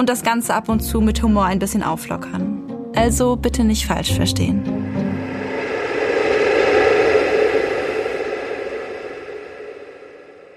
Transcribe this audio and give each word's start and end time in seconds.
und 0.00 0.08
das 0.08 0.22
Ganze 0.22 0.54
ab 0.54 0.70
und 0.70 0.80
zu 0.80 1.02
mit 1.02 1.22
Humor 1.22 1.44
ein 1.44 1.58
bisschen 1.58 1.82
auflockern. 1.82 2.90
Also 2.96 3.36
bitte 3.36 3.64
nicht 3.64 3.86
falsch 3.86 4.14
verstehen. 4.14 4.64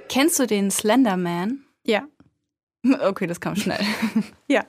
Kennst 0.08 0.40
du 0.40 0.48
den 0.48 0.72
Slenderman? 0.72 1.66
Ja. 1.86 2.08
Okay, 3.02 3.28
das 3.28 3.40
kam 3.40 3.56
schnell. 3.56 3.80
ja. 4.48 4.66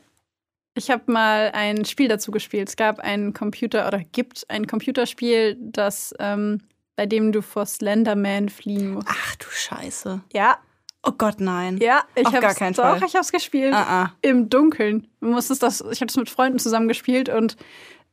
Ich 0.77 0.91
habe 0.91 1.11
mal 1.11 1.51
ein 1.53 1.85
Spiel 1.85 2.09
dazu 2.09 2.33
gespielt. 2.33 2.69
Es 2.69 2.77
gab 2.77 2.99
ein 2.99 3.33
Computer 3.33 3.87
oder 3.87 3.99
gibt 3.99 4.45
ein 4.49 4.67
Computerspiel, 4.67 5.57
das 5.61 6.15
ähm, 6.19 6.63
bei 6.97 7.07
dem 7.07 7.31
du 7.31 7.43
vor 7.43 7.67
Slenderman 7.67 8.49
fliehen 8.49 8.91
musst. 8.91 9.09
Ach 9.09 9.37
du 9.37 9.47
Scheiße. 9.51 10.23
Ja. 10.33 10.59
Oh 11.05 11.13
Gott, 11.17 11.41
nein. 11.41 11.79
Ja, 11.79 12.05
ich 12.15 12.25
habe 12.27 12.41
gar 12.41 12.55
keinen 12.55 12.75
Fall. 12.75 12.99
Doch, 12.99 13.07
ich 13.07 13.15
habe 13.15 13.23
es 13.23 13.33
gespielt. 13.33 13.75
Ah, 13.75 14.05
ah. 14.05 14.13
Im 14.23 14.49
Dunkeln. 14.49 15.09
Du 15.21 15.29
musstest 15.29 15.63
das. 15.63 15.81
Ich 15.93 16.01
habe 16.01 16.09
es 16.09 16.17
mit 16.17 16.31
Freunden 16.31 16.59
zusammen 16.59 16.89
gespielt 16.89 17.29
und 17.29 17.57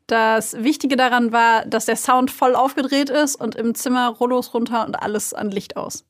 das 0.08 0.62
Wichtige 0.62 0.98
daran 0.98 1.32
war, 1.32 1.66
dass 1.66 1.86
der 1.86 1.96
Sound 1.96 2.32
voll 2.32 2.56
aufgedreht 2.56 3.10
ist 3.10 3.36
und 3.36 3.56
im 3.56 3.76
Zimmer 3.76 4.10
Rollos 4.10 4.54
runter 4.54 4.86
und 4.86 4.96
alles 5.02 5.34
an 5.34 5.52
Licht 5.52 5.78
aus. 5.78 6.04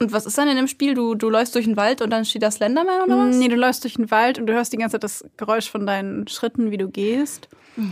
Und 0.00 0.12
was 0.12 0.26
ist 0.26 0.38
dann 0.38 0.48
in 0.48 0.56
dem 0.56 0.68
Spiel? 0.68 0.94
Du, 0.94 1.14
du 1.14 1.28
läufst 1.30 1.54
durch 1.54 1.64
den 1.64 1.76
Wald 1.76 2.02
und 2.02 2.10
dann 2.10 2.24
steht 2.24 2.42
da 2.42 2.50
Slenderman 2.50 3.02
oder 3.02 3.18
was? 3.18 3.36
Nee, 3.36 3.48
du 3.48 3.56
läufst 3.56 3.82
durch 3.82 3.94
den 3.94 4.10
Wald 4.10 4.38
und 4.38 4.46
du 4.46 4.52
hörst 4.52 4.72
die 4.72 4.76
ganze 4.76 4.94
Zeit 4.94 5.04
das 5.04 5.24
Geräusch 5.36 5.70
von 5.70 5.86
deinen 5.86 6.28
Schritten, 6.28 6.70
wie 6.70 6.76
du 6.76 6.88
gehst. 6.88 7.48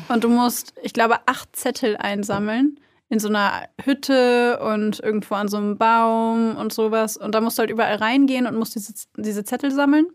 Und 0.09 0.25
du 0.25 0.29
musst, 0.29 0.75
ich 0.83 0.93
glaube, 0.93 1.17
acht 1.27 1.55
Zettel 1.57 1.97
einsammeln 1.97 2.79
in 3.09 3.19
so 3.19 3.29
einer 3.29 3.69
Hütte 3.83 4.59
und 4.61 5.01
irgendwo 5.01 5.37
an 5.37 5.49
so 5.49 5.57
einem 5.57 5.79
Baum 5.79 6.57
und 6.57 6.73
sowas. 6.73 7.17
Und 7.17 7.35
da 7.35 7.41
musst 7.41 7.59
du 7.59 7.61
halt 7.61 7.71
überall 7.71 7.97
reingehen 7.97 8.47
und 8.47 8.57
musst 8.57 8.75
diese, 8.75 8.93
diese 9.17 9.45
Zettel 9.45 9.71
sammeln. 9.71 10.07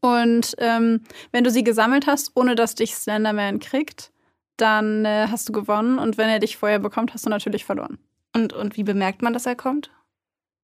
Und 0.00 0.54
ähm, 0.58 1.02
wenn 1.32 1.44
du 1.44 1.50
sie 1.50 1.64
gesammelt 1.64 2.06
hast, 2.06 2.32
ohne 2.34 2.54
dass 2.54 2.74
dich 2.74 2.94
Slenderman 2.94 3.60
kriegt, 3.60 4.12
dann 4.56 5.04
äh, 5.04 5.28
hast 5.30 5.48
du 5.48 5.52
gewonnen. 5.52 5.98
Und 5.98 6.18
wenn 6.18 6.28
er 6.28 6.38
dich 6.38 6.56
vorher 6.56 6.78
bekommt, 6.78 7.14
hast 7.14 7.26
du 7.26 7.30
natürlich 7.30 7.64
verloren. 7.64 7.98
Und, 8.34 8.52
und 8.52 8.76
wie 8.76 8.84
bemerkt 8.84 9.22
man, 9.22 9.32
dass 9.32 9.46
er 9.46 9.56
kommt? 9.56 9.90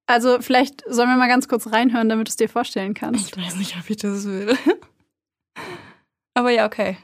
Also 0.07 0.41
vielleicht 0.41 0.83
sollen 0.89 1.09
wir 1.09 1.17
mal 1.17 1.29
ganz 1.29 1.49
kurz 1.49 1.69
reinhören, 1.73 2.09
damit 2.09 2.29
du 2.29 2.31
es 2.31 2.37
dir 2.37 2.49
vorstellen 2.49 2.95
kannst. 2.95 3.37
Ich 3.37 3.45
weiß 3.45 3.57
nicht, 3.57 3.77
ob 3.79 3.89
ich 3.89 3.97
das 3.97 4.27
will. 4.27 4.57
Aber 6.35 6.51
ja, 6.51 6.67
okay. 6.67 6.99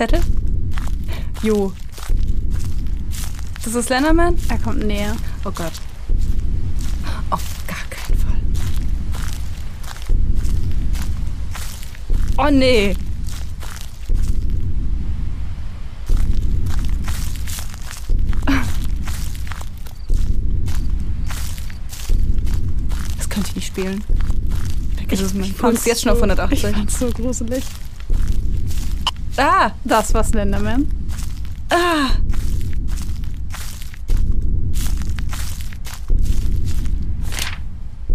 Zettel? 0.00 0.22
Jo. 1.42 1.74
Das 3.62 3.74
ist 3.74 3.84
Slenderman? 3.88 4.34
Er 4.48 4.56
kommt 4.56 4.86
näher. 4.86 5.14
Oh 5.44 5.50
Gott. 5.50 5.72
Auf 7.28 7.42
gar 7.66 7.84
keinen 7.90 8.18
Fall. 8.18 8.40
Oh 12.38 12.50
nee. 12.50 12.96
Das 23.18 23.28
könnte 23.28 23.50
ich 23.50 23.56
nicht 23.56 23.66
spielen. 23.66 24.02
Ich, 25.10 25.20
ist 25.20 25.34
mein 25.34 25.52
Puls 25.52 25.84
jetzt 25.84 26.00
schon 26.00 26.12
auf 26.12 26.22
180. 26.22 26.64
Ich 26.64 26.74
fand's 26.74 26.98
so 26.98 27.10
gruselig. 27.10 27.64
Ah! 29.40 29.70
Das 29.84 30.12
war 30.12 30.22
Slenderman. 30.22 30.86
Ah! 31.70 32.10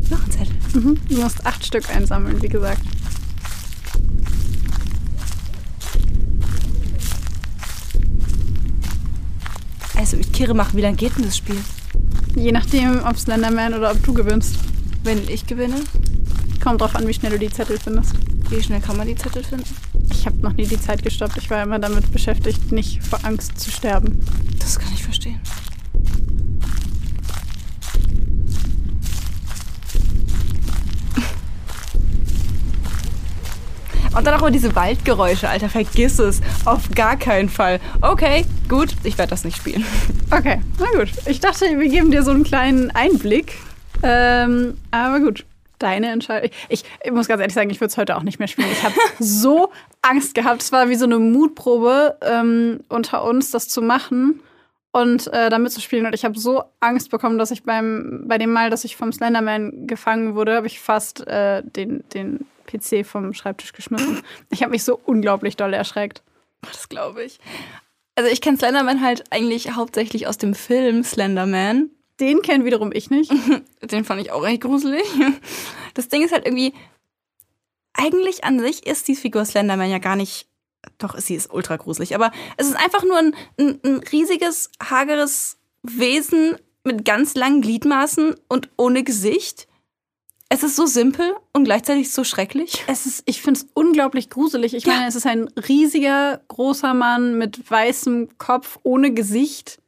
Noch 0.08 0.24
ein 0.24 0.31
Zettel. 0.31 0.56
Mhm. 0.75 1.00
Du 1.09 1.22
musst 1.22 1.44
acht 1.44 1.66
Stück 1.66 1.90
einsammeln, 1.90 2.40
wie 2.44 2.47
gesagt. 2.47 2.84
Also, 9.97 10.18
ich 10.18 10.31
Kirre 10.31 10.53
machen, 10.53 10.78
wie 10.78 10.81
lange 10.81 10.97
geht 10.97 11.18
denn 11.18 11.24
das 11.24 11.38
Spiel? 11.38 11.58
Je 12.35 12.52
nachdem, 12.52 13.03
ob 13.03 13.18
Slenderman 13.18 13.74
oder 13.74 13.94
ob 13.94 14.03
du 14.03 14.14
gewinnst. 14.14 14.59
Wenn 15.02 15.28
ich 15.28 15.47
gewinne? 15.47 15.81
Kommt 16.64 16.81
drauf 16.81 16.96
an, 16.96 17.08
wie 17.08 17.14
schnell 17.16 17.31
du 17.31 17.40
die 17.40 17.50
Zettel 17.50 17.80
findest. 17.80 18.14
Wie 18.52 18.62
schnell 18.62 18.81
kann 18.81 18.97
man 18.97 19.08
die 19.08 19.16
Zettel 19.16 19.44
finden? 19.44 19.84
Ich 20.25 20.31
habe 20.31 20.41
noch 20.41 20.53
nie 20.53 20.66
die 20.66 20.81
Zeit 20.81 21.03
gestoppt. 21.03 21.38
Ich 21.38 21.52
war 21.52 21.62
immer 21.62 21.78
damit 21.78 22.12
beschäftigt, 22.12 22.72
nicht 22.72 23.03
vor 23.03 23.19
Angst 23.22 23.59
zu 23.59 23.69
sterben. 23.69 24.19
Das 24.58 24.80
kann 24.80 24.91
ich 24.91 25.03
verstehen. 25.03 25.40
Und 34.18 34.25
dann 34.25 34.34
auch 34.34 34.40
immer 34.40 34.50
diese 34.50 34.75
Waldgeräusche, 34.75 35.47
Alter, 35.47 35.69
vergiss 35.69 36.18
es. 36.18 36.41
Auf 36.66 36.90
gar 36.96 37.18
keinen 37.18 37.50
Fall. 37.50 37.80
Okay, 38.02 38.46
gut, 38.68 38.96
ich 39.03 39.19
werde 39.19 39.30
das 39.30 39.44
nicht 39.44 39.58
spielen. 39.58 39.85
Okay, 40.31 40.59
na 40.80 40.88
gut. 40.97 41.12
Ich 41.28 41.40
dachte, 41.40 41.66
wir 41.66 41.88
geben 41.88 42.09
dir 42.09 42.24
so 42.24 42.31
einen 42.31 42.44
kleinen 42.44 42.90
Einblick. 42.90 43.59
Ähm, 44.02 44.74
aber 44.90 45.19
gut, 45.19 45.46
deine 45.80 46.12
Entscheidung. 46.12 46.50
Ich, 46.69 46.84
ich 47.03 47.12
muss 47.12 47.28
ganz 47.28 47.40
ehrlich 47.41 47.53
sagen, 47.53 47.69
ich 47.69 47.80
würde 47.80 47.91
es 47.91 47.97
heute 47.97 48.16
auch 48.16 48.24
nicht 48.24 48.40
mehr 48.40 48.47
spielen. 48.47 48.72
Ich 48.72 48.84
habe 48.84 48.96
so 49.19 49.72
Angst 50.02 50.36
gehabt. 50.36 50.62
Es 50.62 50.72
war 50.72 50.90
wie 50.90 50.96
so 50.96 51.06
eine 51.06 51.19
Mutprobe 51.19 52.18
ähm, 52.22 52.80
unter 52.90 53.24
uns, 53.24 53.52
das 53.52 53.68
zu 53.68 53.81
machen 53.81 54.41
und 54.91 55.28
äh, 55.34 55.50
damit 55.50 55.72
zu 55.74 55.81
spielen. 55.81 56.06
Und 56.06 56.16
ich 56.16 56.24
habe 56.24 56.40
so 56.40 56.64
Angst 56.80 57.12
bekommen, 57.12 57.38
dass 57.38 57.52
ich 57.52 57.64
beim 57.64 58.24
bei 58.28 58.38
dem 58.38 58.52
Mal, 58.52 58.69
dass 58.69 58.85
ich 58.85 58.96
vom 58.96 59.12
Slenderman 59.12 59.88
gefangen 59.88 60.35
wurde, 60.35 60.56
habe 60.56 60.68
ich 60.68 60.80
fast 60.80 61.28
äh, 61.28 61.64
den, 61.64 62.03
den 62.14 62.46
PC 62.66 63.06
vom 63.06 63.34
Schreibtisch 63.34 63.74
geschmissen. 63.74 64.22
Ich 64.50 64.62
habe 64.62 64.72
mich 64.72 64.84
so 64.84 65.00
unglaublich 65.06 65.58
doll 65.58 65.74
erschreckt. 65.74 66.24
Das 66.62 66.90
glaube 66.90 67.24
ich. 67.24 67.40
Also 68.16 68.31
ich 68.31 68.40
kenne 68.40 68.58
Slenderman 68.58 69.02
halt 69.02 69.25
eigentlich 69.31 69.72
hauptsächlich 69.72 70.28
aus 70.28 70.38
dem 70.38 70.56
Film 70.56 71.03
Slenderman. 71.03 71.90
Den 72.20 72.42
kennt 72.42 72.64
wiederum 72.66 72.92
ich 72.94 73.09
nicht. 73.09 73.32
Den 73.82 74.06
fand 74.06 74.22
ich 74.22 74.32
auch 74.32 74.46
echt 74.46 74.62
gruselig. 74.62 75.03
Das 75.94 76.08
Ding 76.09 76.23
ist 76.23 76.32
halt 76.34 76.46
irgendwie, 76.46 76.73
eigentlich 77.94 78.44
an 78.44 78.59
sich 78.59 78.85
ist 78.85 79.08
die 79.08 79.16
Figur 79.16 79.46
Slenderman 79.46 79.90
ja 79.90 80.00
gar 80.00 80.16
nicht, 80.16 80.47
doch, 80.97 81.17
sie 81.17 81.35
ist 81.35 81.52
ultra 81.53 81.78
gruselig, 81.78 82.14
aber 82.16 82.32
es 82.58 82.67
ist 82.67 82.76
einfach 82.76 83.03
nur 83.03 83.17
ein, 83.17 83.35
ein, 83.59 83.79
ein 83.84 83.96
riesiges, 84.12 84.70
hageres 84.84 85.58
Wesen 85.84 86.58
mit 86.84 87.06
ganz 87.06 87.35
langen 87.35 87.62
Gliedmaßen 87.62 88.35
und 88.47 88.70
ohne 88.78 89.03
Gesicht. 89.03 89.67
Es 90.50 90.62
ist 90.62 90.76
so 90.76 90.85
simpel 90.85 91.34
und 91.53 91.64
gleichzeitig 91.64 92.12
so 92.12 92.23
schrecklich. 92.23 92.84
Es 92.88 93.06
ist, 93.08 93.23
ich 93.26 93.41
finde 93.41 93.62
es 93.62 93.67
unglaublich 93.73 94.29
gruselig. 94.29 94.76
Ich 94.76 94.85
Ja. 94.85 94.94
meine, 94.94 95.08
es 95.08 95.16
ist 95.16 95.26
ein 95.26 95.47
riesiger, 95.67 96.41
großer 96.50 96.94
Mann 96.94 97.38
mit 97.38 97.70
weißem 97.70 98.38
Kopf, 98.38 98.78
ohne 98.84 99.12
Gesicht, 99.12 99.79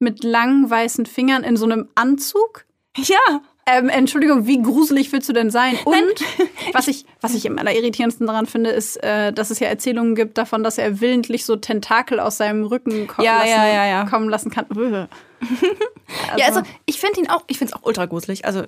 mit 0.00 0.24
langen 0.24 0.68
weißen 0.68 1.06
Fingern 1.06 1.44
in 1.44 1.56
so 1.56 1.64
einem 1.66 1.88
Anzug. 1.94 2.64
Ja, 2.96 3.40
Ähm, 3.66 3.88
Entschuldigung, 3.88 4.46
wie 4.46 4.60
gruselig 4.60 5.12
willst 5.12 5.28
du 5.28 5.32
denn 5.32 5.50
sein? 5.50 5.76
Und 5.84 5.94
Nein. 5.94 6.48
was 6.72 6.88
ich, 6.88 7.04
was 7.20 7.34
ich 7.34 7.46
am 7.48 7.56
allerirritierendsten 7.58 8.26
daran 8.26 8.46
finde, 8.46 8.70
ist, 8.70 8.96
äh, 9.04 9.32
dass 9.32 9.50
es 9.50 9.60
ja 9.60 9.68
Erzählungen 9.68 10.14
gibt 10.16 10.38
davon, 10.38 10.64
dass 10.64 10.76
er 10.78 11.00
willentlich 11.00 11.44
so 11.44 11.54
Tentakel 11.56 12.18
aus 12.18 12.38
seinem 12.38 12.64
Rücken 12.64 13.06
kommen, 13.06 13.24
Ja, 13.24 13.38
lassen, 13.38 13.50
ja, 13.50 13.66
ja, 13.68 13.86
ja. 13.86 14.06
kommen 14.06 14.28
lassen 14.28 14.50
kann. 14.50 14.66
Uah. 14.74 15.08
ja, 16.36 16.46
also 16.46 16.62
ich 16.86 16.98
finde 16.98 17.20
ihn 17.20 17.28
auch, 17.30 17.44
ich 17.46 17.58
finde 17.58 17.72
es 17.74 17.80
auch 17.80 17.86
ultra 17.86 18.06
gruselig. 18.06 18.44
Also 18.44 18.64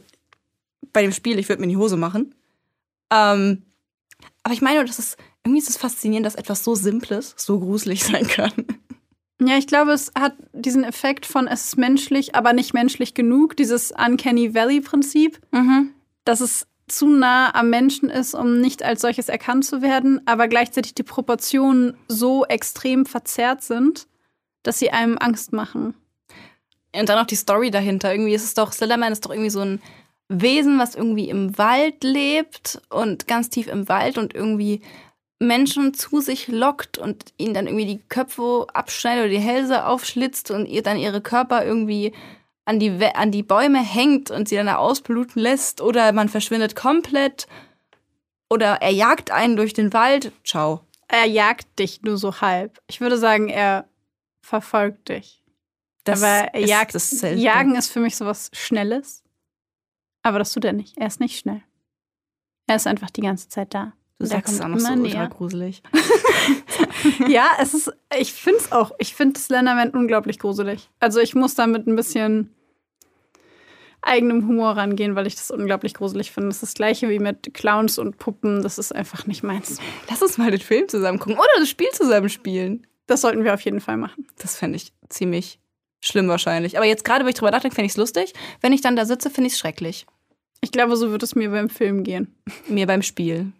bei 0.92 1.02
dem 1.02 1.12
Spiel, 1.12 1.38
ich 1.38 1.48
würde 1.48 1.60
mir 1.60 1.64
in 1.64 1.70
die 1.70 1.76
Hose 1.78 1.96
machen. 1.96 2.34
Ähm, 3.10 3.62
aber 4.44 4.54
ich 4.54 4.62
meine, 4.62 4.84
das 4.84 4.98
ist, 4.98 5.16
irgendwie 5.42 5.60
ist 5.60 5.70
es 5.70 5.78
faszinierend, 5.78 6.26
dass 6.26 6.34
etwas 6.36 6.62
so 6.62 6.74
Simples 6.74 7.34
so 7.36 7.58
gruselig 7.58 8.04
sein 8.04 8.26
kann. 8.28 8.52
Ja, 9.46 9.56
ich 9.58 9.66
glaube, 9.66 9.92
es 9.92 10.12
hat 10.18 10.34
diesen 10.52 10.84
Effekt 10.84 11.26
von, 11.26 11.46
es 11.46 11.66
ist 11.66 11.76
menschlich, 11.78 12.34
aber 12.34 12.52
nicht 12.52 12.74
menschlich 12.74 13.14
genug, 13.14 13.56
dieses 13.56 13.92
Uncanny 13.92 14.54
Valley-Prinzip, 14.54 15.40
Mhm. 15.50 15.90
dass 16.24 16.40
es 16.40 16.66
zu 16.88 17.06
nah 17.08 17.54
am 17.54 17.70
Menschen 17.70 18.10
ist, 18.10 18.34
um 18.34 18.60
nicht 18.60 18.82
als 18.82 19.00
solches 19.00 19.28
erkannt 19.28 19.64
zu 19.64 19.80
werden, 19.82 20.20
aber 20.26 20.46
gleichzeitig 20.48 20.94
die 20.94 21.02
Proportionen 21.02 21.96
so 22.08 22.44
extrem 22.44 23.06
verzerrt 23.06 23.62
sind, 23.62 24.06
dass 24.62 24.78
sie 24.78 24.90
einem 24.90 25.16
Angst 25.18 25.52
machen. 25.52 25.94
Und 26.94 27.08
dann 27.08 27.18
noch 27.18 27.26
die 27.26 27.36
Story 27.36 27.70
dahinter. 27.70 28.12
Irgendwie 28.12 28.34
ist 28.34 28.44
es 28.44 28.54
doch, 28.54 28.72
Slenderman 28.72 29.12
ist 29.12 29.24
doch 29.24 29.30
irgendwie 29.30 29.50
so 29.50 29.60
ein 29.60 29.80
Wesen, 30.28 30.78
was 30.78 30.94
irgendwie 30.94 31.30
im 31.30 31.56
Wald 31.56 32.04
lebt 32.04 32.80
und 32.90 33.26
ganz 33.26 33.48
tief 33.48 33.66
im 33.68 33.88
Wald 33.88 34.18
und 34.18 34.34
irgendwie 34.34 34.82
Menschen 35.42 35.94
zu 35.94 36.20
sich 36.20 36.48
lockt 36.48 36.98
und 36.98 37.32
ihnen 37.36 37.54
dann 37.54 37.66
irgendwie 37.66 37.86
die 37.86 38.02
Köpfe 38.08 38.66
abschneidet 38.72 39.24
oder 39.24 39.32
die 39.32 39.38
Hälse 39.38 39.86
aufschlitzt 39.86 40.50
und 40.50 40.66
ihr 40.66 40.82
dann 40.82 40.98
ihre 40.98 41.20
Körper 41.20 41.64
irgendwie 41.64 42.12
an 42.64 42.78
die, 42.78 43.00
We 43.00 43.14
an 43.16 43.32
die 43.32 43.42
Bäume 43.42 43.82
hängt 43.82 44.30
und 44.30 44.48
sie 44.48 44.56
dann 44.56 44.66
da 44.66 44.76
ausbluten 44.76 45.42
lässt 45.42 45.80
oder 45.80 46.12
man 46.12 46.28
verschwindet 46.28 46.76
komplett 46.76 47.46
oder 48.48 48.82
er 48.82 48.90
jagt 48.90 49.30
einen 49.30 49.56
durch 49.56 49.72
den 49.72 49.92
Wald. 49.92 50.32
Ciao. 50.44 50.86
Er 51.08 51.26
jagt 51.26 51.78
dich 51.78 52.02
nur 52.02 52.16
so 52.16 52.40
halb. 52.40 52.80
Ich 52.86 53.00
würde 53.00 53.18
sagen, 53.18 53.48
er 53.48 53.88
verfolgt 54.42 55.08
dich. 55.08 55.42
Das 56.04 56.22
aber 56.22 56.54
ist 56.54 56.68
Jagd, 56.68 56.94
dasselbe. 56.94 57.40
Jagen 57.40 57.76
ist 57.76 57.90
für 57.90 58.00
mich 58.00 58.16
sowas 58.16 58.50
Schnelles. 58.52 59.22
Aber 60.22 60.38
das 60.38 60.52
tut 60.52 60.64
er 60.64 60.72
nicht. 60.72 60.96
Er 60.98 61.06
ist 61.06 61.20
nicht 61.20 61.38
schnell. 61.38 61.62
Er 62.66 62.76
ist 62.76 62.86
einfach 62.86 63.10
die 63.10 63.20
ganze 63.22 63.48
Zeit 63.48 63.74
da. 63.74 63.92
Du 64.22 64.26
Und 64.26 64.32
er 64.32 64.36
sagst 64.38 64.54
es 64.54 64.60
auch 64.60 64.68
noch 64.68 64.78
so 64.78 64.86
immer 64.86 65.02
ultra 65.02 65.18
näher. 65.18 65.28
gruselig. 65.28 65.82
Ja, 67.28 67.46
es 67.60 67.74
ist, 67.74 67.92
ich 68.16 68.32
finde 68.32 68.60
es 68.60 68.70
auch, 68.70 68.92
ich 68.98 69.14
finde 69.16 69.38
Slenderman 69.40 69.90
unglaublich 69.90 70.38
gruselig. 70.38 70.88
Also 71.00 71.18
ich 71.18 71.34
muss 71.34 71.56
da 71.56 71.66
mit 71.66 71.88
ein 71.88 71.96
bisschen 71.96 72.54
eigenem 74.02 74.46
Humor 74.46 74.76
rangehen, 74.76 75.16
weil 75.16 75.26
ich 75.26 75.34
das 75.34 75.50
unglaublich 75.50 75.94
gruselig 75.94 76.30
finde. 76.30 76.48
Das 76.50 76.56
ist 76.58 76.62
das 76.62 76.74
gleiche 76.74 77.08
wie 77.08 77.18
mit 77.18 77.54
Clowns 77.54 77.98
und 77.98 78.18
Puppen. 78.18 78.62
Das 78.62 78.78
ist 78.78 78.94
einfach 78.94 79.26
nicht 79.26 79.42
meins. 79.42 79.78
Lass 80.08 80.22
uns 80.22 80.38
mal 80.38 80.50
den 80.52 80.60
Film 80.60 80.88
zusammen 80.88 81.18
gucken 81.18 81.34
oder 81.34 81.48
das 81.58 81.68
Spiel 81.68 81.88
zusammen 81.92 82.28
spielen. 82.28 82.86
Das 83.06 83.20
sollten 83.22 83.42
wir 83.42 83.54
auf 83.54 83.62
jeden 83.62 83.80
Fall 83.80 83.96
machen. 83.96 84.26
Das 84.38 84.56
fände 84.56 84.76
ich 84.76 84.92
ziemlich 85.08 85.58
schlimm 86.00 86.28
wahrscheinlich. 86.28 86.76
Aber 86.76 86.86
jetzt 86.86 87.04
gerade, 87.04 87.24
wo 87.24 87.28
ich 87.28 87.34
drüber 87.34 87.50
nachdenke, 87.50 87.74
fände 87.74 87.86
ich 87.86 87.92
es 87.92 87.96
lustig. 87.98 88.32
Wenn 88.60 88.72
ich 88.72 88.80
dann 88.80 88.94
da 88.94 89.06
sitze, 89.06 89.28
finde 89.28 89.48
ich 89.48 89.54
es 89.54 89.58
schrecklich. 89.58 90.06
Ich 90.60 90.70
glaube, 90.70 90.96
so 90.96 91.10
wird 91.10 91.24
es 91.24 91.34
mir 91.34 91.50
beim 91.50 91.68
Film 91.68 92.04
gehen. 92.04 92.36
Mir 92.68 92.86
beim 92.86 93.02
Spiel. 93.02 93.52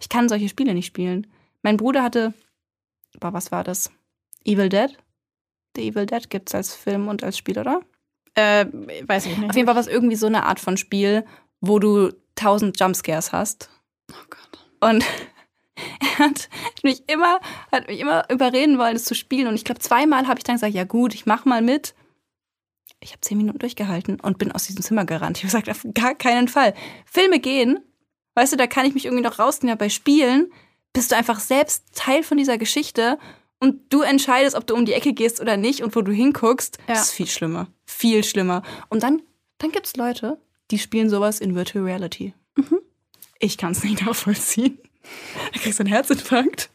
Ich 0.00 0.08
kann 0.08 0.28
solche 0.28 0.48
Spiele 0.48 0.74
nicht 0.74 0.86
spielen. 0.86 1.26
Mein 1.62 1.76
Bruder 1.76 2.02
hatte, 2.02 2.34
boah, 3.18 3.32
was 3.32 3.52
war 3.52 3.64
das? 3.64 3.90
Evil 4.44 4.68
Dead? 4.68 4.96
The 5.76 5.88
Evil 5.88 6.06
Dead 6.06 6.28
gibt's 6.30 6.54
als 6.54 6.74
Film 6.74 7.08
und 7.08 7.22
als 7.22 7.38
Spiel, 7.38 7.58
oder? 7.58 7.82
Äh, 8.34 8.66
weiß 9.06 9.26
ich 9.26 9.36
nicht. 9.36 9.50
Auf 9.50 9.56
jeden 9.56 9.66
Fall 9.66 9.74
war 9.74 9.82
es 9.82 9.86
irgendwie 9.86 10.16
so 10.16 10.26
eine 10.26 10.44
Art 10.44 10.60
von 10.60 10.76
Spiel, 10.76 11.24
wo 11.60 11.78
du 11.78 12.12
tausend 12.34 12.78
Jumpscares 12.80 13.32
hast. 13.32 13.70
Oh 14.10 14.26
Gott. 14.28 14.90
Und 14.90 15.04
er 16.00 16.18
hat 16.26 16.48
mich 16.82 17.08
immer, 17.08 17.40
hat 17.70 17.88
mich 17.88 18.00
immer 18.00 18.24
überreden 18.30 18.78
wollen, 18.78 18.96
es 18.96 19.04
zu 19.04 19.14
spielen. 19.14 19.46
Und 19.46 19.54
ich 19.54 19.64
glaube, 19.64 19.80
zweimal 19.80 20.26
habe 20.26 20.38
ich 20.38 20.44
dann 20.44 20.56
gesagt, 20.56 20.74
ja 20.74 20.84
gut, 20.84 21.14
ich 21.14 21.26
mach 21.26 21.44
mal 21.44 21.62
mit. 21.62 21.94
Ich 23.00 23.12
habe 23.12 23.20
zehn 23.20 23.38
Minuten 23.38 23.58
durchgehalten 23.58 24.20
und 24.20 24.38
bin 24.38 24.52
aus 24.52 24.66
diesem 24.66 24.82
Zimmer 24.82 25.04
gerannt. 25.04 25.38
Ich 25.38 25.44
habe 25.44 25.62
gesagt, 25.62 25.70
auf 25.70 25.86
gar 25.94 26.14
keinen 26.14 26.48
Fall. 26.48 26.74
Filme 27.06 27.40
gehen, 27.40 27.80
weißt 28.34 28.52
du, 28.52 28.56
da 28.56 28.66
kann 28.66 28.86
ich 28.86 28.94
mich 28.94 29.04
irgendwie 29.06 29.22
noch 29.24 29.38
rausnehmen. 29.38 29.72
Aber 29.72 29.84
bei 29.86 29.88
Spielen 29.88 30.52
bist 30.92 31.12
du 31.12 31.16
einfach 31.16 31.40
selbst 31.40 31.84
Teil 31.94 32.22
von 32.22 32.36
dieser 32.38 32.58
Geschichte 32.58 33.18
und 33.60 33.92
du 33.92 34.02
entscheidest, 34.02 34.56
ob 34.56 34.66
du 34.66 34.74
um 34.74 34.84
die 34.86 34.92
Ecke 34.94 35.12
gehst 35.12 35.40
oder 35.40 35.56
nicht 35.56 35.82
und 35.82 35.94
wo 35.94 36.00
du 36.02 36.12
hinguckst. 36.12 36.78
Ja. 36.88 36.94
Das 36.94 37.02
ist 37.08 37.12
viel 37.12 37.26
schlimmer. 37.28 37.68
Viel 37.86 38.24
schlimmer. 38.24 38.62
Und 38.88 39.02
dann, 39.02 39.22
dann 39.58 39.70
gibt 39.72 39.86
es 39.86 39.96
Leute, 39.96 40.38
die 40.70 40.78
spielen 40.78 41.08
sowas 41.10 41.40
in 41.40 41.54
Virtual 41.54 41.84
Reality. 41.84 42.32
Ich 43.38 43.56
kann 43.58 43.72
es 43.72 43.82
nicht 43.84 44.04
nachvollziehen. 44.04 44.78
Da 45.52 45.58
kriegst 45.60 45.78
du 45.78 45.82
einen 45.84 45.92
Herzinfarkt. 45.92 46.70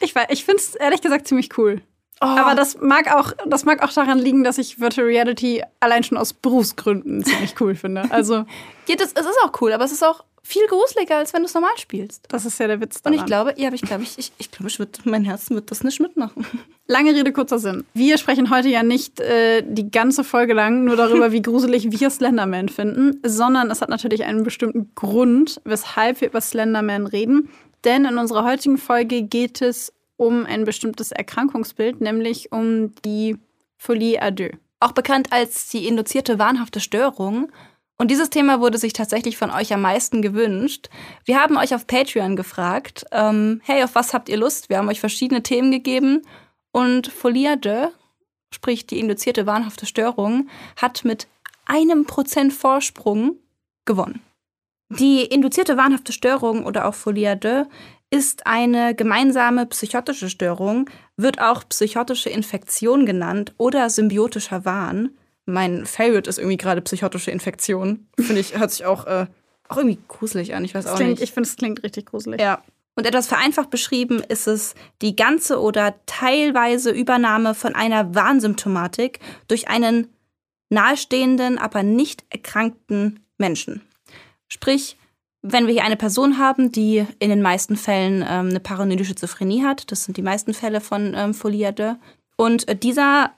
Ich, 0.00 0.12
weiß- 0.14 0.30
ich 0.30 0.44
finde 0.44 0.58
es 0.62 0.74
ehrlich 0.74 1.00
gesagt 1.02 1.28
ziemlich 1.28 1.56
cool. 1.58 1.82
Oh, 2.20 2.26
Aber 2.26 2.54
das 2.54 2.78
mag, 2.80 3.12
auch, 3.14 3.32
das 3.46 3.64
mag 3.64 3.82
auch 3.82 3.92
daran 3.92 4.18
liegen, 4.18 4.44
dass 4.44 4.56
ich 4.58 4.80
Virtual 4.80 5.06
Reality 5.06 5.62
allein 5.80 6.04
schon 6.04 6.16
aus 6.18 6.32
Berufsgründen 6.32 7.24
ziemlich 7.24 7.54
cool 7.60 7.74
finde. 7.74 8.10
Also, 8.10 8.44
ja, 8.88 8.96
das, 8.96 9.12
es 9.12 9.26
ist 9.26 9.38
auch 9.44 9.60
cool, 9.60 9.72
aber 9.72 9.84
es 9.84 9.92
ist 9.92 10.04
auch 10.04 10.24
viel 10.44 10.66
gruseliger, 10.66 11.16
als 11.16 11.32
wenn 11.32 11.42
du 11.42 11.46
es 11.46 11.54
normal 11.54 11.76
spielst. 11.78 12.26
das 12.28 12.44
ist 12.44 12.58
ja 12.58 12.66
der 12.66 12.80
Witz 12.80 12.96
Und 12.96 13.06
daran. 13.06 13.18
ich 13.18 13.26
glaube, 13.26 13.54
ja, 13.56 13.68
aber 13.68 13.76
ich 13.76 13.82
glaube, 13.82 14.02
ich, 14.02 14.18
ich, 14.18 14.32
ich 14.38 14.50
glaube, 14.50 14.68
ich 14.68 14.78
würd, 14.78 15.00
mein 15.04 15.24
Herz 15.24 15.50
wird 15.50 15.70
das 15.70 15.84
nicht 15.84 16.00
mitmachen. 16.00 16.44
Lange 16.86 17.14
Rede, 17.14 17.32
kurzer 17.32 17.58
Sinn. 17.58 17.84
Wir 17.94 18.18
sprechen 18.18 18.50
heute 18.50 18.68
ja 18.68 18.82
nicht 18.82 19.20
äh, 19.20 19.62
die 19.64 19.90
ganze 19.90 20.24
Folge 20.24 20.52
lang 20.52 20.84
nur 20.84 20.96
darüber, 20.96 21.32
wie 21.32 21.42
gruselig 21.42 21.92
wir 21.92 22.10
Slenderman 22.10 22.68
finden, 22.68 23.20
sondern 23.24 23.70
es 23.70 23.80
hat 23.80 23.88
natürlich 23.88 24.24
einen 24.24 24.42
bestimmten 24.42 24.90
Grund, 24.94 25.60
weshalb 25.64 26.20
wir 26.20 26.28
über 26.28 26.40
Slenderman 26.40 27.06
reden. 27.06 27.48
Denn 27.84 28.04
in 28.04 28.18
unserer 28.18 28.44
heutigen 28.44 28.78
Folge 28.78 29.22
geht 29.22 29.62
es 29.62 29.92
um 30.16 30.44
ein 30.46 30.64
bestimmtes 30.64 31.12
Erkrankungsbild, 31.12 32.00
nämlich 32.00 32.52
um 32.52 32.94
die 33.04 33.36
Folie 33.76 34.22
à 34.22 34.30
deux. 34.30 34.52
Auch 34.80 34.92
bekannt 34.92 35.32
als 35.32 35.68
die 35.68 35.86
induzierte 35.86 36.38
wahnhafte 36.38 36.80
Störung. 36.80 37.50
Und 38.02 38.10
dieses 38.10 38.30
Thema 38.30 38.58
wurde 38.58 38.78
sich 38.78 38.94
tatsächlich 38.94 39.36
von 39.36 39.52
euch 39.52 39.72
am 39.72 39.82
meisten 39.82 40.22
gewünscht. 40.22 40.88
Wir 41.24 41.40
haben 41.40 41.56
euch 41.56 41.72
auf 41.72 41.86
Patreon 41.86 42.34
gefragt, 42.34 43.04
ähm, 43.12 43.60
hey, 43.62 43.84
auf 43.84 43.94
was 43.94 44.12
habt 44.12 44.28
ihr 44.28 44.38
Lust? 44.38 44.68
Wir 44.68 44.78
haben 44.78 44.88
euch 44.88 44.98
verschiedene 44.98 45.44
Themen 45.44 45.70
gegeben. 45.70 46.22
Und 46.72 47.12
deux, 47.14 47.90
sprich 48.52 48.88
die 48.88 48.98
induzierte 48.98 49.46
wahnhafte 49.46 49.86
Störung, 49.86 50.48
hat 50.74 51.04
mit 51.04 51.28
einem 51.64 52.04
Prozent 52.04 52.52
Vorsprung 52.52 53.36
gewonnen. 53.84 54.20
Die 54.88 55.22
induzierte 55.22 55.76
wahnhafte 55.76 56.12
Störung 56.12 56.66
oder 56.66 56.88
auch 56.88 56.96
deux 56.96 57.66
ist 58.10 58.48
eine 58.48 58.96
gemeinsame 58.96 59.64
psychotische 59.66 60.28
Störung, 60.28 60.90
wird 61.16 61.40
auch 61.40 61.62
psychotische 61.68 62.30
Infektion 62.30 63.06
genannt 63.06 63.54
oder 63.58 63.88
symbiotischer 63.88 64.64
Wahn. 64.64 65.10
Mein 65.44 65.86
Favorite 65.86 66.28
ist 66.28 66.38
irgendwie 66.38 66.56
gerade 66.56 66.80
psychotische 66.82 67.30
Infektion. 67.30 68.06
Finde 68.18 68.40
ich, 68.40 68.56
hört 68.56 68.70
sich 68.70 68.84
auch, 68.84 69.06
äh, 69.06 69.26
auch 69.68 69.76
irgendwie 69.76 69.98
gruselig 70.08 70.54
an. 70.54 70.64
Ich 70.64 70.74
weiß 70.74 70.84
Das 70.84 70.92
auch 70.92 70.96
klingt, 70.96 71.12
nicht. 71.12 71.22
ich 71.22 71.32
finde, 71.32 71.48
es 71.48 71.56
klingt 71.56 71.82
richtig 71.82 72.06
gruselig. 72.06 72.40
Ja. 72.40 72.62
Und 72.94 73.06
etwas 73.06 73.26
vereinfacht 73.26 73.70
beschrieben 73.70 74.22
ist 74.28 74.46
es 74.46 74.74
die 75.00 75.16
ganze 75.16 75.60
oder 75.60 75.94
teilweise 76.06 76.90
Übernahme 76.90 77.54
von 77.54 77.74
einer 77.74 78.14
Warnsymptomatik 78.14 79.18
durch 79.48 79.68
einen 79.68 80.08
nahestehenden, 80.68 81.58
aber 81.58 81.82
nicht 81.82 82.24
erkrankten 82.30 83.20
Menschen. 83.38 83.82
Sprich, 84.48 84.96
wenn 85.40 85.66
wir 85.66 85.72
hier 85.72 85.84
eine 85.84 85.96
Person 85.96 86.38
haben, 86.38 86.70
die 86.70 87.06
in 87.18 87.30
den 87.30 87.42
meisten 87.42 87.76
Fällen 87.76 88.22
ähm, 88.22 88.50
eine 88.50 88.60
paranoide 88.60 89.04
Schizophrenie 89.04 89.64
hat, 89.64 89.90
das 89.90 90.04
sind 90.04 90.16
die 90.16 90.22
meisten 90.22 90.54
Fälle 90.54 90.80
von 90.80 91.14
ähm, 91.16 91.32
deux, 91.32 91.96
und 92.36 92.68
äh, 92.68 92.76
dieser 92.76 93.32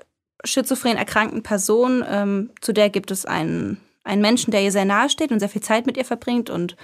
schizophren 0.45 0.97
erkrankten 0.97 1.43
Person, 1.43 2.05
ähm, 2.09 2.51
zu 2.61 2.73
der 2.73 2.91
gibt 2.91 3.11
es 3.11 3.27
einen, 3.27 3.81
einen 4.05 4.23
Menschen, 4.23 4.51
der 4.51 4.63
ihr 4.63 4.73
sehr 4.73 4.85
nahe 4.85 5.09
steht 5.09 5.33
und 5.33 5.41
sehr 5.41 5.49
viel 5.49 5.63
Zeit 5.63 5.87
mit 5.87 5.97
ihr 5.97 6.05
verbringt 6.05 6.51
und 6.51 6.77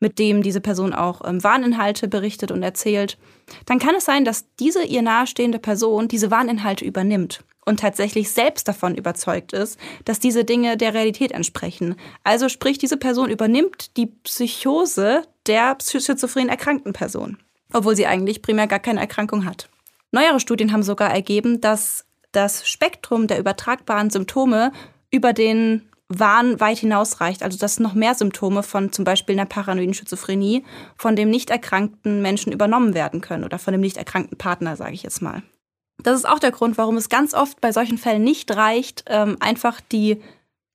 mit 0.00 0.18
dem 0.18 0.42
diese 0.42 0.60
Person 0.60 0.94
auch 0.94 1.22
ähm, 1.26 1.42
Warninhalte 1.42 2.08
berichtet 2.08 2.50
und 2.50 2.62
erzählt, 2.62 3.18
dann 3.66 3.78
kann 3.78 3.94
es 3.96 4.04
sein, 4.04 4.24
dass 4.24 4.46
diese 4.60 4.84
ihr 4.84 5.02
nahestehende 5.02 5.58
Person 5.58 6.08
diese 6.08 6.30
Warninhalte 6.30 6.84
übernimmt 6.84 7.42
und 7.64 7.80
tatsächlich 7.80 8.30
selbst 8.30 8.66
davon 8.66 8.94
überzeugt 8.94 9.52
ist, 9.52 9.78
dass 10.04 10.20
diese 10.20 10.44
Dinge 10.44 10.76
der 10.76 10.94
Realität 10.94 11.32
entsprechen. 11.32 11.96
Also 12.24 12.48
sprich, 12.48 12.78
diese 12.78 12.96
Person 12.96 13.30
übernimmt 13.30 13.96
die 13.96 14.06
Psychose 14.06 15.22
der 15.46 15.76
schizophren 15.80 16.48
erkrankten 16.48 16.92
Person, 16.92 17.38
obwohl 17.72 17.96
sie 17.96 18.06
eigentlich 18.06 18.42
primär 18.42 18.66
gar 18.66 18.78
keine 18.78 19.00
Erkrankung 19.00 19.44
hat. 19.44 19.68
Neuere 20.12 20.40
Studien 20.40 20.72
haben 20.72 20.82
sogar 20.82 21.10
ergeben, 21.10 21.60
dass 21.60 22.06
das 22.38 22.68
Spektrum 22.68 23.26
der 23.26 23.40
übertragbaren 23.40 24.10
Symptome 24.10 24.70
über 25.10 25.32
den 25.32 25.88
Wahn 26.08 26.60
weit 26.60 26.78
hinausreicht. 26.78 27.42
Also 27.42 27.58
dass 27.58 27.80
noch 27.80 27.94
mehr 27.94 28.14
Symptome 28.14 28.62
von 28.62 28.92
zum 28.92 29.04
Beispiel 29.04 29.34
einer 29.34 29.44
paranoiden 29.44 29.92
Schizophrenie 29.92 30.64
von 30.96 31.16
dem 31.16 31.30
nicht 31.30 31.50
erkrankten 31.50 32.22
Menschen 32.22 32.52
übernommen 32.52 32.94
werden 32.94 33.20
können 33.20 33.44
oder 33.44 33.58
von 33.58 33.72
dem 33.72 33.80
nicht 33.80 33.96
erkrankten 33.96 34.38
Partner, 34.38 34.76
sage 34.76 34.94
ich 34.94 35.02
jetzt 35.02 35.20
mal. 35.20 35.42
Das 36.00 36.16
ist 36.16 36.28
auch 36.28 36.38
der 36.38 36.52
Grund, 36.52 36.78
warum 36.78 36.96
es 36.96 37.08
ganz 37.08 37.34
oft 37.34 37.60
bei 37.60 37.72
solchen 37.72 37.98
Fällen 37.98 38.22
nicht 38.22 38.54
reicht, 38.54 39.04
ähm, 39.08 39.36
einfach 39.40 39.80
die, 39.80 40.22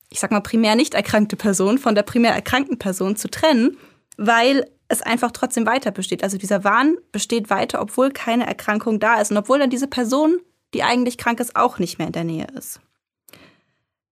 ich 0.10 0.20
sag 0.20 0.32
mal, 0.32 0.42
primär 0.42 0.76
nicht 0.76 0.94
erkrankte 0.96 1.38
Person 1.38 1.78
von 1.78 1.96
der 1.96 2.04
primär 2.04 2.34
erkrankten 2.34 2.78
Person 2.78 3.16
zu 3.16 3.30
trennen, 3.30 3.78
weil 4.18 4.70
es 4.90 5.02
einfach 5.02 5.32
trotzdem 5.32 5.66
weiter 5.66 5.92
besteht. 5.92 6.24
Also 6.24 6.38
dieser 6.38 6.66
Wahn 6.66 6.98
besteht 7.14 7.50
weiter, 7.50 7.82
obwohl 7.82 8.12
keine 8.12 8.46
Erkrankung 8.46 9.00
da 9.00 9.22
ist 9.22 9.32
und 9.32 9.38
obwohl 9.38 9.60
dann 9.60 9.70
diese 9.70 9.88
Person, 9.88 10.42
die 10.74 10.84
eigentlich 10.84 11.18
krank 11.18 11.40
ist, 11.40 11.56
auch 11.56 11.80
nicht 11.80 11.98
mehr 11.98 12.08
in 12.08 12.14
der 12.14 12.24
Nähe 12.24 12.48
ist. 12.56 12.80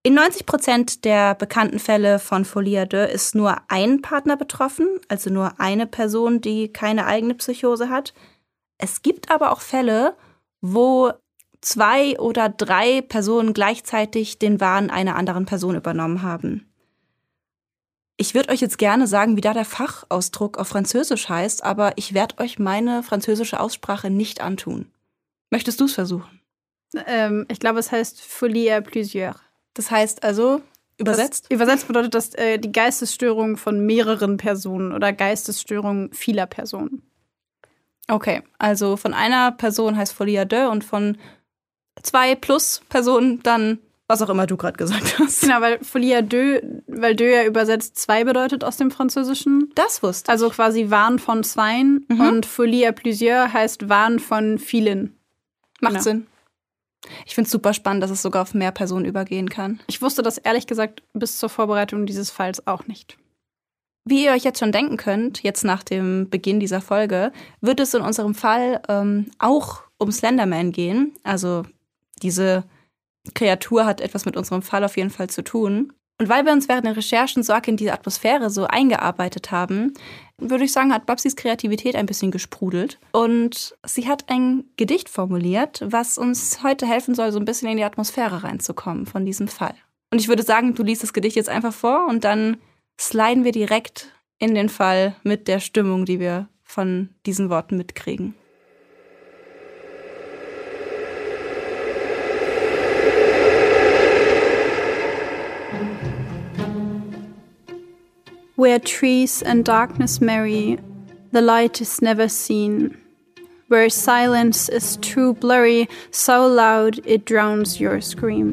In 0.03 0.15
90 0.15 0.47
Prozent 0.47 1.05
der 1.05 1.35
bekannten 1.35 1.79
Fälle 1.79 2.19
von 2.19 2.47
Folie 2.47 2.83
à 2.83 2.87
deux 2.87 3.13
ist 3.13 3.35
nur 3.35 3.59
ein 3.69 4.01
Partner 4.01 4.37
betroffen, 4.37 4.87
also 5.09 5.29
nur 5.29 5.61
eine 5.61 5.87
Person, 5.87 6.41
die 6.41 6.73
keine 6.73 7.05
eigene 7.05 7.35
Psychose 7.35 7.91
hat. 7.91 8.15
Es 8.79 9.03
gibt 9.03 9.31
aber 9.31 9.53
auch 9.53 9.61
Fälle, 9.61 10.17
wo 10.63 11.13
zwei 11.61 12.19
oder 12.19 12.49
drei 12.49 13.03
Personen 13.03 13.53
gleichzeitig 13.53 14.39
den 14.39 14.59
Wahn 14.59 14.89
einer 14.89 15.17
anderen 15.17 15.45
Person 15.45 15.77
übernommen 15.77 16.23
haben. 16.23 16.67
Ich 18.17 18.35
würde 18.35 18.51
euch 18.51 18.61
jetzt 18.61 18.79
gerne 18.79 19.07
sagen, 19.07 19.37
wie 19.37 19.43
da 19.43 19.53
der 19.53 19.67
Fachausdruck 19.67 20.59
auf 20.59 20.69
Französisch 20.69 21.29
heißt, 21.29 21.63
aber 21.63 21.93
ich 21.97 22.15
werde 22.15 22.39
euch 22.39 22.59
meine 22.59 23.03
französische 23.03 23.61
Aussprache 23.61 24.09
nicht 24.09 24.41
antun. 24.41 24.91
Möchtest 25.51 25.81
du 25.81 25.85
es 25.85 25.95
versuchen? 25.95 26.40
Ähm, 27.07 27.47
ich 27.51 27.61
glaube, 27.61 27.79
es 27.79 27.93
heißt 27.93 28.21
Folie 28.21 28.75
à 28.77 28.81
plusieurs. 28.81 29.37
Das 29.75 29.91
heißt 29.91 30.23
also, 30.25 30.61
übersetzt? 30.99 31.45
Das, 31.45 31.51
übersetzt 31.55 31.87
bedeutet 31.87 32.15
das 32.15 32.35
äh, 32.35 32.59
die 32.59 32.73
Geistesstörung 32.73 33.57
von 33.57 33.85
mehreren 33.87 34.37
Personen 34.37 34.93
oder 34.93 35.13
Geistesstörung 35.13 36.13
vieler 36.13 36.47
Personen. 36.47 37.03
Okay, 38.09 38.43
also 38.59 38.97
von 38.97 39.15
einer 39.15 39.53
Person 39.53 39.97
heißt 39.97 40.13
Folie 40.13 40.41
à 40.41 40.45
deux 40.45 40.69
und 40.71 40.83
von 40.85 41.17
zwei 42.03 42.35
plus 42.35 42.83
Personen 42.89 43.41
dann 43.43 43.79
was 44.09 44.21
auch 44.23 44.29
immer 44.29 44.49
du 44.49 44.57
gerade 44.57 44.77
gesagt 44.77 45.19
hast. 45.21 45.43
Genau, 45.43 45.61
weil 45.61 45.79
Folie 45.85 46.19
à 46.19 46.21
deux, 46.23 46.61
weil 46.89 47.15
deux 47.15 47.33
ja 47.33 47.45
übersetzt 47.45 47.97
zwei 47.97 48.25
bedeutet 48.25 48.65
aus 48.65 48.77
dem 48.77 48.91
Französischen. 48.91 49.71
Das 49.77 50.03
wusste 50.03 50.33
Also 50.33 50.49
quasi 50.51 50.91
Wahn 50.91 51.21
von 51.21 51.45
Zweien 51.45 52.05
Mhm. 52.09 52.21
und 52.21 52.47
Folie 52.47 52.89
à 52.89 52.93
plusieurs 52.93 53.53
heißt 53.53 53.89
Wahn 53.89 54.19
von 54.19 54.59
vielen. 54.59 55.17
Macht 55.81 55.93
Genau. 55.93 56.03
Sinn. 56.03 56.27
Ich 57.27 57.35
finde 57.35 57.47
es 57.47 57.53
super 57.53 57.73
spannend, 57.73 58.03
dass 58.03 58.11
es 58.11 58.23
sogar 58.23 58.43
auf 58.43 58.55
mehr 58.55 58.73
Personen 58.73 59.05
übergehen 59.05 59.49
kann. 59.49 59.81
Ich 59.87 60.03
wusste 60.03 60.23
das 60.23 60.39
ehrlich 60.39 60.67
gesagt 60.67 61.03
bis 61.13 61.39
zur 61.39 61.49
Vorbereitung 61.49 62.07
dieses 62.07 62.31
Falls 62.31 62.67
auch 62.67 62.87
nicht. 62.87 63.17
Wie 64.05 64.25
ihr 64.25 64.33
euch 64.33 64.45
jetzt 64.45 64.59
schon 64.59 64.73
denken 64.73 64.97
könnt, 64.97 65.43
jetzt 65.43 65.65
nach 65.65 65.83
dem 65.83 66.29
Beginn 66.31 66.61
dieser 66.61 66.81
Folge, 66.81 67.33
wird 67.61 67.81
es 67.81 67.95
in 67.95 68.03
unserem 68.03 68.35
Fall 68.35 68.81
ähm, 68.89 69.31
auch 69.39 69.83
um 69.99 70.11
Slenderman 70.11 70.73
gehen. 70.73 71.13
Also 71.23 71.65
diese 72.23 72.65
Kreatur 73.35 73.85
hat 73.85 74.01
etwas 74.01 74.25
mit 74.25 74.37
unserem 74.37 74.63
Fall 74.63 74.85
auf 74.85 74.97
jeden 74.97 75.11
Fall 75.11 75.29
zu 75.29 75.45
tun. 75.45 75.93
Und 76.19 76.29
weil 76.29 76.45
wir 76.45 76.53
uns 76.53 76.69
während 76.69 76.87
der 76.87 76.97
Recherchen 76.97 77.43
so 77.43 77.53
arg 77.53 77.69
in 77.69 77.77
diese 77.77 77.93
Atmosphäre 77.93 78.51
so 78.51 78.67
eingearbeitet 78.67 79.51
haben, 79.51 79.95
würde 80.41 80.65
ich 80.65 80.73
sagen, 80.73 80.93
hat 80.93 81.07
Babsis 81.07 81.37
Kreativität 81.37 81.97
ein 81.97 82.07
bisschen 82.07 82.31
gesprudelt. 82.31 82.99
Und 83.13 83.77
sie 83.87 84.09
hat 84.09 84.29
ein 84.29 84.65
Gedicht 84.77 85.09
formuliert, 85.09 85.83
was 85.85 86.19
uns 86.19 86.63
heute 86.63 86.87
helfen 86.87 87.15
soll, 87.15 87.33
so 87.33 87.39
ein 87.39 87.45
bisschen 87.45 87.69
in 87.69 87.77
die 87.77 87.85
Atmosphäre 87.85 88.43
reinzukommen 88.43 89.07
von 89.07 89.25
diesem 89.25 89.49
Fall. 89.49 89.75
Und 90.11 90.21
ich 90.21 90.29
würde 90.29 90.43
sagen, 90.43 90.75
du 90.75 90.83
liest 90.83 91.03
das 91.03 91.13
Gedicht 91.13 91.37
jetzt 91.37 91.49
einfach 91.49 91.73
vor 91.73 92.07
und 92.09 92.25
dann 92.25 92.57
sliden 92.99 93.45
wir 93.45 93.53
direkt 93.53 94.13
in 94.39 94.55
den 94.55 94.69
Fall 94.69 95.15
mit 95.23 95.47
der 95.47 95.61
Stimmung, 95.61 96.05
die 96.05 96.19
wir 96.19 96.49
von 96.65 97.11
diesen 97.27 97.51
Worten 97.51 97.77
mitkriegen. 97.77 98.35
Where 108.61 108.79
trees 108.79 109.41
and 109.41 109.65
darkness 109.65 110.21
marry, 110.21 110.79
the 111.33 111.41
light 111.41 111.81
is 111.81 112.03
never 112.03 112.29
seen. 112.29 112.95
Where 113.69 113.89
silence 113.89 114.69
is 114.69 114.99
too 114.99 115.33
blurry, 115.33 115.89
so 116.11 116.47
loud 116.47 117.01
it 117.07 117.25
drowns 117.25 117.81
your 117.81 118.03
scream. 118.03 118.53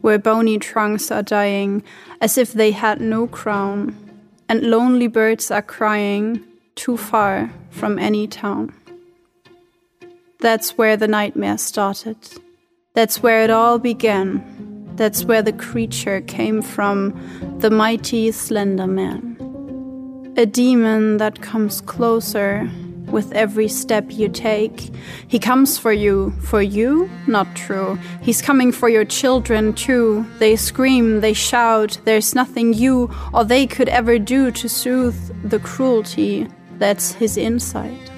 Where 0.00 0.20
bony 0.20 0.60
trunks 0.60 1.10
are 1.10 1.24
dying 1.24 1.82
as 2.20 2.38
if 2.38 2.52
they 2.52 2.70
had 2.70 3.00
no 3.00 3.26
crown, 3.26 3.96
and 4.48 4.70
lonely 4.70 5.08
birds 5.08 5.50
are 5.50 5.60
crying 5.60 6.44
too 6.76 6.96
far 6.96 7.50
from 7.70 7.98
any 7.98 8.28
town. 8.28 8.72
That's 10.38 10.78
where 10.78 10.96
the 10.96 11.08
nightmare 11.08 11.58
started. 11.58 12.16
That's 12.94 13.24
where 13.24 13.42
it 13.42 13.50
all 13.50 13.80
began. 13.80 14.69
That's 15.00 15.24
where 15.24 15.40
the 15.40 15.54
creature 15.54 16.20
came 16.20 16.60
from, 16.60 17.18
the 17.60 17.70
mighty 17.70 18.30
Slender 18.32 18.86
Man. 18.86 19.34
A 20.36 20.44
demon 20.44 21.16
that 21.16 21.40
comes 21.40 21.80
closer 21.80 22.68
with 23.06 23.32
every 23.32 23.66
step 23.66 24.04
you 24.10 24.28
take. 24.28 24.92
He 25.26 25.38
comes 25.38 25.78
for 25.78 25.90
you. 25.90 26.32
For 26.42 26.60
you? 26.60 27.08
Not 27.26 27.56
true. 27.56 27.98
He's 28.20 28.42
coming 28.42 28.72
for 28.72 28.90
your 28.90 29.06
children 29.06 29.72
too. 29.72 30.26
They 30.38 30.54
scream, 30.54 31.22
they 31.22 31.32
shout. 31.32 31.98
There's 32.04 32.34
nothing 32.34 32.74
you 32.74 33.10
or 33.32 33.42
they 33.42 33.66
could 33.66 33.88
ever 33.88 34.18
do 34.18 34.50
to 34.50 34.68
soothe 34.68 35.48
the 35.48 35.60
cruelty 35.60 36.46
that's 36.78 37.12
his 37.12 37.38
inside. 37.38 38.10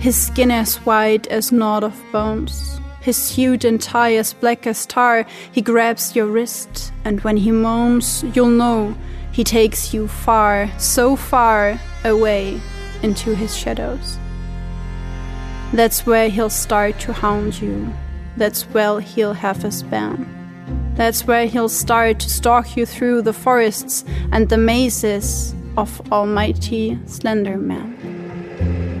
His 0.00 0.16
skin 0.20 0.50
as 0.50 0.78
white 0.78 1.28
as 1.28 1.52
knot 1.52 1.84
of 1.84 1.94
bones. 2.10 2.80
His 3.00 3.16
suit 3.16 3.64
and 3.64 3.80
tie 3.80 4.14
as 4.16 4.32
black 4.32 4.66
as 4.66 4.86
tar. 4.86 5.26
He 5.52 5.62
grabs 5.62 6.14
your 6.16 6.26
wrist, 6.26 6.92
and 7.04 7.20
when 7.22 7.36
he 7.36 7.50
moans, 7.50 8.24
you'll 8.34 8.48
know 8.48 8.96
he 9.32 9.44
takes 9.44 9.94
you 9.94 10.08
far, 10.08 10.70
so 10.78 11.16
far 11.16 11.80
away 12.04 12.60
into 13.02 13.34
his 13.34 13.56
shadows. 13.56 14.18
That's 15.72 16.06
where 16.06 16.28
he'll 16.28 16.50
start 16.50 16.98
to 17.00 17.12
hound 17.12 17.60
you. 17.60 17.92
That's 18.36 18.62
where 18.64 19.00
he'll 19.00 19.34
have 19.34 19.64
us 19.64 19.82
bound. 19.82 20.26
That's 20.96 21.26
where 21.26 21.46
he'll 21.46 21.68
start 21.68 22.20
to 22.20 22.30
stalk 22.30 22.76
you 22.76 22.84
through 22.84 23.22
the 23.22 23.32
forests 23.32 24.04
and 24.32 24.48
the 24.48 24.58
mazes 24.58 25.54
of 25.76 26.00
Almighty 26.10 26.98
Slender 27.06 27.56
Man. 27.56 28.97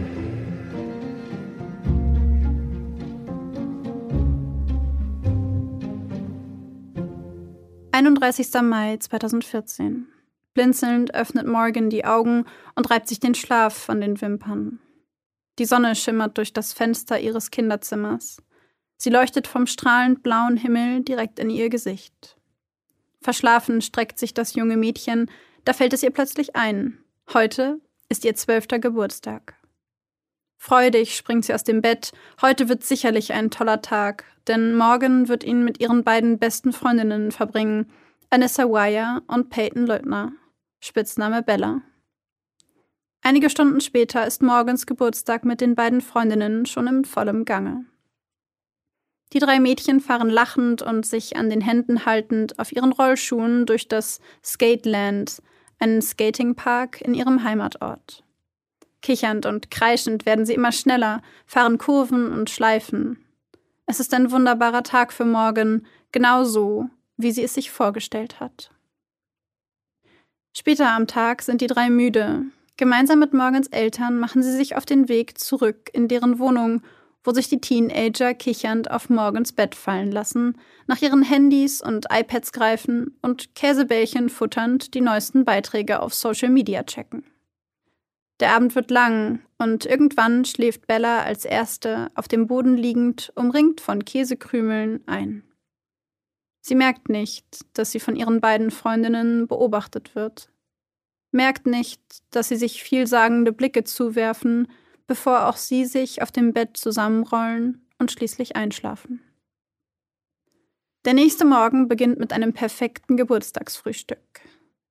31. 7.98 8.62
Mai 8.62 8.96
2014. 8.96 10.06
Blinzelnd 10.54 11.14
öffnet 11.14 11.48
Morgan 11.48 11.90
die 11.90 12.04
Augen 12.04 12.44
und 12.76 12.88
reibt 12.88 13.08
sich 13.08 13.18
den 13.18 13.34
Schlaf 13.34 13.74
von 13.74 14.00
den 14.00 14.20
Wimpern. 14.20 14.78
Die 15.58 15.64
Sonne 15.64 15.96
schimmert 15.96 16.38
durch 16.38 16.52
das 16.52 16.72
Fenster 16.72 17.18
ihres 17.18 17.50
Kinderzimmers. 17.50 18.40
Sie 18.98 19.10
leuchtet 19.10 19.48
vom 19.48 19.66
strahlend 19.66 20.22
blauen 20.22 20.56
Himmel 20.56 21.02
direkt 21.02 21.40
in 21.40 21.50
ihr 21.50 21.70
Gesicht. 21.70 22.36
Verschlafen 23.20 23.82
streckt 23.82 24.20
sich 24.20 24.32
das 24.32 24.54
junge 24.54 24.76
Mädchen, 24.76 25.28
da 25.64 25.72
fällt 25.72 25.92
es 25.92 26.04
ihr 26.04 26.12
plötzlich 26.12 26.54
ein. 26.54 27.02
Heute 27.34 27.80
ist 28.08 28.24
ihr 28.24 28.36
zwölfter 28.36 28.78
Geburtstag. 28.78 29.57
Freudig 30.58 31.14
springt 31.16 31.44
sie 31.44 31.54
aus 31.54 31.62
dem 31.62 31.80
Bett. 31.80 32.12
Heute 32.42 32.68
wird 32.68 32.84
sicherlich 32.84 33.32
ein 33.32 33.50
toller 33.50 33.80
Tag, 33.80 34.24
denn 34.48 34.74
morgen 34.74 35.28
wird 35.28 35.44
ihn 35.44 35.64
mit 35.64 35.80
ihren 35.80 36.02
beiden 36.02 36.38
besten 36.38 36.72
Freundinnen 36.72 37.30
verbringen, 37.30 37.90
Anissa 38.28 38.64
Wire 38.64 39.22
und 39.28 39.50
Peyton 39.50 39.86
Leutner, 39.86 40.32
Spitzname 40.80 41.42
Bella. 41.42 41.80
Einige 43.22 43.50
Stunden 43.50 43.80
später 43.80 44.26
ist 44.26 44.42
Morgans 44.42 44.84
Geburtstag 44.84 45.44
mit 45.44 45.60
den 45.60 45.74
beiden 45.74 46.00
Freundinnen 46.00 46.66
schon 46.66 46.86
im 46.88 47.04
vollem 47.04 47.44
Gange. 47.44 47.86
Die 49.32 49.38
drei 49.38 49.60
Mädchen 49.60 50.00
fahren 50.00 50.30
lachend 50.30 50.82
und 50.82 51.06
sich 51.06 51.36
an 51.36 51.50
den 51.50 51.60
Händen 51.60 52.04
haltend 52.04 52.58
auf 52.58 52.72
ihren 52.72 52.92
Rollschuhen 52.92 53.64
durch 53.64 53.86
das 53.86 54.20
Skateland, 54.42 55.42
einen 55.78 56.02
Skatingpark 56.02 57.00
in 57.00 57.14
ihrem 57.14 57.44
Heimatort. 57.44 58.24
Kichernd 59.02 59.46
und 59.46 59.70
kreischend 59.70 60.26
werden 60.26 60.46
sie 60.46 60.54
immer 60.54 60.72
schneller, 60.72 61.22
fahren 61.46 61.78
Kurven 61.78 62.32
und 62.32 62.50
Schleifen. 62.50 63.24
Es 63.86 64.00
ist 64.00 64.12
ein 64.12 64.30
wunderbarer 64.30 64.82
Tag 64.82 65.12
für 65.12 65.24
Morgan, 65.24 65.86
genau 66.12 66.44
so, 66.44 66.90
wie 67.16 67.32
sie 67.32 67.42
es 67.42 67.54
sich 67.54 67.70
vorgestellt 67.70 68.40
hat. 68.40 68.70
Später 70.56 70.90
am 70.90 71.06
Tag 71.06 71.42
sind 71.42 71.60
die 71.60 71.66
drei 71.66 71.88
müde. 71.88 72.42
Gemeinsam 72.76 73.18
mit 73.18 73.32
Morgans 73.32 73.68
Eltern 73.68 74.18
machen 74.18 74.42
sie 74.42 74.52
sich 74.52 74.76
auf 74.76 74.84
den 74.84 75.08
Weg 75.08 75.38
zurück 75.38 75.90
in 75.92 76.08
deren 76.08 76.38
Wohnung, 76.38 76.82
wo 77.24 77.32
sich 77.32 77.48
die 77.48 77.60
Teenager 77.60 78.34
kichernd 78.34 78.90
auf 78.90 79.10
Morgans 79.10 79.52
Bett 79.52 79.74
fallen 79.74 80.12
lassen, 80.12 80.56
nach 80.86 81.02
ihren 81.02 81.22
Handys 81.22 81.82
und 81.82 82.06
iPads 82.10 82.52
greifen 82.52 83.18
und 83.20 83.54
Käsebällchen 83.54 84.28
futternd 84.28 84.94
die 84.94 85.00
neuesten 85.00 85.44
Beiträge 85.44 86.00
auf 86.00 86.14
Social 86.14 86.50
Media 86.50 86.82
checken. 86.84 87.24
Der 88.40 88.52
Abend 88.52 88.74
wird 88.76 88.90
lang 88.90 89.40
und 89.58 89.84
irgendwann 89.84 90.44
schläft 90.44 90.86
Bella 90.86 91.22
als 91.22 91.44
erste 91.44 92.10
auf 92.14 92.28
dem 92.28 92.46
Boden 92.46 92.76
liegend, 92.76 93.32
umringt 93.34 93.80
von 93.80 94.04
Käsekrümeln, 94.04 95.02
ein. 95.06 95.42
Sie 96.60 96.74
merkt 96.74 97.08
nicht, 97.08 97.64
dass 97.72 97.90
sie 97.90 98.00
von 98.00 98.14
ihren 98.14 98.40
beiden 98.40 98.70
Freundinnen 98.70 99.48
beobachtet 99.48 100.14
wird. 100.14 100.50
Merkt 101.32 101.66
nicht, 101.66 102.00
dass 102.30 102.48
sie 102.48 102.56
sich 102.56 102.82
vielsagende 102.82 103.52
Blicke 103.52 103.84
zuwerfen, 103.84 104.68
bevor 105.06 105.46
auch 105.48 105.56
sie 105.56 105.84
sich 105.84 106.22
auf 106.22 106.30
dem 106.30 106.52
Bett 106.52 106.76
zusammenrollen 106.76 107.86
und 107.98 108.12
schließlich 108.12 108.54
einschlafen. 108.54 109.20
Der 111.04 111.14
nächste 111.14 111.44
Morgen 111.44 111.88
beginnt 111.88 112.18
mit 112.18 112.32
einem 112.32 112.52
perfekten 112.52 113.16
Geburtstagsfrühstück. 113.16 114.40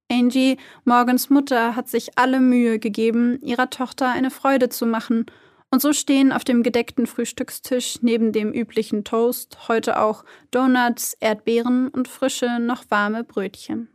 Angie, 0.09 0.57
Morgans 0.85 1.29
Mutter, 1.29 1.75
hat 1.75 1.89
sich 1.89 2.17
alle 2.17 2.39
Mühe 2.39 2.79
gegeben, 2.79 3.39
ihrer 3.41 3.69
Tochter 3.69 4.09
eine 4.09 4.31
Freude 4.31 4.69
zu 4.69 4.85
machen, 4.85 5.25
und 5.69 5.81
so 5.81 5.91
stehen 5.91 6.31
auf 6.31 6.45
dem 6.45 6.63
gedeckten 6.63 7.07
Frühstückstisch 7.07 8.01
neben 8.01 8.31
dem 8.31 8.53
üblichen 8.53 9.03
Toast 9.03 9.67
heute 9.67 9.99
auch 9.99 10.23
Donuts, 10.51 11.13
Erdbeeren 11.19 11.89
und 11.89 12.07
frische, 12.07 12.59
noch 12.59 12.85
warme 12.89 13.25
Brötchen. 13.25 13.89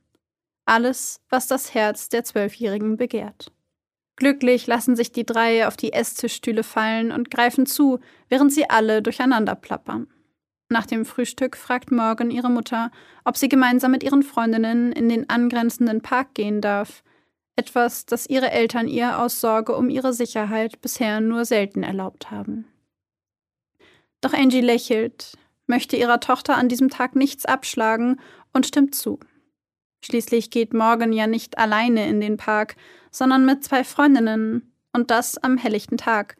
Alles, 0.67 1.21
was 1.31 1.47
das 1.47 1.73
Herz 1.73 2.11
der 2.11 2.25
Zwölfjährigen 2.25 2.99
begehrt. 2.99 3.53
Glücklich 4.17 4.67
lassen 4.67 4.97
sich 4.97 5.13
die 5.13 5.25
drei 5.25 5.67
auf 5.67 5.79
die 5.79 5.95
Esstischstühle 5.95 6.63
fallen 6.63 7.11
und 7.11 7.31
greifen 7.31 7.65
zu, 7.65 8.01
während 8.29 8.53
sie 8.53 8.69
alle 8.69 9.01
durcheinander 9.01 9.55
plappern. 9.55 10.09
Nach 10.73 10.87
dem 10.87 11.05
Frühstück 11.05 11.59
fragt 11.59 11.93
Morgan 11.93 12.31
ihre 12.31 12.49
Mutter, 12.49 12.91
ob 13.27 13.37
sie 13.37 13.51
gemeinsam 13.51 13.91
mit 13.91 14.03
ihren 14.03 14.23
Freundinnen 14.23 14.91
in 14.91 15.11
den 15.11 15.29
angrenzenden 15.29 16.01
Park 16.01 16.33
gehen 16.33 16.63
darf. 16.63 17.05
Etwas, 17.57 18.07
das 18.07 18.27
ihre 18.27 18.51
Eltern 18.51 18.89
ihr 18.89 19.19
aus 19.19 19.39
Sorge 19.39 19.77
um 19.77 19.91
ihre 19.91 20.15
Sicherheit 20.15 20.81
bisher 20.81 21.21
nur 21.21 21.45
selten 21.45 21.83
erlaubt 21.83 22.31
haben. 22.31 22.65
Doch 24.23 24.33
Angie 24.33 24.63
lächelt, 24.63 25.37
möchte 25.67 25.99
ihrer 25.99 26.21
Tochter 26.21 26.57
an 26.57 26.71
diesem 26.71 26.89
Tag 26.89 27.17
nichts 27.17 27.45
abschlagen 27.45 28.19
und 28.55 28.67
stimmt 28.67 28.95
zu. 28.95 29.21
Schließlich 30.03 30.51
geht 30.51 30.73
Morgan 30.73 31.13
ja 31.13 31.27
nicht 31.27 31.59
alleine 31.59 32.09
in 32.09 32.23
den 32.23 32.39
Park, 32.39 32.77
sondern 33.11 33.45
mit 33.45 33.63
zwei 33.63 33.85
Freundinnen, 33.85 34.73
und 34.95 35.11
das 35.11 35.37
am 35.37 35.59
helllichten 35.59 35.99
Tag. 35.99 36.37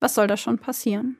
Was 0.00 0.14
soll 0.14 0.26
da 0.26 0.38
schon 0.38 0.58
passieren? 0.58 1.18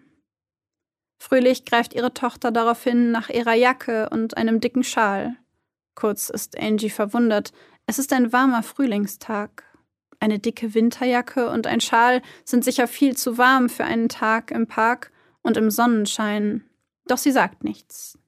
Fröhlich 1.18 1.64
greift 1.64 1.94
ihre 1.94 2.12
Tochter 2.12 2.50
daraufhin 2.50 3.11
nach 3.11 3.30
ihrer 3.30 3.54
Jacke 3.54 4.09
und 4.11 4.37
einem 4.37 4.61
dicken 4.61 4.85
Schal. 4.85 5.37
Kurz 5.94 6.28
ist 6.28 6.59
Angie 6.59 6.90
verwundert. 6.90 7.52
Es 7.87 7.99
ist 7.99 8.12
ein 8.12 8.33
warmer 8.33 8.62
Frühlingstag. 8.62 9.64
Eine 10.21 10.38
dicke 10.38 10.75
Winterjacke 10.75 11.50
und 11.50 11.66
ein 11.66 11.80
Schal 11.80 12.23
sind 12.44 12.64
sicher 12.64 12.88
viel 12.88 13.16
zu 13.16 13.38
warm 13.38 13.68
für 13.68 13.85
einen 13.85 14.09
Tag 14.09 14.50
im 14.50 14.66
Park 14.66 15.12
und 15.42 15.56
im 15.56 15.71
Sonnenschein. 15.71 16.64
Doch 17.06 17.18
sie 17.18 17.33
sagt 17.33 17.64
nichts. 17.64 18.18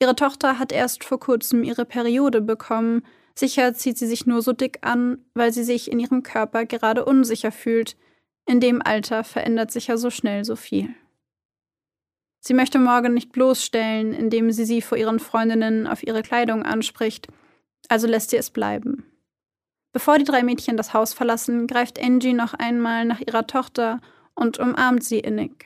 Ihre 0.00 0.16
Tochter 0.16 0.58
hat 0.58 0.72
erst 0.72 1.04
vor 1.04 1.18
kurzem 1.18 1.64
ihre 1.64 1.84
Periode 1.84 2.40
bekommen. 2.40 3.02
Sicher 3.34 3.74
zieht 3.74 3.96
sie 3.96 4.06
sich 4.06 4.26
nur 4.26 4.42
so 4.42 4.52
dick 4.52 4.78
an, 4.82 5.24
weil 5.34 5.52
sie 5.52 5.64
sich 5.64 5.90
in 5.90 5.98
ihrem 5.98 6.22
Körper 6.22 6.66
gerade 6.66 7.04
unsicher 7.04 7.52
fühlt. 7.52 7.96
In 8.46 8.60
dem 8.60 8.82
Alter 8.82 9.24
verändert 9.24 9.70
sich 9.70 9.86
ja 9.86 9.96
so 9.96 10.10
schnell 10.10 10.44
so 10.44 10.56
viel. 10.56 10.94
Sie 12.46 12.52
möchte 12.52 12.78
Morgan 12.78 13.14
nicht 13.14 13.32
bloßstellen, 13.32 14.12
indem 14.12 14.52
sie 14.52 14.66
sie 14.66 14.82
vor 14.82 14.98
ihren 14.98 15.18
Freundinnen 15.18 15.86
auf 15.86 16.06
ihre 16.06 16.22
Kleidung 16.22 16.62
anspricht, 16.62 17.28
also 17.88 18.06
lässt 18.06 18.30
sie 18.30 18.36
es 18.36 18.50
bleiben. 18.50 19.06
Bevor 19.94 20.18
die 20.18 20.24
drei 20.24 20.42
Mädchen 20.42 20.76
das 20.76 20.92
Haus 20.92 21.14
verlassen, 21.14 21.66
greift 21.66 21.98
Angie 22.02 22.34
noch 22.34 22.52
einmal 22.52 23.06
nach 23.06 23.20
ihrer 23.20 23.46
Tochter 23.46 24.00
und 24.34 24.58
umarmt 24.58 25.02
sie 25.02 25.20
innig. 25.20 25.64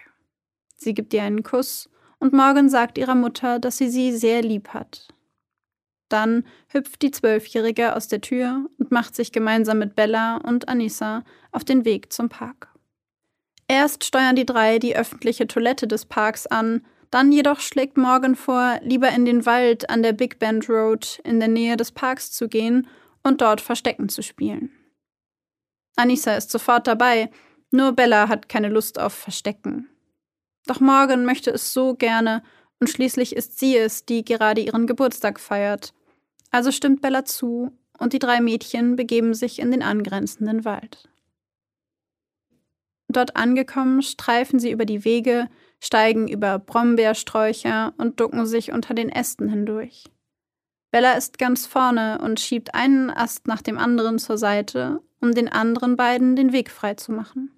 Sie 0.76 0.94
gibt 0.94 1.12
ihr 1.14 1.25
einen 1.25 1.42
Kuss 1.42 1.90
und 2.20 2.32
Morgan 2.32 2.68
sagt 2.68 2.97
ihrer 2.97 3.16
Mutter, 3.16 3.58
dass 3.58 3.76
sie 3.76 3.88
sie 3.88 4.12
sehr 4.12 4.42
lieb 4.42 4.68
hat. 4.68 5.08
Dann 6.08 6.44
hüpft 6.68 7.02
die 7.02 7.11
Zwölfjährige 7.11 7.97
aus 7.97 8.06
der 8.06 8.20
Tür 8.20 8.66
und 8.78 8.92
macht 8.92 9.16
sich 9.16 9.32
gemeinsam 9.32 9.80
mit 9.80 9.97
Bella 9.97 10.37
und 10.37 10.68
Anissa 10.68 11.25
auf 11.50 11.64
den 11.64 11.85
Weg 11.85 12.12
zum 12.12 12.28
Park. 12.28 12.68
Erst 13.68 14.04
steuern 14.04 14.34
die 14.34 14.46
drei 14.46 14.78
die 14.78 14.96
öffentliche 14.96 15.46
Toilette 15.46 15.87
des 15.87 16.06
Parks 16.06 16.46
an, 16.46 16.84
dann 17.10 17.32
jedoch 17.32 17.60
schlägt 17.60 17.96
Morgan 17.96 18.34
vor, 18.34 18.80
lieber 18.82 19.10
in 19.10 19.25
den 19.25 19.46
Wald 19.46 19.88
an 19.88 20.02
der 20.02 20.12
Big 20.12 20.38
Bend 20.38 20.68
Road 20.68 21.20
in 21.25 21.38
der 21.38 21.48
Nähe 21.48 21.76
des 21.76 21.92
Parks 21.92 22.32
zu 22.32 22.48
gehen 22.48 22.87
und 23.22 23.40
dort 23.40 23.60
Verstecken 23.60 24.08
zu 24.08 24.22
spielen. 24.22 24.70
Anissa 25.96 26.35
ist 26.37 26.50
sofort 26.50 26.87
dabei, 26.87 27.31
nur 27.70 27.92
Bella 27.92 28.28
hat 28.28 28.48
keine 28.48 28.68
Lust 28.68 28.98
auf 28.98 29.12
Verstecken. 29.12 29.88
Doch 30.66 30.81
Morgan 30.81 31.24
möchte 31.24 31.50
es 31.50 31.72
so 31.72 31.94
gerne 31.94 32.42
und 32.81 32.88
schließlich 32.88 33.35
ist 33.35 33.59
sie 33.59 33.76
es, 33.76 34.04
die 34.04 34.24
gerade 34.24 34.61
ihren 34.61 34.87
Geburtstag 34.87 35.40
feiert. 35.40 35.92
Also 36.50 36.72
stimmt 36.72 37.02
Bella 37.02 37.24
zu 37.24 37.72
und 37.98 38.12
die 38.12 38.18
drei 38.18 38.40
Mädchen 38.40 38.96
begeben 38.96 39.35
sich 39.35 39.59
in 39.59 39.70
den 39.70 39.83
angrenzenden 39.83 40.64
Wald. 40.64 41.09
Dort 43.09 43.37
angekommen, 43.37 44.03
streifen 44.03 44.61
sie 44.61 44.71
über 44.71 44.85
die 44.85 45.05
Wege, 45.05 45.49
steigen 45.81 46.29
über 46.29 46.59
Brombeersträucher 46.59 47.94
und 47.97 48.21
ducken 48.21 48.47
sich 48.47 48.73
unter 48.73 48.94
den 48.94 49.09
Ästen 49.09 49.49
hindurch. 49.49 50.05
Bella 50.90 51.12
ist 51.12 51.38
ganz 51.38 51.66
vorne 51.66 52.18
und 52.23 52.40
schiebt 52.40 52.75
einen 52.75 53.11
Ast 53.11 53.47
nach 53.47 53.62
dem 53.62 53.79
anderen 53.79 54.18
zur 54.18 54.38
Seite, 54.38 55.03
um 55.21 55.35
den 55.35 55.49
anderen 55.49 55.97
beiden 55.97 56.37
den 56.37 56.53
Weg 56.53 56.71
frei 56.71 56.94
zu 56.94 57.12
machen. 57.12 57.51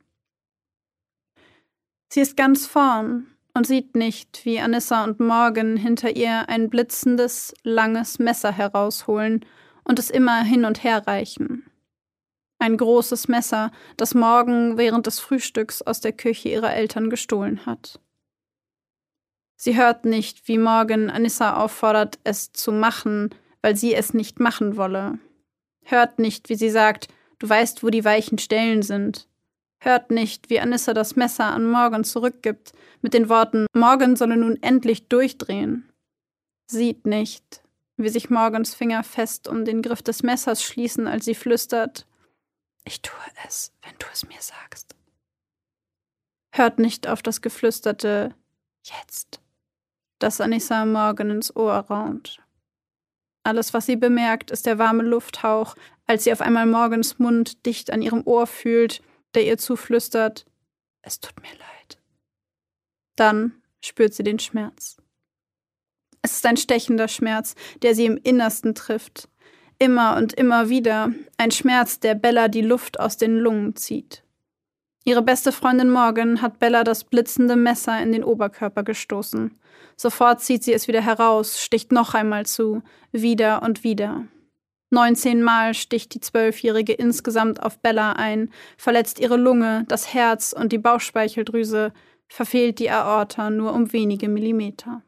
Sie 2.12 2.20
ist 2.20 2.36
ganz 2.36 2.66
vorn 2.66 3.28
und 3.54 3.66
sieht 3.66 3.94
nicht, 3.94 4.44
wie 4.44 4.58
Anissa 4.60 5.04
und 5.04 5.20
Morgan 5.20 5.76
hinter 5.76 6.16
ihr 6.16 6.48
ein 6.48 6.70
blitzendes, 6.70 7.54
langes 7.62 8.18
Messer 8.18 8.52
herausholen 8.52 9.44
und 9.84 9.98
es 9.98 10.10
immer 10.10 10.42
hin 10.42 10.64
und 10.64 10.82
her 10.82 11.06
reichen. 11.06 11.69
Ein 12.60 12.76
großes 12.76 13.26
Messer, 13.28 13.72
das 13.96 14.14
Morgan 14.14 14.76
während 14.76 15.06
des 15.06 15.18
Frühstücks 15.18 15.80
aus 15.80 16.02
der 16.02 16.12
Küche 16.12 16.50
ihrer 16.50 16.74
Eltern 16.74 17.08
gestohlen 17.08 17.64
hat. 17.64 17.98
Sie 19.56 19.78
hört 19.78 20.04
nicht, 20.04 20.46
wie 20.46 20.58
Morgan 20.58 21.08
Anissa 21.08 21.56
auffordert, 21.56 22.18
es 22.22 22.52
zu 22.52 22.70
machen, 22.70 23.30
weil 23.62 23.76
sie 23.76 23.94
es 23.94 24.12
nicht 24.12 24.40
machen 24.40 24.76
wolle. 24.76 25.18
Hört 25.84 26.18
nicht, 26.18 26.50
wie 26.50 26.54
sie 26.54 26.68
sagt, 26.68 27.08
du 27.38 27.48
weißt, 27.48 27.82
wo 27.82 27.88
die 27.88 28.04
weichen 28.04 28.36
Stellen 28.36 28.82
sind. 28.82 29.26
Hört 29.78 30.10
nicht, 30.10 30.50
wie 30.50 30.60
Anissa 30.60 30.92
das 30.92 31.16
Messer 31.16 31.46
an 31.46 31.64
Morgan 31.64 32.04
zurückgibt, 32.04 32.72
mit 33.00 33.14
den 33.14 33.30
Worten, 33.30 33.64
Morgan 33.72 34.16
solle 34.16 34.36
nun 34.36 34.62
endlich 34.62 35.08
durchdrehen. 35.08 35.90
Sieht 36.66 37.06
nicht, 37.06 37.62
wie 37.96 38.10
sich 38.10 38.28
Morgans 38.28 38.74
Finger 38.74 39.02
fest 39.02 39.48
um 39.48 39.64
den 39.64 39.80
Griff 39.80 40.02
des 40.02 40.22
Messers 40.22 40.62
schließen, 40.62 41.06
als 41.06 41.24
sie 41.24 41.34
flüstert, 41.34 42.06
ich 42.90 43.02
tue 43.02 43.14
es, 43.46 43.72
wenn 43.82 43.96
du 43.98 44.06
es 44.12 44.26
mir 44.26 44.40
sagst. 44.40 44.96
Hört 46.52 46.80
nicht 46.80 47.06
auf 47.06 47.22
das 47.22 47.40
geflüsterte 47.40 48.34
Jetzt, 48.82 49.40
das 50.18 50.40
Anissa 50.40 50.84
Morgan 50.84 51.30
ins 51.30 51.54
Ohr 51.54 51.74
raunt. 51.74 52.42
Alles, 53.44 53.72
was 53.74 53.86
sie 53.86 53.94
bemerkt, 53.94 54.50
ist 54.50 54.66
der 54.66 54.78
warme 54.78 55.04
Lufthauch, 55.04 55.76
als 56.06 56.24
sie 56.24 56.32
auf 56.32 56.40
einmal 56.40 56.66
Morgans 56.66 57.20
Mund 57.20 57.64
dicht 57.64 57.92
an 57.92 58.02
ihrem 58.02 58.26
Ohr 58.26 58.48
fühlt, 58.48 59.02
der 59.34 59.46
ihr 59.46 59.56
zuflüstert, 59.56 60.44
es 61.02 61.20
tut 61.20 61.40
mir 61.40 61.52
leid. 61.52 61.98
Dann 63.14 63.62
spürt 63.80 64.14
sie 64.14 64.24
den 64.24 64.40
Schmerz. 64.40 64.96
Es 66.22 66.32
ist 66.32 66.46
ein 66.46 66.56
stechender 66.56 67.06
Schmerz, 67.06 67.54
der 67.82 67.94
sie 67.94 68.06
im 68.06 68.16
Innersten 68.16 68.74
trifft, 68.74 69.28
Immer 69.82 70.18
und 70.18 70.34
immer 70.34 70.68
wieder 70.68 71.10
ein 71.38 71.50
Schmerz, 71.50 72.00
der 72.00 72.14
Bella 72.14 72.48
die 72.48 72.60
Luft 72.60 73.00
aus 73.00 73.16
den 73.16 73.38
Lungen 73.38 73.76
zieht. 73.76 74.22
Ihre 75.04 75.22
beste 75.22 75.52
Freundin 75.52 75.88
Morgan 75.88 76.42
hat 76.42 76.58
Bella 76.58 76.84
das 76.84 77.04
blitzende 77.04 77.56
Messer 77.56 77.98
in 78.02 78.12
den 78.12 78.22
Oberkörper 78.22 78.82
gestoßen. 78.82 79.58
Sofort 79.96 80.42
zieht 80.42 80.64
sie 80.64 80.74
es 80.74 80.86
wieder 80.86 81.00
heraus, 81.00 81.62
sticht 81.62 81.92
noch 81.92 82.12
einmal 82.12 82.44
zu, 82.44 82.82
wieder 83.10 83.62
und 83.62 83.82
wieder. 83.82 84.26
19 84.90 85.42
Mal 85.42 85.72
sticht 85.72 86.12
die 86.12 86.20
Zwölfjährige 86.20 86.92
insgesamt 86.92 87.62
auf 87.62 87.78
Bella 87.78 88.12
ein, 88.12 88.50
verletzt 88.76 89.18
ihre 89.18 89.38
Lunge, 89.38 89.86
das 89.88 90.12
Herz 90.12 90.52
und 90.52 90.72
die 90.72 90.78
Bauchspeicheldrüse, 90.78 91.94
verfehlt 92.28 92.78
die 92.80 92.90
Aorta 92.90 93.48
nur 93.48 93.72
um 93.72 93.94
wenige 93.94 94.28
Millimeter. 94.28 95.02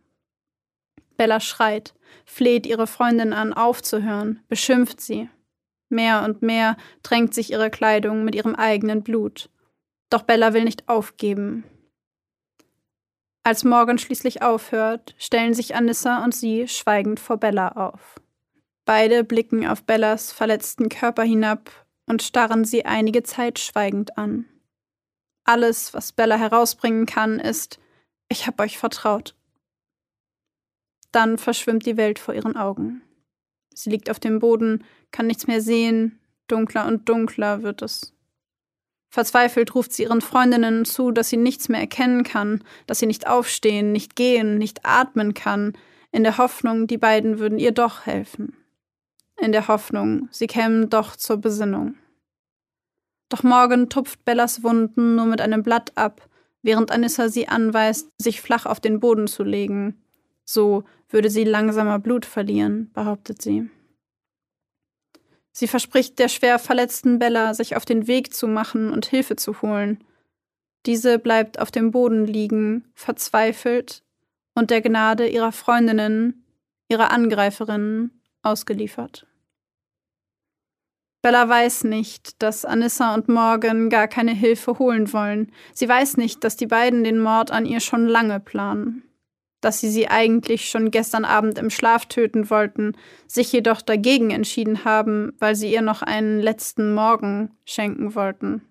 Bella 1.22 1.38
schreit, 1.38 1.94
fleht 2.24 2.66
ihre 2.66 2.88
Freundin 2.88 3.32
an, 3.32 3.52
aufzuhören, 3.52 4.42
beschimpft 4.48 5.00
sie. 5.00 5.30
Mehr 5.88 6.24
und 6.24 6.42
mehr 6.42 6.76
drängt 7.04 7.32
sich 7.32 7.52
ihre 7.52 7.70
Kleidung 7.70 8.24
mit 8.24 8.34
ihrem 8.34 8.56
eigenen 8.56 9.04
Blut. 9.04 9.48
Doch 10.10 10.22
Bella 10.22 10.52
will 10.52 10.64
nicht 10.64 10.88
aufgeben. 10.88 11.62
Als 13.44 13.62
Morgan 13.62 13.98
schließlich 13.98 14.42
aufhört, 14.42 15.14
stellen 15.16 15.54
sich 15.54 15.76
Anissa 15.76 16.24
und 16.24 16.34
sie 16.34 16.66
schweigend 16.66 17.20
vor 17.20 17.36
Bella 17.36 17.68
auf. 17.68 18.20
Beide 18.84 19.22
blicken 19.22 19.64
auf 19.64 19.84
Bellas 19.84 20.32
verletzten 20.32 20.88
Körper 20.88 21.22
hinab 21.22 21.70
und 22.06 22.24
starren 22.24 22.64
sie 22.64 22.84
einige 22.84 23.22
Zeit 23.22 23.60
schweigend 23.60 24.18
an. 24.18 24.46
Alles, 25.44 25.94
was 25.94 26.10
Bella 26.10 26.34
herausbringen 26.34 27.06
kann, 27.06 27.38
ist 27.38 27.78
Ich 28.28 28.48
hab 28.48 28.60
euch 28.60 28.76
vertraut. 28.76 29.36
Dann 31.12 31.38
verschwimmt 31.38 31.86
die 31.86 31.96
Welt 31.96 32.18
vor 32.18 32.34
ihren 32.34 32.56
Augen. 32.56 33.02
Sie 33.74 33.90
liegt 33.90 34.10
auf 34.10 34.20
dem 34.20 34.38
Boden, 34.38 34.84
kann 35.10 35.26
nichts 35.26 35.46
mehr 35.46 35.60
sehen, 35.60 36.18
dunkler 36.48 36.86
und 36.86 37.08
dunkler 37.08 37.62
wird 37.62 37.82
es. 37.82 38.14
Verzweifelt 39.10 39.74
ruft 39.74 39.92
sie 39.92 40.04
ihren 40.04 40.22
Freundinnen 40.22 40.86
zu, 40.86 41.10
dass 41.10 41.28
sie 41.28 41.36
nichts 41.36 41.68
mehr 41.68 41.80
erkennen 41.80 42.24
kann, 42.24 42.64
dass 42.86 42.98
sie 42.98 43.06
nicht 43.06 43.26
aufstehen, 43.26 43.92
nicht 43.92 44.16
gehen, 44.16 44.56
nicht 44.56 44.86
atmen 44.86 45.34
kann. 45.34 45.74
in 46.14 46.24
der 46.24 46.36
Hoffnung, 46.36 46.86
die 46.86 46.98
beiden 46.98 47.38
würden 47.38 47.58
ihr 47.58 47.72
doch 47.72 48.04
helfen. 48.04 48.54
In 49.40 49.52
der 49.52 49.68
Hoffnung, 49.68 50.28
sie 50.30 50.46
kämen 50.46 50.90
doch 50.90 51.16
zur 51.16 51.38
Besinnung. 51.38 51.94
Doch 53.30 53.42
morgen 53.42 53.88
tupft 53.88 54.24
Bellas 54.26 54.62
Wunden 54.62 55.14
nur 55.14 55.24
mit 55.24 55.40
einem 55.40 55.62
Blatt 55.62 55.92
ab, 55.96 56.28
während 56.62 56.90
Anissa 56.90 57.30
sie 57.30 57.48
anweist, 57.48 58.10
sich 58.18 58.42
flach 58.42 58.66
auf 58.66 58.78
den 58.78 59.00
Boden 59.00 59.26
zu 59.26 59.42
legen. 59.42 60.01
So 60.52 60.84
würde 61.08 61.30
sie 61.30 61.44
langsamer 61.44 61.98
Blut 61.98 62.26
verlieren, 62.26 62.90
behauptet 62.92 63.40
sie. 63.40 63.70
Sie 65.50 65.66
verspricht 65.66 66.18
der 66.18 66.28
schwer 66.28 66.58
verletzten 66.58 67.18
Bella, 67.18 67.54
sich 67.54 67.74
auf 67.74 67.86
den 67.86 68.06
Weg 68.06 68.34
zu 68.34 68.48
machen 68.48 68.90
und 68.90 69.06
Hilfe 69.06 69.36
zu 69.36 69.62
holen. 69.62 70.04
Diese 70.84 71.18
bleibt 71.18 71.58
auf 71.58 71.70
dem 71.70 71.90
Boden 71.90 72.26
liegen, 72.26 72.92
verzweifelt 72.94 74.02
und 74.54 74.70
der 74.70 74.82
Gnade 74.82 75.26
ihrer 75.26 75.52
Freundinnen, 75.52 76.44
ihrer 76.90 77.12
Angreiferinnen, 77.12 78.20
ausgeliefert. 78.42 79.26
Bella 81.22 81.48
weiß 81.48 81.84
nicht, 81.84 82.42
dass 82.42 82.66
Anissa 82.66 83.14
und 83.14 83.28
Morgan 83.28 83.88
gar 83.88 84.06
keine 84.06 84.34
Hilfe 84.34 84.78
holen 84.78 85.14
wollen. 85.14 85.50
Sie 85.72 85.88
weiß 85.88 86.18
nicht, 86.18 86.44
dass 86.44 86.56
die 86.56 86.66
beiden 86.66 87.04
den 87.04 87.20
Mord 87.20 87.50
an 87.50 87.64
ihr 87.64 87.80
schon 87.80 88.06
lange 88.06 88.38
planen 88.38 89.08
dass 89.62 89.80
sie 89.80 89.88
sie 89.88 90.08
eigentlich 90.08 90.68
schon 90.68 90.90
gestern 90.90 91.24
Abend 91.24 91.56
im 91.56 91.70
Schlaf 91.70 92.06
töten 92.06 92.50
wollten, 92.50 92.96
sich 93.26 93.50
jedoch 93.52 93.80
dagegen 93.80 94.30
entschieden 94.30 94.84
haben, 94.84 95.32
weil 95.38 95.54
sie 95.54 95.72
ihr 95.72 95.82
noch 95.82 96.02
einen 96.02 96.40
letzten 96.40 96.92
Morgen 96.94 97.56
schenken 97.64 98.14
wollten. 98.14 98.62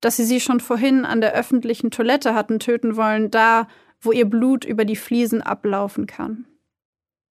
Dass 0.00 0.16
sie 0.16 0.24
sie 0.24 0.40
schon 0.40 0.60
vorhin 0.60 1.04
an 1.04 1.20
der 1.20 1.34
öffentlichen 1.34 1.90
Toilette 1.90 2.34
hatten 2.34 2.58
töten 2.58 2.96
wollen, 2.96 3.30
da, 3.30 3.68
wo 4.00 4.10
ihr 4.10 4.24
Blut 4.24 4.64
über 4.64 4.86
die 4.86 4.96
Fliesen 4.96 5.42
ablaufen 5.42 6.06
kann. 6.06 6.46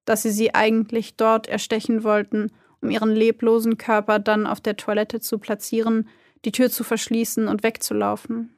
Dass 0.05 0.21
sie 0.21 0.31
sie 0.31 0.53
eigentlich 0.53 1.17
dort 1.17 1.47
erstechen 1.47 2.03
wollten, 2.03 2.51
um 2.81 2.91
ihren 2.91 3.15
leblosen 3.15 3.79
Körper 3.79 4.19
dann 4.19 4.45
auf 4.45 4.61
der 4.61 4.77
Toilette 4.77 5.21
zu 5.21 5.39
platzieren, 5.39 6.07
die 6.45 6.51
Tür 6.51 6.69
zu 6.69 6.83
verschließen 6.83 7.47
und 7.47 7.63
wegzulaufen 7.63 8.56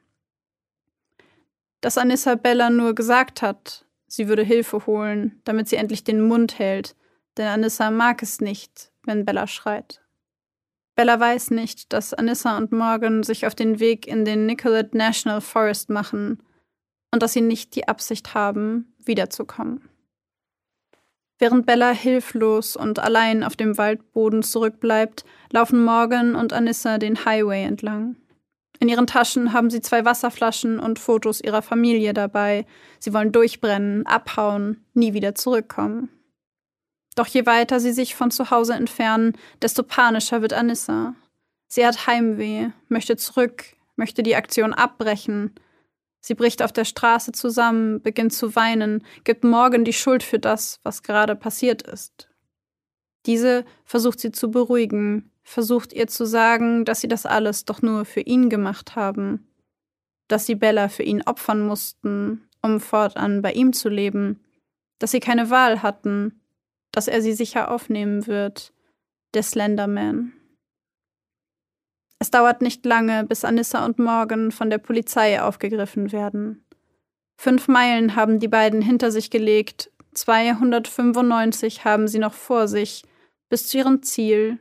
dass 1.80 1.98
Anissa 1.98 2.34
Bella 2.34 2.70
nur 2.70 2.94
gesagt 2.94 3.42
hat, 3.42 3.86
sie 4.06 4.28
würde 4.28 4.42
Hilfe 4.42 4.86
holen, 4.86 5.40
damit 5.44 5.68
sie 5.68 5.76
endlich 5.76 6.04
den 6.04 6.20
Mund 6.20 6.58
hält, 6.58 6.96
denn 7.36 7.46
Anissa 7.46 7.90
mag 7.90 8.22
es 8.22 8.40
nicht, 8.40 8.92
wenn 9.04 9.24
Bella 9.24 9.46
schreit. 9.46 10.02
Bella 10.94 11.18
weiß 11.18 11.52
nicht, 11.52 11.92
dass 11.92 12.12
Anissa 12.12 12.56
und 12.56 12.72
Morgan 12.72 13.22
sich 13.22 13.46
auf 13.46 13.54
den 13.54 13.80
Weg 13.80 14.06
in 14.06 14.24
den 14.24 14.46
Nicollet 14.46 14.94
National 14.94 15.40
Forest 15.40 15.88
machen 15.88 16.42
und 17.12 17.22
dass 17.22 17.32
sie 17.32 17.40
nicht 17.40 17.74
die 17.74 17.88
Absicht 17.88 18.34
haben, 18.34 18.94
wiederzukommen. 18.98 19.88
Während 21.38 21.64
Bella 21.64 21.92
hilflos 21.92 22.76
und 22.76 22.98
allein 22.98 23.42
auf 23.42 23.56
dem 23.56 23.78
Waldboden 23.78 24.42
zurückbleibt, 24.42 25.24
laufen 25.50 25.82
Morgan 25.82 26.34
und 26.34 26.52
Anissa 26.52 26.98
den 26.98 27.24
Highway 27.24 27.64
entlang. 27.64 28.16
In 28.80 28.88
ihren 28.88 29.06
Taschen 29.06 29.52
haben 29.52 29.68
sie 29.68 29.82
zwei 29.82 30.06
Wasserflaschen 30.06 30.80
und 30.80 30.98
Fotos 30.98 31.42
ihrer 31.42 31.60
Familie 31.60 32.14
dabei. 32.14 32.64
Sie 32.98 33.12
wollen 33.12 33.30
durchbrennen, 33.30 34.06
abhauen, 34.06 34.84
nie 34.94 35.12
wieder 35.12 35.34
zurückkommen. 35.34 36.08
Doch 37.14 37.26
je 37.26 37.44
weiter 37.44 37.78
sie 37.78 37.92
sich 37.92 38.14
von 38.14 38.30
zu 38.30 38.50
Hause 38.50 38.72
entfernen, 38.72 39.36
desto 39.60 39.82
panischer 39.82 40.40
wird 40.40 40.54
Anissa. 40.54 41.14
Sie 41.68 41.86
hat 41.86 42.06
Heimweh, 42.06 42.70
möchte 42.88 43.16
zurück, 43.16 43.64
möchte 43.96 44.22
die 44.22 44.34
Aktion 44.34 44.72
abbrechen. 44.72 45.54
Sie 46.20 46.34
bricht 46.34 46.62
auf 46.62 46.72
der 46.72 46.86
Straße 46.86 47.32
zusammen, 47.32 48.00
beginnt 48.00 48.32
zu 48.32 48.56
weinen, 48.56 49.04
gibt 49.24 49.44
Morgan 49.44 49.84
die 49.84 49.92
Schuld 49.92 50.22
für 50.22 50.38
das, 50.38 50.80
was 50.82 51.02
gerade 51.02 51.36
passiert 51.36 51.82
ist. 51.82 52.28
Diese 53.26 53.66
versucht 53.84 54.20
sie 54.20 54.32
zu 54.32 54.50
beruhigen, 54.50 55.29
versucht 55.42 55.92
ihr 55.92 56.06
zu 56.06 56.26
sagen, 56.26 56.84
dass 56.84 57.00
sie 57.00 57.08
das 57.08 57.26
alles 57.26 57.64
doch 57.64 57.82
nur 57.82 58.04
für 58.04 58.20
ihn 58.20 58.50
gemacht 58.50 58.96
haben, 58.96 59.48
dass 60.28 60.46
sie 60.46 60.54
Bella 60.54 60.88
für 60.88 61.02
ihn 61.02 61.22
opfern 61.22 61.66
mussten, 61.66 62.48
um 62.62 62.80
fortan 62.80 63.42
bei 63.42 63.52
ihm 63.52 63.72
zu 63.72 63.88
leben, 63.88 64.40
dass 64.98 65.10
sie 65.10 65.20
keine 65.20 65.50
Wahl 65.50 65.82
hatten, 65.82 66.40
dass 66.92 67.08
er 67.08 67.22
sie 67.22 67.32
sicher 67.32 67.70
aufnehmen 67.70 68.26
wird, 68.26 68.72
der 69.34 69.42
Slenderman. 69.42 70.32
Es 72.18 72.30
dauert 72.30 72.60
nicht 72.60 72.84
lange, 72.84 73.24
bis 73.24 73.44
Anissa 73.44 73.84
und 73.84 73.98
Morgan 73.98 74.52
von 74.52 74.68
der 74.68 74.78
Polizei 74.78 75.40
aufgegriffen 75.40 76.12
werden. 76.12 76.64
Fünf 77.38 77.66
Meilen 77.68 78.14
haben 78.14 78.38
die 78.38 78.48
beiden 78.48 78.82
hinter 78.82 79.10
sich 79.10 79.30
gelegt, 79.30 79.90
295 80.12 81.84
haben 81.84 82.08
sie 82.08 82.18
noch 82.18 82.34
vor 82.34 82.68
sich, 82.68 83.04
bis 83.48 83.68
zu 83.68 83.78
ihrem 83.78 84.02
Ziel, 84.02 84.58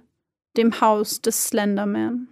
dem 0.58 0.82
Haus 0.82 1.22
des 1.22 1.48
Slenderman. 1.48 2.28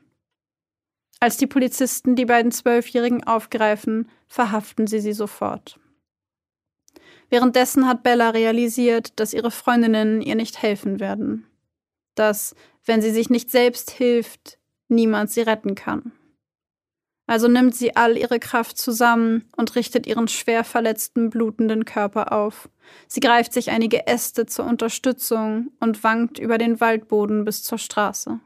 Als 1.20 1.38
die 1.38 1.48
Polizisten 1.48 2.16
die 2.16 2.26
beiden 2.26 2.52
Zwölfjährigen 2.52 3.24
aufgreifen, 3.26 4.10
verhaften 4.28 4.88
sie 4.88 5.00
sie 5.00 5.14
sofort. 5.14 5.80
Währenddessen 7.30 7.88
hat 7.88 8.04
Bella 8.04 8.30
realisiert, 8.30 9.20
dass 9.20 9.34
ihre 9.34 9.52
Freundinnen 9.52 10.22
ihr 10.22 10.36
nicht 10.36 10.62
helfen 10.62 11.00
werden. 11.00 11.46
Dass, 12.16 12.56
wenn 12.86 13.02
sie 13.02 13.12
sich 13.12 13.30
nicht 13.30 13.50
selbst 13.52 13.92
hilft, 13.92 14.60
niemand 14.88 15.32
sie 15.32 15.42
retten 15.42 15.76
kann. 15.76 16.14
Also 17.28 17.50
nimmt 17.50 17.76
sie 17.76 17.96
all 17.98 18.18
ihre 18.18 18.40
Kraft 18.40 18.78
zusammen 18.78 19.50
und 19.58 19.76
richtet 19.76 20.08
ihren 20.08 20.30
schwer 20.30 20.64
verletzten, 20.64 21.30
blutenden 21.30 21.84
Körper 21.84 22.32
auf. 22.32 22.70
Sie 23.08 23.20
greift 23.20 23.52
sich 23.52 23.70
einige 23.70 24.08
Äste 24.08 24.46
zur 24.46 24.66
Unterstützung 24.66 25.72
und 25.82 26.04
wankt 26.06 26.40
über 26.40 26.58
den 26.58 26.80
Waldboden 26.80 27.44
bis 27.44 27.64
zur 27.64 27.78
Straße. 27.78 28.40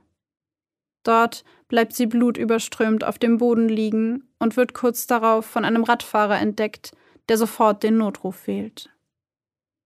Dort 1.04 1.44
bleibt 1.67 1.94
sie 1.94 2.08
blutüberströmt 2.08 3.04
auf 3.04 3.20
dem 3.20 3.38
Boden 3.38 3.70
liegen 3.70 4.28
und 4.39 4.58
wird 4.58 4.74
kurz 4.74 5.06
darauf 5.06 5.46
von 5.46 5.63
einem 5.63 5.84
Radfahrer 5.84 6.39
entdeckt, 6.39 6.91
der 7.30 7.38
sofort 7.38 7.84
den 7.84 7.98
Notruf 7.98 8.48
wählt. 8.48 8.89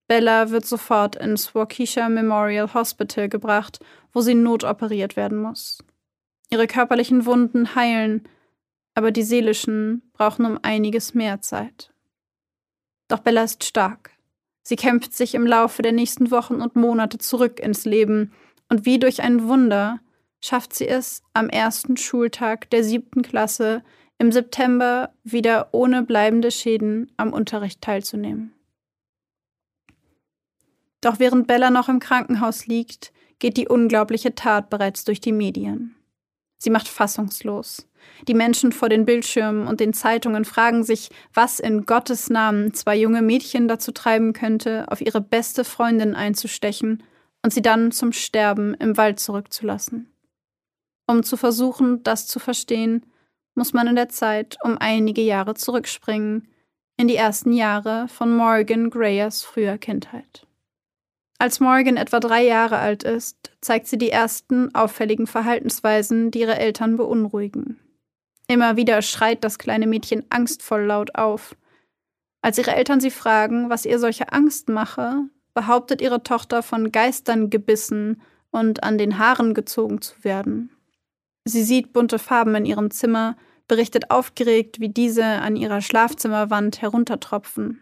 Bella 0.07 0.51
wird 0.51 0.65
sofort 0.65 1.15
ins 1.15 1.53
Waukesha 1.53 2.09
Memorial 2.09 2.73
Hospital 2.73 3.27
gebracht, 3.27 3.79
wo 4.13 4.21
sie 4.21 4.35
notoperiert 4.35 5.15
werden 5.15 5.37
muss. 5.37 5.83
Ihre 6.49 6.67
körperlichen 6.67 7.25
Wunden 7.25 7.75
heilen, 7.75 8.27
aber 8.95 9.11
die 9.11 9.23
seelischen 9.23 10.01
brauchen 10.13 10.45
um 10.45 10.59
einiges 10.63 11.13
mehr 11.13 11.41
Zeit. 11.41 11.93
Doch 13.07 13.19
Bella 13.19 13.43
ist 13.43 13.63
stark. 13.63 14.11
Sie 14.63 14.75
kämpft 14.75 15.13
sich 15.13 15.35
im 15.35 15.45
Laufe 15.45 15.83
der 15.83 15.91
nächsten 15.91 16.31
Wochen 16.31 16.55
und 16.55 16.75
Monate 16.75 17.19
zurück 17.19 17.59
ins 17.59 17.85
Leben 17.85 18.31
und 18.69 18.85
wie 18.85 18.97
durch 18.97 19.21
ein 19.21 19.47
Wunder 19.47 19.99
schafft 20.41 20.73
sie 20.73 20.87
es, 20.87 21.21
am 21.33 21.49
ersten 21.49 21.97
Schultag 21.97 22.69
der 22.71 22.83
siebten 22.83 23.21
Klasse 23.21 23.83
im 24.17 24.31
September 24.31 25.13
wieder 25.23 25.69
ohne 25.71 26.01
bleibende 26.03 26.49
Schäden 26.49 27.11
am 27.17 27.33
Unterricht 27.33 27.81
teilzunehmen. 27.81 28.53
Doch 31.01 31.19
während 31.19 31.45
Bella 31.45 31.69
noch 31.69 31.89
im 31.89 31.99
Krankenhaus 31.99 32.65
liegt, 32.65 33.11
geht 33.39 33.57
die 33.57 33.67
unglaubliche 33.67 34.33
Tat 34.33 34.69
bereits 34.69 35.03
durch 35.03 35.19
die 35.19 35.33
Medien. 35.33 35.95
Sie 36.57 36.69
macht 36.69 36.87
fassungslos. 36.87 37.87
Die 38.27 38.33
Menschen 38.33 38.71
vor 38.71 38.89
den 38.89 39.05
Bildschirmen 39.05 39.67
und 39.67 39.79
den 39.79 39.93
Zeitungen 39.93 40.45
fragen 40.45 40.83
sich, 40.83 41.09
was 41.33 41.59
in 41.59 41.85
Gottes 41.85 42.29
Namen 42.29 42.73
zwei 42.73 42.95
junge 42.95 43.21
Mädchen 43.21 43.67
dazu 43.67 43.91
treiben 43.91 44.33
könnte, 44.33 44.85
auf 44.89 45.01
ihre 45.01 45.21
beste 45.21 45.63
Freundin 45.63 46.15
einzustechen 46.15 47.03
und 47.43 47.53
sie 47.53 47.61
dann 47.61 47.91
zum 47.91 48.11
Sterben 48.11 48.73
im 48.75 48.97
Wald 48.97 49.19
zurückzulassen. 49.19 50.11
Um 51.07 51.23
zu 51.23 51.37
versuchen, 51.37 52.01
das 52.03 52.27
zu 52.27 52.39
verstehen, 52.39 53.05
muss 53.53 53.73
man 53.73 53.87
in 53.87 53.95
der 53.95 54.09
Zeit 54.09 54.57
um 54.63 54.77
einige 54.79 55.21
Jahre 55.21 55.53
zurückspringen, 55.53 56.47
in 56.97 57.07
die 57.07 57.15
ersten 57.15 57.53
Jahre 57.53 58.07
von 58.07 58.35
Morgan 58.35 58.89
Grayers 58.89 59.43
früher 59.43 59.77
Kindheit. 59.77 60.47
Als 61.37 61.59
Morgan 61.59 61.97
etwa 61.97 62.19
drei 62.19 62.43
Jahre 62.43 62.77
alt 62.77 63.03
ist, 63.03 63.51
zeigt 63.61 63.87
sie 63.87 63.97
die 63.97 64.09
ersten 64.09 64.73
auffälligen 64.73 65.27
Verhaltensweisen, 65.27 66.31
die 66.31 66.39
ihre 66.39 66.57
Eltern 66.57 66.95
beunruhigen. 66.95 67.79
Immer 68.47 68.77
wieder 68.77 69.01
schreit 69.01 69.43
das 69.43 69.57
kleine 69.57 69.87
Mädchen 69.87 70.23
angstvoll 70.29 70.83
laut 70.83 71.15
auf. 71.15 71.55
Als 72.41 72.57
ihre 72.57 72.75
Eltern 72.75 72.99
sie 72.99 73.11
fragen, 73.11 73.69
was 73.69 73.85
ihr 73.85 73.97
solche 73.97 74.31
Angst 74.31 74.69
mache, 74.69 75.23
behauptet 75.55 76.01
ihre 76.01 76.21
Tochter 76.21 76.61
von 76.61 76.91
Geistern 76.91 77.49
gebissen 77.49 78.21
und 78.51 78.83
an 78.83 78.97
den 78.97 79.17
Haaren 79.17 79.53
gezogen 79.53 80.01
zu 80.01 80.23
werden. 80.23 80.69
Sie 81.43 81.63
sieht 81.63 81.91
bunte 81.91 82.19
Farben 82.19 82.53
in 82.55 82.65
ihrem 82.65 82.91
Zimmer, 82.91 83.35
berichtet 83.67 84.11
aufgeregt, 84.11 84.79
wie 84.79 84.89
diese 84.89 85.25
an 85.25 85.55
ihrer 85.55 85.81
Schlafzimmerwand 85.81 86.81
heruntertropfen. 86.81 87.81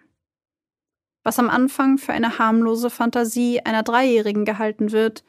Was 1.23 1.39
am 1.39 1.49
Anfang 1.49 1.97
für 1.97 2.13
eine 2.13 2.37
harmlose 2.37 2.89
Fantasie 2.89 3.61
einer 3.61 3.83
Dreijährigen 3.83 4.45
gehalten 4.45 4.91
wird, 4.91 5.23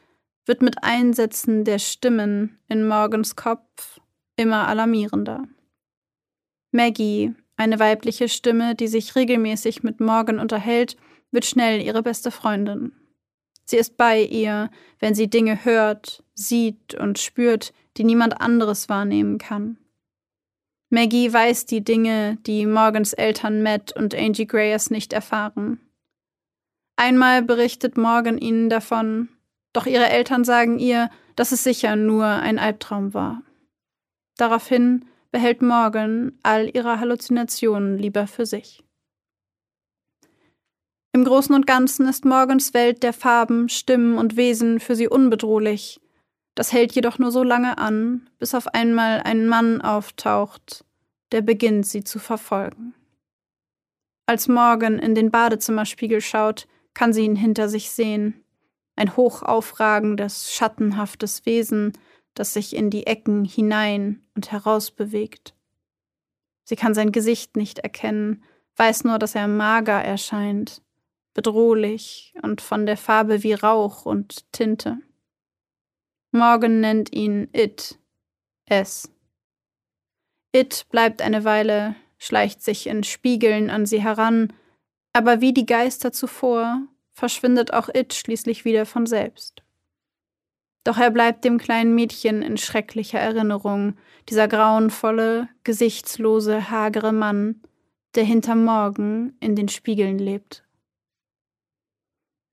wird 0.45 0.61
mit 0.61 0.83
Einsätzen 0.83 1.63
der 1.65 1.79
Stimmen 1.79 2.59
in 2.67 2.87
Morgens 2.87 3.35
Kopf 3.35 3.99
immer 4.35 4.67
alarmierender. 4.67 5.43
Maggie, 6.71 7.33
eine 7.57 7.79
weibliche 7.79 8.27
Stimme, 8.27 8.75
die 8.75 8.87
sich 8.87 9.15
regelmäßig 9.15 9.83
mit 9.83 9.99
Morgan 9.99 10.39
unterhält, 10.39 10.97
wird 11.31 11.45
schnell 11.45 11.81
ihre 11.81 12.03
beste 12.03 12.31
Freundin. 12.31 12.93
Sie 13.65 13.77
ist 13.77 13.97
bei 13.97 14.21
ihr, 14.21 14.69
wenn 14.99 15.15
sie 15.15 15.29
Dinge 15.29 15.65
hört, 15.65 16.23
sieht 16.33 16.93
und 16.95 17.17
spürt, 17.17 17.73
die 17.97 18.03
niemand 18.03 18.41
anderes 18.41 18.89
wahrnehmen 18.89 19.37
kann. 19.37 19.77
Maggie 20.89 21.31
weiß 21.33 21.65
die 21.65 21.83
Dinge, 21.83 22.37
die 22.45 22.65
Morgans 22.65 23.13
Eltern 23.13 23.63
Matt 23.63 23.95
und 23.95 24.13
Angie 24.13 24.45
Grayers 24.45 24.91
nicht 24.91 25.13
erfahren. 25.13 25.79
Einmal 26.95 27.41
berichtet 27.41 27.97
Morgan 27.97 28.37
ihnen 28.37 28.69
davon, 28.69 29.29
doch 29.73 29.85
ihre 29.85 30.07
Eltern 30.07 30.43
sagen 30.43 30.79
ihr, 30.79 31.09
dass 31.35 31.51
es 31.51 31.63
sicher 31.63 31.95
nur 31.95 32.25
ein 32.25 32.59
Albtraum 32.59 33.13
war. 33.13 33.41
Daraufhin 34.37 35.05
behält 35.31 35.61
Morgan 35.61 36.37
all 36.43 36.69
ihre 36.73 36.99
Halluzinationen 36.99 37.97
lieber 37.97 38.27
für 38.27 38.45
sich. 38.45 38.83
Im 41.13 41.23
Großen 41.23 41.55
und 41.55 41.65
Ganzen 41.65 42.07
ist 42.09 42.25
Morgans 42.25 42.73
Welt 42.73 43.01
der 43.01 43.13
Farben, 43.13 43.69
Stimmen 43.69 44.17
und 44.17 44.35
Wesen 44.35 44.81
für 44.81 44.95
sie 44.95 45.07
unbedrohlich. 45.07 46.01
Das 46.55 46.73
hält 46.73 46.93
jedoch 46.93 47.19
nur 47.19 47.31
so 47.31 47.43
lange 47.43 47.77
an, 47.77 48.29
bis 48.37 48.53
auf 48.53 48.67
einmal 48.67 49.21
ein 49.23 49.47
Mann 49.47 49.81
auftaucht, 49.81 50.83
der 51.31 51.41
beginnt, 51.41 51.85
sie 51.85 52.03
zu 52.03 52.19
verfolgen. 52.19 52.93
Als 54.25 54.47
Morgan 54.47 54.99
in 54.99 55.15
den 55.15 55.31
Badezimmerspiegel 55.31 56.19
schaut, 56.19 56.67
kann 56.93 57.13
sie 57.13 57.23
ihn 57.23 57.35
hinter 57.35 57.69
sich 57.69 57.91
sehen. 57.91 58.43
Ein 58.95 59.15
hochaufragendes, 59.15 60.51
schattenhaftes 60.53 61.45
Wesen, 61.45 61.93
das 62.35 62.53
sich 62.53 62.75
in 62.75 62.89
die 62.89 63.07
Ecken 63.07 63.43
hinein 63.45 64.21
und 64.35 64.51
heraus 64.51 64.91
bewegt. 64.91 65.55
Sie 66.63 66.75
kann 66.75 66.93
sein 66.93 67.11
Gesicht 67.11 67.57
nicht 67.57 67.79
erkennen, 67.79 68.43
weiß 68.75 69.03
nur, 69.05 69.19
dass 69.19 69.35
er 69.35 69.47
mager 69.47 70.03
erscheint, 70.03 70.81
bedrohlich 71.33 72.33
und 72.41 72.61
von 72.61 72.85
der 72.85 72.97
Farbe 72.97 73.43
wie 73.43 73.53
Rauch 73.53 74.05
und 74.05 74.51
Tinte. 74.51 74.99
Morgan 76.31 76.81
nennt 76.81 77.13
ihn 77.13 77.49
It, 77.53 77.97
es. 78.65 79.09
It 80.51 80.87
bleibt 80.89 81.21
eine 81.21 81.43
Weile, 81.43 81.95
schleicht 82.17 82.61
sich 82.61 82.87
in 82.87 83.03
Spiegeln 83.03 83.69
an 83.69 83.85
sie 83.85 84.01
heran, 84.01 84.53
aber 85.13 85.39
wie 85.39 85.53
die 85.53 85.65
Geister 85.65 86.11
zuvor 86.11 86.81
verschwindet 87.11 87.73
auch 87.73 87.89
It 87.89 88.13
schließlich 88.13 88.65
wieder 88.65 88.85
von 88.85 89.05
selbst. 89.05 89.64
Doch 90.85 90.99
er 90.99 91.09
bleibt 91.09 91.43
dem 91.43 91.57
kleinen 91.57 91.95
Mädchen 91.95 92.43
in 92.43 92.57
schrecklicher 92.57 93.19
Erinnerung, 93.19 93.95
dieser 94.29 94.47
grauenvolle, 94.47 95.49
gesichtslose, 95.63 96.69
hagere 96.69 97.11
Mann, 97.11 97.61
der 98.13 98.23
hinter 98.23 98.55
Morgen 98.55 99.35
in 99.39 99.55
den 99.55 99.67
Spiegeln 99.67 100.19
lebt. 100.19 100.63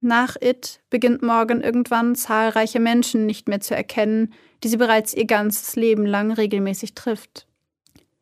Nach 0.01 0.35
It 0.41 0.81
beginnt 0.91 1.23
Morgan 1.23 1.61
irgendwann 1.61 2.17
zahlreiche 2.17 2.81
Menschen 2.81 3.27
nicht 3.27 3.49
mehr 3.49 3.61
zu 3.61 3.77
erkennen, 3.77 4.33
die 4.65 4.69
sie 4.69 4.79
bereits 4.79 5.15
ihr 5.15 5.27
ganzes 5.27 5.77
Leben 5.77 6.07
lang 6.07 6.33
regelmäßig 6.33 6.95
trifft. 6.95 7.47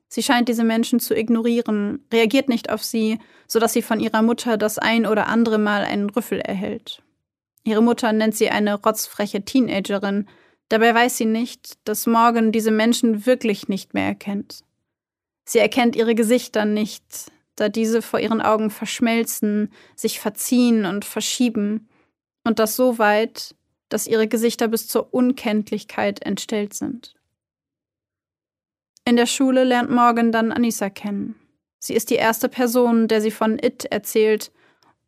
Sie 0.09 0.25
scheint 0.25 0.49
diese 0.49 0.65
Menschen 0.65 0.99
zu 0.99 1.17
ignorieren, 1.17 2.05
reagiert 2.13 2.49
nicht 2.49 2.69
auf 2.69 2.83
sie, 2.83 3.21
sodass 3.47 3.73
sie 3.75 3.83
von 3.83 4.01
ihrer 4.01 4.23
Mutter 4.23 4.57
das 4.57 4.77
ein 4.77 5.07
oder 5.07 5.29
andere 5.29 5.59
Mal 5.59 5.85
einen 5.85 6.11
Rüffel 6.11 6.41
erhält. 6.41 7.01
Ihre 7.65 7.83
Mutter 7.83 8.13
nennt 8.13 8.35
sie 8.35 8.51
eine 8.51 8.75
rotzfreche 8.75 9.45
Teenagerin, 9.45 10.29
dabei 10.69 10.95
weiß 10.95 11.17
sie 11.17 11.27
nicht, 11.27 11.79
dass 11.85 12.07
Morgan 12.07 12.53
diese 12.53 12.71
Menschen 12.71 13.27
wirklich 13.27 13.69
nicht 13.69 13.95
mehr 13.95 14.07
erkennt. 14.07 14.65
Sie 15.45 15.59
erkennt 15.59 15.97
ihre 15.97 16.15
Gesichter 16.15 16.65
nicht, 16.65 17.31
da 17.57 17.69
diese 17.69 18.03
vor 18.03 18.21
ihren 18.21 18.41
Augen 18.41 18.71
verschmelzen, 18.71 19.73
sich 19.97 20.21
verziehen 20.21 20.87
und 20.87 21.05
verschieben, 21.05 21.89
und 22.45 22.59
das 22.59 22.77
so 22.77 22.99
weit, 22.99 23.55
dass 23.91 24.07
ihre 24.07 24.29
Gesichter 24.29 24.69
bis 24.69 24.87
zur 24.87 25.13
Unkenntlichkeit 25.13 26.25
entstellt 26.25 26.73
sind. 26.73 27.15
In 29.05 29.17
der 29.17 29.27
Schule 29.27 29.65
lernt 29.65 29.91
Morgan 29.91 30.33
dann 30.33 30.53
Anissa 30.53 30.89
kennen. 30.89 31.35
Sie 31.79 31.95
ist 31.95 32.11
die 32.11 32.17
erste 32.17 32.49
Person, 32.49 33.09
der 33.09 33.21
sie 33.21 33.31
von 33.31 33.59
It 33.59 33.87
erzählt, 33.87 34.53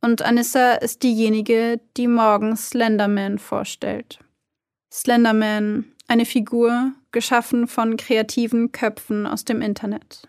und 0.02 0.22
Anissa 0.22 0.74
ist 0.74 1.02
diejenige, 1.02 1.80
die 1.96 2.08
Morgan 2.08 2.56
Slenderman 2.56 3.38
vorstellt. 3.38 4.18
Slenderman, 4.92 5.92
eine 6.08 6.26
Figur, 6.26 6.92
geschaffen 7.12 7.66
von 7.66 7.96
kreativen 7.96 8.72
Köpfen 8.72 9.26
aus 9.26 9.44
dem 9.44 9.62
Internet 9.62 10.28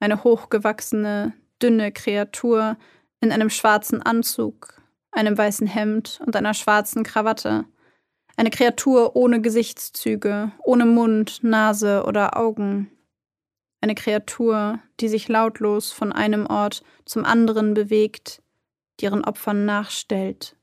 eine 0.00 0.24
hochgewachsene, 0.24 1.32
dünne 1.62 1.92
Kreatur 1.92 2.76
in 3.20 3.32
einem 3.32 3.50
schwarzen 3.50 4.02
Anzug, 4.02 4.80
einem 5.10 5.36
weißen 5.36 5.66
Hemd 5.66 6.20
und 6.24 6.36
einer 6.36 6.54
schwarzen 6.54 7.02
Krawatte. 7.02 7.64
Eine 8.36 8.50
Kreatur 8.50 9.16
ohne 9.16 9.40
Gesichtszüge, 9.40 10.52
ohne 10.62 10.84
Mund, 10.84 11.42
Nase 11.42 12.04
oder 12.06 12.36
Augen. 12.36 12.90
Eine 13.80 13.94
Kreatur, 13.94 14.80
die 15.00 15.08
sich 15.08 15.28
lautlos 15.28 15.92
von 15.92 16.12
einem 16.12 16.46
Ort 16.46 16.82
zum 17.06 17.24
anderen 17.24 17.72
bewegt, 17.72 18.42
die 19.00 19.04
ihren 19.04 19.24
Opfern 19.24 19.64
nachstellt, 19.64 20.56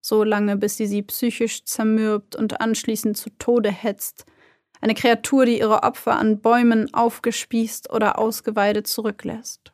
so 0.00 0.24
lange 0.24 0.56
bis 0.56 0.76
sie 0.76 0.86
sie 0.86 1.02
psychisch 1.02 1.64
zermürbt 1.64 2.36
und 2.36 2.60
anschließend 2.60 3.16
zu 3.16 3.30
Tode 3.38 3.70
hetzt, 3.70 4.26
eine 4.80 4.94
Kreatur, 4.94 5.46
die 5.46 5.58
ihre 5.58 5.82
Opfer 5.82 6.16
an 6.16 6.40
Bäumen 6.40 6.92
aufgespießt 6.92 7.90
oder 7.90 8.18
ausgeweidet 8.18 8.86
zurücklässt. 8.86 9.72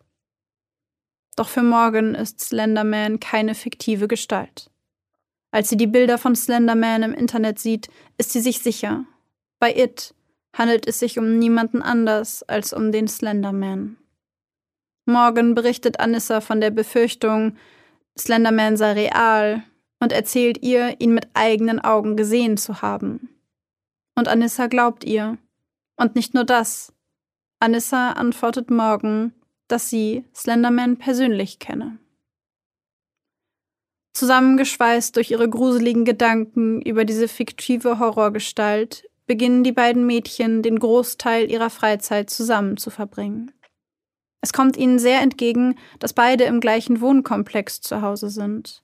Doch 1.36 1.48
für 1.48 1.62
Morgan 1.62 2.14
ist 2.14 2.40
Slenderman 2.40 3.18
keine 3.20 3.54
fiktive 3.54 4.06
Gestalt. 4.06 4.70
Als 5.50 5.68
sie 5.68 5.76
die 5.76 5.86
Bilder 5.86 6.18
von 6.18 6.34
Slenderman 6.34 7.02
im 7.02 7.14
Internet 7.14 7.58
sieht, 7.58 7.88
ist 8.16 8.32
sie 8.32 8.40
sich 8.40 8.60
sicher. 8.60 9.04
Bei 9.58 9.74
It 9.74 10.14
handelt 10.54 10.86
es 10.86 10.98
sich 10.98 11.18
um 11.18 11.38
niemanden 11.38 11.82
anders 11.82 12.42
als 12.42 12.72
um 12.72 12.92
den 12.92 13.08
Slenderman. 13.08 13.96
Morgan 15.04 15.54
berichtet 15.54 16.00
Anissa 16.00 16.40
von 16.40 16.60
der 16.60 16.70
Befürchtung, 16.70 17.56
Slenderman 18.18 18.76
sei 18.76 18.92
real 18.92 19.62
und 20.00 20.12
erzählt 20.12 20.62
ihr, 20.62 21.00
ihn 21.00 21.14
mit 21.14 21.28
eigenen 21.34 21.80
Augen 21.80 22.16
gesehen 22.16 22.56
zu 22.56 22.82
haben. 22.82 23.28
Und 24.14 24.28
Anissa 24.28 24.66
glaubt 24.66 25.04
ihr. 25.04 25.38
Und 25.96 26.14
nicht 26.14 26.34
nur 26.34 26.44
das. 26.44 26.92
Anissa 27.60 28.12
antwortet 28.12 28.70
morgen, 28.70 29.32
dass 29.68 29.88
sie 29.88 30.24
Slenderman 30.34 30.96
persönlich 30.96 31.58
kenne. 31.58 31.98
Zusammengeschweißt 34.14 35.16
durch 35.16 35.30
ihre 35.30 35.48
gruseligen 35.48 36.04
Gedanken 36.04 36.82
über 36.82 37.04
diese 37.04 37.28
fiktive 37.28 37.98
Horrorgestalt, 37.98 39.08
beginnen 39.26 39.64
die 39.64 39.72
beiden 39.72 40.04
Mädchen 40.06 40.62
den 40.62 40.78
Großteil 40.78 41.50
ihrer 41.50 41.70
Freizeit 41.70 42.28
zusammen 42.28 42.76
zu 42.76 42.90
verbringen. 42.90 43.52
Es 44.42 44.52
kommt 44.52 44.76
ihnen 44.76 44.98
sehr 44.98 45.22
entgegen, 45.22 45.76
dass 45.98 46.12
beide 46.12 46.44
im 46.44 46.60
gleichen 46.60 47.00
Wohnkomplex 47.00 47.80
zu 47.80 48.02
Hause 48.02 48.28
sind. 48.28 48.82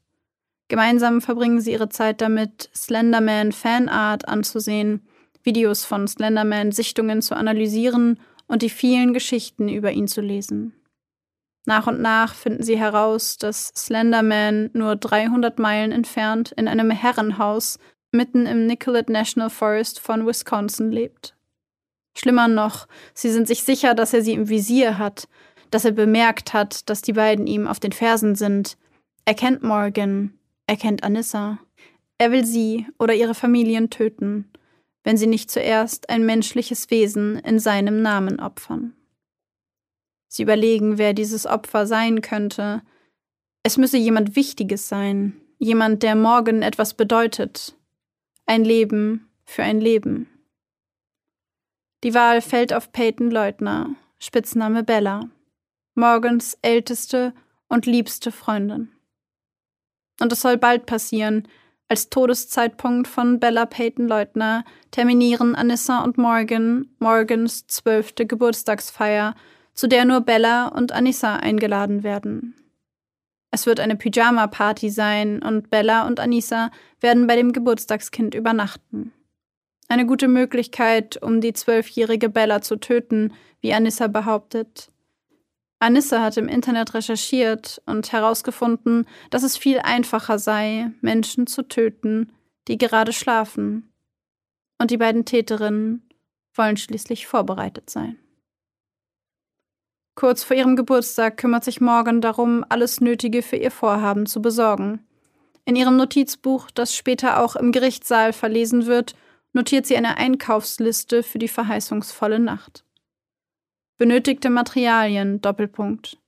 Gemeinsam 0.69 1.21
verbringen 1.21 1.61
sie 1.61 1.73
ihre 1.73 1.89
Zeit 1.89 2.21
damit, 2.21 2.71
Slenderman 2.75 3.53
Fanart 3.53 4.29
anzusehen 4.29 5.03
Videos 5.43 5.85
von 5.85 6.07
Slenderman 6.07 6.73
Sichtungen 6.73 7.23
zu 7.23 7.35
analysieren 7.35 8.21
und 8.49 8.63
die 8.63 8.71
vielen 8.71 9.15
Geschichten 9.15 9.69
über 9.69 9.93
ihn 9.93 10.07
zu 10.07 10.21
lesen. 10.21 10.75
Nach 11.65 11.87
und 11.87 12.01
nach 12.01 12.35
finden 12.35 12.63
sie 12.63 12.79
heraus, 12.79 13.37
dass 13.37 13.69
Slenderman 13.77 14.71
nur 14.73 14.97
300 14.97 15.59
Meilen 15.59 15.93
entfernt 15.93 16.53
in 16.53 16.69
einem 16.69 16.91
Herrenhaus 16.91 17.79
mitten 18.13 18.47
im 18.47 18.67
Nicollet 18.67 19.09
National 19.09 19.51
Forest 19.51 20.01
von 20.01 20.27
Wisconsin 20.27 20.93
lebt. 20.93 21.35
Schlimmer 22.17 22.49
noch, 22.49 22.89
sie 23.15 23.31
sind 23.31 23.47
sich 23.47 23.63
sicher, 23.63 23.95
dass 23.95 24.13
er 24.13 24.23
sie 24.23 24.33
im 24.33 24.49
Visier 24.49 24.99
hat, 24.99 25.29
dass 25.71 25.85
er 25.85 25.93
bemerkt 25.93 26.53
hat, 26.53 26.89
dass 26.89 27.03
die 27.03 27.13
beiden 27.13 27.47
ihm 27.47 27.67
auf 27.67 27.81
den 27.81 27.93
Fersen 27.93 28.35
sind. 28.35 28.77
Er 29.25 29.35
kennt 29.35 29.63
Morgan, 29.63 30.35
er 30.67 30.77
kennt 30.77 31.05
Anissa. 31.05 31.59
Er 32.19 32.33
will 32.33 32.45
sie 32.45 32.87
oder 32.99 33.15
ihre 33.15 33.35
Familien 33.35 33.91
töten 33.91 34.51
wenn 35.09 35.17
sie 35.17 35.27
nicht 35.27 35.51
zuerst 35.51 36.11
ein 36.11 36.27
menschliches 36.27 36.91
Wesen 36.91 37.39
in 37.39 37.59
seinem 37.59 38.03
Namen 38.03 38.41
opfern. 38.41 38.95
Sie 40.27 40.43
überlegen, 40.43 40.99
wer 40.99 41.15
dieses 41.15 41.47
Opfer 41.47 41.87
sein 41.87 42.21
könnte. 42.21 42.83
Es 43.63 43.79
müsse 43.79 43.97
jemand 43.97 44.37
Wichtiges 44.37 44.87
sein, 44.87 45.41
jemand, 45.57 46.03
der 46.03 46.15
morgen 46.15 46.61
etwas 46.61 46.93
bedeutet. 46.93 47.75
Ein 48.45 48.65
Leben 48.65 49.31
für 49.47 49.63
ein 49.63 49.81
Leben. 49.81 50.29
Die 52.05 52.13
Wahl 52.13 52.43
fällt 52.43 52.75
auf 52.75 52.93
Peyton 52.93 53.31
Leutner, 53.31 53.95
Spitzname 54.19 54.85
Bella, 54.85 55.31
Morgans 55.99 56.57
älteste 56.63 57.35
und 57.69 57.85
liebste 57.85 58.31
Freundin. 58.31 58.93
Und 60.21 60.33
es 60.33 60.41
soll 60.41 60.57
bald 60.57 60.87
passieren, 60.87 61.49
als 61.89 62.09
Todeszeitpunkt 62.09 63.09
von 63.09 63.41
Bella 63.41 63.67
Peyton 63.67 64.07
Leutner 64.07 64.65
terminieren 64.93 65.57
Anissa 65.57 66.05
und 66.05 66.17
Morgan 66.17 66.89
Morgans 67.01 67.67
zwölfte 67.67 68.27
Geburtstagsfeier, 68.27 69.35
zu 69.75 69.89
der 69.89 70.05
nur 70.05 70.21
Bella 70.21 70.69
und 70.69 70.93
Anissa 70.93 71.37
eingeladen 71.37 72.05
werden. 72.05 72.55
Es 73.51 73.67
wird 73.67 73.81
eine 73.81 73.97
Pyjama-Party 73.97 74.91
sein 74.91 75.43
und 75.43 75.69
Bella 75.69 76.07
und 76.07 76.21
Anissa 76.21 76.71
werden 77.01 77.27
bei 77.27 77.35
dem 77.35 77.53
Geburtstagskind 77.53 78.37
übernachten. 78.37 79.13
Eine 79.89 80.07
gute 80.07 80.29
Möglichkeit, 80.29 81.21
um 81.21 81.41
die 81.41 81.55
zwölfjährige 81.55 82.29
Bella 82.29 82.61
zu 82.61 82.77
töten, 82.77 83.33
wie 83.61 83.73
Anissa 83.75 84.07
behauptet. 84.07 84.93
Anissa 85.81 86.21
hat 86.21 86.37
im 86.37 86.49
Internet 86.49 86.95
recherchiert 86.95 87.81
und 87.87 88.11
herausgefunden, 88.13 89.07
dass 89.31 89.45
es 89.45 89.57
viel 89.57 89.79
einfacher 89.79 90.39
sei, 90.39 90.91
Menschen 91.01 91.47
zu 91.47 91.63
töten, 91.63 92.33
die 92.67 92.79
gerade 92.79 93.13
schlafen. 93.13 93.93
Und 94.79 94.91
die 94.91 94.97
beiden 94.97 95.25
Täterinnen 95.25 96.09
wollen 96.55 96.77
schließlich 96.77 97.27
vorbereitet 97.27 97.91
sein. 97.91 98.19
Kurz 100.17 100.43
vor 100.43 100.57
ihrem 100.57 100.75
Geburtstag 100.75 101.37
kümmert 101.37 101.63
sich 101.63 101.81
Morgan 101.81 102.21
darum, 102.21 102.65
alles 102.69 103.01
Nötige 103.01 103.41
für 103.41 103.55
ihr 103.55 103.71
Vorhaben 103.71 104.27
zu 104.27 104.43
besorgen. 104.43 105.07
In 105.65 105.77
ihrem 105.77 105.97
Notizbuch, 105.97 106.73
das 106.73 106.97
später 106.97 107.41
auch 107.41 107.55
im 107.55 107.71
Gerichtssaal 107.71 108.33
verlesen 108.33 108.87
wird, 108.87 109.15
notiert 109.53 109.87
sie 109.87 109.97
eine 109.97 110.17
Einkaufsliste 110.17 111.23
für 111.23 111.39
die 111.39 111.47
verheißungsvolle 111.47 112.41
Nacht. 112.41 112.85
Benötigte 113.99 114.49
Materialien 114.49 115.41
Doppelpunkt. 115.41 116.19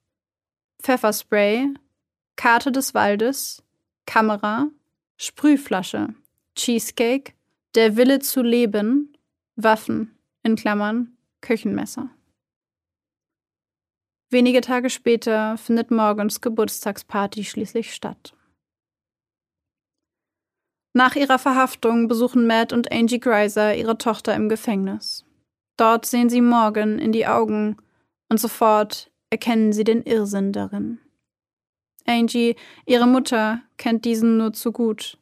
Pfefferspray, 0.82 1.68
Karte 2.34 2.72
des 2.72 2.94
Waldes, 2.94 3.62
Kamera, 4.06 4.66
Sprühflasche, 5.16 6.08
Cheesecake, 6.56 7.32
der 7.76 7.96
Wille 7.96 8.18
zu 8.18 8.42
leben, 8.42 9.16
Waffen, 9.54 10.18
in 10.42 10.56
Klammern, 10.56 11.16
Küchenmesser. 11.42 12.10
Wenige 14.30 14.62
Tage 14.62 14.90
später 14.90 15.56
findet 15.56 15.92
Morgans 15.92 16.40
Geburtstagsparty 16.40 17.44
schließlich 17.44 17.94
statt. 17.94 18.34
Nach 20.92 21.14
ihrer 21.14 21.38
Verhaftung 21.38 22.08
besuchen 22.08 22.48
Matt 22.48 22.72
und 22.72 22.90
Angie 22.90 23.20
Greiser 23.20 23.76
ihre 23.76 23.96
Tochter 23.96 24.34
im 24.34 24.48
Gefängnis. 24.48 25.24
Dort 25.80 26.04
sehen 26.04 26.28
sie 26.28 26.42
Morgan 26.42 26.98
in 26.98 27.10
die 27.10 27.26
Augen 27.26 27.78
und 28.28 28.38
sofort 28.38 29.10
erkennen 29.30 29.72
sie 29.72 29.82
den 29.82 30.02
Irrsinn 30.02 30.52
darin. 30.52 30.98
Angie, 32.04 32.54
ihre 32.84 33.06
Mutter, 33.06 33.62
kennt 33.78 34.04
diesen 34.04 34.36
nur 34.36 34.52
zu 34.52 34.72
gut. 34.72 35.16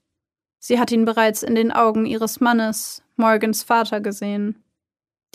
Sie 0.59 0.81
hat 0.81 0.91
ihn 0.91 1.05
bereits 1.05 1.45
in 1.45 1.55
den 1.55 1.71
Augen 1.71 2.07
ihres 2.07 2.41
Mannes, 2.41 3.05
Morgans 3.15 3.63
Vater, 3.63 4.01
gesehen. 4.01 4.65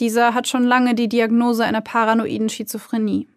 Dieser 0.01 0.33
hat 0.33 0.49
schon 0.49 0.65
lange 0.65 0.93
die 0.93 1.07
Diagnose 1.07 1.63
einer 1.63 1.79
paranoiden 1.79 2.49
Schizophrenie. 2.49 3.29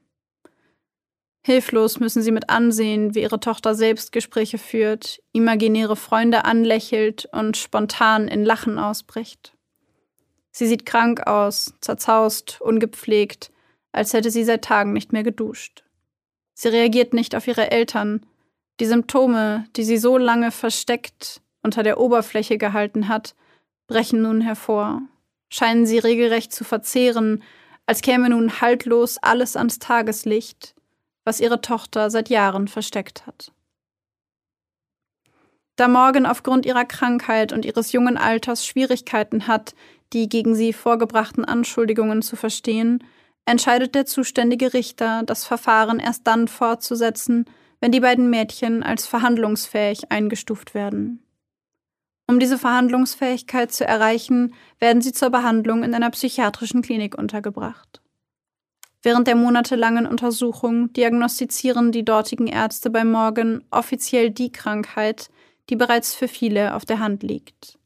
Hilflos 1.45 2.01
müssen 2.01 2.21
sie 2.21 2.33
mit 2.33 2.51
ansehen, 2.51 3.15
wie 3.15 3.23
ihre 3.23 3.39
Tochter 3.39 3.77
Selbstgespräche 3.77 4.59
führt, 4.59 5.23
imaginäre 5.33 5.95
Freunde 5.95 6.47
anlächelt 6.47 7.29
und 7.31 7.57
spontan 7.57 8.27
in 8.27 8.45
Lachen 8.45 8.81
ausbricht. 8.81 9.56
Sie 10.57 10.67
sieht 10.67 10.87
krank 10.87 11.27
aus, 11.27 11.75
zerzaust, 11.83 12.63
ungepflegt, 12.63 13.53
als 13.93 14.15
hätte 14.15 14.31
sie 14.31 14.43
seit 14.43 14.65
Tagen 14.65 14.95
nicht 14.95 15.13
mehr 15.13 15.23
geduscht. 15.23 15.85
Sie 16.55 16.69
reagiert 16.69 17.13
nicht 17.13 17.37
auf 17.37 17.47
ihre 17.47 17.71
Eltern. 17.71 18.25
Die 18.81 18.87
Symptome, 18.87 19.67
die 19.77 19.85
sie 19.85 19.99
so 19.99 20.17
lange 20.17 20.51
versteckt 20.51 21.43
unter 21.63 21.83
der 21.83 22.01
Oberfläche 22.01 22.57
gehalten 22.57 23.09
hat, 23.09 23.35
brechen 23.87 24.23
nun 24.23 24.41
hervor, 24.41 25.03
scheinen 25.51 25.85
sie 25.85 25.99
regelrecht 25.99 26.55
zu 26.55 26.65
verzehren, 26.65 27.43
als 27.85 28.01
käme 28.01 28.31
nun 28.31 28.63
haltlos 28.63 29.19
alles 29.19 29.57
ans 29.57 29.79
Tageslicht, 29.79 30.75
was 31.27 31.39
ihre 31.39 31.61
Tochter 31.61 32.09
seit 32.09 32.31
Jahren 32.31 32.67
versteckt 32.67 33.27
hat. 33.27 33.53
Da 35.77 35.89
Morgan 35.89 36.25
aufgrund 36.25 36.65
ihrer 36.65 36.87
Krankheit 36.87 37.53
und 37.53 37.67
ihres 37.67 37.93
jungen 37.93 38.17
Alters 38.17 38.67
Schwierigkeiten 38.67 39.47
hat, 39.47 39.75
die 40.13 40.29
gegen 40.29 40.55
sie 40.55 40.73
vorgebrachten 40.73 41.45
Anschuldigungen 41.45 42.23
zu 42.23 42.37
verstehen, 42.37 43.05
entscheidet 43.45 43.95
der 43.95 44.07
zuständige 44.07 44.75
Richter, 44.75 45.23
das 45.25 45.45
Verfahren 45.45 45.99
erst 45.99 46.27
dann 46.27 46.49
fortzusetzen, 46.49 47.47
wenn 47.81 47.93
die 47.93 48.01
beiden 48.01 48.31
Mädchen 48.31 48.83
als 48.83 49.07
verhandlungsfähig 49.07 50.11
eingestuft 50.11 50.75
werden. 50.75 51.23
Um 52.29 52.41
diese 52.41 52.59
Verhandlungsfähigkeit 52.59 53.71
zu 53.71 53.87
erreichen, 53.87 54.55
werden 54.81 55.01
sie 55.01 55.13
zur 55.13 55.31
Behandlung 55.31 55.85
in 55.85 55.95
einer 55.95 56.11
psychiatrischen 56.11 56.83
Klinik 56.83 57.17
untergebracht. 57.17 58.01
Während 59.03 59.29
der 59.29 59.37
monatelangen 59.37 60.07
Untersuchung 60.07 60.93
diagnostizieren 60.93 61.93
die 61.93 62.05
dortigen 62.05 62.49
Ärzte 62.49 62.91
bei 62.91 63.05
Morgan 63.05 63.63
offiziell 63.71 64.31
die 64.31 64.51
Krankheit, 64.51 65.31
die 65.71 65.77
bereits 65.77 66.15
für 66.15 66.27
viele 66.27 66.75
auf 66.75 66.85
der 66.85 66.99
Hand 66.99 67.23
liegt. 67.23 67.79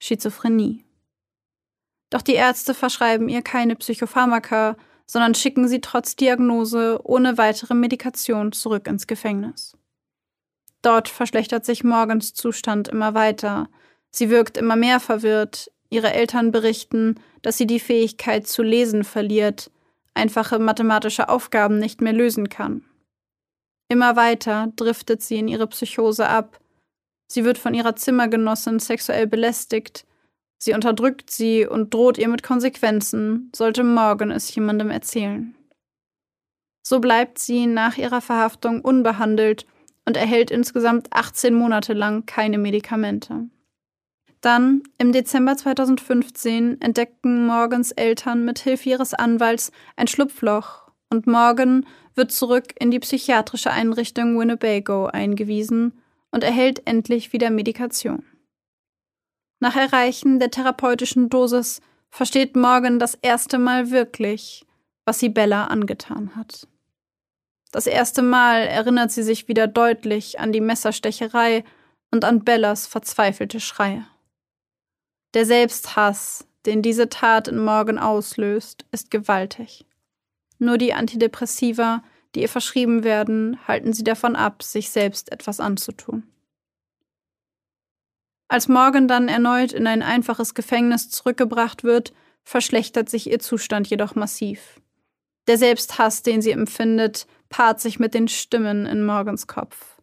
Schizophrenie. 0.00 0.85
Doch 2.10 2.22
die 2.22 2.34
Ärzte 2.34 2.74
verschreiben 2.74 3.28
ihr 3.28 3.42
keine 3.42 3.76
Psychopharmaka, 3.76 4.76
sondern 5.06 5.34
schicken 5.34 5.68
sie 5.68 5.80
trotz 5.80 6.16
Diagnose 6.16 7.00
ohne 7.04 7.38
weitere 7.38 7.74
Medikation 7.74 8.52
zurück 8.52 8.86
ins 8.86 9.06
Gefängnis. 9.06 9.76
Dort 10.82 11.08
verschlechtert 11.08 11.64
sich 11.64 11.84
Morgans 11.84 12.34
Zustand 12.34 12.88
immer 12.88 13.14
weiter. 13.14 13.68
Sie 14.10 14.30
wirkt 14.30 14.56
immer 14.56 14.76
mehr 14.76 15.00
verwirrt. 15.00 15.70
Ihre 15.88 16.12
Eltern 16.12 16.52
berichten, 16.52 17.16
dass 17.42 17.56
sie 17.56 17.66
die 17.66 17.80
Fähigkeit 17.80 18.46
zu 18.46 18.62
lesen 18.62 19.04
verliert, 19.04 19.70
einfache 20.14 20.58
mathematische 20.58 21.28
Aufgaben 21.28 21.78
nicht 21.78 22.00
mehr 22.00 22.12
lösen 22.12 22.48
kann. 22.48 22.84
Immer 23.88 24.16
weiter 24.16 24.72
driftet 24.74 25.22
sie 25.22 25.36
in 25.36 25.48
ihre 25.48 25.68
Psychose 25.68 26.28
ab. 26.28 26.58
Sie 27.28 27.44
wird 27.44 27.58
von 27.58 27.74
ihrer 27.74 27.94
Zimmergenossin 27.94 28.80
sexuell 28.80 29.26
belästigt. 29.26 30.06
Sie 30.58 30.72
unterdrückt 30.72 31.30
sie 31.30 31.66
und 31.66 31.92
droht 31.92 32.18
ihr 32.18 32.28
mit 32.28 32.42
Konsequenzen, 32.42 33.50
sollte 33.54 33.84
Morgan 33.84 34.30
es 34.30 34.54
jemandem 34.54 34.90
erzählen. 34.90 35.54
So 36.82 37.00
bleibt 37.00 37.38
sie 37.38 37.66
nach 37.66 37.98
ihrer 37.98 38.20
Verhaftung 38.20 38.80
unbehandelt 38.80 39.66
und 40.04 40.16
erhält 40.16 40.50
insgesamt 40.50 41.12
18 41.12 41.52
Monate 41.54 41.92
lang 41.92 42.26
keine 42.26 42.58
Medikamente. 42.58 43.48
Dann, 44.40 44.82
im 44.98 45.12
Dezember 45.12 45.56
2015, 45.56 46.80
entdeckten 46.80 47.46
Morgans 47.46 47.90
Eltern 47.90 48.44
mit 48.44 48.60
Hilfe 48.60 48.90
ihres 48.90 49.14
Anwalts 49.14 49.72
ein 49.96 50.06
Schlupfloch 50.06 50.90
und 51.10 51.26
Morgan 51.26 51.86
wird 52.14 52.30
zurück 52.30 52.72
in 52.78 52.90
die 52.90 53.00
psychiatrische 53.00 53.70
Einrichtung 53.70 54.38
Winnebago 54.38 55.06
eingewiesen 55.06 55.92
und 56.30 56.44
erhält 56.44 56.86
endlich 56.86 57.32
wieder 57.32 57.50
Medikation. 57.50 58.24
Nach 59.60 59.76
Erreichen 59.76 60.38
der 60.38 60.50
therapeutischen 60.50 61.28
Dosis 61.28 61.80
versteht 62.10 62.56
Morgan 62.56 62.98
das 62.98 63.14
erste 63.14 63.58
Mal 63.58 63.90
wirklich, 63.90 64.66
was 65.04 65.18
sie 65.18 65.28
Bella 65.28 65.66
angetan 65.66 66.36
hat. 66.36 66.66
Das 67.72 67.86
erste 67.86 68.22
Mal 68.22 68.62
erinnert 68.62 69.10
sie 69.10 69.22
sich 69.22 69.48
wieder 69.48 69.66
deutlich 69.66 70.40
an 70.40 70.52
die 70.52 70.60
Messerstecherei 70.60 71.64
und 72.10 72.24
an 72.24 72.44
Bellas 72.44 72.86
verzweifelte 72.86 73.60
Schreie. 73.60 74.06
Der 75.34 75.44
Selbsthass, 75.44 76.46
den 76.64 76.82
diese 76.82 77.08
Tat 77.08 77.48
in 77.48 77.58
Morgan 77.58 77.98
auslöst, 77.98 78.86
ist 78.92 79.10
gewaltig. 79.10 79.84
Nur 80.58 80.78
die 80.78 80.94
Antidepressiva, 80.94 82.02
die 82.34 82.42
ihr 82.42 82.48
verschrieben 82.48 83.04
werden, 83.04 83.58
halten 83.66 83.92
sie 83.92 84.04
davon 84.04 84.36
ab, 84.36 84.62
sich 84.62 84.90
selbst 84.90 85.30
etwas 85.32 85.60
anzutun. 85.60 86.24
Als 88.48 88.68
Morgan 88.68 89.08
dann 89.08 89.28
erneut 89.28 89.72
in 89.72 89.86
ein 89.86 90.02
einfaches 90.02 90.54
Gefängnis 90.54 91.10
zurückgebracht 91.10 91.84
wird, 91.84 92.12
verschlechtert 92.44 93.08
sich 93.08 93.30
ihr 93.30 93.40
Zustand 93.40 93.88
jedoch 93.88 94.14
massiv. 94.14 94.80
Der 95.48 95.58
Selbsthass, 95.58 96.22
den 96.22 96.42
sie 96.42 96.52
empfindet, 96.52 97.26
paart 97.48 97.80
sich 97.80 97.98
mit 97.98 98.14
den 98.14 98.28
Stimmen 98.28 98.86
in 98.86 99.04
Morgans 99.04 99.46
Kopf. 99.46 100.00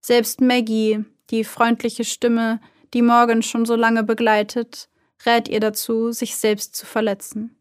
Selbst 0.00 0.40
Maggie, 0.40 1.04
die 1.30 1.44
freundliche 1.44 2.04
Stimme, 2.04 2.60
die 2.94 3.02
Morgan 3.02 3.42
schon 3.42 3.64
so 3.64 3.74
lange 3.76 4.02
begleitet, 4.02 4.88
rät 5.24 5.48
ihr 5.48 5.60
dazu, 5.60 6.12
sich 6.12 6.36
selbst 6.36 6.74
zu 6.74 6.86
verletzen. 6.86 7.56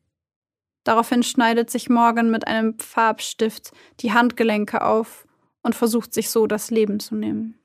Daraufhin 0.84 1.22
schneidet 1.22 1.70
sich 1.70 1.89
Morgan 1.89 2.32
mit 2.32 2.48
einem 2.48 2.78
Farbstift 2.80 3.72
die 4.00 4.14
Handgelenke 4.14 4.84
auf 4.84 5.28
und 5.62 5.76
versucht 5.76 6.14
sich 6.14 6.32
so 6.32 6.48
das 6.48 6.72
Leben 6.72 7.00
zu 7.00 7.16
nehmen. 7.16 7.61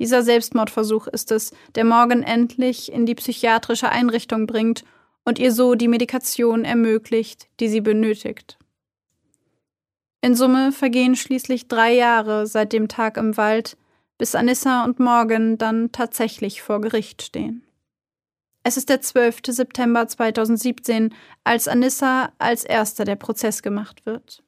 Dieser 0.00 0.22
Selbstmordversuch 0.22 1.06
ist 1.08 1.30
es, 1.30 1.52
der 1.74 1.84
Morgan 1.84 2.22
endlich 2.22 2.90
in 2.90 3.04
die 3.04 3.14
psychiatrische 3.14 3.90
Einrichtung 3.90 4.46
bringt 4.46 4.82
und 5.26 5.38
ihr 5.38 5.52
so 5.52 5.74
die 5.74 5.88
Medikation 5.88 6.64
ermöglicht, 6.64 7.48
die 7.60 7.68
sie 7.68 7.82
benötigt. 7.82 8.58
In 10.22 10.34
Summe 10.34 10.72
vergehen 10.72 11.16
schließlich 11.16 11.68
drei 11.68 11.94
Jahre 11.94 12.46
seit 12.46 12.72
dem 12.72 12.88
Tag 12.88 13.18
im 13.18 13.36
Wald, 13.36 13.76
bis 14.16 14.34
Anissa 14.34 14.84
und 14.84 15.00
Morgan 15.00 15.58
dann 15.58 15.92
tatsächlich 15.92 16.62
vor 16.62 16.80
Gericht 16.80 17.20
stehen. 17.20 17.62
Es 18.62 18.78
ist 18.78 18.88
der 18.88 19.02
12. 19.02 19.40
September 19.48 20.08
2017, 20.08 21.14
als 21.44 21.68
Anissa 21.68 22.32
als 22.38 22.64
erster 22.64 23.04
der 23.04 23.16
Prozess 23.16 23.62
gemacht 23.62 24.06
wird. 24.06 24.42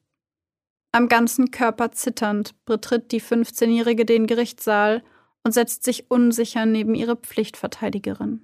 Am 0.91 1.09
ganzen 1.09 1.51
Körper 1.51 1.91
zitternd 1.91 2.53
betritt 2.65 3.11
die 3.11 3.21
15-Jährige 3.21 4.05
den 4.05 4.27
Gerichtssaal 4.27 5.03
und 5.43 5.51
setzt 5.51 5.83
sich 5.83 6.09
unsicher 6.09 6.65
neben 6.65 6.95
ihre 6.95 7.15
Pflichtverteidigerin. 7.15 8.41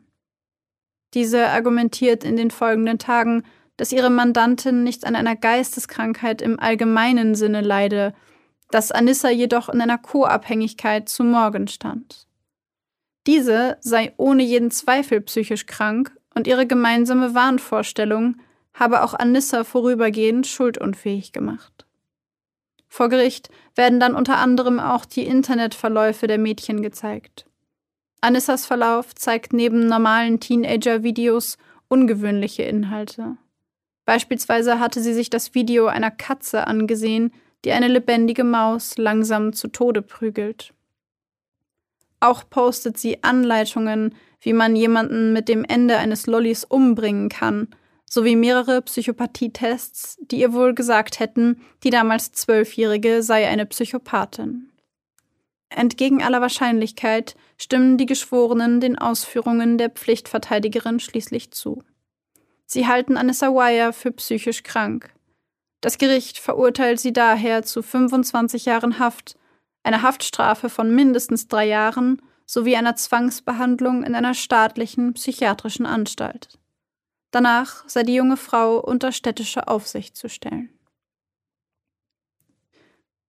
Diese 1.13 1.47
argumentiert 1.47 2.23
in 2.23 2.35
den 2.35 2.51
folgenden 2.51 2.99
Tagen, 2.99 3.43
dass 3.77 3.91
ihre 3.91 4.09
Mandantin 4.09 4.83
nicht 4.83 5.05
an 5.05 5.15
einer 5.15 5.35
Geisteskrankheit 5.35 6.41
im 6.41 6.59
allgemeinen 6.59 7.33
Sinne 7.33 7.61
leide, 7.61 8.13
dass 8.69 8.91
Anissa 8.91 9.29
jedoch 9.29 9.69
in 9.69 9.81
einer 9.81 9.97
Co-Abhängigkeit 9.97 11.09
zu 11.09 11.23
Morgan 11.23 11.67
stand. 11.67 12.27
Diese 13.25 13.77
sei 13.81 14.13
ohne 14.17 14.43
jeden 14.43 14.71
Zweifel 14.71 15.21
psychisch 15.21 15.65
krank 15.65 16.15
und 16.35 16.47
ihre 16.47 16.67
gemeinsame 16.67 17.33
Wahnvorstellung 17.33 18.37
habe 18.73 19.03
auch 19.03 19.13
Anissa 19.13 19.63
vorübergehend 19.63 20.47
schuldunfähig 20.47 21.31
gemacht. 21.31 21.85
Vor 22.87 23.09
Gericht 23.09 23.49
werden 23.79 24.01
dann 24.01 24.13
unter 24.13 24.39
anderem 24.39 24.77
auch 24.77 25.05
die 25.05 25.25
Internetverläufe 25.25 26.27
der 26.27 26.37
Mädchen 26.37 26.81
gezeigt. 26.81 27.45
Anissas 28.19 28.65
Verlauf 28.65 29.15
zeigt 29.15 29.53
neben 29.53 29.87
normalen 29.87 30.41
Teenager-Videos 30.41 31.57
ungewöhnliche 31.87 32.63
Inhalte. 32.63 33.37
Beispielsweise 34.03 34.81
hatte 34.81 35.01
sie 35.01 35.13
sich 35.13 35.29
das 35.29 35.55
Video 35.55 35.87
einer 35.87 36.11
Katze 36.11 36.67
angesehen, 36.67 37.31
die 37.63 37.71
eine 37.71 37.87
lebendige 37.87 38.43
Maus 38.43 38.97
langsam 38.97 39.53
zu 39.53 39.69
Tode 39.69 40.01
prügelt. 40.01 40.73
Auch 42.19 42.43
postet 42.49 42.97
sie 42.97 43.23
Anleitungen, 43.23 44.13
wie 44.41 44.51
man 44.51 44.75
jemanden 44.75 45.31
mit 45.31 45.47
dem 45.47 45.63
Ende 45.63 45.95
eines 45.95 46.27
Lollis 46.27 46.65
umbringen 46.65 47.29
kann, 47.29 47.69
sowie 48.09 48.35
mehrere 48.35 48.81
Psychopathietests, 48.81 50.17
die 50.19 50.39
ihr 50.39 50.51
wohl 50.51 50.73
gesagt 50.73 51.19
hätten, 51.19 51.61
die 51.83 51.91
damals 51.91 52.31
Zwölfjährige 52.31 53.21
sei 53.21 53.47
eine 53.47 53.67
Psychopathin. 53.67 54.69
Entgegen 55.69 56.23
aller 56.23 56.41
Wahrscheinlichkeit 56.41 57.35
stimmen 57.57 57.97
die 57.97 58.07
Geschworenen 58.07 58.81
den 58.81 58.97
Ausführungen 58.97 59.77
der 59.77 59.91
Pflichtverteidigerin 59.91 60.99
schließlich 60.99 61.51
zu. 61.51 61.83
Sie 62.65 62.87
halten 62.87 63.17
Anissa 63.17 63.49
Wire 63.49 63.93
für 63.93 64.11
psychisch 64.11 64.63
krank. 64.63 65.13
Das 65.81 65.97
Gericht 65.97 66.39
verurteilt 66.39 66.99
sie 66.99 67.13
daher 67.13 67.63
zu 67.63 67.83
25 67.83 68.65
Jahren 68.65 68.99
Haft, 68.99 69.37
einer 69.83 70.01
Haftstrafe 70.01 70.69
von 70.69 70.93
mindestens 70.93 71.47
drei 71.47 71.67
Jahren 71.67 72.21
sowie 72.45 72.75
einer 72.75 72.95
Zwangsbehandlung 72.95 74.03
in 74.03 74.15
einer 74.15 74.33
staatlichen 74.33 75.13
psychiatrischen 75.13 75.85
Anstalt. 75.85 76.58
Danach 77.31 77.87
sei 77.87 78.03
die 78.03 78.15
junge 78.15 78.37
Frau 78.37 78.79
unter 78.79 79.11
städtische 79.11 79.67
Aufsicht 79.67 80.17
zu 80.17 80.29
stellen. 80.29 80.69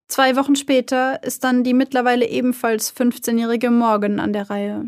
Zwei 0.08 0.34
Wochen 0.34 0.56
später 0.56 1.22
ist 1.22 1.44
dann 1.44 1.62
die 1.62 1.74
mittlerweile 1.74 2.26
ebenfalls 2.26 2.94
15-jährige 2.94 3.70
Morgan 3.70 4.18
an 4.18 4.32
der 4.32 4.50
Reihe. 4.50 4.86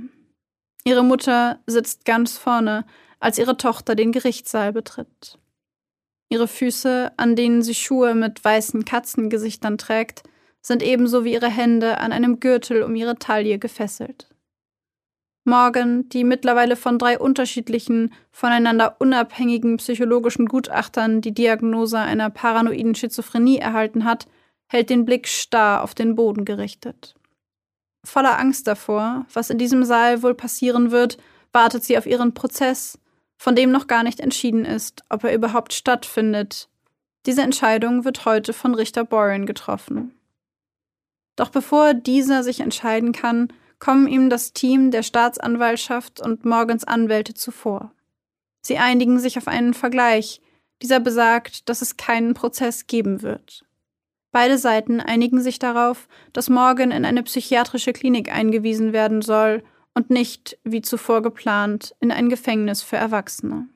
Ihre 0.84 1.04
Mutter 1.04 1.60
sitzt 1.66 2.04
ganz 2.04 2.36
vorne, 2.36 2.84
als 3.20 3.38
ihre 3.38 3.56
Tochter 3.56 3.94
den 3.94 4.10
Gerichtssaal 4.10 4.72
betritt. 4.72 5.38
Ihre 6.28 6.48
Füße, 6.48 7.12
an 7.18 7.36
denen 7.36 7.62
sie 7.62 7.74
Schuhe 7.74 8.14
mit 8.14 8.44
weißen 8.44 8.84
Katzengesichtern 8.84 9.78
trägt, 9.78 10.24
sind 10.60 10.82
ebenso 10.82 11.24
wie 11.24 11.34
ihre 11.34 11.50
Hände 11.50 11.98
an 11.98 12.10
einem 12.10 12.40
Gürtel 12.40 12.82
um 12.82 12.96
ihre 12.96 13.16
Taille 13.16 13.58
gefesselt. 13.58 14.31
Morgan, 15.44 16.08
die 16.08 16.22
mittlerweile 16.22 16.76
von 16.76 16.98
drei 16.98 17.18
unterschiedlichen, 17.18 18.12
voneinander 18.30 18.96
unabhängigen 19.00 19.76
psychologischen 19.78 20.46
Gutachtern 20.46 21.20
die 21.20 21.34
Diagnose 21.34 21.98
einer 21.98 22.30
paranoiden 22.30 22.94
Schizophrenie 22.94 23.58
erhalten 23.58 24.04
hat, 24.04 24.28
hält 24.68 24.88
den 24.88 25.04
Blick 25.04 25.26
starr 25.26 25.82
auf 25.82 25.94
den 25.94 26.14
Boden 26.14 26.44
gerichtet. 26.44 27.14
Voller 28.04 28.38
Angst 28.38 28.66
davor, 28.66 29.26
was 29.32 29.50
in 29.50 29.58
diesem 29.58 29.84
Saal 29.84 30.22
wohl 30.22 30.34
passieren 30.34 30.90
wird, 30.90 31.18
wartet 31.52 31.84
sie 31.84 31.98
auf 31.98 32.06
ihren 32.06 32.34
Prozess, 32.34 32.98
von 33.36 33.56
dem 33.56 33.72
noch 33.72 33.88
gar 33.88 34.04
nicht 34.04 34.20
entschieden 34.20 34.64
ist, 34.64 35.02
ob 35.08 35.24
er 35.24 35.34
überhaupt 35.34 35.72
stattfindet. 35.72 36.68
Diese 37.26 37.42
Entscheidung 37.42 38.04
wird 38.04 38.24
heute 38.24 38.52
von 38.52 38.74
Richter 38.74 39.04
Boren 39.04 39.46
getroffen. 39.46 40.14
Doch 41.36 41.50
bevor 41.50 41.94
dieser 41.94 42.42
sich 42.42 42.60
entscheiden 42.60 43.12
kann, 43.12 43.52
kommen 43.82 44.06
ihm 44.06 44.30
das 44.30 44.52
Team 44.52 44.92
der 44.92 45.02
Staatsanwaltschaft 45.02 46.20
und 46.20 46.44
Morgans 46.44 46.84
Anwälte 46.84 47.34
zuvor. 47.34 47.92
Sie 48.64 48.78
einigen 48.78 49.18
sich 49.18 49.38
auf 49.38 49.48
einen 49.48 49.74
Vergleich. 49.74 50.40
Dieser 50.80 51.00
besagt, 51.00 51.68
dass 51.68 51.82
es 51.82 51.96
keinen 51.96 52.34
Prozess 52.34 52.86
geben 52.86 53.22
wird. 53.22 53.64
Beide 54.30 54.56
Seiten 54.56 55.00
einigen 55.00 55.40
sich 55.40 55.58
darauf, 55.58 56.06
dass 56.32 56.48
Morgan 56.48 56.92
in 56.92 57.04
eine 57.04 57.24
psychiatrische 57.24 57.92
Klinik 57.92 58.32
eingewiesen 58.32 58.92
werden 58.92 59.20
soll 59.20 59.64
und 59.94 60.10
nicht, 60.10 60.60
wie 60.62 60.82
zuvor 60.82 61.20
geplant, 61.20 61.96
in 61.98 62.12
ein 62.12 62.28
Gefängnis 62.28 62.82
für 62.82 62.98
Erwachsene. 62.98 63.68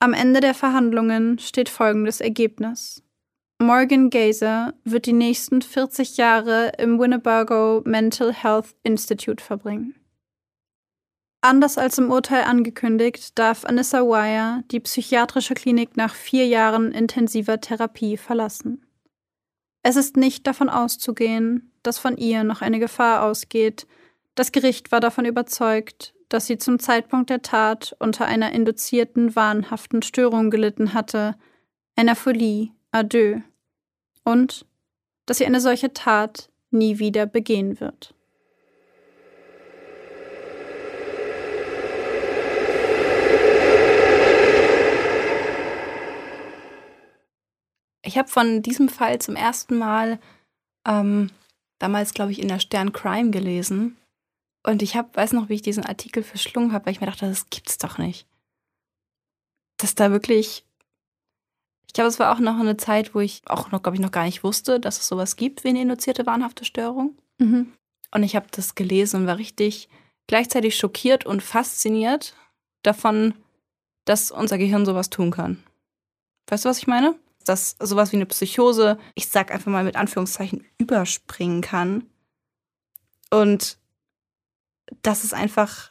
Am 0.00 0.14
Ende 0.14 0.40
der 0.40 0.54
Verhandlungen 0.54 1.38
steht 1.38 1.68
folgendes 1.68 2.22
Ergebnis. 2.22 3.02
Morgan 3.62 4.10
Gazer 4.10 4.74
wird 4.84 5.06
die 5.06 5.12
nächsten 5.12 5.62
40 5.62 6.16
Jahre 6.16 6.72
im 6.78 6.98
Winnebago 6.98 7.82
Mental 7.84 8.32
Health 8.32 8.74
Institute 8.82 9.42
verbringen. 9.42 9.94
Anders 11.40 11.78
als 11.78 11.98
im 11.98 12.10
Urteil 12.10 12.44
angekündigt, 12.44 13.38
darf 13.38 13.64
Anissa 13.64 14.02
Wire 14.02 14.62
die 14.70 14.80
psychiatrische 14.80 15.54
Klinik 15.54 15.96
nach 15.96 16.14
vier 16.14 16.46
Jahren 16.46 16.92
intensiver 16.92 17.60
Therapie 17.60 18.16
verlassen. 18.16 18.86
Es 19.82 19.96
ist 19.96 20.16
nicht 20.16 20.46
davon 20.46 20.68
auszugehen, 20.68 21.72
dass 21.82 21.98
von 21.98 22.16
ihr 22.16 22.44
noch 22.44 22.62
eine 22.62 22.78
Gefahr 22.78 23.24
ausgeht. 23.24 23.86
Das 24.36 24.52
Gericht 24.52 24.92
war 24.92 25.00
davon 25.00 25.24
überzeugt, 25.24 26.14
dass 26.28 26.46
sie 26.46 26.58
zum 26.58 26.78
Zeitpunkt 26.78 27.28
der 27.28 27.42
Tat 27.42 27.96
unter 27.98 28.24
einer 28.26 28.52
induzierten 28.52 29.34
wahnhaften 29.34 30.02
Störung 30.02 30.50
gelitten 30.50 30.94
hatte, 30.94 31.34
einer 31.96 32.16
Folie 32.16 32.70
deux, 33.02 33.42
und 34.24 34.66
dass 35.26 35.38
sie 35.38 35.46
eine 35.46 35.60
solche 35.60 35.92
Tat 35.92 36.50
nie 36.70 36.98
wieder 36.98 37.26
begehen 37.26 37.80
wird. 37.80 38.14
Ich 48.04 48.18
habe 48.18 48.28
von 48.28 48.62
diesem 48.62 48.88
Fall 48.88 49.20
zum 49.20 49.36
ersten 49.36 49.78
Mal 49.78 50.20
ähm, 50.86 51.30
damals, 51.78 52.14
glaube 52.14 52.32
ich, 52.32 52.40
in 52.40 52.48
der 52.48 52.58
Stern 52.58 52.92
Crime 52.92 53.30
gelesen. 53.30 53.96
Und 54.64 54.82
ich 54.82 54.96
hab, 54.96 55.16
weiß 55.16 55.32
noch, 55.32 55.48
wie 55.48 55.54
ich 55.54 55.62
diesen 55.62 55.84
Artikel 55.84 56.22
verschlungen 56.22 56.72
habe, 56.72 56.86
weil 56.86 56.92
ich 56.92 57.00
mir 57.00 57.06
dachte, 57.06 57.26
das 57.26 57.48
gibt's 57.50 57.78
doch 57.78 57.98
nicht. 57.98 58.26
Dass 59.78 59.94
da 59.94 60.10
wirklich. 60.10 60.64
Ich 61.86 61.92
glaube, 61.92 62.08
es 62.08 62.18
war 62.18 62.34
auch 62.34 62.38
noch 62.38 62.58
eine 62.58 62.76
Zeit, 62.76 63.14
wo 63.14 63.20
ich 63.20 63.42
auch 63.46 63.70
noch, 63.70 63.82
glaube 63.82 63.96
ich, 63.96 64.02
noch 64.02 64.12
gar 64.12 64.24
nicht 64.24 64.44
wusste, 64.44 64.80
dass 64.80 64.98
es 64.98 65.08
sowas 65.08 65.36
gibt 65.36 65.64
wie 65.64 65.68
eine 65.68 65.82
induzierte 65.82 66.26
wahnhafte 66.26 66.64
Störung. 66.64 67.16
Mhm. 67.38 67.72
Und 68.14 68.22
ich 68.22 68.36
habe 68.36 68.46
das 68.50 68.74
gelesen 68.74 69.22
und 69.22 69.26
war 69.26 69.38
richtig 69.38 69.88
gleichzeitig 70.26 70.76
schockiert 70.76 71.26
und 71.26 71.42
fasziniert 71.42 72.34
davon, 72.82 73.34
dass 74.04 74.30
unser 74.30 74.58
Gehirn 74.58 74.86
sowas 74.86 75.10
tun 75.10 75.30
kann. 75.30 75.62
Weißt 76.48 76.64
du, 76.64 76.68
was 76.68 76.78
ich 76.78 76.86
meine? 76.86 77.14
dass 77.44 77.76
sowas 77.80 78.12
wie 78.12 78.16
eine 78.16 78.26
Psychose, 78.26 78.98
ich 79.14 79.28
sag 79.28 79.52
einfach 79.52 79.70
mal 79.70 79.84
mit 79.84 79.96
Anführungszeichen, 79.96 80.64
überspringen 80.78 81.60
kann. 81.60 82.06
Und 83.30 83.78
dass 85.02 85.24
es 85.24 85.32
einfach 85.32 85.90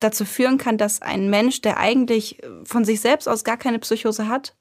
dazu 0.00 0.24
führen 0.24 0.58
kann, 0.58 0.78
dass 0.78 1.02
ein 1.02 1.30
Mensch, 1.30 1.60
der 1.60 1.76
eigentlich 1.78 2.40
von 2.64 2.84
sich 2.84 3.00
selbst 3.00 3.28
aus 3.28 3.44
gar 3.44 3.56
keine 3.56 3.78
Psychose 3.78 4.28
hat, 4.28 4.56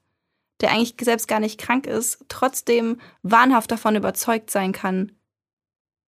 der 0.61 0.71
eigentlich 0.71 0.95
selbst 1.01 1.27
gar 1.27 1.39
nicht 1.39 1.59
krank 1.59 1.87
ist, 1.87 2.25
trotzdem 2.27 2.97
wahnhaft 3.23 3.71
davon 3.71 3.95
überzeugt 3.95 4.51
sein 4.51 4.71
kann, 4.71 5.11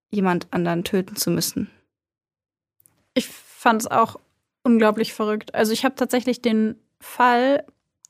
jemand 0.09 0.47
anderen 0.51 0.83
töten 0.83 1.15
zu 1.15 1.31
müssen. 1.31 1.69
Ich 3.13 3.27
fand 3.27 3.81
es 3.81 3.87
auch 3.87 4.19
unglaublich 4.63 5.13
verrückt. 5.13 5.55
Also 5.55 5.71
ich 5.71 5.85
habe 5.85 5.95
tatsächlich 5.95 6.41
den 6.41 6.75
Fall 6.99 7.65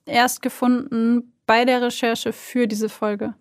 erst 0.06 0.42
gefunden 0.42 1.34
bei 1.46 1.66
der 1.66 1.82
Recherche 1.82 2.34
für 2.34 2.68
diese 2.68 2.90
Folge. 2.90 3.34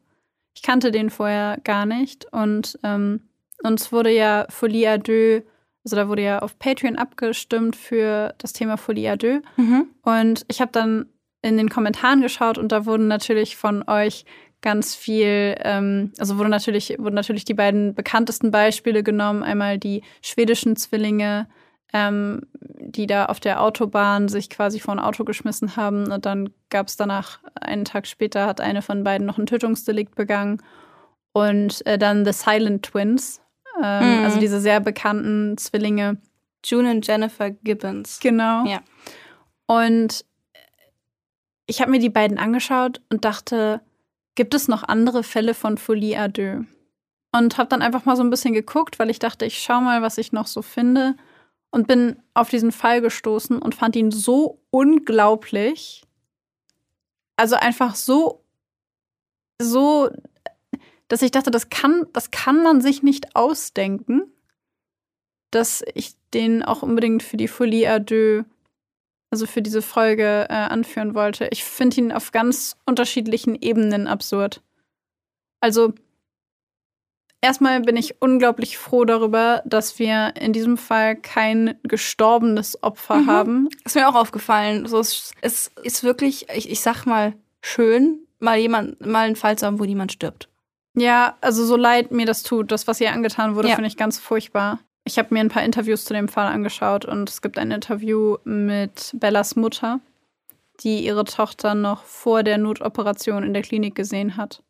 Ich 0.54 0.62
kannte 0.62 0.90
den 0.90 1.10
vorher 1.10 1.58
gar 1.64 1.86
nicht 1.86 2.26
und 2.32 2.78
ähm, 2.82 3.28
uns 3.62 3.92
wurde 3.92 4.10
ja 4.10 4.46
Folie 4.48 4.88
à 4.88 4.98
deux, 4.98 5.42
also 5.84 5.96
da 5.96 6.08
wurde 6.08 6.22
ja 6.22 6.38
auf 6.40 6.58
Patreon 6.58 6.96
abgestimmt 6.96 7.76
für 7.76 8.34
das 8.38 8.52
Thema 8.52 8.76
Folie 8.76 9.12
à 9.12 9.16
deux. 9.16 9.42
Mhm. 9.56 9.88
Und 10.02 10.44
ich 10.48 10.60
habe 10.60 10.72
dann 10.72 11.06
in 11.42 11.56
den 11.56 11.68
Kommentaren 11.70 12.20
geschaut 12.20 12.58
und 12.58 12.72
da 12.72 12.86
wurden 12.86 13.08
natürlich 13.08 13.56
von 13.56 13.88
euch 13.88 14.24
ganz 14.62 14.94
viel, 14.94 15.54
ähm, 15.62 16.12
also 16.18 16.36
wurde 16.36 16.50
natürlich, 16.50 16.96
wurden 16.98 17.14
natürlich 17.14 17.44
die 17.46 17.54
beiden 17.54 17.94
bekanntesten 17.94 18.50
Beispiele 18.50 19.02
genommen. 19.02 19.42
Einmal 19.42 19.78
die 19.78 20.02
schwedischen 20.20 20.76
Zwillinge, 20.76 21.48
ähm, 21.94 22.42
die 22.52 23.06
da 23.06 23.24
auf 23.26 23.40
der 23.40 23.62
Autobahn 23.62 24.28
sich 24.28 24.50
quasi 24.50 24.78
vor 24.78 24.94
ein 24.94 24.98
Auto 25.00 25.24
geschmissen 25.24 25.76
haben. 25.76 26.12
Und 26.12 26.26
dann 26.26 26.50
gab 26.68 26.88
es 26.88 26.96
danach, 26.98 27.38
einen 27.58 27.86
Tag 27.86 28.06
später, 28.06 28.46
hat 28.46 28.60
eine 28.60 28.82
von 28.82 29.02
beiden 29.02 29.26
noch 29.26 29.38
ein 29.38 29.46
Tötungsdelikt 29.46 30.14
begangen. 30.14 30.62
und 31.32 31.86
äh, 31.86 31.96
dann 31.96 32.24
The 32.24 32.32
Silent 32.32 32.82
Twins, 32.86 33.40
ähm, 33.80 34.18
Mhm. 34.18 34.24
also 34.24 34.40
diese 34.40 34.60
sehr 34.60 34.80
bekannten 34.80 35.56
Zwillinge. 35.58 36.16
June 36.64 36.90
und 36.90 37.06
Jennifer 37.06 37.50
Gibbons. 37.50 38.18
Genau. 38.20 38.66
Ja. 38.66 38.80
Und 39.66 40.24
ich 41.70 41.80
habe 41.80 41.92
mir 41.92 42.00
die 42.00 42.10
beiden 42.10 42.36
angeschaut 42.36 43.00
und 43.10 43.24
dachte, 43.24 43.80
gibt 44.34 44.54
es 44.54 44.66
noch 44.66 44.82
andere 44.82 45.22
Fälle 45.22 45.54
von 45.54 45.78
Folie 45.78 46.18
à 46.18 46.26
deux? 46.26 46.66
Und 47.32 47.58
habe 47.58 47.68
dann 47.68 47.80
einfach 47.80 48.04
mal 48.04 48.16
so 48.16 48.24
ein 48.24 48.30
bisschen 48.30 48.52
geguckt, 48.52 48.98
weil 48.98 49.08
ich 49.08 49.20
dachte, 49.20 49.46
ich 49.46 49.62
schau 49.62 49.80
mal, 49.80 50.02
was 50.02 50.18
ich 50.18 50.32
noch 50.32 50.48
so 50.48 50.62
finde. 50.62 51.14
Und 51.70 51.86
bin 51.86 52.20
auf 52.34 52.50
diesen 52.50 52.72
Fall 52.72 53.00
gestoßen 53.00 53.62
und 53.62 53.76
fand 53.76 53.94
ihn 53.94 54.10
so 54.10 54.58
unglaublich. 54.72 56.02
Also 57.36 57.54
einfach 57.54 57.94
so, 57.94 58.42
so, 59.62 60.10
dass 61.06 61.22
ich 61.22 61.30
dachte, 61.30 61.52
das 61.52 61.70
kann, 61.70 62.08
das 62.12 62.32
kann 62.32 62.64
man 62.64 62.80
sich 62.80 63.04
nicht 63.04 63.36
ausdenken, 63.36 64.22
dass 65.52 65.84
ich 65.94 66.16
den 66.34 66.64
auch 66.64 66.82
unbedingt 66.82 67.22
für 67.22 67.36
die 67.36 67.48
Folie 67.48 67.88
à 67.88 68.00
deux 68.00 68.44
also 69.30 69.46
für 69.46 69.62
diese 69.62 69.82
Folge 69.82 70.46
äh, 70.48 70.52
anführen 70.54 71.14
wollte. 71.14 71.48
Ich 71.52 71.64
finde 71.64 71.96
ihn 71.98 72.12
auf 72.12 72.32
ganz 72.32 72.76
unterschiedlichen 72.86 73.54
Ebenen 73.60 74.06
absurd. 74.06 74.60
Also 75.60 75.92
erstmal 77.40 77.80
bin 77.80 77.96
ich 77.96 78.20
unglaublich 78.20 78.78
froh 78.78 79.04
darüber, 79.04 79.62
dass 79.64 79.98
wir 79.98 80.34
in 80.36 80.52
diesem 80.52 80.76
Fall 80.76 81.16
kein 81.16 81.78
gestorbenes 81.84 82.82
Opfer 82.82 83.16
Mhm. 83.18 83.26
haben. 83.26 83.68
Ist 83.84 83.94
mir 83.96 84.08
auch 84.08 84.14
aufgefallen. 84.14 84.86
So, 84.86 84.98
es, 85.00 85.32
es 85.40 85.70
ist 85.82 86.02
wirklich, 86.04 86.48
ich, 86.54 86.70
ich 86.70 86.80
sag 86.80 87.04
mal, 87.06 87.34
schön, 87.62 88.26
mal 88.38 88.58
jemand, 88.58 89.04
mal 89.04 89.26
einen 89.26 89.36
Fall 89.36 89.56
zu 89.58 89.66
haben, 89.66 89.78
wo 89.78 89.84
niemand 89.84 90.12
stirbt. 90.12 90.48
Ja, 90.96 91.36
also 91.40 91.64
so 91.64 91.76
leid 91.76 92.10
mir 92.10 92.26
das 92.26 92.42
tut, 92.42 92.72
das, 92.72 92.86
was 92.88 93.00
ihr 93.00 93.12
angetan 93.12 93.54
wurde, 93.54 93.68
Ja. 93.68 93.74
finde 93.76 93.88
ich 93.88 93.96
ganz 93.96 94.18
furchtbar. 94.18 94.80
Ich 95.04 95.18
habe 95.18 95.32
mir 95.32 95.40
ein 95.40 95.48
paar 95.48 95.64
Interviews 95.64 96.04
zu 96.04 96.14
dem 96.14 96.28
Fall 96.28 96.46
angeschaut 96.46 97.04
und 97.04 97.28
es 97.28 97.42
gibt 97.42 97.58
ein 97.58 97.70
Interview 97.70 98.36
mit 98.44 99.12
Bellas 99.14 99.56
Mutter, 99.56 100.00
die 100.80 101.04
ihre 101.04 101.24
Tochter 101.24 101.74
noch 101.74 102.04
vor 102.04 102.42
der 102.42 102.58
Notoperation 102.58 103.42
in 103.42 103.54
der 103.54 103.62
Klinik 103.62 103.94
gesehen 103.94 104.36
hat. 104.36 104.62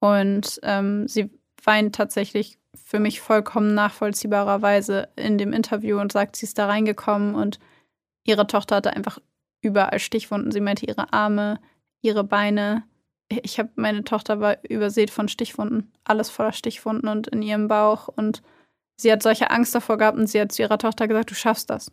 Und 0.00 0.60
ähm, 0.62 1.06
sie 1.06 1.30
weint 1.64 1.94
tatsächlich 1.94 2.58
für 2.84 2.98
mich 2.98 3.20
vollkommen 3.20 3.74
nachvollziehbarerweise 3.74 5.08
in 5.16 5.38
dem 5.38 5.52
Interview 5.52 6.00
und 6.00 6.12
sagt, 6.12 6.36
sie 6.36 6.46
ist 6.46 6.58
da 6.58 6.66
reingekommen 6.66 7.34
und 7.34 7.58
ihre 8.24 8.46
Tochter 8.46 8.76
hatte 8.76 8.94
einfach 8.94 9.18
überall 9.60 9.98
Stichwunden. 9.98 10.52
Sie 10.52 10.60
meinte 10.60 10.86
ihre 10.86 11.12
Arme, 11.12 11.60
ihre 12.02 12.24
Beine. 12.24 12.84
Ich 13.28 13.58
habe 13.58 13.70
meine 13.76 14.04
Tochter 14.04 14.40
war 14.40 14.58
übersät 14.64 15.10
von 15.10 15.28
Stichwunden, 15.28 15.92
alles 16.04 16.30
voller 16.30 16.52
Stichwunden 16.52 17.08
und 17.08 17.28
in 17.28 17.42
ihrem 17.42 17.68
Bauch 17.68 18.08
und 18.08 18.42
sie 19.00 19.10
hat 19.10 19.22
solche 19.22 19.50
Angst 19.50 19.74
davor 19.74 19.98
gehabt 19.98 20.18
und 20.18 20.26
sie 20.26 20.40
hat 20.40 20.52
zu 20.52 20.62
ihrer 20.62 20.78
Tochter 20.78 21.08
gesagt, 21.08 21.30
du 21.30 21.34
schaffst 21.34 21.70
das. 21.70 21.90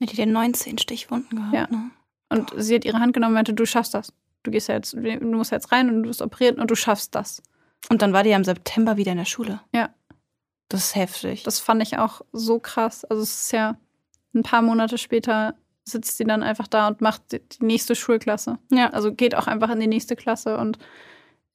Die 0.00 0.06
denn 0.06 0.32
19 0.32 0.78
Stichwunden 0.78 1.36
gehabt? 1.36 1.54
Ja. 1.54 1.66
Ne? 1.70 1.90
Und 2.28 2.52
sie 2.56 2.76
hat 2.76 2.84
ihre 2.84 3.00
Hand 3.00 3.14
genommen 3.14 3.32
und 3.32 3.34
meinte, 3.34 3.54
du 3.54 3.66
schaffst 3.66 3.94
das. 3.94 4.12
Du 4.44 4.50
gehst 4.50 4.68
ja 4.68 4.76
jetzt, 4.76 4.92
du 4.92 5.26
musst 5.26 5.50
jetzt 5.50 5.72
rein 5.72 5.88
und 5.88 6.02
du 6.04 6.08
wirst 6.08 6.22
operiert 6.22 6.58
und 6.58 6.70
du 6.70 6.76
schaffst 6.76 7.14
das. 7.14 7.42
Und 7.88 8.02
dann 8.02 8.12
war 8.12 8.22
die 8.22 8.30
ja 8.30 8.36
im 8.36 8.44
September 8.44 8.96
wieder 8.96 9.12
in 9.12 9.18
der 9.18 9.24
Schule. 9.24 9.60
Ja. 9.74 9.90
Das 10.68 10.84
ist 10.84 10.94
heftig. 10.94 11.42
Das 11.42 11.58
fand 11.58 11.82
ich 11.82 11.98
auch 11.98 12.20
so 12.32 12.58
krass. 12.58 13.04
Also 13.04 13.22
es 13.22 13.42
ist 13.42 13.52
ja 13.52 13.76
ein 14.34 14.42
paar 14.42 14.62
Monate 14.62 14.98
später 14.98 15.54
sitzt 15.84 16.18
sie 16.18 16.24
dann 16.24 16.42
einfach 16.42 16.68
da 16.68 16.86
und 16.86 17.00
macht 17.00 17.32
die 17.32 17.64
nächste 17.64 17.94
Schulklasse. 17.94 18.58
ja. 18.70 18.90
Also 18.90 19.12
geht 19.12 19.34
auch 19.34 19.46
einfach 19.46 19.70
in 19.70 19.80
die 19.80 19.86
nächste 19.86 20.16
Klasse 20.16 20.58
und 20.58 20.78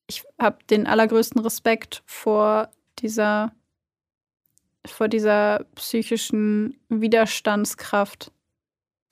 ich 0.07 0.23
habe 0.39 0.57
den 0.69 0.87
allergrößten 0.87 1.39
Respekt 1.41 2.03
vor 2.05 2.69
dieser 2.99 3.53
vor 4.85 5.07
dieser 5.07 5.65
psychischen 5.75 6.79
Widerstandskraft, 6.89 8.31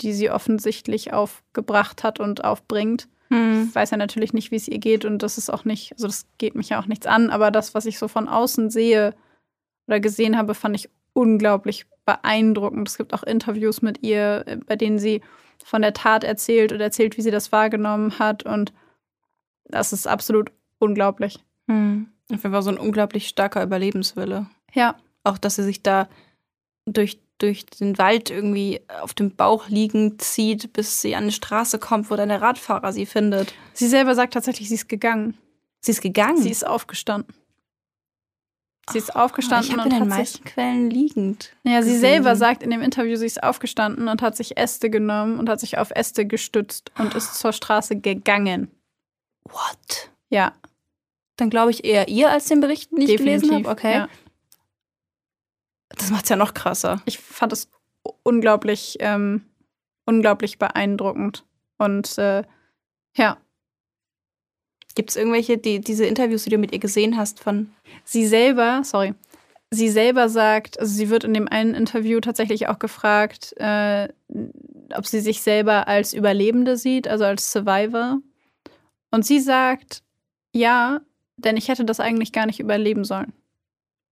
die 0.01 0.13
sie 0.13 0.29
offensichtlich 0.29 1.13
aufgebracht 1.13 2.03
hat 2.03 2.19
und 2.19 2.43
aufbringt. 2.43 3.07
Hm. 3.29 3.67
Ich 3.69 3.75
weiß 3.75 3.91
ja 3.91 3.97
natürlich 3.97 4.33
nicht, 4.33 4.51
wie 4.51 4.57
es 4.57 4.67
ihr 4.67 4.79
geht 4.79 5.05
und 5.05 5.23
das 5.23 5.37
ist 5.37 5.49
auch 5.49 5.63
nicht, 5.63 5.93
also 5.93 6.07
das 6.07 6.25
geht 6.37 6.55
mich 6.55 6.69
ja 6.69 6.81
auch 6.81 6.87
nichts 6.87 7.07
an, 7.07 7.29
aber 7.29 7.51
das, 7.51 7.73
was 7.73 7.85
ich 7.85 7.97
so 7.97 8.07
von 8.07 8.27
außen 8.27 8.69
sehe 8.69 9.15
oder 9.87 9.99
gesehen 9.99 10.37
habe, 10.37 10.53
fand 10.53 10.75
ich 10.75 10.89
unglaublich 11.13 11.85
beeindruckend. 12.05 12.89
Es 12.89 12.97
gibt 12.97 13.13
auch 13.13 13.23
Interviews 13.23 13.81
mit 13.81 14.03
ihr, 14.03 14.43
äh, 14.47 14.57
bei 14.57 14.75
denen 14.75 14.99
sie 14.99 15.21
von 15.63 15.81
der 15.81 15.93
Tat 15.93 16.23
erzählt 16.23 16.71
und 16.71 16.81
erzählt, 16.81 17.17
wie 17.17 17.21
sie 17.21 17.31
das 17.31 17.51
wahrgenommen 17.51 18.19
hat 18.19 18.43
und 18.43 18.73
das 19.65 19.93
ist 19.93 20.07
absolut 20.07 20.51
unglaublich. 20.79 21.39
Hm. 21.67 22.09
Auf 22.33 22.41
jeden 22.43 22.53
Fall 22.53 22.63
so 22.63 22.71
ein 22.71 22.77
unglaublich 22.77 23.27
starker 23.27 23.63
Überlebenswille. 23.63 24.47
Ja, 24.73 24.95
Auch, 25.23 25.37
dass 25.37 25.55
sie 25.55 25.63
sich 25.63 25.83
da 25.83 26.09
durch, 26.85 27.19
durch 27.37 27.65
den 27.65 27.97
Wald 27.97 28.29
irgendwie 28.29 28.81
auf 29.01 29.13
dem 29.13 29.35
Bauch 29.35 29.67
liegend 29.69 30.21
zieht, 30.21 30.73
bis 30.73 31.01
sie 31.01 31.15
an 31.15 31.23
eine 31.23 31.31
Straße 31.31 31.79
kommt, 31.79 32.09
wo 32.09 32.15
dann 32.15 32.29
der 32.29 32.41
Radfahrer 32.41 32.91
sie 32.93 33.05
findet. 33.05 33.53
sie 33.73 33.87
selber 33.87 34.15
sagt 34.15 34.33
tatsächlich, 34.33 34.69
sie 34.69 34.75
ist 34.75 34.89
gegangen. 34.89 35.37
Sie 35.81 35.91
ist 35.91 36.01
gegangen. 36.01 36.37
Sie 36.37 36.49
ist 36.51 36.65
aufgestanden. 36.65 37.33
Sie 38.89 38.97
ist 38.97 39.09
ich 39.09 39.15
aufgestanden 39.15 39.71
habe 39.71 39.81
in 39.81 39.85
und 39.85 39.91
den 39.93 40.01
hat 40.01 40.19
meisten 40.19 40.43
sich 40.43 40.53
Quellen 40.53 40.89
liegend. 40.89 41.53
Ja, 41.63 41.81
sie 41.81 41.89
gesehen. 41.93 42.01
selber 42.01 42.35
sagt 42.35 42.63
in 42.63 42.71
dem 42.71 42.81
Interview, 42.81 43.15
sie 43.15 43.27
ist 43.27 43.41
aufgestanden 43.43 44.07
und 44.07 44.21
hat 44.21 44.35
sich 44.35 44.57
Äste 44.57 44.89
genommen 44.89 45.39
und 45.39 45.49
hat 45.49 45.59
sich 45.59 45.77
auf 45.77 45.91
Äste 45.91 46.25
gestützt 46.25 46.91
und 46.97 47.13
ist 47.13 47.35
zur 47.35 47.53
Straße 47.53 47.97
gegangen. 47.97 48.71
What? 49.43 50.09
Ja, 50.29 50.53
Dann 51.37 51.49
glaube 51.49 51.71
ich 51.71 51.83
eher 51.85 52.07
ihr 52.07 52.29
als 52.29 52.45
den 52.45 52.59
Berichten, 52.61 52.97
die 52.97 53.11
ich 53.11 53.17
gelesen 53.17 53.53
habe. 53.53 53.69
Okay. 53.69 53.93
Ja. 53.93 54.09
Das 55.97 56.11
macht's 56.11 56.29
ja 56.29 56.35
noch 56.35 56.53
krasser. 56.53 57.01
Ich 57.05 57.19
fand 57.19 57.53
es 57.53 57.69
unglaublich, 58.23 58.97
ähm, 58.99 59.45
unglaublich 60.05 60.57
beeindruckend. 60.59 61.45
Und 61.77 62.17
äh, 62.17 62.43
ja, 63.15 63.37
Gibt 64.95 65.11
es 65.11 65.15
irgendwelche, 65.15 65.57
die, 65.57 65.79
diese 65.79 66.05
Interviews, 66.05 66.43
die 66.43 66.49
du 66.49 66.57
mit 66.57 66.73
ihr 66.73 66.79
gesehen 66.79 67.17
hast, 67.17 67.39
von. 67.39 67.71
sie 68.03 68.27
selber, 68.27 68.81
sorry, 68.83 69.13
sie 69.69 69.89
selber 69.89 70.27
sagt, 70.29 70.79
also 70.79 70.93
sie 70.93 71.09
wird 71.09 71.23
in 71.23 71.33
dem 71.33 71.47
einen 71.47 71.73
Interview 71.75 72.19
tatsächlich 72.19 72.67
auch 72.67 72.79
gefragt, 72.79 73.53
äh, 73.57 74.09
ob 74.93 75.05
sie 75.05 75.21
sich 75.21 75.41
selber 75.41 75.87
als 75.87 76.13
Überlebende 76.13 76.75
sieht, 76.75 77.07
also 77.07 77.23
als 77.23 77.51
Survivor. 77.51 78.17
Und 79.11 79.25
sie 79.25 79.39
sagt, 79.39 80.03
ja, 80.53 81.01
denn 81.37 81.57
ich 81.57 81.69
hätte 81.69 81.85
das 81.85 81.99
eigentlich 81.99 82.33
gar 82.33 82.45
nicht 82.45 82.59
überleben 82.59 83.05
sollen. 83.05 83.33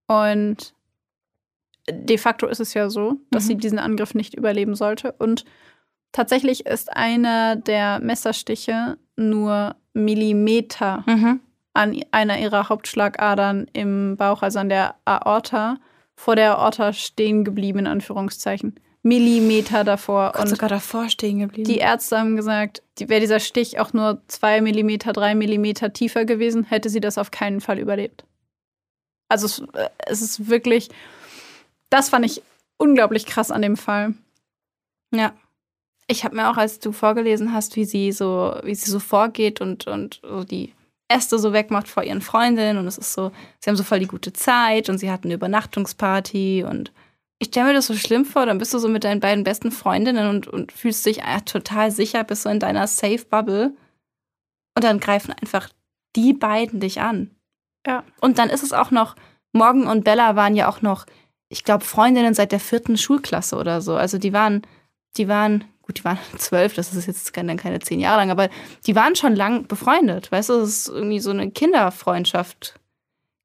Und 0.08 0.74
de 1.92 2.18
facto 2.18 2.48
ist 2.48 2.60
es 2.60 2.74
ja 2.74 2.90
so, 2.90 3.16
dass 3.32 3.44
Mhm. 3.44 3.48
sie 3.48 3.56
diesen 3.58 3.80
Angriff 3.80 4.14
nicht 4.16 4.34
überleben 4.36 4.76
sollte. 4.76 5.14
Und 5.18 5.46
tatsächlich 6.12 6.66
ist 6.66 6.92
einer 6.96 7.56
der 7.56 8.00
Messerstiche 8.00 8.98
nur 9.16 9.76
Millimeter 9.94 11.04
Mhm. 11.08 11.40
an 11.74 12.00
einer 12.12 12.40
ihrer 12.40 12.70
Hauptschlagadern 12.70 13.68
im 13.74 14.18
Bauch, 14.18 14.42
also 14.42 14.60
an 14.60 14.70
der 14.70 14.96
Aorta, 15.06 15.78
vor 16.16 16.36
der 16.36 16.58
Aorta 16.58 16.94
stehen 16.94 17.44
geblieben, 17.44 17.80
in 17.80 17.88
Anführungszeichen. 17.88 18.76
Millimeter 19.02 19.86
davor. 19.86 20.32
Gott, 20.34 20.42
Und 20.42 20.48
sogar 20.50 20.68
davor 20.68 21.08
stehen 21.10 21.40
geblieben. 21.40 21.70
die 21.70 21.78
Ärzte 21.78 22.18
haben 22.20 22.36
gesagt, 22.36 22.84
wäre 23.00 23.22
dieser 23.22 23.40
Stich 23.40 23.80
auch 23.80 23.94
nur 23.94 24.22
zwei 24.28 24.60
Millimeter, 24.60 25.14
drei 25.14 25.36
Millimeter 25.36 25.94
tiefer 25.94 26.26
gewesen, 26.26 26.66
hätte 26.66 26.90
sie 26.90 27.00
das 27.00 27.18
auf 27.18 27.32
keinen 27.32 27.62
Fall 27.62 27.80
überlebt. 27.80 28.26
Also 29.30 29.46
es, 29.46 29.60
äh, 29.74 29.90
es 30.06 30.22
ist 30.22 30.50
wirklich, 30.50 30.90
das 31.90 32.10
fand 32.10 32.26
ich 32.26 32.42
unglaublich 32.78 33.26
krass 33.26 33.52
an 33.52 33.62
dem 33.62 33.78
Fall. 33.78 34.14
Ja. 35.14 35.34
Ich 36.08 36.24
habe 36.24 36.36
mir 36.36 36.50
auch, 36.50 36.58
als 36.58 36.80
du 36.80 36.92
vorgelesen 36.92 37.54
hast, 37.54 37.76
wie 37.76 37.86
sie 37.86 38.12
so, 38.12 38.60
wie 38.64 38.74
sie 38.74 38.90
so 38.90 39.00
vorgeht 39.00 39.62
und, 39.62 39.86
und 39.86 40.22
so 40.24 40.44
die 40.44 40.74
Äste 41.08 41.38
so 41.38 41.54
wegmacht 41.54 41.88
vor 41.88 42.04
ihren 42.04 42.22
Freundinnen 42.22 42.78
und 42.78 42.88
es 42.88 42.98
ist 42.98 43.14
so, 43.14 43.32
sie 43.60 43.70
haben 43.70 43.78
so 43.78 43.84
voll 43.84 44.00
die 44.00 44.08
gute 44.08 44.34
Zeit 44.34 44.90
und 44.90 44.98
sie 44.98 45.12
hatten 45.12 45.28
eine 45.28 45.36
Übernachtungsparty 45.36 46.66
und 46.68 46.92
ich 47.40 47.48
stelle 47.48 47.68
mir 47.68 47.74
das 47.74 47.88
so 47.88 47.96
schlimm 47.96 48.26
vor, 48.26 48.46
dann 48.46 48.58
bist 48.58 48.74
du 48.74 48.80
so 48.80 48.90
mit 48.90 49.04
deinen 49.04 49.20
beiden 49.22 49.44
besten 49.44 49.72
Freundinnen 49.72 50.30
und, 50.30 50.48
und 50.48 50.72
fühlst 50.72 51.06
dich 51.06 51.22
total 51.46 51.90
sicher, 51.90 52.24
bist 52.24 52.44
so 52.44 52.50
in 52.50 52.60
deiner 52.60 52.86
Safe 52.86 53.24
Bubble 53.30 53.74
und 54.76 54.84
dann 54.84 55.00
greifen 55.00 55.34
einfach 55.34 55.70
die 56.16 56.34
beiden 56.34 56.80
dich 56.80 57.02
an. 57.02 57.32
Ja. 57.88 58.04
Und 58.20 58.38
dann 58.40 58.50
ist 58.50 58.64
es 58.64 58.74
auch 58.74 58.92
noch, 58.92 59.16
Morgan 59.54 59.88
und 59.88 60.04
Bella 60.04 60.36
waren 60.36 60.56
ja 60.56 60.68
auch 60.68 60.82
noch, 60.82 61.06
ich 61.50 61.64
glaube, 61.64 61.84
Freundinnen 61.84 62.34
seit 62.34 62.52
der 62.52 62.60
vierten 62.60 62.96
Schulklasse 62.96 63.58
oder 63.58 63.82
so. 63.82 63.96
Also 63.96 64.18
die 64.20 64.34
waren, 64.34 64.62
die 65.18 65.28
waren, 65.28 65.66
gut, 65.82 66.00
die 66.00 66.04
waren 66.06 66.20
zwölf, 66.38 66.76
das 66.76 66.94
ist 66.94 67.08
jetzt 67.08 67.34
keine, 67.34 67.56
keine 67.58 67.80
zehn 67.80 68.00
Jahre 68.00 68.20
lang, 68.22 68.32
aber 68.32 68.50
die 68.86 68.96
waren 68.96 69.16
schon 69.16 69.36
lang 69.36 69.68
befreundet. 69.68 70.32
Weißt 70.32 70.50
du, 70.50 70.54
es 70.54 70.70
ist 70.70 70.88
irgendwie 70.90 71.20
so 71.20 71.32
eine 71.32 71.52
Kinderfreundschaft 71.52 72.80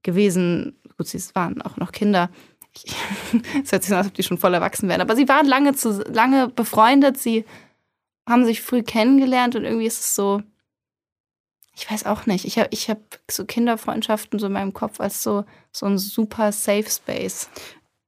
gewesen. 0.02 0.78
Gut, 0.96 1.08
sie 1.08 1.20
waren 1.34 1.60
auch 1.62 1.76
noch 1.78 1.90
Kinder. 1.90 2.30
Es 3.64 3.72
hört 3.72 3.82
sich 3.82 3.90
so 3.90 3.94
an, 3.94 3.98
als 3.98 4.08
ob 4.08 4.14
die 4.14 4.22
schon 4.22 4.38
voll 4.38 4.52
erwachsen 4.52 4.88
wären. 4.88 5.00
Aber 5.00 5.16
sie 5.16 5.28
waren 5.28 5.46
lange, 5.46 5.74
zu, 5.74 6.02
lange 6.08 6.48
befreundet. 6.48 7.18
Sie 7.18 7.44
haben 8.28 8.44
sich 8.44 8.62
früh 8.62 8.82
kennengelernt 8.82 9.54
und 9.56 9.64
irgendwie 9.64 9.86
ist 9.86 10.00
es 10.00 10.14
so. 10.14 10.42
Ich 11.76 11.90
weiß 11.90 12.06
auch 12.06 12.26
nicht. 12.26 12.44
Ich 12.44 12.58
habe 12.58 12.68
ich 12.72 12.90
hab 12.90 12.98
so 13.30 13.44
Kinderfreundschaften 13.44 14.38
so 14.38 14.46
in 14.46 14.52
meinem 14.52 14.72
Kopf 14.72 15.00
als 15.00 15.22
so, 15.22 15.44
so 15.72 15.86
ein 15.86 15.98
super 15.98 16.52
Safe 16.52 16.88
Space. 16.88 17.48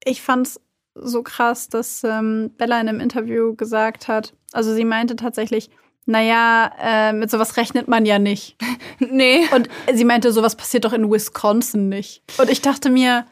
Ich 0.07 0.23
fand's 0.23 0.61
so 0.95 1.23
krass, 1.23 1.69
dass 1.69 2.05
ähm, 2.05 2.53
Bella 2.57 2.81
in 2.81 2.89
einem 2.89 3.01
Interview 3.01 3.55
gesagt 3.55 4.07
hat, 4.07 4.35
also 4.53 4.73
sie 4.73 4.85
meinte 4.85 5.17
tatsächlich, 5.17 5.69
naja, 6.07 6.71
äh, 6.81 7.13
mit 7.13 7.29
sowas 7.29 7.57
rechnet 7.57 7.89
man 7.89 8.07
ja 8.07 8.21
nicht. 8.21 8.57
nee. 9.01 9.41
Und 9.53 9.69
sie 9.93 10.05
meinte, 10.05 10.31
sowas 10.31 10.55
passiert 10.55 10.85
doch 10.85 10.93
in 10.93 11.11
Wisconsin 11.11 11.89
nicht. 11.89 12.23
Und 12.39 12.49
ich 12.49 12.63
dachte 12.63 12.89
mir, 12.89 13.27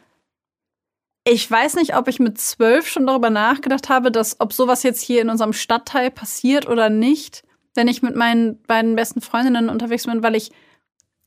ich 1.23 1.49
weiß 1.49 1.75
nicht, 1.75 1.95
ob 1.95 2.09
ich 2.09 2.19
mit 2.19 2.39
zwölf 2.39 2.87
schon 2.89 3.07
darüber 3.07 3.29
nachgedacht 3.29 3.87
habe, 3.87 4.11
dass 4.11 4.41
ob 4.41 4.51
sowas 4.51 4.83
jetzt 4.83 5.01
hier 5.01 5.21
in 5.21 5.29
unserem 5.29 5.53
Stadtteil 5.53 6.11
passiert 6.11 6.67
oder 6.67 6.89
nicht, 6.89 7.45
wenn 7.73 7.87
ich 7.87 8.01
mit 8.01 8.17
meinen 8.17 8.61
beiden 8.63 8.97
besten 8.97 9.21
Freundinnen 9.21 9.69
unterwegs 9.69 10.05
bin, 10.05 10.21
weil 10.21 10.35
ich 10.35 10.51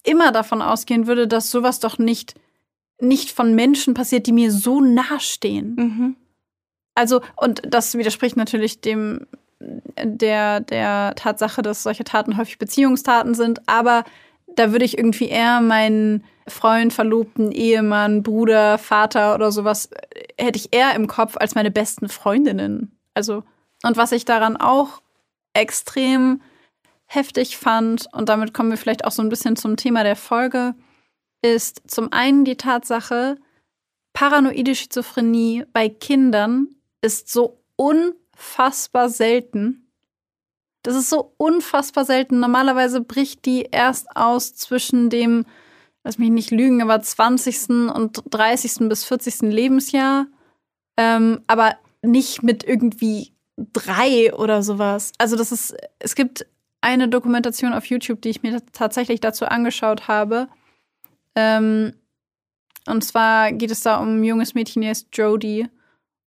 immer 0.04 0.30
davon 0.30 0.60
ausgehen 0.60 1.06
würde, 1.06 1.26
dass 1.26 1.50
sowas 1.50 1.80
doch 1.80 1.98
nicht, 1.98 2.34
nicht 3.00 3.30
von 3.30 3.54
Menschen 3.54 3.94
passiert, 3.94 4.26
die 4.26 4.32
mir 4.32 4.50
so 4.50 4.80
nahestehen. 4.80 5.74
Mhm. 5.76 6.16
Also, 6.94 7.20
und 7.36 7.62
das 7.64 7.96
widerspricht 7.96 8.36
natürlich 8.36 8.80
dem 8.80 9.26
der, 9.60 10.60
der 10.60 11.14
Tatsache, 11.16 11.62
dass 11.62 11.82
solche 11.82 12.04
Taten 12.04 12.36
häufig 12.36 12.58
Beziehungstaten 12.58 13.34
sind, 13.34 13.68
aber 13.68 14.04
da 14.46 14.72
würde 14.72 14.84
ich 14.84 14.98
irgendwie 14.98 15.28
eher 15.28 15.60
meinen 15.60 16.24
Freund, 16.46 16.92
Verlobten, 16.92 17.52
Ehemann, 17.52 18.22
Bruder, 18.22 18.78
Vater 18.78 19.34
oder 19.34 19.52
sowas, 19.52 19.90
hätte 20.38 20.58
ich 20.58 20.68
eher 20.72 20.94
im 20.94 21.06
Kopf 21.06 21.36
als 21.36 21.54
meine 21.54 21.70
besten 21.70 22.08
Freundinnen. 22.08 22.96
Also, 23.14 23.42
und 23.82 23.96
was 23.96 24.12
ich 24.12 24.24
daran 24.24 24.56
auch 24.56 25.02
extrem 25.52 26.40
heftig 27.06 27.56
fand, 27.56 28.06
und 28.12 28.28
damit 28.28 28.54
kommen 28.54 28.70
wir 28.70 28.78
vielleicht 28.78 29.04
auch 29.04 29.12
so 29.12 29.22
ein 29.22 29.28
bisschen 29.28 29.56
zum 29.56 29.76
Thema 29.76 30.04
der 30.04 30.16
Folge, 30.16 30.74
ist 31.42 31.82
zum 31.86 32.12
einen 32.12 32.44
die 32.44 32.56
Tatsache, 32.56 33.38
paranoide 34.12 34.74
Schizophrenie 34.74 35.64
bei 35.72 35.88
Kindern 35.88 36.68
ist 37.02 37.30
so 37.30 37.60
unfassbar 37.76 39.08
selten. 39.08 39.88
Das 40.82 40.96
ist 40.96 41.10
so 41.10 41.34
unfassbar 41.36 42.04
selten. 42.04 42.40
Normalerweise 42.40 43.00
bricht 43.00 43.44
die 43.44 43.68
erst 43.70 44.16
aus 44.16 44.54
zwischen 44.54 45.10
dem, 45.10 45.44
lass 46.04 46.18
mich 46.18 46.30
nicht 46.30 46.50
lügen, 46.50 46.82
aber 46.82 47.00
20. 47.00 47.68
und 47.94 48.22
30. 48.30 48.88
bis 48.88 49.04
40. 49.04 49.42
Lebensjahr. 49.42 50.26
Ähm, 50.96 51.42
aber 51.46 51.76
nicht 52.02 52.42
mit 52.42 52.64
irgendwie 52.64 53.32
drei 53.56 54.34
oder 54.34 54.62
sowas. 54.62 55.12
Also 55.18 55.36
das 55.36 55.52
ist, 55.52 55.76
es 55.98 56.14
gibt 56.14 56.46
eine 56.80 57.08
Dokumentation 57.08 57.72
auf 57.72 57.86
YouTube, 57.86 58.22
die 58.22 58.30
ich 58.30 58.42
mir 58.42 58.60
tatsächlich 58.72 59.20
dazu 59.20 59.46
angeschaut 59.46 60.08
habe. 60.08 60.48
Ähm, 61.38 61.92
und 62.86 63.04
zwar 63.04 63.52
geht 63.52 63.70
es 63.70 63.82
da 63.82 63.98
um 63.98 64.20
ein 64.20 64.24
junges 64.24 64.54
Mädchen, 64.54 64.82
die 64.82 64.88
heißt 64.88 65.08
Jodie. 65.12 65.68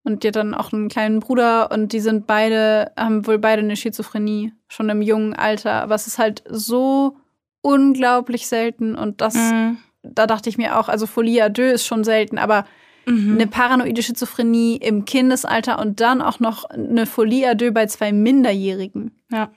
Und 0.03 0.24
die 0.24 0.30
hat 0.30 0.36
dann 0.36 0.55
auch 0.55 0.74
einen 0.74 0.89
kleinen 0.89 1.20
Bruder 1.20 1.70
und 1.72 1.93
die 1.93 1.99
sind 1.99 2.26
beide, 2.26 2.91
haben 2.97 3.28
wohl 3.28 3.38
beide 3.38 3.62
eine 3.62 3.76
Schizophrenie, 3.76 4.51
schon 4.68 4.89
im 4.89 5.01
jungen 5.03 5.34
Alter. 5.36 5.74
Aber 5.84 5.93
es 5.95 6.07
ist 6.07 6.18
halt 6.18 6.43
so 6.49 7.18
unglaublich 7.62 8.47
selten 8.47 8.95
und 8.95 9.22
das, 9.22 9.36
Mhm. 9.36 9.78
da 10.01 10.26
dachte 10.26 10.49
ich 10.49 10.57
mir 10.57 10.80
auch, 10.80 10.89
also 10.89 11.05
Folie 11.05 11.43
à 11.45 11.49
deux 11.49 11.74
ist 11.76 11.86
schon 11.86 12.03
selten, 12.03 12.39
aber 12.39 12.66
Mhm. 13.05 13.34
eine 13.36 13.47
paranoide 13.47 14.01
Schizophrenie 14.01 14.78
im 14.78 15.05
Kindesalter 15.05 15.78
und 15.80 15.99
dann 16.01 16.22
auch 16.24 16.39
noch 16.39 16.66
eine 16.66 17.05
Folie 17.05 17.51
à 17.51 17.53
deux 17.55 17.72
bei 17.74 17.86
zwei 17.86 18.12
Minderjährigen. 18.12 19.12
Ja. 19.32 19.51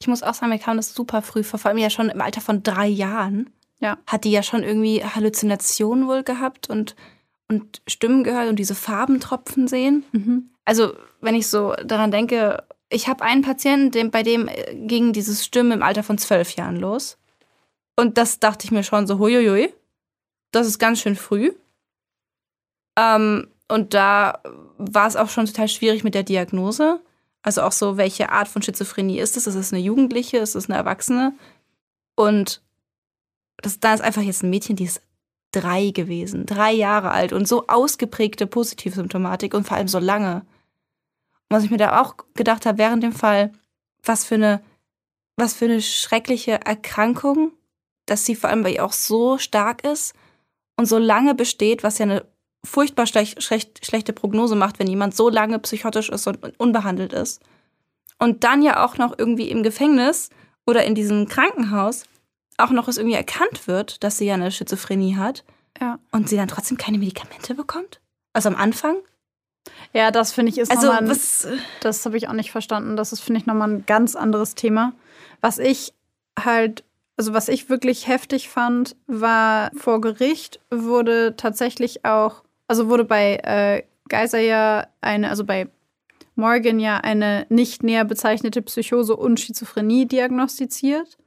Ich 0.00 0.08
muss 0.08 0.22
auch 0.22 0.32
sagen, 0.32 0.52
wir 0.52 0.58
kamen 0.58 0.78
das 0.78 0.94
super 0.94 1.20
früh 1.20 1.42
vor, 1.42 1.58
vor 1.58 1.68
allem 1.70 1.78
ja 1.78 1.90
schon 1.90 2.08
im 2.08 2.20
Alter 2.22 2.40
von 2.40 2.62
drei 2.62 2.86
Jahren. 2.86 3.50
Ja. 3.80 3.98
Hat 4.06 4.24
die 4.24 4.30
ja 4.30 4.42
schon 4.42 4.62
irgendwie 4.62 5.04
Halluzinationen 5.04 6.06
wohl 6.06 6.22
gehabt 6.22 6.68
und, 6.70 6.94
und 7.48 7.82
Stimmen 7.86 8.24
gehört 8.24 8.48
und 8.48 8.58
diese 8.58 8.74
Farbentropfen 8.74 9.68
sehen. 9.68 10.04
Mhm. 10.12 10.50
Also, 10.64 10.92
wenn 11.20 11.34
ich 11.34 11.48
so 11.48 11.74
daran 11.84 12.10
denke, 12.10 12.62
ich 12.90 13.08
habe 13.08 13.24
einen 13.24 13.42
Patienten, 13.42 13.90
dem, 13.90 14.10
bei 14.10 14.22
dem 14.22 14.48
äh, 14.48 14.74
ging 14.74 15.12
dieses 15.12 15.44
Stimmen 15.44 15.72
im 15.72 15.82
Alter 15.82 16.02
von 16.02 16.18
zwölf 16.18 16.56
Jahren 16.56 16.76
los. 16.76 17.16
Und 17.96 18.18
das 18.18 18.38
dachte 18.38 18.64
ich 18.64 18.70
mir 18.70 18.82
schon 18.82 19.06
so, 19.06 19.18
huiuiui, 19.18 19.72
das 20.52 20.66
ist 20.66 20.78
ganz 20.78 21.00
schön 21.00 21.16
früh. 21.16 21.52
Ähm, 22.98 23.48
und 23.68 23.94
da 23.94 24.40
war 24.78 25.06
es 25.06 25.16
auch 25.16 25.28
schon 25.28 25.46
total 25.46 25.68
schwierig 25.68 26.02
mit 26.02 26.14
der 26.14 26.24
Diagnose. 26.24 27.00
Also 27.42 27.62
auch 27.62 27.72
so, 27.72 27.96
welche 27.96 28.30
Art 28.30 28.48
von 28.48 28.62
Schizophrenie 28.62 29.20
ist 29.20 29.36
es? 29.36 29.46
Ist 29.46 29.54
es 29.54 29.72
eine 29.72 29.80
Jugendliche? 29.80 30.38
Ist 30.38 30.56
es 30.56 30.68
eine 30.68 30.76
Erwachsene? 30.76 31.32
Und 32.16 32.60
das, 33.62 33.80
da 33.80 33.94
ist 33.94 34.00
einfach 34.00 34.22
jetzt 34.22 34.42
ein 34.42 34.50
Mädchen, 34.50 34.76
die 34.76 34.84
ist 34.84 35.02
drei 35.52 35.90
gewesen, 35.90 36.46
drei 36.46 36.72
Jahre 36.72 37.10
alt 37.10 37.32
und 37.32 37.48
so 37.48 37.66
ausgeprägte 37.66 38.46
Positivsymptomatik 38.46 39.54
und 39.54 39.66
vor 39.66 39.76
allem 39.76 39.88
so 39.88 39.98
lange. 39.98 40.46
Und 41.48 41.56
was 41.56 41.64
ich 41.64 41.70
mir 41.70 41.76
da 41.76 42.00
auch 42.00 42.14
gedacht 42.34 42.66
habe 42.66 42.78
während 42.78 43.02
dem 43.02 43.12
Fall, 43.12 43.52
was 44.04 44.24
für 44.24 44.36
eine, 44.36 44.62
was 45.36 45.54
für 45.54 45.64
eine 45.64 45.82
schreckliche 45.82 46.52
Erkrankung, 46.64 47.52
dass 48.06 48.24
sie 48.24 48.36
vor 48.36 48.50
allem 48.50 48.62
bei 48.62 48.74
ihr 48.74 48.84
auch 48.84 48.92
so 48.92 49.38
stark 49.38 49.84
ist 49.84 50.14
und 50.76 50.86
so 50.86 50.98
lange 50.98 51.34
besteht, 51.34 51.82
was 51.82 51.98
ja 51.98 52.04
eine 52.04 52.24
furchtbar 52.64 53.06
schlecht, 53.06 53.42
schlecht, 53.42 53.84
schlechte 53.84 54.12
Prognose 54.12 54.54
macht, 54.54 54.78
wenn 54.78 54.86
jemand 54.86 55.16
so 55.16 55.28
lange 55.28 55.58
psychotisch 55.58 56.10
ist 56.10 56.26
und 56.26 56.60
unbehandelt 56.60 57.12
ist. 57.12 57.40
Und 58.18 58.44
dann 58.44 58.62
ja 58.62 58.84
auch 58.84 58.98
noch 58.98 59.18
irgendwie 59.18 59.50
im 59.50 59.62
Gefängnis 59.62 60.28
oder 60.66 60.84
in 60.84 60.94
diesem 60.94 61.26
Krankenhaus 61.26 62.04
auch 62.64 62.70
noch 62.70 62.88
es 62.88 62.96
irgendwie 62.98 63.16
erkannt 63.16 63.66
wird, 63.66 64.02
dass 64.04 64.18
sie 64.18 64.26
ja 64.26 64.34
eine 64.34 64.50
Schizophrenie 64.50 65.16
hat 65.16 65.44
Ja. 65.80 65.98
und 66.12 66.28
sie 66.28 66.36
dann 66.36 66.48
trotzdem 66.48 66.76
keine 66.76 66.98
Medikamente 66.98 67.54
bekommt? 67.54 68.00
Also 68.32 68.48
am 68.48 68.56
Anfang? 68.56 68.96
Ja, 69.92 70.10
das 70.10 70.32
finde 70.32 70.50
ich 70.50 70.58
ist 70.58 70.70
Also 70.70 70.86
nochmal 70.86 71.02
ein, 71.02 71.10
was 71.10 71.46
Das 71.80 72.04
habe 72.06 72.16
ich 72.16 72.28
auch 72.28 72.32
nicht 72.32 72.50
verstanden. 72.50 72.96
Das 72.96 73.12
ist, 73.12 73.20
finde 73.20 73.40
ich, 73.40 73.46
nochmal 73.46 73.70
ein 73.70 73.86
ganz 73.86 74.16
anderes 74.16 74.54
Thema. 74.54 74.92
Was 75.40 75.58
ich 75.58 75.92
halt, 76.38 76.84
also 77.16 77.34
was 77.34 77.48
ich 77.48 77.68
wirklich 77.68 78.06
heftig 78.06 78.48
fand, 78.48 78.96
war 79.06 79.70
vor 79.76 80.00
Gericht 80.00 80.60
wurde 80.70 81.34
tatsächlich 81.36 82.04
auch, 82.04 82.42
also 82.68 82.88
wurde 82.88 83.04
bei 83.04 83.36
äh, 83.42 83.82
Geiser 84.08 84.38
ja 84.40 84.86
eine, 85.00 85.28
also 85.28 85.44
bei 85.44 85.68
Morgan 86.36 86.80
ja 86.80 86.98
eine 86.98 87.46
nicht 87.50 87.82
näher 87.82 88.04
bezeichnete 88.04 88.62
Psychose 88.62 89.14
und 89.14 89.38
Schizophrenie 89.40 90.06
diagnostiziert, 90.06 91.18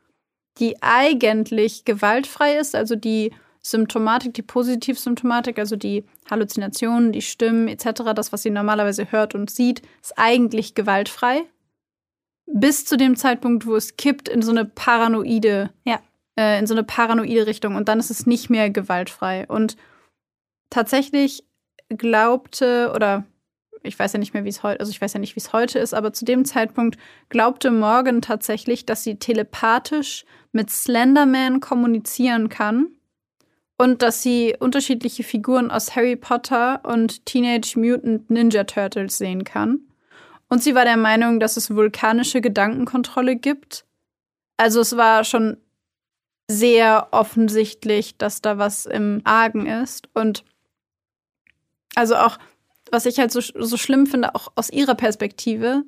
die 0.60 0.82
eigentlich 0.82 1.86
gewaltfrei 1.86 2.58
ist, 2.58 2.76
also 2.76 2.95
die 2.95 3.34
Symptomatik, 3.62 4.34
die 4.34 4.41
Positivsymptomatik, 4.41 5.58
also 5.58 5.76
die 5.76 6.04
Halluzinationen, 6.30 7.12
die 7.12 7.22
Stimmen 7.22 7.68
etc., 7.70 8.04
das, 8.14 8.34
was 8.34 8.43
sie 8.43 8.49
normalerweise 8.49 9.12
hört 9.12 9.36
und 9.36 9.49
sieht, 9.49 9.82
ist 10.01 10.18
eigentlich 10.18 10.76
gewaltfrei. 10.76 11.43
Bis 12.45 12.86
zu 12.86 12.97
dem 12.97 13.16
Zeitpunkt, 13.16 13.66
wo 13.66 13.76
es 13.76 13.95
kippt 13.95 14.28
in 14.28 14.41
so 14.41 14.51
eine 14.51 14.66
paranoide, 14.66 15.70
Ja. 15.86 16.01
äh, 16.38 16.60
in 16.60 16.68
so 16.68 16.74
eine 16.74 16.84
paranoide 16.84 17.47
Richtung 17.47 17.76
und 17.76 17.88
dann 17.88 17.99
ist 17.99 18.12
es 18.12 18.26
nicht 18.26 18.49
mehr 18.49 18.70
gewaltfrei. 18.70 19.45
Und 19.47 19.78
tatsächlich 20.70 21.45
glaubte 21.89 22.91
oder 22.93 23.24
ich 23.84 23.99
weiß 23.99 24.13
ja 24.13 24.19
nicht 24.19 24.34
mehr, 24.34 24.45
wie 24.45 24.49
es 24.49 24.63
heute, 24.63 24.79
also 24.79 24.89
ich 24.89 25.01
weiß 25.01 25.13
ja 25.13 25.19
nicht, 25.19 25.36
wie 25.36 25.39
es 25.39 25.53
heute 25.53 25.79
ist, 25.79 25.93
aber 25.93 26.13
zu 26.13 26.25
dem 26.25 26.45
Zeitpunkt 26.45 26.97
glaubte 27.29 27.69
Morgan 27.69 28.21
tatsächlich, 28.21 28.86
dass 28.86 29.03
sie 29.03 29.15
telepathisch 29.15 30.25
mit 30.51 30.69
Slenderman 30.69 31.59
kommunizieren 31.59 32.49
kann 32.49 32.88
und 33.77 34.01
dass 34.01 34.21
sie 34.21 34.55
unterschiedliche 34.59 35.23
Figuren 35.23 35.69
aus 35.69 35.95
Harry 35.95 36.15
Potter 36.15 36.81
und 36.84 37.25
Teenage 37.25 37.77
Mutant 37.77 38.29
Ninja 38.29 38.63
Turtles 38.63 39.17
sehen 39.17 39.43
kann. 39.43 39.79
Und 40.47 40.61
sie 40.61 40.75
war 40.75 40.86
der 40.86 40.97
Meinung, 40.97 41.39
dass 41.39 41.57
es 41.57 41.75
vulkanische 41.75 42.39
Gedankenkontrolle 42.39 43.36
gibt. 43.36 43.86
Also 44.57 44.81
es 44.81 44.95
war 44.95 45.23
schon 45.23 45.57
sehr 46.47 47.07
offensichtlich, 47.11 48.17
dass 48.17 48.41
da 48.41 48.57
was 48.57 48.86
im 48.86 49.21
Argen 49.23 49.65
ist. 49.65 50.09
Und 50.13 50.43
also 51.95 52.15
auch, 52.15 52.38
was 52.93 53.05
ich 53.05 53.19
halt 53.19 53.31
so, 53.31 53.41
so 53.41 53.75
schlimm 53.75 54.05
finde, 54.05 54.35
auch 54.35 54.51
aus 54.55 54.69
ihrer 54.69 54.95
Perspektive, 54.95 55.83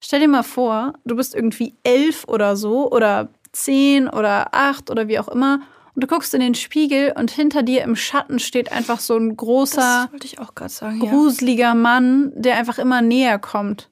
stell 0.00 0.20
dir 0.20 0.28
mal 0.28 0.42
vor, 0.42 0.92
du 1.04 1.16
bist 1.16 1.34
irgendwie 1.34 1.74
elf 1.82 2.24
oder 2.28 2.56
so 2.56 2.90
oder 2.92 3.30
zehn 3.52 4.08
oder 4.08 4.54
acht 4.54 4.90
oder 4.90 5.08
wie 5.08 5.18
auch 5.18 5.28
immer 5.28 5.60
und 5.94 6.02
du 6.02 6.06
guckst 6.06 6.34
in 6.34 6.40
den 6.40 6.54
Spiegel 6.54 7.14
und 7.16 7.30
hinter 7.30 7.62
dir 7.62 7.82
im 7.82 7.96
Schatten 7.96 8.38
steht 8.38 8.72
einfach 8.72 9.00
so 9.00 9.16
ein 9.16 9.36
großer, 9.36 10.04
das 10.04 10.12
wollte 10.12 10.26
ich 10.26 10.38
auch 10.38 10.54
gerade 10.54 10.72
sagen, 10.72 11.02
ja. 11.02 11.10
gruseliger 11.10 11.74
Mann, 11.74 12.32
der 12.34 12.56
einfach 12.56 12.78
immer 12.78 13.00
näher 13.00 13.38
kommt. 13.38 13.90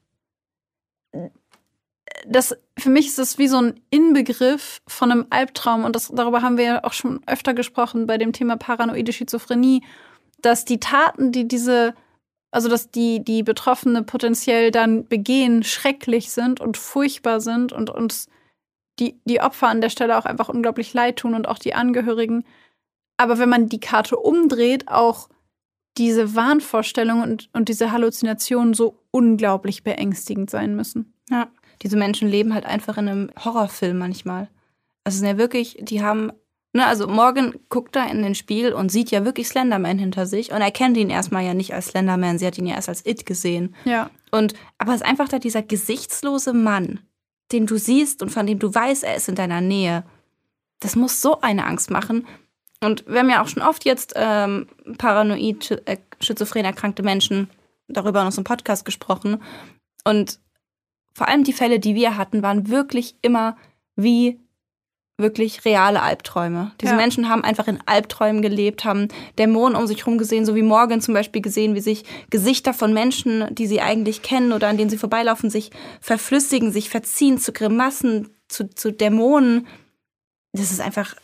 Das, 2.27 2.57
für 2.79 2.91
mich 2.91 3.07
ist 3.07 3.19
das 3.19 3.39
wie 3.39 3.49
so 3.49 3.59
ein 3.59 3.81
Inbegriff 3.91 4.83
von 4.87 5.11
einem 5.11 5.27
Albtraum 5.31 5.85
und 5.85 5.97
das, 5.97 6.11
darüber 6.13 6.43
haben 6.43 6.59
wir 6.59 6.65
ja 6.65 6.85
auch 6.85 6.93
schon 6.93 7.21
öfter 7.27 7.55
gesprochen 7.55 8.07
bei 8.07 8.19
dem 8.19 8.33
Thema 8.33 8.57
paranoide 8.57 9.13
Schizophrenie, 9.13 9.83
dass 10.41 10.65
die 10.65 10.81
Taten, 10.81 11.33
die 11.33 11.47
diese, 11.47 11.95
also 12.53 12.69
dass 12.69 12.91
die, 12.91 13.25
die 13.25 13.43
Betroffene 13.43 14.03
potenziell 14.03 14.71
dann 14.71 15.09
begehen, 15.09 15.65
schrecklich 15.65 16.31
sind 16.31 16.61
und 16.61 16.77
furchtbar 16.77 17.41
sind 17.41 17.73
und 17.73 17.91
uns 17.91 18.29
die, 19.01 19.19
die 19.25 19.41
Opfer 19.41 19.69
an 19.69 19.81
der 19.81 19.89
Stelle 19.89 20.19
auch 20.19 20.27
einfach 20.27 20.49
unglaublich 20.49 20.93
leid 20.93 21.17
tun 21.17 21.35
und 21.35 21.49
auch 21.49 21.59
die 21.59 21.75
Angehörigen. 21.75 22.45
Aber 23.17 23.39
wenn 23.39 23.49
man 23.49 23.69
die 23.69 23.81
Karte 23.81 24.17
umdreht, 24.17 24.89
auch 24.89 25.29
diese 25.97 26.35
Wahnvorstellungen 26.35 27.23
und, 27.23 27.49
und 27.53 27.69
diese 27.69 27.91
Halluzinationen 27.91 28.75
so 28.75 28.99
unglaublich 29.11 29.83
beängstigend 29.83 30.51
sein 30.51 30.77
müssen. 30.77 31.15
Ja. 31.31 31.51
Diese 31.83 31.97
Menschen 31.97 32.29
leben 32.29 32.55
halt 32.55 32.65
einfach 32.65 32.97
in 32.99 33.09
einem 33.09 33.31
Horrorfilm 33.43 33.99
manchmal. 33.99 34.49
Also 35.05 35.17
es 35.17 35.19
sind 35.21 35.29
ja 35.29 35.39
wirklich, 35.39 35.79
die 35.81 36.03
haben, 36.03 36.33
ne, 36.73 36.87
also 36.87 37.07
Morgan 37.07 37.55
guckt 37.69 37.97
da 37.97 38.07
in 38.07 38.23
den 38.23 38.35
Spiegel 38.35 38.73
und 38.73 38.91
sieht 38.91 39.11
ja 39.11 39.25
wirklich 39.25 39.49
Slenderman 39.49 39.99
hinter 39.99 40.27
sich 40.27 40.53
und 40.53 40.61
erkennt 40.61 40.97
ihn 40.97 41.11
erstmal 41.11 41.45
ja 41.45 41.55
nicht 41.55 41.75
als 41.75 41.89
Slenderman, 41.89 42.39
sie 42.39 42.47
hat 42.47 42.59
ihn 42.59 42.67
ja 42.67 42.75
erst 42.75 42.89
als 42.89 43.07
It 43.07 43.27
gesehen. 43.27 43.75
Ja. 43.85 44.11
Und, 44.31 44.55
aber 44.79 44.95
es 44.95 45.03
ist 45.03 45.07
einfach 45.07 45.29
da 45.29 45.39
dieser 45.39 45.63
gesichtslose 45.63 46.53
Mann, 46.53 47.01
den 47.53 47.67
du 47.67 47.77
siehst 47.77 48.23
und 48.23 48.31
von 48.31 48.47
dem 48.47 48.59
du 48.59 48.75
weißt, 48.75 49.05
er 49.05 49.17
ist 49.17 49.29
in 49.29 49.35
deiner 49.35 49.61
Nähe. 49.61 50.05
Das 50.81 50.97
muss 50.97 51.21
so 51.21 51.41
eine 51.41 51.67
Angst 51.67 51.91
machen. 51.91 52.27
Und 52.83 53.07
wir 53.07 53.21
haben 53.21 53.31
ja 53.31 53.43
auch 53.43 53.49
schon 53.49 53.63
oft 53.63 53.85
jetzt 53.85 54.15
ähm, 54.17 54.67
paranoid, 54.99 55.83
äh, 55.87 55.99
schizophren 56.21 56.65
erkrankte 56.65 57.03
Menschen 57.03 57.49
darüber 57.87 58.21
in 58.21 58.27
unserem 58.27 58.45
Podcast 58.45 58.85
gesprochen. 58.85 59.41
Und 60.05 60.41
vor 61.15 61.29
allem 61.29 61.45
die 61.45 61.53
Fälle, 61.53 61.79
die 61.79 61.95
wir 61.95 62.17
hatten, 62.17 62.43
waren 62.43 62.69
wirklich 62.69 63.17
immer 63.23 63.57
wie 63.95 64.41
wirklich 65.23 65.65
reale 65.65 66.03
Albträume. 66.03 66.73
Diese 66.81 66.93
Ja. 66.93 66.97
Menschen 66.97 67.29
haben 67.29 67.45
einfach 67.45 67.69
in 67.69 67.79
Albträumen 67.87 68.43
gelebt, 68.43 68.85
haben 68.85 69.09
Dämonen 69.39 69.77
um 69.77 69.87
sich 69.87 70.01
herum 70.01 70.19
gesehen, 70.19 70.45
so 70.45 70.55
wie 70.55 70.63
Morgan 70.63 71.01
zum 71.01 71.15
Beispiel 71.15 71.41
gesehen, 71.41 71.75
wie 71.75 71.81
sich 71.81 72.05
Gesichter 72.31 72.75
von 72.75 72.93
Menschen, 72.93 73.47
die 73.55 73.67
sie 73.67 73.81
eigentlich 73.81 74.23
kennen 74.23 74.53
oder 74.53 74.69
an 74.69 74.77
denen 74.77 74.91
sie 74.91 74.99
vorbeilaufen, 74.99 75.51
sich 75.51 75.71
verflüssigen, 76.01 76.73
sich 76.73 76.91
verziehen 76.91 77.39
zu 77.39 77.53
Grimassen, 77.53 78.29
zu, 78.49 78.69
zu 78.69 78.93
Dämonen. 78.93 79.67
Das 80.53 80.71
ist 80.71 80.81
einfach. 80.81 81.15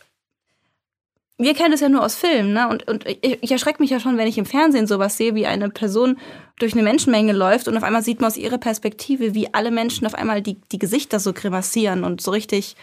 Wir 1.40 1.54
kennen 1.54 1.72
es 1.72 1.80
ja 1.80 1.88
nur 1.88 2.04
aus 2.04 2.16
Filmen, 2.16 2.52
ne? 2.52 2.68
Und, 2.68 2.88
und 2.88 3.06
ich, 3.06 3.38
ich 3.42 3.52
erschrecke 3.52 3.80
mich 3.80 3.90
ja 3.90 4.00
schon, 4.00 4.16
wenn 4.16 4.26
ich 4.26 4.38
im 4.38 4.44
Fernsehen 4.44 4.88
sowas 4.88 5.16
sehe, 5.16 5.36
wie 5.36 5.46
eine 5.46 5.70
Person 5.70 6.18
durch 6.58 6.72
eine 6.72 6.82
Menschenmenge 6.82 7.32
läuft 7.32 7.68
und 7.68 7.76
auf 7.76 7.84
einmal 7.84 8.02
sieht 8.02 8.20
man 8.20 8.26
aus 8.28 8.36
ihrer 8.36 8.58
Perspektive, 8.58 9.34
wie 9.34 9.54
alle 9.54 9.70
Menschen 9.70 10.04
auf 10.04 10.14
einmal 10.14 10.42
die, 10.42 10.56
die 10.72 10.80
Gesichter 10.80 11.20
so 11.20 11.32
grimassieren 11.32 12.02
und 12.02 12.20
so 12.20 12.32
richtig, 12.32 12.74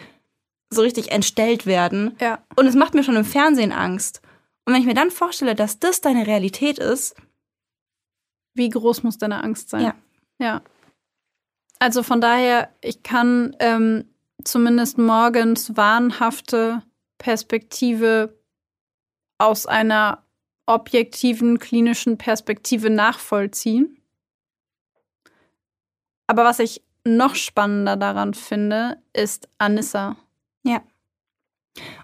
so 0.70 0.82
richtig 0.82 1.12
entstellt 1.12 1.66
werden. 1.66 2.16
Ja. 2.20 2.44
Und 2.56 2.66
es 2.66 2.74
macht 2.74 2.94
mir 2.94 3.04
schon 3.04 3.16
im 3.16 3.24
Fernsehen 3.24 3.72
Angst. 3.72 4.20
Und 4.64 4.74
wenn 4.74 4.80
ich 4.80 4.86
mir 4.86 4.94
dann 4.94 5.10
vorstelle, 5.10 5.54
dass 5.54 5.78
das 5.78 6.00
deine 6.00 6.26
Realität 6.26 6.78
ist, 6.78 7.14
Wie 8.56 8.70
groß 8.70 9.02
muss 9.02 9.18
deine 9.18 9.44
Angst 9.44 9.68
sein? 9.68 9.82
Ja. 9.82 9.94
Ja. 10.38 10.62
Also 11.78 12.02
von 12.02 12.20
daher, 12.20 12.70
ich 12.80 13.02
kann 13.02 13.54
ähm, 13.60 14.06
zumindest 14.42 14.96
morgens 14.96 15.76
wahnhafte 15.76 16.82
Perspektive 17.18 18.38
aus 19.38 19.66
einer 19.66 20.24
objektiven 20.64 21.58
klinischen 21.58 22.16
Perspektive 22.16 22.88
nachvollziehen. 22.88 24.00
Aber 26.26 26.44
was 26.44 26.58
ich 26.58 26.82
noch 27.04 27.34
spannender 27.34 27.96
daran 27.96 28.34
finde, 28.34 28.96
ist 29.12 29.48
Anissa. 29.58 30.16
Ja. 30.66 30.82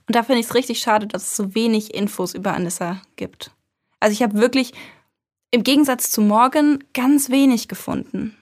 Und 0.07 0.17
da 0.17 0.23
finde 0.23 0.41
ich 0.41 0.47
es 0.47 0.55
richtig 0.55 0.81
schade, 0.81 1.07
dass 1.07 1.23
es 1.23 1.37
so 1.37 1.55
wenig 1.55 1.95
Infos 1.95 2.35
über 2.35 2.55
Anissa 2.55 3.01
gibt. 3.17 3.53
Also 4.01 4.13
ich 4.13 4.23
habe 4.23 4.35
wirklich 4.35 4.73
im 5.51 5.63
Gegensatz 5.63 6.11
zu 6.11 6.21
Morgan 6.21 6.83
ganz 6.93 7.31
wenig 7.31 7.69
gefunden. 7.69 8.37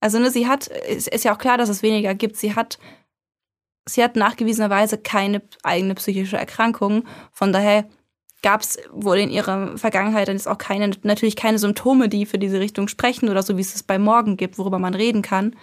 Also 0.00 0.18
ne, 0.18 0.30
sie 0.30 0.46
hat, 0.46 0.68
es 0.68 1.06
ist 1.06 1.24
ja 1.24 1.34
auch 1.34 1.38
klar, 1.38 1.56
dass 1.56 1.68
es 1.68 1.82
weniger 1.82 2.14
gibt. 2.14 2.36
Sie 2.36 2.54
hat, 2.54 2.78
sie 3.86 4.02
hat 4.02 4.16
nachgewiesenerweise 4.16 4.98
keine 4.98 5.42
eigene 5.62 5.94
psychische 5.94 6.36
Erkrankung. 6.36 7.06
Von 7.32 7.52
daher 7.52 7.88
gab 8.42 8.60
es 8.60 8.78
wohl 8.90 9.18
in 9.18 9.30
ihrer 9.30 9.78
Vergangenheit 9.78 10.28
dann 10.28 10.36
jetzt 10.36 10.48
auch 10.48 10.58
keine, 10.58 10.90
natürlich 11.02 11.36
keine 11.36 11.58
Symptome, 11.58 12.10
die 12.10 12.26
für 12.26 12.38
diese 12.38 12.60
Richtung 12.60 12.88
sprechen 12.88 13.30
oder 13.30 13.42
so, 13.42 13.56
wie 13.56 13.62
es 13.62 13.74
es 13.74 13.82
bei 13.82 13.98
Morgan 13.98 14.36
gibt, 14.36 14.58
worüber 14.58 14.78
man 14.78 14.94
reden 14.94 15.22
kann. 15.22 15.56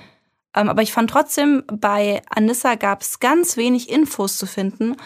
Ähm, 0.55 0.69
aber 0.69 0.81
ich 0.81 0.91
fand 0.91 1.09
trotzdem, 1.09 1.63
bei 1.67 2.21
Anissa 2.29 2.75
gab 2.75 3.01
es 3.01 3.19
ganz 3.19 3.57
wenig 3.57 3.89
Infos 3.89 4.37
zu 4.37 4.45
finden. 4.45 4.97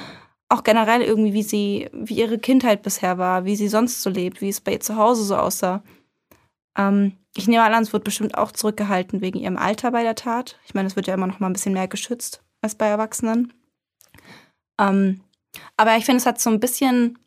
Auch 0.50 0.64
generell 0.64 1.02
irgendwie, 1.02 1.34
wie 1.34 1.44
sie, 1.44 1.90
wie 1.94 2.20
ihre 2.20 2.40
Kindheit 2.40 2.82
bisher 2.84 3.18
war, 3.18 3.46
wie 3.46 3.56
sie 3.56 3.68
sonst 3.68 4.02
so 4.02 4.10
lebt, 4.10 4.42
wie 4.42 4.50
es 4.50 4.62
bei 4.62 4.74
ihr 4.74 4.80
zu 4.80 4.96
Hause 4.96 5.24
so 5.24 5.36
aussah. 5.36 5.84
Ähm, 6.78 7.18
ich 7.36 7.48
nehme 7.48 7.64
an, 7.64 7.84
es 7.84 7.94
wird 7.94 8.04
bestimmt 8.04 8.38
auch 8.38 8.52
zurückgehalten 8.52 9.22
wegen 9.22 9.40
ihrem 9.40 9.58
Alter 9.58 9.92
bei 9.92 10.04
der 10.04 10.16
Tat. 10.16 10.58
Ich 10.66 10.74
meine, 10.74 10.88
es 10.88 10.96
wird 10.96 11.08
ja 11.08 11.14
immer 11.14 11.28
noch 11.28 11.40
mal 11.40 11.48
ein 11.48 11.54
bisschen 11.54 11.74
mehr 11.74 11.88
geschützt 11.88 12.44
als 12.62 12.76
bei 12.76 12.88
Erwachsenen. 12.88 13.54
Ähm, 14.80 15.22
aber 15.78 15.98
ich 15.98 16.06
finde, 16.06 16.18
es 16.18 16.26
hat 16.26 16.40
so 16.40 16.50
ein 16.50 16.60
bisschen 16.60 17.18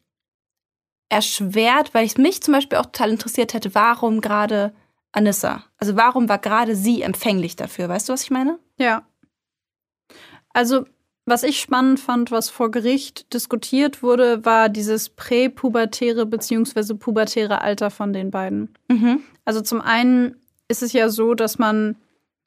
erschwert, 1.08 1.94
weil 1.94 2.06
es 2.06 2.18
mich 2.18 2.42
zum 2.42 2.52
Beispiel 2.54 2.78
auch 2.78 2.86
total 2.86 3.10
interessiert 3.10 3.54
hätte, 3.54 3.74
warum 3.74 4.20
gerade 4.20 4.74
Anissa? 5.12 5.64
Also 5.78 5.96
warum 5.96 6.28
war 6.28 6.38
gerade 6.38 6.76
sie 6.76 7.02
empfänglich 7.02 7.56
dafür? 7.56 7.88
Weißt 7.88 8.08
du, 8.08 8.12
was 8.12 8.22
ich 8.22 8.30
meine? 8.30 8.58
Ja. 8.78 9.06
Also, 10.50 10.86
was 11.24 11.42
ich 11.42 11.60
spannend 11.60 12.00
fand, 12.00 12.30
was 12.30 12.48
vor 12.48 12.70
Gericht 12.70 13.32
diskutiert 13.34 14.02
wurde, 14.02 14.44
war 14.44 14.68
dieses 14.68 15.10
präpubertäre 15.10 16.24
bzw. 16.24 16.94
pubertäre 16.94 17.60
Alter 17.60 17.90
von 17.90 18.12
den 18.12 18.30
beiden. 18.30 18.74
Mhm. 18.88 19.22
Also 19.44 19.60
zum 19.60 19.80
einen 19.80 20.36
ist 20.68 20.82
es 20.82 20.92
ja 20.92 21.08
so, 21.10 21.34
dass 21.34 21.58
man, 21.58 21.96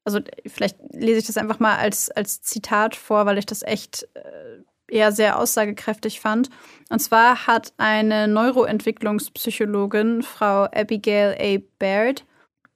also 0.03 0.19
vielleicht 0.47 0.77
lese 0.91 1.19
ich 1.19 1.27
das 1.27 1.37
einfach 1.37 1.59
mal 1.59 1.77
als, 1.77 2.09
als 2.09 2.41
Zitat 2.41 2.95
vor, 2.95 3.25
weil 3.25 3.37
ich 3.37 3.45
das 3.45 3.61
echt 3.61 4.07
äh, 4.15 4.61
eher 4.87 5.11
sehr 5.11 5.39
aussagekräftig 5.39 6.19
fand. 6.19 6.49
Und 6.89 6.99
zwar 6.99 7.47
hat 7.47 7.73
eine 7.77 8.27
Neuroentwicklungspsychologin, 8.27 10.21
Frau 10.21 10.65
Abigail 10.65 11.35
A. 11.39 11.61
Baird, 11.79 12.25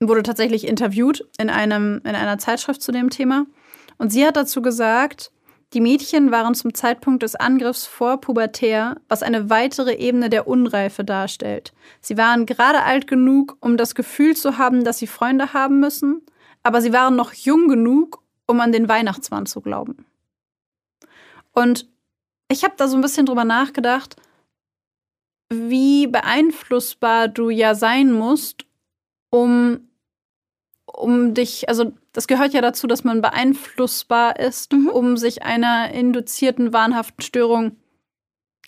wurde 0.08 0.24
tatsächlich 0.24 0.68
interviewt 0.68 1.28
in, 1.38 1.50
einem, 1.50 2.02
in 2.04 2.16
einer 2.16 2.38
Zeitschrift 2.38 2.82
zu 2.82 2.92
dem 2.92 3.10
Thema. 3.10 3.46
Und 3.98 4.12
sie 4.12 4.26
hat 4.26 4.36
dazu 4.36 4.62
gesagt, 4.62 5.32
die 5.74 5.82
Mädchen 5.82 6.32
waren 6.32 6.56
zum 6.56 6.74
Zeitpunkt 6.74 7.24
des 7.24 7.36
Angriffs 7.36 7.86
vorpubertär, 7.86 8.98
was 9.10 9.24
eine 9.24 9.50
weitere 9.50 9.96
Ebene 9.96 10.30
der 10.30 10.48
Unreife 10.48 11.04
darstellt. 11.04 11.74
Sie 12.02 12.18
waren 12.18 12.46
gerade 12.46 12.84
alt 12.84 13.08
genug, 13.08 13.58
um 13.60 13.76
das 13.76 13.96
Gefühl 13.96 14.36
zu 14.36 14.58
haben, 14.58 14.84
dass 14.84 15.00
sie 15.00 15.08
Freunde 15.08 15.54
haben 15.54 15.80
müssen, 15.80 16.22
aber 16.64 16.82
sie 16.82 16.94
waren 16.94 17.16
noch 17.16 17.34
jung 17.34 17.68
genug, 17.68 18.24
um 18.48 18.60
an 18.60 18.72
den 18.72 18.88
Weihnachtsmann 18.88 19.46
zu 19.46 19.62
glauben. 19.62 20.06
Und 21.52 21.88
ich 22.50 22.64
habe 22.64 22.76
da 22.78 22.88
so 22.88 22.96
ein 22.96 23.02
bisschen 23.02 23.26
drüber 23.26 23.44
nachgedacht, 23.44 24.16
wie 25.50 26.08
beeinflussbar 26.08 27.28
du 27.28 27.50
ja 27.50 27.76
sein 27.76 28.12
musst, 28.12 28.66
um, 29.30 29.90
um 30.98 31.34
dich, 31.34 31.68
also 31.70 31.94
das 32.14 32.28
gehört 32.28 32.54
ja 32.54 32.62
dazu, 32.62 32.88
dass 32.88 33.04
man 33.04 33.22
beeinflussbar 33.22 34.40
ist, 34.40 34.74
Mhm. 34.74 34.88
um 34.88 35.18
sich 35.18 35.44
einer 35.44 35.92
induzierten 35.92 36.72
wahnhaften 36.74 37.22
Störung, 37.24 37.76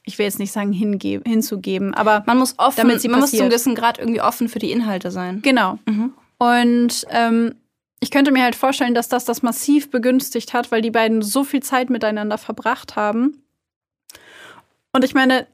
ich 0.03 0.17
will 0.17 0.25
jetzt 0.25 0.39
nicht 0.39 0.51
sagen 0.51 0.71
hinzugeben, 0.73 1.93
aber 1.93 2.23
Man 2.25 2.37
muss 2.37 2.55
offen, 2.57 2.77
Damit 2.77 3.01
sie 3.01 3.07
man 3.09 3.19
muss 3.19 3.31
zum 3.31 3.37
passiert. 3.39 3.49
gewissen 3.51 3.75
Grad 3.75 3.99
irgendwie 3.99 4.21
offen 4.21 4.47
für 4.49 4.59
die 4.59 4.71
Inhalte 4.71 5.11
sein. 5.11 5.41
genau. 5.41 5.79
Mhm. 5.85 6.13
Und 6.37 7.05
ähm, 7.09 7.55
ich 7.99 8.11
könnte 8.11 8.31
mir 8.31 8.43
halt 8.43 8.55
vorstellen, 8.55 8.93
dass 8.93 9.09
das 9.09 9.25
das 9.25 9.41
massiv 9.41 9.89
begünstigt 9.89 10.53
hat, 10.53 10.71
weil 10.71 10.81
die 10.83 10.91
beiden 10.91 11.21
so 11.23 11.43
viel 11.43 11.63
Zeit 11.63 11.89
miteinander 11.89 12.37
verbracht 12.37 12.95
haben. 12.95 13.41
Und 14.93 15.03
ich 15.03 15.13
meine, 15.13 15.47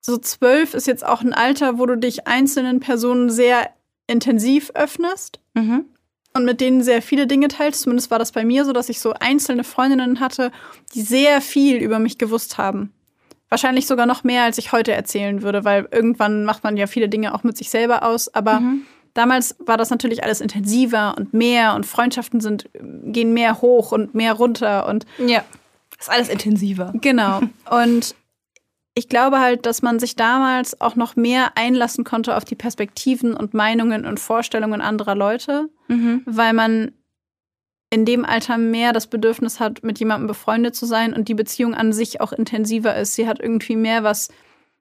so 0.00 0.16
zwölf 0.18 0.74
ist 0.74 0.86
jetzt 0.86 1.04
auch 1.06 1.22
ein 1.22 1.32
Alter, 1.32 1.78
wo 1.78 1.86
du 1.86 1.96
dich 1.96 2.26
einzelnen 2.26 2.80
Personen 2.80 3.30
sehr 3.30 3.70
intensiv 4.08 4.70
öffnest 4.74 5.40
Mhm. 5.54 5.86
Und 6.36 6.44
mit 6.44 6.60
denen 6.60 6.82
sehr 6.82 7.02
viele 7.02 7.26
Dinge 7.26 7.48
teilst. 7.48 7.82
Zumindest 7.82 8.10
war 8.10 8.18
das 8.18 8.32
bei 8.32 8.44
mir 8.44 8.64
so, 8.64 8.72
dass 8.72 8.88
ich 8.88 9.00
so 9.00 9.12
einzelne 9.18 9.64
Freundinnen 9.64 10.20
hatte, 10.20 10.52
die 10.94 11.02
sehr 11.02 11.40
viel 11.40 11.76
über 11.78 11.98
mich 11.98 12.18
gewusst 12.18 12.58
haben. 12.58 12.92
Wahrscheinlich 13.48 13.86
sogar 13.86 14.06
noch 14.06 14.24
mehr, 14.24 14.42
als 14.44 14.58
ich 14.58 14.72
heute 14.72 14.92
erzählen 14.92 15.42
würde, 15.42 15.64
weil 15.64 15.88
irgendwann 15.90 16.44
macht 16.44 16.64
man 16.64 16.76
ja 16.76 16.86
viele 16.86 17.08
Dinge 17.08 17.34
auch 17.34 17.42
mit 17.44 17.56
sich 17.56 17.70
selber 17.70 18.02
aus. 18.02 18.32
Aber 18.34 18.60
Mhm. 18.60 18.82
damals 19.14 19.54
war 19.60 19.76
das 19.76 19.90
natürlich 19.90 20.22
alles 20.24 20.40
intensiver 20.40 21.14
und 21.16 21.32
mehr 21.32 21.74
und 21.74 21.86
Freundschaften 21.86 22.40
sind, 22.40 22.68
gehen 23.04 23.32
mehr 23.34 23.60
hoch 23.62 23.92
und 23.92 24.14
mehr 24.14 24.32
runter 24.34 24.86
und 24.88 25.06
Ja. 25.18 25.44
Ist 25.98 26.10
alles 26.10 26.28
intensiver. 26.28 26.92
Genau. 27.00 27.40
Und 27.70 28.14
ich 28.98 29.08
glaube 29.08 29.38
halt, 29.40 29.66
dass 29.66 29.82
man 29.82 29.98
sich 30.00 30.16
damals 30.16 30.80
auch 30.80 30.96
noch 30.96 31.14
mehr 31.16 31.52
einlassen 31.54 32.02
konnte 32.02 32.36
auf 32.36 32.44
die 32.46 32.54
Perspektiven 32.54 33.34
und 33.34 33.52
Meinungen 33.54 34.06
und 34.06 34.18
Vorstellungen 34.18 34.80
anderer 34.80 35.14
Leute, 35.14 35.68
Mhm. 35.88 36.22
weil 36.24 36.52
man 36.54 36.92
in 37.90 38.04
dem 38.04 38.24
Alter 38.24 38.58
mehr 38.58 38.92
das 38.92 39.06
Bedürfnis 39.06 39.60
hat, 39.60 39.84
mit 39.84 39.98
jemandem 40.00 40.26
befreundet 40.26 40.74
zu 40.74 40.86
sein 40.86 41.12
und 41.12 41.28
die 41.28 41.34
Beziehung 41.34 41.74
an 41.74 41.92
sich 41.92 42.20
auch 42.20 42.32
intensiver 42.32 42.96
ist. 42.96 43.14
Sie 43.14 43.28
hat 43.28 43.38
irgendwie 43.38 43.76
mehr 43.76 44.02
was 44.02 44.28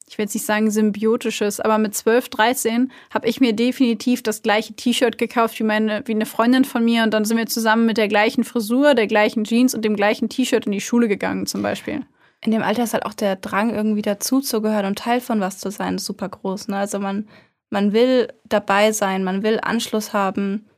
ich 0.07 0.19
will 0.19 0.25
jetzt 0.25 0.35
nicht 0.35 0.45
sagen 0.45 0.69
symbiotisches, 0.69 1.59
aber 1.59 1.79
mit 1.79 1.95
12, 1.95 2.29
13 2.29 2.91
habe 3.11 3.27
ich 3.27 3.41
mir 3.41 3.53
definitiv 3.53 4.21
das 4.21 4.43
gleiche 4.43 4.73
T-Shirt 4.73 5.17
gekauft 5.17 5.59
wie 5.59 5.63
meine, 5.63 6.03
wie 6.05 6.11
eine 6.13 6.27
Freundin 6.27 6.63
von 6.63 6.85
mir 6.85 7.01
und 7.03 7.11
dann 7.11 7.25
sind 7.25 7.37
wir 7.37 7.47
zusammen 7.47 7.87
mit 7.87 7.97
der 7.97 8.07
gleichen 8.07 8.43
Frisur, 8.43 8.93
der 8.93 9.07
gleichen 9.07 9.45
Jeans 9.45 9.73
und 9.73 9.83
dem 9.83 9.95
gleichen 9.95 10.29
T-Shirt 10.29 10.67
in 10.67 10.73
die 10.73 10.81
Schule 10.81 11.07
gegangen 11.07 11.47
zum 11.47 11.63
Beispiel. 11.63 12.01
In 12.45 12.51
dem 12.51 12.61
Alter 12.61 12.83
ist 12.83 12.93
halt 12.93 13.05
auch 13.05 13.13
der 13.13 13.35
Drang, 13.35 13.73
irgendwie 13.73 14.03
dazuzugehören 14.03 14.85
und 14.85 14.99
Teil 14.99 15.19
von 15.19 15.39
was 15.39 15.57
zu 15.57 15.71
sein, 15.71 15.97
super 15.97 16.29
groß. 16.29 16.67
Ne? 16.67 16.77
Also 16.77 16.99
man, 16.99 17.27
man 17.71 17.91
will 17.91 18.31
dabei 18.43 18.91
sein, 18.91 19.23
man 19.23 19.41
will 19.41 19.59
Anschluss 19.61 20.13
haben. 20.13 20.69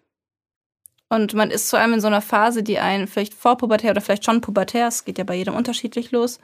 Und 1.10 1.34
man 1.34 1.52
ist 1.52 1.70
vor 1.70 1.80
allem 1.80 1.94
in 1.94 2.02
so 2.02 2.08
einer 2.08 2.22
Phase, 2.22 2.64
die 2.64 2.80
einen 2.80 3.08
vielleicht 3.08 3.34
vorpubertär 3.34 3.92
oder 3.92 4.02
vielleicht 4.02 4.24
schon 4.26 4.42
pubertär, 4.42 4.88
es 4.88 5.04
geht 5.04 5.18
ja 5.18 5.26
bei 5.26 5.36
jedem 5.36 5.56
unterschiedlich 5.56 6.12
los, 6.12 6.40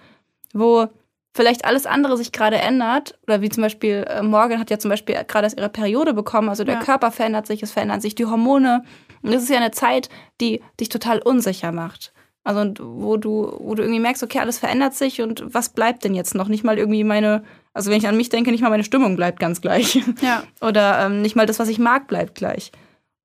wo 0.53 0.87
vielleicht 1.33 1.65
alles 1.65 1.85
andere 1.85 2.17
sich 2.17 2.31
gerade 2.31 2.57
ändert, 2.57 3.17
oder 3.23 3.41
wie 3.41 3.49
zum 3.49 3.63
Beispiel 3.63 4.05
äh, 4.07 4.21
Morgan 4.21 4.59
hat 4.59 4.69
ja 4.69 4.77
zum 4.79 4.89
Beispiel 4.89 5.15
gerade 5.27 5.47
ihre 5.57 5.69
Periode 5.69 6.13
bekommen, 6.13 6.49
also 6.49 6.63
der 6.63 6.75
ja. 6.75 6.81
Körper 6.81 7.11
verändert 7.11 7.47
sich, 7.47 7.63
es 7.63 7.71
verändern 7.71 8.01
sich 8.01 8.15
die 8.15 8.25
Hormone. 8.25 8.83
Und 9.21 9.33
das 9.33 9.43
ist 9.43 9.49
ja 9.49 9.57
eine 9.57 9.71
Zeit, 9.71 10.09
die 10.41 10.61
dich 10.79 10.89
total 10.89 11.19
unsicher 11.19 11.71
macht. 11.71 12.13
Also 12.43 12.73
wo 12.79 13.17
du, 13.17 13.55
wo 13.59 13.73
du 13.73 13.83
irgendwie 13.83 14.01
merkst, 14.01 14.21
okay, 14.21 14.39
alles 14.39 14.59
verändert 14.59 14.93
sich 14.95 15.21
und 15.21 15.43
was 15.53 15.69
bleibt 15.69 16.03
denn 16.03 16.13
jetzt 16.13 16.35
noch? 16.35 16.49
Nicht 16.49 16.63
mal 16.63 16.77
irgendwie 16.77 17.05
meine, 17.05 17.43
also 17.73 17.89
wenn 17.89 17.97
ich 17.97 18.07
an 18.07 18.17
mich 18.17 18.29
denke, 18.29 18.51
nicht 18.51 18.61
mal 18.61 18.69
meine 18.69 18.83
Stimmung 18.83 19.15
bleibt 19.15 19.39
ganz 19.39 19.61
gleich. 19.61 20.01
Ja. 20.21 20.43
Oder 20.61 21.05
ähm, 21.05 21.21
nicht 21.21 21.35
mal 21.35 21.45
das, 21.45 21.59
was 21.59 21.69
ich 21.69 21.79
mag, 21.79 22.07
bleibt 22.07 22.35
gleich. 22.35 22.71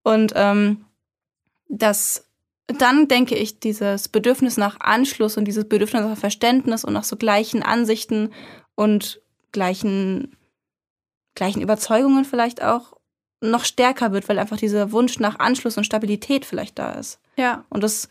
Und 0.04 0.32
ähm, 0.36 0.84
das 1.68 2.28
dann 2.68 3.08
denke 3.08 3.34
ich, 3.34 3.60
dieses 3.60 4.08
Bedürfnis 4.08 4.58
nach 4.58 4.78
Anschluss 4.80 5.38
und 5.38 5.46
dieses 5.46 5.66
Bedürfnis 5.66 6.02
nach 6.02 6.18
Verständnis 6.18 6.84
und 6.84 6.92
nach 6.92 7.04
so 7.04 7.16
gleichen 7.16 7.62
Ansichten 7.62 8.30
und 8.74 9.22
gleichen, 9.52 10.36
gleichen 11.34 11.62
Überzeugungen 11.62 12.26
vielleicht 12.26 12.62
auch 12.62 12.92
noch 13.40 13.64
stärker 13.64 14.12
wird, 14.12 14.28
weil 14.28 14.38
einfach 14.38 14.58
dieser 14.58 14.92
Wunsch 14.92 15.18
nach 15.18 15.38
Anschluss 15.38 15.78
und 15.78 15.84
Stabilität 15.84 16.44
vielleicht 16.44 16.78
da 16.78 16.92
ist. 16.92 17.20
Ja. 17.36 17.64
Und 17.70 17.82
das 17.82 18.08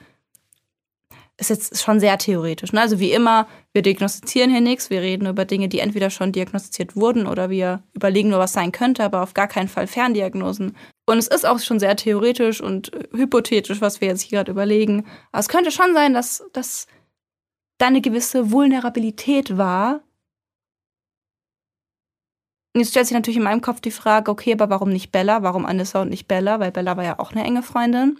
ist 1.40 1.50
jetzt 1.50 1.82
schon 1.82 2.00
sehr 2.00 2.18
theoretisch. 2.18 2.74
Ne? 2.74 2.82
Also 2.82 3.00
wie 3.00 3.12
immer, 3.12 3.48
wir 3.72 3.84
diagnostizieren 3.84 4.50
hier 4.50 4.62
nichts, 4.62 4.90
wir 4.90 5.02
reden 5.02 5.28
über 5.28 5.46
Dinge, 5.46 5.70
die 5.70 5.80
entweder 5.80 6.10
schon 6.10 6.32
diagnostiziert 6.32 6.96
wurden 6.96 7.28
oder 7.28 7.50
wir 7.50 7.84
überlegen 7.94 8.30
nur, 8.30 8.40
was 8.40 8.54
sein 8.54 8.72
könnte, 8.72 9.04
aber 9.04 9.22
auf 9.22 9.36
gar 9.36 9.48
keinen 9.48 9.68
Fall 9.68 9.86
Ferndiagnosen. 9.86 10.76
Und 11.06 11.18
es 11.18 11.28
ist 11.28 11.46
auch 11.46 11.60
schon 11.60 11.80
sehr 11.80 11.96
theoretisch 11.96 12.60
und 12.60 12.92
hypothetisch, 13.14 13.82
was 13.82 14.02
wir 14.02 14.08
jetzt 14.08 14.22
hier 14.22 14.40
gerade 14.40 14.52
überlegen. 14.52 15.06
Aber 15.32 15.40
es 15.40 15.48
könnte 15.48 15.72
schon 15.72 15.94
sein, 15.94 16.14
dass, 16.14 16.44
dass 16.54 16.88
da 17.78 17.88
eine 17.88 18.02
gewisse 18.02 18.52
Vulnerabilität 18.52 19.58
war. 19.58 20.02
Und 22.74 22.82
jetzt 22.82 22.92
stellt 22.92 23.08
sich 23.08 23.16
natürlich 23.16 23.38
in 23.38 23.44
meinem 23.44 23.62
Kopf 23.62 23.80
die 23.80 23.92
Frage, 23.92 24.32
okay, 24.32 24.54
aber 24.54 24.70
warum 24.70 24.90
nicht 24.90 25.12
Bella? 25.12 25.44
Warum 25.44 25.66
Anissa 25.66 26.02
und 26.02 26.10
nicht 26.10 26.28
Bella? 26.28 26.60
Weil 26.60 26.72
Bella 26.72 26.98
war 26.98 27.04
ja 27.04 27.20
auch 27.20 27.32
eine 27.32 27.44
enge 27.44 27.64
Freundin. 27.64 28.20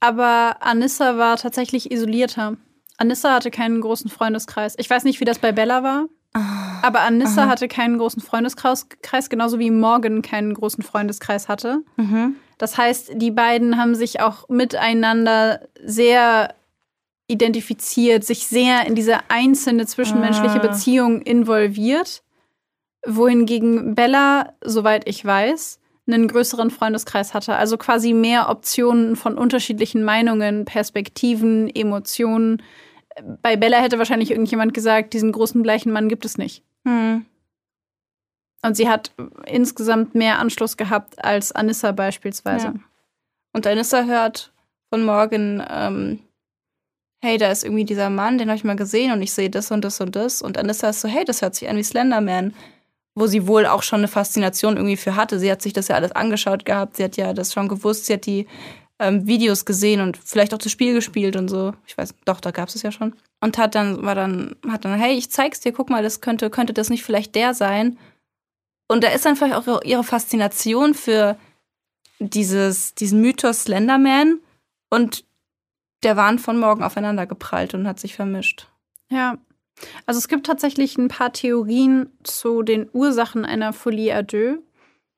Aber 0.00 0.56
Anissa 0.60 1.16
war 1.16 1.36
tatsächlich 1.36 1.90
isolierter. 1.90 2.56
Anissa 2.98 3.34
hatte 3.34 3.50
keinen 3.50 3.80
großen 3.80 4.10
Freundeskreis. 4.10 4.74
Ich 4.78 4.88
weiß 4.88 5.04
nicht, 5.04 5.20
wie 5.20 5.24
das 5.24 5.38
bei 5.38 5.52
Bella 5.52 5.82
war. 5.82 6.06
Ah, 6.34 6.80
aber 6.82 7.00
Anissa 7.00 7.44
aha. 7.44 7.50
hatte 7.50 7.68
keinen 7.68 7.96
großen 7.98 8.20
Freundeskreis, 8.20 9.30
genauso 9.30 9.58
wie 9.58 9.70
Morgan 9.70 10.20
keinen 10.20 10.52
großen 10.52 10.82
Freundeskreis 10.82 11.48
hatte. 11.48 11.82
Mhm. 11.96 12.36
Das 12.58 12.76
heißt, 12.76 13.12
die 13.14 13.30
beiden 13.30 13.78
haben 13.78 13.94
sich 13.94 14.20
auch 14.20 14.48
miteinander 14.48 15.60
sehr 15.82 16.54
identifiziert, 17.26 18.24
sich 18.24 18.46
sehr 18.46 18.86
in 18.86 18.94
diese 18.94 19.18
einzelne 19.28 19.86
zwischenmenschliche 19.86 20.60
ah. 20.60 20.66
Beziehung 20.66 21.22
involviert. 21.22 22.22
Wohingegen 23.06 23.94
Bella, 23.94 24.54
soweit 24.62 25.08
ich 25.08 25.24
weiß, 25.24 25.78
einen 26.06 26.28
größeren 26.28 26.70
Freundeskreis 26.70 27.34
hatte. 27.34 27.56
Also 27.56 27.78
quasi 27.78 28.12
mehr 28.12 28.48
Optionen 28.50 29.16
von 29.16 29.38
unterschiedlichen 29.38 30.04
Meinungen, 30.04 30.64
Perspektiven, 30.64 31.68
Emotionen. 31.74 32.62
Bei 33.42 33.56
Bella 33.56 33.78
hätte 33.78 33.98
wahrscheinlich 33.98 34.30
irgendjemand 34.30 34.74
gesagt, 34.74 35.14
diesen 35.14 35.32
großen 35.32 35.62
gleichen 35.62 35.92
Mann 35.92 36.08
gibt 36.08 36.24
es 36.24 36.36
nicht. 36.36 36.62
Hm. 36.86 37.24
Und 38.62 38.76
sie 38.76 38.88
hat 38.88 39.12
insgesamt 39.46 40.14
mehr 40.14 40.38
Anschluss 40.38 40.76
gehabt 40.76 41.22
als 41.22 41.52
Anissa 41.52 41.92
beispielsweise. 41.92 42.66
Ja. 42.68 42.74
Und 43.52 43.66
Anissa 43.66 44.04
hört 44.04 44.52
von 44.90 45.04
Morgan, 45.04 45.64
ähm, 45.70 46.20
hey, 47.22 47.38
da 47.38 47.50
ist 47.50 47.64
irgendwie 47.64 47.84
dieser 47.84 48.10
Mann, 48.10 48.38
den 48.38 48.48
habe 48.48 48.56
ich 48.56 48.64
mal 48.64 48.76
gesehen 48.76 49.12
und 49.12 49.22
ich 49.22 49.32
sehe 49.32 49.50
das 49.50 49.70
und 49.70 49.84
das 49.84 50.00
und 50.00 50.16
das. 50.16 50.42
Und 50.42 50.58
Anissa 50.58 50.90
ist 50.90 51.00
so, 51.00 51.08
hey, 51.08 51.24
das 51.24 51.42
hört 51.42 51.54
sich 51.54 51.68
an 51.68 51.76
wie 51.76 51.84
Slenderman 51.84 52.54
wo 53.14 53.26
sie 53.26 53.46
wohl 53.46 53.66
auch 53.66 53.82
schon 53.82 54.00
eine 54.00 54.08
Faszination 54.08 54.76
irgendwie 54.76 54.96
für 54.96 55.16
hatte. 55.16 55.38
Sie 55.38 55.50
hat 55.50 55.62
sich 55.62 55.72
das 55.72 55.88
ja 55.88 55.96
alles 55.96 56.12
angeschaut 56.12 56.64
gehabt, 56.64 56.96
sie 56.96 57.04
hat 57.04 57.16
ja 57.16 57.32
das 57.32 57.52
schon 57.52 57.68
gewusst, 57.68 58.06
sie 58.06 58.14
hat 58.14 58.26
die 58.26 58.46
ähm, 58.98 59.26
Videos 59.26 59.64
gesehen 59.64 60.00
und 60.00 60.16
vielleicht 60.16 60.54
auch 60.54 60.58
das 60.58 60.72
Spiel 60.72 60.94
gespielt 60.94 61.36
und 61.36 61.48
so. 61.48 61.74
Ich 61.86 61.96
weiß, 61.96 62.14
doch, 62.24 62.40
da 62.40 62.50
gab 62.50 62.68
es 62.68 62.74
es 62.74 62.82
ja 62.82 62.92
schon. 62.92 63.14
Und 63.40 63.58
hat 63.58 63.74
dann, 63.74 64.02
war 64.02 64.14
dann, 64.14 64.56
hat 64.68 64.84
dann, 64.84 64.98
hey, 64.98 65.14
ich 65.14 65.30
zeig's 65.30 65.60
dir, 65.60 65.72
guck 65.72 65.90
mal, 65.90 66.02
das 66.02 66.20
könnte, 66.20 66.50
könnte 66.50 66.72
das 66.72 66.90
nicht 66.90 67.02
vielleicht 67.02 67.34
der 67.34 67.54
sein? 67.54 67.98
Und 68.88 69.02
da 69.02 69.08
ist 69.08 69.24
dann 69.24 69.36
vielleicht 69.36 69.54
auch 69.56 69.82
ihre 69.82 70.04
Faszination 70.04 70.94
für 70.94 71.36
dieses, 72.18 72.94
diesen 72.94 73.20
Mythos 73.20 73.62
Slenderman 73.62 74.40
und 74.90 75.24
der 76.02 76.16
waren 76.16 76.38
von 76.38 76.58
morgen 76.58 76.82
aufeinander 76.82 77.26
geprallt 77.26 77.74
und 77.74 77.88
hat 77.88 77.98
sich 77.98 78.14
vermischt. 78.14 78.68
Ja, 79.10 79.38
also 80.06 80.18
es 80.18 80.28
gibt 80.28 80.46
tatsächlich 80.46 80.96
ein 80.98 81.08
paar 81.08 81.32
Theorien 81.32 82.10
zu 82.22 82.62
den 82.62 82.88
Ursachen 82.92 83.44
einer 83.44 83.72
Folie 83.72 84.14
à 84.14 84.22
deux. 84.22 84.58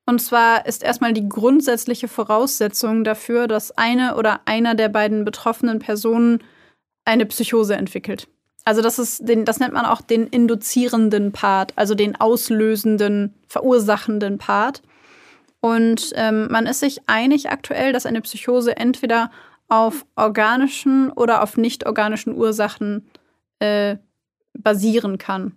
Und 0.05 0.19
zwar 0.19 0.65
ist 0.65 0.83
erstmal 0.83 1.13
die 1.13 1.27
grundsätzliche 1.27 2.07
Voraussetzung 2.07 3.03
dafür, 3.03 3.47
dass 3.47 3.77
eine 3.77 4.15
oder 4.15 4.41
einer 4.45 4.73
der 4.73 4.89
beiden 4.89 5.25
betroffenen 5.25 5.79
Personen 5.79 6.41
eine 7.03 7.25
Psychose 7.25 7.75
entwickelt. 7.75 8.27
Also 8.63 8.81
das 8.81 8.99
ist 8.99 9.27
den, 9.27 9.45
das 9.45 9.59
nennt 9.59 9.73
man 9.73 9.85
auch 9.85 10.01
den 10.01 10.27
induzierenden 10.27 11.31
Part, 11.31 11.73
also 11.75 11.95
den 11.95 12.15
auslösenden, 12.19 13.33
verursachenden 13.47 14.37
Part. 14.37 14.81
Und 15.61 16.11
ähm, 16.15 16.47
man 16.51 16.67
ist 16.67 16.81
sich 16.81 17.01
einig 17.07 17.49
aktuell, 17.49 17.91
dass 17.91 18.05
eine 18.05 18.21
Psychose 18.21 18.77
entweder 18.77 19.31
auf 19.67 20.05
organischen 20.15 21.11
oder 21.11 21.43
auf 21.43 21.57
nicht 21.57 21.85
organischen 21.85 22.35
Ursachen 22.35 23.09
äh, 23.59 23.97
basieren 24.61 25.17
kann. 25.17 25.53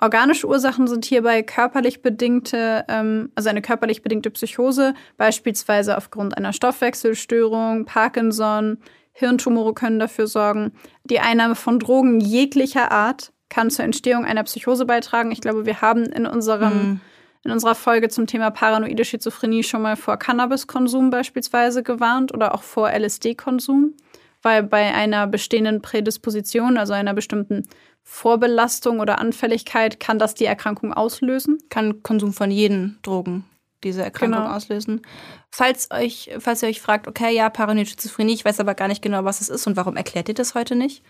Organische 0.00 0.46
Ursachen 0.46 0.86
sind 0.86 1.04
hierbei 1.04 1.42
körperlich 1.42 2.02
bedingte, 2.02 2.84
ähm, 2.88 3.32
also 3.34 3.48
eine 3.48 3.62
körperlich 3.62 4.02
bedingte 4.02 4.30
Psychose, 4.30 4.94
beispielsweise 5.16 5.96
aufgrund 5.96 6.36
einer 6.36 6.52
Stoffwechselstörung, 6.52 7.84
Parkinson, 7.84 8.78
Hirntumore 9.12 9.74
können 9.74 9.98
dafür 9.98 10.28
sorgen. 10.28 10.72
Die 11.02 11.18
Einnahme 11.18 11.56
von 11.56 11.80
Drogen 11.80 12.20
jeglicher 12.20 12.92
Art 12.92 13.32
kann 13.48 13.70
zur 13.70 13.84
Entstehung 13.84 14.24
einer 14.24 14.44
Psychose 14.44 14.84
beitragen. 14.84 15.32
Ich 15.32 15.40
glaube, 15.40 15.66
wir 15.66 15.80
haben 15.80 16.04
in 16.04 16.26
unserem 16.26 16.72
mhm. 16.74 17.00
in 17.42 17.50
unserer 17.50 17.74
Folge 17.74 18.08
zum 18.08 18.28
Thema 18.28 18.50
paranoide 18.50 19.04
Schizophrenie 19.04 19.64
schon 19.64 19.82
mal 19.82 19.96
vor 19.96 20.16
Cannabiskonsum 20.16 21.10
beispielsweise 21.10 21.82
gewarnt 21.82 22.32
oder 22.32 22.54
auch 22.54 22.62
vor 22.62 22.90
LSD-Konsum, 22.92 23.94
weil 24.48 24.62
bei 24.62 24.94
einer 24.94 25.26
bestehenden 25.26 25.82
Prädisposition, 25.82 26.78
also 26.78 26.94
einer 26.94 27.12
bestimmten 27.12 27.68
Vorbelastung 28.02 29.00
oder 29.00 29.18
Anfälligkeit 29.18 30.00
kann 30.00 30.18
das 30.18 30.34
die 30.34 30.46
Erkrankung 30.46 30.94
auslösen? 30.94 31.58
Kann 31.68 32.02
Konsum 32.02 32.32
von 32.32 32.50
jeden 32.50 32.98
Drogen 33.02 33.44
diese 33.84 34.02
Erkrankung 34.02 34.42
genau. 34.42 34.56
auslösen. 34.56 35.02
Falls 35.50 35.90
euch, 35.90 36.30
falls 36.38 36.62
ihr 36.62 36.70
euch 36.70 36.80
fragt, 36.80 37.06
okay, 37.06 37.34
ja, 37.36 37.50
paranoide 37.50 37.90
Schizophrenie, 37.90 38.32
ich 38.32 38.44
weiß 38.44 38.58
aber 38.58 38.74
gar 38.74 38.88
nicht 38.88 39.02
genau, 39.02 39.24
was 39.24 39.42
es 39.42 39.50
ist 39.50 39.66
und 39.66 39.76
warum 39.76 39.96
erklärt 39.96 40.28
ihr 40.28 40.34
das 40.34 40.54
heute 40.54 40.74
nicht? 40.74 41.04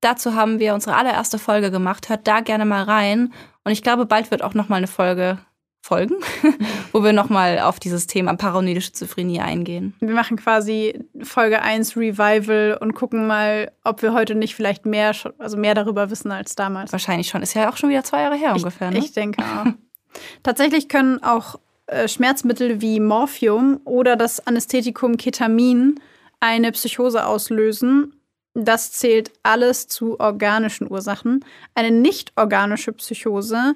Dazu 0.00 0.34
haben 0.34 0.58
wir 0.58 0.72
unsere 0.72 0.96
allererste 0.96 1.38
Folge 1.38 1.70
gemacht. 1.70 2.08
Hört 2.08 2.26
da 2.26 2.40
gerne 2.40 2.64
mal 2.64 2.84
rein. 2.84 3.32
Und 3.64 3.72
ich 3.72 3.82
glaube, 3.82 4.06
bald 4.06 4.30
wird 4.30 4.42
auch 4.42 4.54
noch 4.54 4.68
mal 4.70 4.76
eine 4.76 4.88
Folge 4.88 5.38
Folgen, 5.84 6.14
wo 6.92 7.02
wir 7.02 7.12
nochmal 7.12 7.58
auf 7.58 7.80
dieses 7.80 8.06
Thema 8.06 8.34
paranoide 8.36 8.80
Schizophrenie 8.80 9.40
eingehen. 9.40 9.94
Wir 9.98 10.14
machen 10.14 10.36
quasi 10.36 11.04
Folge 11.22 11.60
1 11.60 11.96
Revival 11.96 12.78
und 12.80 12.94
gucken 12.94 13.26
mal, 13.26 13.72
ob 13.82 14.00
wir 14.00 14.12
heute 14.12 14.36
nicht 14.36 14.54
vielleicht 14.54 14.86
mehr, 14.86 15.12
also 15.38 15.56
mehr 15.56 15.74
darüber 15.74 16.08
wissen 16.10 16.30
als 16.30 16.54
damals. 16.54 16.92
Wahrscheinlich 16.92 17.28
schon. 17.28 17.42
Ist 17.42 17.54
ja 17.54 17.68
auch 17.68 17.76
schon 17.76 17.90
wieder 17.90 18.04
zwei 18.04 18.22
Jahre 18.22 18.36
her 18.36 18.52
ich, 18.54 18.62
ungefähr. 18.62 18.92
Ne? 18.92 18.98
Ich 18.98 19.12
denke 19.12 19.42
auch. 19.42 19.72
Tatsächlich 20.44 20.88
können 20.88 21.20
auch 21.20 21.58
äh, 21.86 22.06
Schmerzmittel 22.06 22.80
wie 22.80 23.00
Morphium 23.00 23.80
oder 23.84 24.14
das 24.14 24.46
Anästhetikum 24.46 25.16
Ketamin 25.16 25.98
eine 26.38 26.70
Psychose 26.70 27.26
auslösen. 27.26 28.14
Das 28.54 28.92
zählt 28.92 29.32
alles 29.42 29.88
zu 29.88 30.20
organischen 30.20 30.88
Ursachen. 30.88 31.44
Eine 31.74 31.90
nicht 31.90 32.32
organische 32.36 32.92
Psychose 32.92 33.74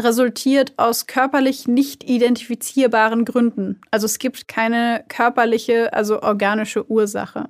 resultiert 0.00 0.74
aus 0.76 1.06
körperlich 1.06 1.66
nicht 1.66 2.04
identifizierbaren 2.04 3.24
Gründen. 3.24 3.80
Also 3.90 4.06
es 4.06 4.18
gibt 4.18 4.46
keine 4.48 5.04
körperliche, 5.08 5.92
also 5.92 6.22
organische 6.22 6.90
Ursache. 6.90 7.48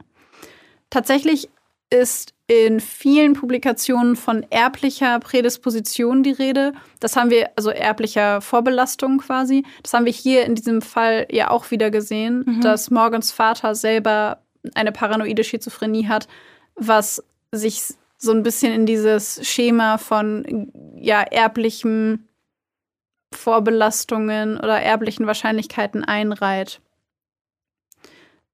Tatsächlich 0.90 1.48
ist 1.90 2.34
in 2.48 2.78
vielen 2.78 3.32
Publikationen 3.32 4.14
von 4.14 4.46
erblicher 4.50 5.18
Prädisposition 5.18 6.22
die 6.22 6.32
Rede. 6.32 6.72
Das 7.00 7.16
haben 7.16 7.30
wir, 7.30 7.50
also 7.56 7.70
erblicher 7.70 8.40
Vorbelastung 8.40 9.18
quasi. 9.18 9.64
Das 9.82 9.92
haben 9.92 10.04
wir 10.04 10.12
hier 10.12 10.44
in 10.44 10.54
diesem 10.54 10.82
Fall 10.82 11.26
ja 11.30 11.50
auch 11.50 11.70
wieder 11.72 11.90
gesehen, 11.90 12.44
mhm. 12.46 12.60
dass 12.60 12.90
Morgans 12.90 13.32
Vater 13.32 13.74
selber 13.74 14.42
eine 14.74 14.92
paranoide 14.92 15.42
Schizophrenie 15.42 16.06
hat, 16.06 16.28
was 16.76 17.22
sich 17.50 17.82
so 18.18 18.32
ein 18.32 18.42
bisschen 18.42 18.72
in 18.72 18.86
dieses 18.86 19.46
Schema 19.46 19.98
von 19.98 20.70
ja, 20.96 21.22
erblichen 21.22 22.28
Vorbelastungen 23.36 24.58
oder 24.58 24.80
erblichen 24.80 25.26
Wahrscheinlichkeiten 25.26 26.04
einreiht. 26.04 26.80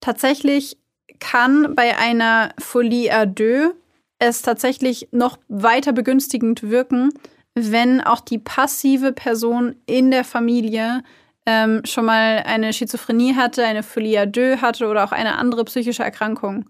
Tatsächlich 0.01 0.76
kann 1.20 1.74
bei 1.74 1.97
einer 1.97 2.51
Folie 2.59 3.12
à 3.12 3.24
deux 3.24 3.74
es 4.18 4.43
tatsächlich 4.43 5.09
noch 5.11 5.39
weiter 5.49 5.93
begünstigend 5.93 6.62
wirken, 6.70 7.11
wenn 7.55 8.01
auch 8.01 8.20
die 8.20 8.39
passive 8.39 9.12
Person 9.12 9.76
in 9.87 10.11
der 10.11 10.24
Familie 10.24 11.03
ähm, 11.45 11.83
schon 11.85 12.05
mal 12.05 12.43
eine 12.47 12.72
Schizophrenie 12.72 13.35
hatte, 13.35 13.64
eine 13.64 13.83
Folie 13.83 14.22
à 14.22 14.26
deux 14.26 14.61
hatte 14.61 14.87
oder 14.87 15.05
auch 15.05 15.12
eine 15.12 15.39
andere 15.39 15.64
psychische 15.64 16.05
Erkrankung. 16.05 16.66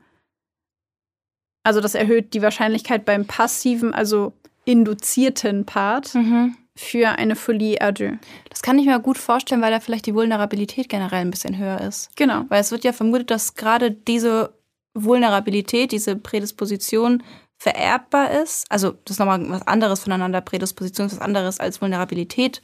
Also 1.62 1.80
das 1.80 1.94
erhöht 1.94 2.34
die 2.34 2.42
Wahrscheinlichkeit 2.42 3.04
beim 3.04 3.26
passiven, 3.26 3.94
also 3.94 4.32
induzierten 4.64 5.66
Part 5.66 6.14
mhm. 6.14 6.56
Für 6.76 7.10
eine 7.18 7.36
Folie 7.36 7.80
à 7.80 7.92
deux. 7.92 8.18
Das 8.48 8.62
kann 8.62 8.78
ich 8.78 8.86
mir 8.86 8.98
gut 8.98 9.18
vorstellen, 9.18 9.60
weil 9.60 9.70
da 9.70 9.80
vielleicht 9.80 10.06
die 10.06 10.14
Vulnerabilität 10.14 10.88
generell 10.88 11.20
ein 11.20 11.30
bisschen 11.30 11.58
höher 11.58 11.80
ist. 11.80 12.14
Genau. 12.16 12.44
Weil 12.48 12.60
es 12.60 12.70
wird 12.70 12.84
ja 12.84 12.92
vermutet, 12.92 13.30
dass 13.30 13.54
gerade 13.54 13.90
diese 13.90 14.54
Vulnerabilität, 14.94 15.92
diese 15.92 16.16
Prädisposition 16.16 17.22
vererbbar 17.58 18.30
ist. 18.42 18.66
Also 18.70 18.92
das 19.04 19.12
ist 19.14 19.18
nochmal 19.18 19.48
was 19.50 19.66
anderes 19.66 20.00
voneinander. 20.00 20.40
Prädisposition 20.40 21.06
ist 21.06 21.16
was 21.16 21.22
anderes 21.22 21.60
als 21.60 21.80
Vulnerabilität. 21.80 22.62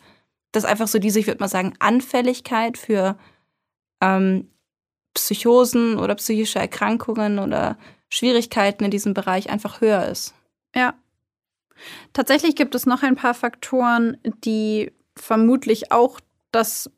Das 0.52 0.64
ist 0.64 0.70
einfach 0.70 0.88
so 0.88 0.98
diese, 0.98 1.20
ich 1.20 1.26
würde 1.26 1.40
mal 1.40 1.48
sagen, 1.48 1.74
Anfälligkeit 1.78 2.78
für 2.78 3.16
ähm, 4.00 4.50
Psychosen 5.14 5.98
oder 5.98 6.14
psychische 6.14 6.58
Erkrankungen 6.58 7.38
oder 7.38 7.76
Schwierigkeiten 8.08 8.84
in 8.84 8.90
diesem 8.90 9.14
Bereich 9.14 9.50
einfach 9.50 9.80
höher 9.80 10.06
ist. 10.06 10.34
Ja. 10.74 10.94
Tatsächlich 12.12 12.56
gibt 12.56 12.74
es 12.74 12.86
noch 12.86 13.02
ein 13.02 13.16
paar 13.16 13.34
Faktoren, 13.34 14.16
die 14.44 14.92
vermutlich 15.16 15.92
auch 15.92 16.20
das 16.52 16.90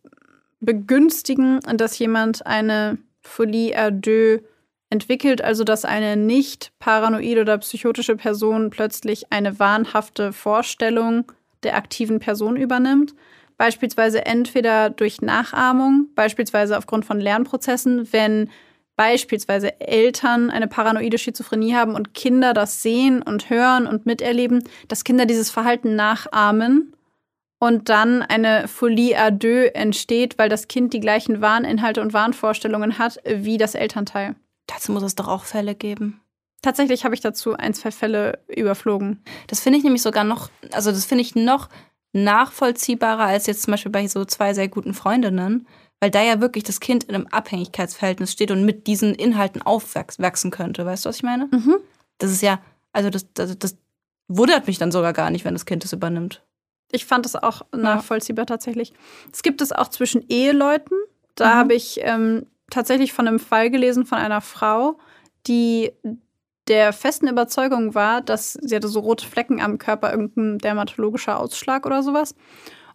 begünstigen, 0.61 1.61
dass 1.75 1.99
jemand 1.99 2.47
eine 2.47 2.99
Folie 3.23 3.77
à 3.77 3.91
deux 3.91 4.43
entwickelt, 4.91 5.43
also 5.43 5.65
dass 5.65 5.85
eine 5.85 6.17
nicht 6.17 6.73
paranoide 6.79 7.43
oder 7.43 7.59
psychotische 7.59 8.17
Person 8.17 8.71
plötzlich 8.71 9.33
eine 9.33 9.59
wahnhafte 9.59 10.33
Vorstellung 10.33 11.31
der 11.63 11.77
aktiven 11.77 12.19
Person 12.19 12.57
übernimmt. 12.57 13.15
Beispielsweise 13.57 14.25
entweder 14.27 14.91
durch 14.91 15.21
Nachahmung, 15.21 16.09
beispielsweise 16.15 16.77
aufgrund 16.77 17.05
von 17.05 17.21
Lernprozessen, 17.21 18.13
wenn 18.13 18.51
beispielsweise 19.01 19.81
Eltern 19.81 20.51
eine 20.51 20.69
paranoide 20.69 21.17
Schizophrenie 21.17 21.75
haben 21.75 21.95
und 21.95 22.13
Kinder 22.13 22.53
das 22.53 22.83
sehen 22.83 23.23
und 23.23 23.49
hören 23.49 23.87
und 23.87 24.05
miterleben, 24.05 24.63
dass 24.89 25.05
Kinder 25.05 25.25
dieses 25.25 25.51
Verhalten 25.51 25.97
nachahmen 25.97 26.95
und 27.59 27.89
dann 27.89 28.21
eine 28.21 28.69
Folie 28.69 29.19
à 29.19 29.31
deux 29.31 29.71
entsteht, 29.73 30.37
weil 30.37 30.51
das 30.51 30.69
Kind 30.69 30.93
die 30.93 31.01
gleichen 31.01 31.41
Warninhalte 31.41 32.03
und 32.03 32.13
Warnvorstellungen 32.13 32.99
hat 32.99 33.19
wie 33.25 33.57
das 33.57 33.75
Elternteil. 33.75 34.37
Dazu 34.67 34.93
muss 34.93 35.03
es 35.03 35.15
doch 35.15 35.29
auch 35.29 35.45
Fälle 35.45 35.75
geben. 35.75 36.21
Tatsächlich 36.61 37.07
habe 37.07 37.15
ich 37.15 37.23
dazu 37.23 37.55
ein, 37.55 37.73
zwei 37.73 37.93
Fälle 37.93 38.41
überflogen. 38.49 39.25
Das 39.47 39.61
finde 39.61 39.79
ich 39.79 39.85
nämlich 39.85 40.03
sogar 40.03 40.25
noch, 40.25 40.51
also 40.73 40.91
das 40.91 41.07
finde 41.07 41.23
ich 41.23 41.35
noch 41.35 41.71
nachvollziehbarer 42.13 43.25
als 43.25 43.47
jetzt 43.47 43.63
zum 43.63 43.71
Beispiel 43.71 43.93
bei 43.93 44.07
so 44.09 44.27
zwei 44.27 44.53
sehr 44.53 44.69
guten 44.69 44.93
Freundinnen, 44.93 45.67
weil 46.01 46.11
da 46.11 46.23
ja 46.23 46.41
wirklich 46.41 46.65
das 46.65 46.81
Kind 46.81 47.05
in 47.05 47.15
einem 47.15 47.27
Abhängigkeitsverhältnis 47.27 48.33
steht 48.33 48.51
und 48.51 48.65
mit 48.65 48.87
diesen 48.87 49.15
Inhalten 49.15 49.63
aufwachsen 49.63 50.51
könnte. 50.51 50.85
Weißt 50.85 51.05
du, 51.05 51.09
was 51.11 51.17
ich 51.17 51.23
meine? 51.23 51.49
Mhm. 51.53 51.77
Das 52.19 52.31
ist 52.31 52.43
ja, 52.43 52.61
also 52.93 53.11
das, 53.11 53.27
das, 53.35 53.59
das 53.59 53.77
wundert 54.29 54.67
mich 54.67 54.79
dann 54.79 54.93
sogar 54.93 55.13
gar 55.13 55.31
nicht, 55.31 55.45
wenn 55.45 55.55
das 55.55 55.67
Kind 55.67 55.85
es 55.85 55.93
übernimmt. 55.93 56.43
Ich 56.93 57.05
fand 57.05 57.25
das 57.25 57.37
auch 57.37 57.63
nachvollziehbar 57.73 58.43
ja. 58.43 58.47
tatsächlich. 58.47 58.93
Es 59.33 59.43
gibt 59.43 59.61
es 59.61 59.73
auch 59.73 59.89
zwischen 59.89 60.25
Eheleuten. 60.29 60.97
Da 61.35 61.55
mhm. 61.55 61.59
habe 61.59 61.75
ich 61.75 62.01
ähm, 62.03 62.47
tatsächlich 62.71 63.13
von 63.13 63.29
einem 63.29 63.39
Fall 63.39 63.71
gelesen 63.71 64.07
von 64.07 64.19
einer 64.19 64.41
Frau, 64.41 64.99
die 65.47 65.93
der 66.69 66.93
festen 66.93 67.29
Überzeugung 67.29 67.95
war, 67.95 68.21
dass 68.21 68.53
sie 68.53 68.77
hatte 68.77 68.89
so 68.89 69.01
rote 69.01 69.27
Flecken 69.27 69.61
am 69.61 69.79
Körper, 69.79 70.11
irgendein 70.11 70.59
dermatologischer 70.59 71.39
Ausschlag 71.39 71.85
oder 71.85 72.03
sowas. 72.03 72.35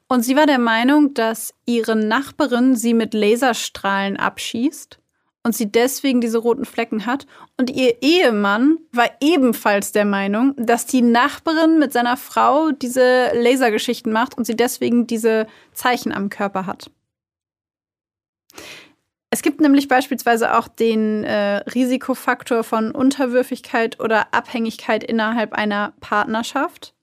Und 0.08 0.22
sie 0.24 0.36
war 0.36 0.46
der 0.46 0.60
Meinung, 0.60 1.14
dass 1.14 1.54
ihre 1.66 1.96
Nachbarin 1.96 2.76
sie 2.76 2.94
mit 2.94 3.14
Laserstrahlen 3.14 4.18
abschießt 4.18 5.00
und 5.44 5.56
sie 5.56 5.72
deswegen 5.72 6.22
diese 6.22 6.40
roten 6.40 6.66
Flecken 6.66 7.06
hat. 7.06 7.26
Und 7.58 7.70
ihr 7.70 8.02
Ehemann 8.02 8.78
war 8.92 9.10
ebenfalls 9.22 9.92
der 9.92 10.06
Meinung, 10.06 10.54
dass 10.58 10.86
die 10.86 11.02
Nachbarin 11.02 11.80
mit 11.80 11.94
seiner 11.94 12.18
Frau 12.18 12.72
diese 12.72 13.32
Lasergeschichten 13.34 14.12
macht 14.12 14.38
und 14.38 14.46
sie 14.46 14.56
deswegen 14.56 15.08
diese 15.08 15.48
Zeichen 15.74 16.12
am 16.12 16.30
Körper 16.30 16.66
hat. 16.66 16.92
Es 19.30 19.42
gibt 19.42 19.60
nämlich 19.60 19.88
beispielsweise 19.88 20.58
auch 20.58 20.68
den 20.68 21.24
äh, 21.24 21.58
Risikofaktor 21.58 22.64
von 22.64 22.92
Unterwürfigkeit 22.92 24.00
oder 24.00 24.34
Abhängigkeit 24.34 25.04
innerhalb 25.04 25.54
einer 25.54 25.94
Partnerschaft. 26.00 26.94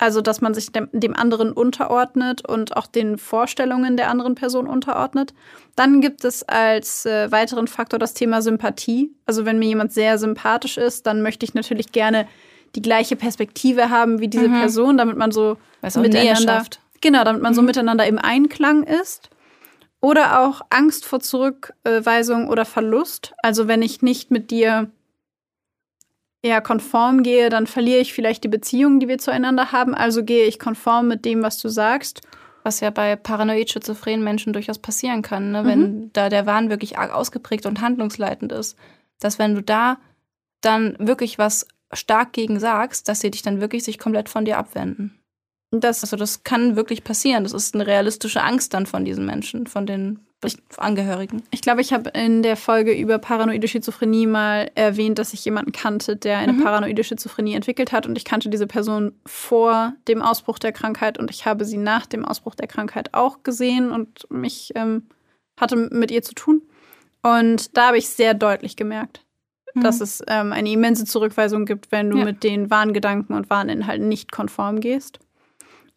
Also, 0.00 0.22
dass 0.22 0.40
man 0.40 0.54
sich 0.54 0.72
dem, 0.72 0.88
dem, 0.92 1.14
anderen 1.14 1.52
unterordnet 1.52 2.48
und 2.48 2.74
auch 2.74 2.86
den 2.86 3.18
Vorstellungen 3.18 3.98
der 3.98 4.08
anderen 4.08 4.34
Person 4.34 4.66
unterordnet. 4.66 5.34
Dann 5.76 6.00
gibt 6.00 6.24
es 6.24 6.42
als 6.42 7.04
äh, 7.04 7.30
weiteren 7.30 7.68
Faktor 7.68 7.98
das 7.98 8.14
Thema 8.14 8.40
Sympathie. 8.40 9.12
Also, 9.26 9.44
wenn 9.44 9.58
mir 9.58 9.66
jemand 9.66 9.92
sehr 9.92 10.16
sympathisch 10.16 10.78
ist, 10.78 11.06
dann 11.06 11.20
möchte 11.20 11.44
ich 11.44 11.52
natürlich 11.52 11.92
gerne 11.92 12.26
die 12.74 12.80
gleiche 12.80 13.14
Perspektive 13.14 13.90
haben 13.90 14.20
wie 14.20 14.28
diese 14.28 14.48
mhm. 14.48 14.60
Person, 14.60 14.96
damit 14.96 15.18
man 15.18 15.32
so 15.32 15.58
miteinander, 15.82 16.64
genau, 17.02 17.22
damit 17.22 17.42
man 17.42 17.52
mhm. 17.52 17.56
so 17.56 17.62
miteinander 17.62 18.06
im 18.06 18.18
Einklang 18.18 18.84
ist. 18.84 19.28
Oder 20.00 20.40
auch 20.40 20.62
Angst 20.70 21.04
vor 21.04 21.20
Zurückweisung 21.20 22.48
oder 22.48 22.64
Verlust. 22.64 23.34
Also, 23.42 23.68
wenn 23.68 23.82
ich 23.82 24.00
nicht 24.00 24.30
mit 24.30 24.50
dir 24.50 24.90
eher 26.42 26.60
konform 26.60 27.22
gehe, 27.22 27.50
dann 27.50 27.66
verliere 27.66 28.00
ich 28.00 28.12
vielleicht 28.12 28.44
die 28.44 28.48
Beziehung, 28.48 29.00
die 29.00 29.08
wir 29.08 29.18
zueinander 29.18 29.72
haben. 29.72 29.94
Also 29.94 30.24
gehe 30.24 30.46
ich 30.46 30.58
konform 30.58 31.08
mit 31.08 31.24
dem, 31.24 31.42
was 31.42 31.58
du 31.58 31.68
sagst. 31.68 32.22
Was 32.62 32.80
ja 32.80 32.90
bei 32.90 33.16
paranoid 33.16 33.70
schizophrenen 33.70 34.22
Menschen 34.22 34.52
durchaus 34.52 34.78
passieren 34.78 35.22
kann, 35.22 35.50
ne? 35.50 35.64
wenn 35.64 35.80
mhm. 35.80 36.10
da 36.12 36.28
der 36.28 36.44
Wahn 36.44 36.68
wirklich 36.68 36.98
arg 36.98 37.12
ausgeprägt 37.12 37.64
und 37.64 37.80
handlungsleitend 37.80 38.52
ist. 38.52 38.76
Dass 39.18 39.38
wenn 39.38 39.54
du 39.54 39.62
da 39.62 39.98
dann 40.60 40.94
wirklich 40.98 41.38
was 41.38 41.66
stark 41.92 42.32
gegen 42.32 42.60
sagst, 42.60 43.08
dass 43.08 43.20
sie 43.20 43.30
dich 43.30 43.42
dann 43.42 43.60
wirklich 43.60 43.84
sich 43.84 43.98
komplett 43.98 44.28
von 44.28 44.44
dir 44.44 44.58
abwenden. 44.58 45.18
Das, 45.70 46.02
also 46.02 46.16
das 46.16 46.44
kann 46.44 46.76
wirklich 46.76 47.04
passieren. 47.04 47.44
Das 47.44 47.52
ist 47.52 47.74
eine 47.74 47.86
realistische 47.86 48.42
Angst 48.42 48.74
dann 48.74 48.86
von 48.86 49.04
diesen 49.04 49.24
Menschen, 49.24 49.66
von 49.66 49.86
den 49.86 50.26
Angehörigen. 50.78 51.42
Ich 51.50 51.60
glaube, 51.60 51.82
ich 51.82 51.92
habe 51.92 52.10
in 52.10 52.42
der 52.42 52.56
Folge 52.56 52.92
über 52.92 53.18
paranoide 53.18 53.68
Schizophrenie 53.68 54.26
mal 54.26 54.70
erwähnt, 54.74 55.18
dass 55.18 55.34
ich 55.34 55.44
jemanden 55.44 55.72
kannte, 55.72 56.16
der 56.16 56.38
eine 56.38 56.54
mhm. 56.54 56.62
paranoide 56.62 57.04
Schizophrenie 57.04 57.54
entwickelt 57.54 57.92
hat. 57.92 58.06
Und 58.06 58.16
ich 58.16 58.24
kannte 58.24 58.48
diese 58.48 58.66
Person 58.66 59.12
vor 59.26 59.92
dem 60.08 60.22
Ausbruch 60.22 60.58
der 60.58 60.72
Krankheit 60.72 61.18
und 61.18 61.30
ich 61.30 61.44
habe 61.44 61.64
sie 61.66 61.76
nach 61.76 62.06
dem 62.06 62.24
Ausbruch 62.24 62.54
der 62.54 62.68
Krankheit 62.68 63.12
auch 63.12 63.42
gesehen 63.42 63.90
und 63.90 64.30
mich 64.30 64.72
ähm, 64.76 65.08
hatte 65.58 65.76
mit 65.76 66.10
ihr 66.10 66.22
zu 66.22 66.34
tun. 66.34 66.62
Und 67.22 67.76
da 67.76 67.88
habe 67.88 67.98
ich 67.98 68.08
sehr 68.08 68.32
deutlich 68.32 68.76
gemerkt, 68.76 69.24
mhm. 69.74 69.82
dass 69.82 70.00
es 70.00 70.22
ähm, 70.26 70.52
eine 70.52 70.70
immense 70.70 71.04
Zurückweisung 71.04 71.66
gibt, 71.66 71.92
wenn 71.92 72.08
du 72.08 72.16
ja. 72.16 72.24
mit 72.24 72.44
den 72.44 72.70
Warngedanken 72.70 73.36
und 73.36 73.50
Warninhalten 73.50 74.08
nicht 74.08 74.32
konform 74.32 74.80
gehst. 74.80 75.18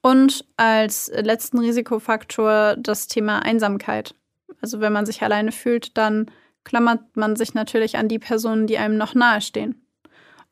Und 0.02 0.46
als 0.58 1.10
letzten 1.16 1.60
Risikofaktor 1.60 2.76
das 2.78 3.08
Thema 3.08 3.40
Einsamkeit. 3.40 4.16
Also 4.62 4.80
wenn 4.80 4.94
man 4.94 5.06
sich 5.06 5.22
alleine 5.22 5.52
fühlt, 5.52 5.98
dann 5.98 6.32
klammert 6.64 7.16
man 7.16 7.36
sich 7.36 7.54
natürlich 7.54 7.98
an 7.98 8.08
die 8.08 8.20
Personen, 8.20 8.68
die 8.68 8.78
einem 8.78 8.98
noch 8.98 9.16
nahestehen. 9.16 9.86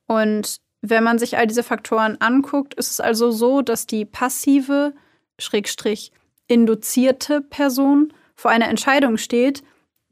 Und 0.08 0.58
wenn 0.82 1.04
man 1.04 1.20
sich 1.20 1.38
all 1.38 1.48
diese 1.48 1.64
Faktoren 1.64 2.20
anguckt, 2.20 2.74
ist 2.74 2.92
es 2.92 3.00
also 3.00 3.32
so, 3.32 3.62
dass 3.62 3.88
die 3.88 4.06
passive, 4.06 4.94
schrägstrich 5.40 6.12
induzierte 6.48 7.42
Person 7.42 8.14
vor 8.36 8.52
einer 8.52 8.68
Entscheidung 8.68 9.18
steht, 9.18 9.64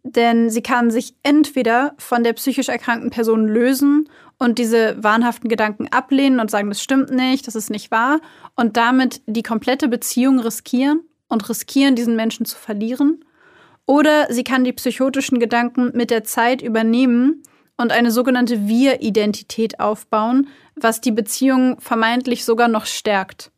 denn 0.03 0.49
sie 0.49 0.61
kann 0.61 0.91
sich 0.91 1.15
entweder 1.23 1.95
von 1.97 2.23
der 2.23 2.33
psychisch 2.33 2.69
erkrankten 2.69 3.09
Person 3.09 3.47
lösen 3.47 4.09
und 4.37 4.57
diese 4.57 5.03
wahnhaften 5.03 5.49
Gedanken 5.49 5.89
ablehnen 5.89 6.39
und 6.39 6.49
sagen, 6.49 6.69
das 6.69 6.81
stimmt 6.81 7.11
nicht, 7.11 7.47
das 7.47 7.55
ist 7.55 7.69
nicht 7.69 7.91
wahr, 7.91 8.21
und 8.55 8.77
damit 8.77 9.21
die 9.25 9.43
komplette 9.43 9.89
Beziehung 9.89 10.39
riskieren 10.39 11.01
und 11.27 11.49
riskieren, 11.49 11.95
diesen 11.95 12.15
Menschen 12.15 12.45
zu 12.45 12.57
verlieren. 12.57 13.25
Oder 13.89 14.31
sie 14.31 14.43
kann 14.43 14.63
die 14.63 14.71
psychotischen 14.71 15.39
Gedanken 15.39 15.89
mit 15.95 16.11
der 16.11 16.23
Zeit 16.23 16.61
übernehmen 16.61 17.41
und 17.75 17.91
eine 17.91 18.11
sogenannte 18.11 18.67
Wir-Identität 18.67 19.79
aufbauen, 19.79 20.47
was 20.75 21.01
die 21.01 21.11
Beziehung 21.11 21.81
vermeintlich 21.81 22.45
sogar 22.45 22.67
noch 22.67 22.85
stärkt. 22.85 23.51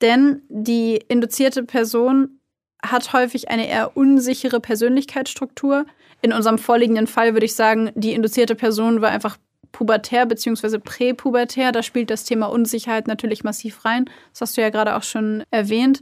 Denn 0.00 0.42
die 0.48 0.96
induzierte 0.96 1.62
Person 1.62 2.40
hat 2.84 3.12
häufig 3.12 3.50
eine 3.50 3.68
eher 3.68 3.96
unsichere 3.96 4.58
Persönlichkeitsstruktur. 4.58 5.86
In 6.22 6.32
unserem 6.32 6.58
vorliegenden 6.58 7.06
Fall 7.06 7.34
würde 7.34 7.46
ich 7.46 7.54
sagen, 7.54 7.92
die 7.94 8.14
induzierte 8.14 8.56
Person 8.56 9.00
war 9.00 9.10
einfach 9.10 9.38
pubertär 9.70 10.26
bzw. 10.26 10.78
präpubertär. 10.78 11.70
Da 11.70 11.84
spielt 11.84 12.10
das 12.10 12.24
Thema 12.24 12.46
Unsicherheit 12.46 13.06
natürlich 13.06 13.44
massiv 13.44 13.84
rein. 13.84 14.06
Das 14.32 14.40
hast 14.40 14.56
du 14.56 14.60
ja 14.60 14.70
gerade 14.70 14.96
auch 14.96 15.04
schon 15.04 15.44
erwähnt. 15.52 16.00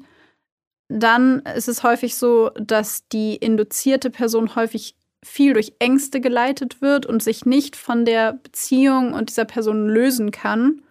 Dann 0.93 1.39
ist 1.55 1.69
es 1.69 1.85
häufig 1.85 2.17
so, 2.17 2.51
dass 2.57 3.07
die 3.09 3.37
induzierte 3.37 4.11
Person 4.11 4.57
häufig 4.57 4.97
viel 5.23 5.53
durch 5.53 5.75
Ängste 5.79 6.21
geleitet 6.21 6.83
wird 6.83 7.07
und 7.07 7.23
sich 7.23 7.47
nicht 7.47 7.77
von 7.77 8.05
der 8.05 8.33
Beziehung 8.33 9.15
und 9.15 9.29
dieser 9.29 9.45
Person 9.45 9.89
lösen 9.89 10.33
kann. 10.33 10.83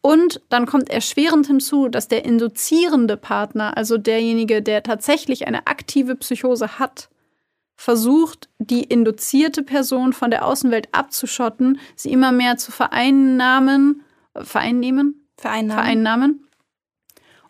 Und 0.00 0.40
dann 0.48 0.66
kommt 0.66 0.90
erschwerend 0.90 1.46
hinzu, 1.46 1.88
dass 1.88 2.08
der 2.08 2.24
induzierende 2.24 3.16
Partner, 3.16 3.76
also 3.76 3.98
derjenige, 3.98 4.62
der 4.62 4.82
tatsächlich 4.82 5.46
eine 5.46 5.68
aktive 5.68 6.16
Psychose 6.16 6.80
hat, 6.80 7.08
versucht, 7.76 8.48
die 8.58 8.82
induzierte 8.82 9.62
Person 9.62 10.12
von 10.12 10.32
der 10.32 10.44
Außenwelt 10.44 10.88
abzuschotten, 10.90 11.78
sie 11.94 12.10
immer 12.10 12.32
mehr 12.32 12.56
zu 12.56 12.72
vereinnahmen, 12.72 14.02
vereinnehmen, 14.34 15.28
Vereinnahmen. 15.36 15.76
vereinnahmen 15.76 16.46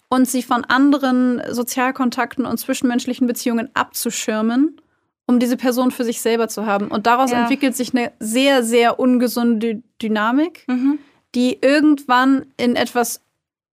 und 0.09 0.29
sie 0.29 0.43
von 0.43 0.65
anderen 0.65 1.43
Sozialkontakten 1.53 2.47
und 2.47 2.59
zwischenmenschlichen 2.59 3.27
Beziehungen 3.27 3.71
abzuschirmen, 3.75 4.81
um 5.27 5.41
diese 5.41 5.57
Person 5.57 5.91
für 5.91 6.05
sich 6.05 6.21
selber 6.21 6.49
zu 6.49 6.67
haben. 6.67 6.89
Und 6.89 7.07
daraus 7.07 7.33
Ja. 7.33 7.41
entwickelt 7.43 7.75
sich 7.77 7.93
eine 7.95 8.13
sehr, 8.21 8.63
sehr 8.63 9.01
ungesunde 9.01 9.83
Dynamik, 10.01 10.65
Mhm. 10.69 10.99
die 11.35 11.59
irgendwann 11.61 12.47
in 12.57 12.77
etwas 12.77 13.21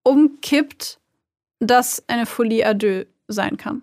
umkippt, 0.02 0.98
das 1.60 2.02
eine 2.08 2.26
Folie 2.26 2.66
à 2.66 2.74
deux 2.74 3.06
sein 3.28 3.56
kann. 3.56 3.82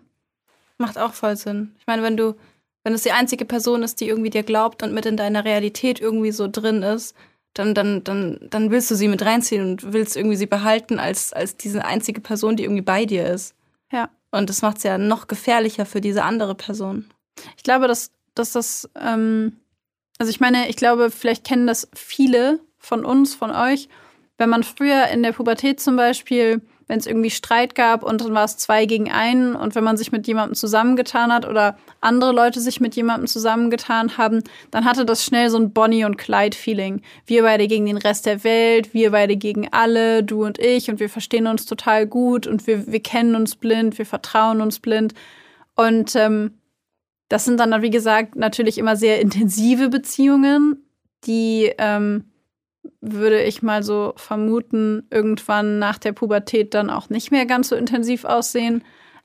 Macht 0.78 0.98
auch 0.98 1.14
voll 1.14 1.36
Sinn. 1.36 1.74
Ich 1.80 1.88
meine, 1.88 2.04
wenn 2.04 2.18
du, 2.18 2.36
wenn 2.84 2.94
es 2.94 3.04
die 3.04 3.12
einzige 3.12 3.46
Person 3.46 3.82
ist, 3.84 4.00
die 4.02 4.08
irgendwie 4.08 4.30
dir 4.30 4.44
glaubt 4.44 4.84
und 4.84 4.94
mit 4.94 5.06
in 5.06 5.18
deiner 5.18 5.46
Realität 5.46 6.00
irgendwie 6.00 6.32
so 6.32 6.48
drin 6.48 6.84
ist, 6.84 7.16
dann, 7.54 7.74
dann, 7.74 8.04
dann, 8.04 8.40
dann 8.50 8.72
willst 8.72 8.90
du 8.92 8.96
sie 8.96 9.08
mit 9.08 9.24
reinziehen 9.24 9.72
und 9.72 9.94
willst 9.94 10.16
irgendwie 10.16 10.38
sie 10.38 10.46
behalten 10.46 11.00
als, 11.00 11.34
als 11.34 11.58
diese 11.58 11.84
einzige 11.86 12.22
Person, 12.22 12.56
die 12.56 12.64
irgendwie 12.64 12.82
bei 12.82 13.06
dir 13.06 13.28
ist. 13.28 13.56
Ja. 13.92 14.10
Und 14.32 14.50
das 14.50 14.62
macht 14.62 14.78
es 14.78 14.84
ja 14.84 14.98
noch 14.98 15.28
gefährlicher 15.28 15.86
für 15.86 16.02
diese 16.02 16.24
andere 16.24 16.56
Person. 16.56 17.06
Ich 17.58 17.64
glaube, 17.64 17.88
dass, 17.88 18.12
dass 18.36 18.54
das, 18.54 18.90
ähm, 18.96 19.58
also 20.18 20.30
ich 20.30 20.40
meine, 20.40 20.70
ich 20.70 20.78
glaube, 20.78 21.12
vielleicht 21.12 21.44
kennen 21.44 21.68
das 21.68 21.90
viele 21.94 22.60
von 22.78 23.06
uns, 23.06 23.36
von 23.36 23.52
euch, 23.52 23.90
wenn 24.38 24.50
man 24.50 24.64
früher 24.64 25.08
in 25.08 25.22
der 25.22 25.34
Pubertät 25.34 25.80
zum 25.80 25.98
Beispiel, 25.98 26.62
wenn 26.92 27.00
es 27.00 27.08
irgendwie 27.08 27.30
Streit 27.30 27.74
gab 27.74 28.04
und 28.04 28.20
dann 28.20 28.34
war 28.34 28.44
es 28.44 28.58
zwei 28.58 28.86
gegen 28.86 29.10
einen 29.10 29.56
und 29.56 29.76
wenn 29.76 29.84
man 29.86 29.96
sich 29.96 30.12
mit 30.12 30.28
jemandem 30.28 30.56
zusammengetan 30.56 31.32
hat 31.32 31.48
oder 31.48 31.78
andere 32.02 32.34
Leute 32.34 32.60
sich 32.60 32.82
mit 32.82 32.98
jemandem 32.98 33.28
zusammengetan 33.28 34.18
haben, 34.18 34.44
dann 34.72 34.84
hatte 34.84 35.06
das 35.06 35.24
schnell 35.24 35.50
so 35.50 35.58
ein 35.58 35.72
Bonnie 35.72 36.04
und 36.04 36.18
Clyde-Feeling. 36.18 37.02
Wir 37.26 37.44
beide 37.44 37.70
gegen 37.70 37.86
den 37.86 37.96
Rest 37.96 38.26
der 38.26 38.44
Welt, 38.44 38.94
wir 38.94 39.12
beide 39.12 39.38
gegen 39.38 39.70
alle, 39.72 40.22
du 40.22 40.44
und 40.44 40.60
ich 40.60 40.90
und 40.90 41.00
wir 41.00 41.08
verstehen 41.08 41.48
uns 41.48 41.66
total 41.66 42.08
gut 42.08 42.46
und 42.46 42.68
wir, 42.68 42.86
wir 42.88 43.02
kennen 43.02 43.38
uns 43.38 43.56
blind, 43.56 43.98
wir 43.98 44.06
vertrauen 44.06 44.60
uns 44.60 44.80
blind. 44.80 45.14
Und 45.78 46.14
ähm, 46.18 46.56
das 47.30 47.46
sind 47.46 47.58
dann, 47.58 47.82
wie 47.82 47.90
gesagt, 47.90 48.36
natürlich 48.36 48.78
immer 48.78 48.98
sehr 48.98 49.22
intensive 49.22 49.88
Beziehungen, 49.88 50.86
die, 51.24 51.72
ähm, 51.78 52.31
würde 53.00 53.44
ich 53.44 53.62
mal 53.62 53.84
so 53.84 54.14
vermuten, 54.16 55.06
irgendwann 55.10 55.80
nach 55.80 55.98
der 55.98 56.14
Pubertät 56.14 56.74
dann 56.74 56.90
auch 56.90 57.10
nicht 57.10 57.32
mehr 57.32 57.46
ganz 57.46 57.70
so 57.70 57.76
intensiv 57.76 58.26
aussehen. 58.26 58.84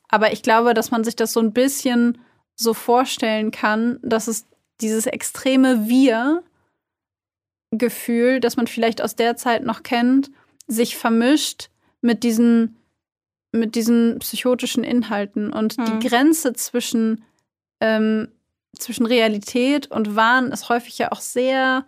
Aber 0.08 0.32
ich 0.32 0.42
glaube, 0.42 0.74
dass 0.74 0.90
man 0.90 1.04
sich 1.04 1.16
das 1.16 1.32
so 1.32 1.40
ein 1.40 1.52
bisschen 1.52 2.18
so 2.54 2.74
vorstellen 2.74 3.50
kann, 3.50 3.98
dass 4.02 4.28
es 4.28 4.46
dieses 4.80 5.06
extreme 5.06 5.88
Wir-Gefühl, 5.88 8.40
das 8.40 8.56
man 8.56 8.66
vielleicht 8.66 9.02
aus 9.02 9.16
der 9.16 9.36
Zeit 9.36 9.64
noch 9.64 9.82
kennt, 9.82 10.30
sich 10.66 10.96
vermischt 10.96 11.70
mit 12.00 12.24
diesen, 12.24 12.76
mit 13.52 13.74
diesen 13.74 14.18
psychotischen 14.20 14.84
Inhalten. 14.84 15.52
Und 15.52 15.76
Hm. 15.76 15.84
die 15.86 16.08
Grenze 16.08 16.52
zwischen 16.52 17.24
ähm, 17.80 18.28
zwischen 18.78 19.06
Realität 19.06 19.90
und 19.90 20.16
Wahn 20.16 20.52
ist 20.52 20.68
häufig 20.68 20.98
ja 20.98 21.12
auch 21.12 21.20
sehr 21.20 21.86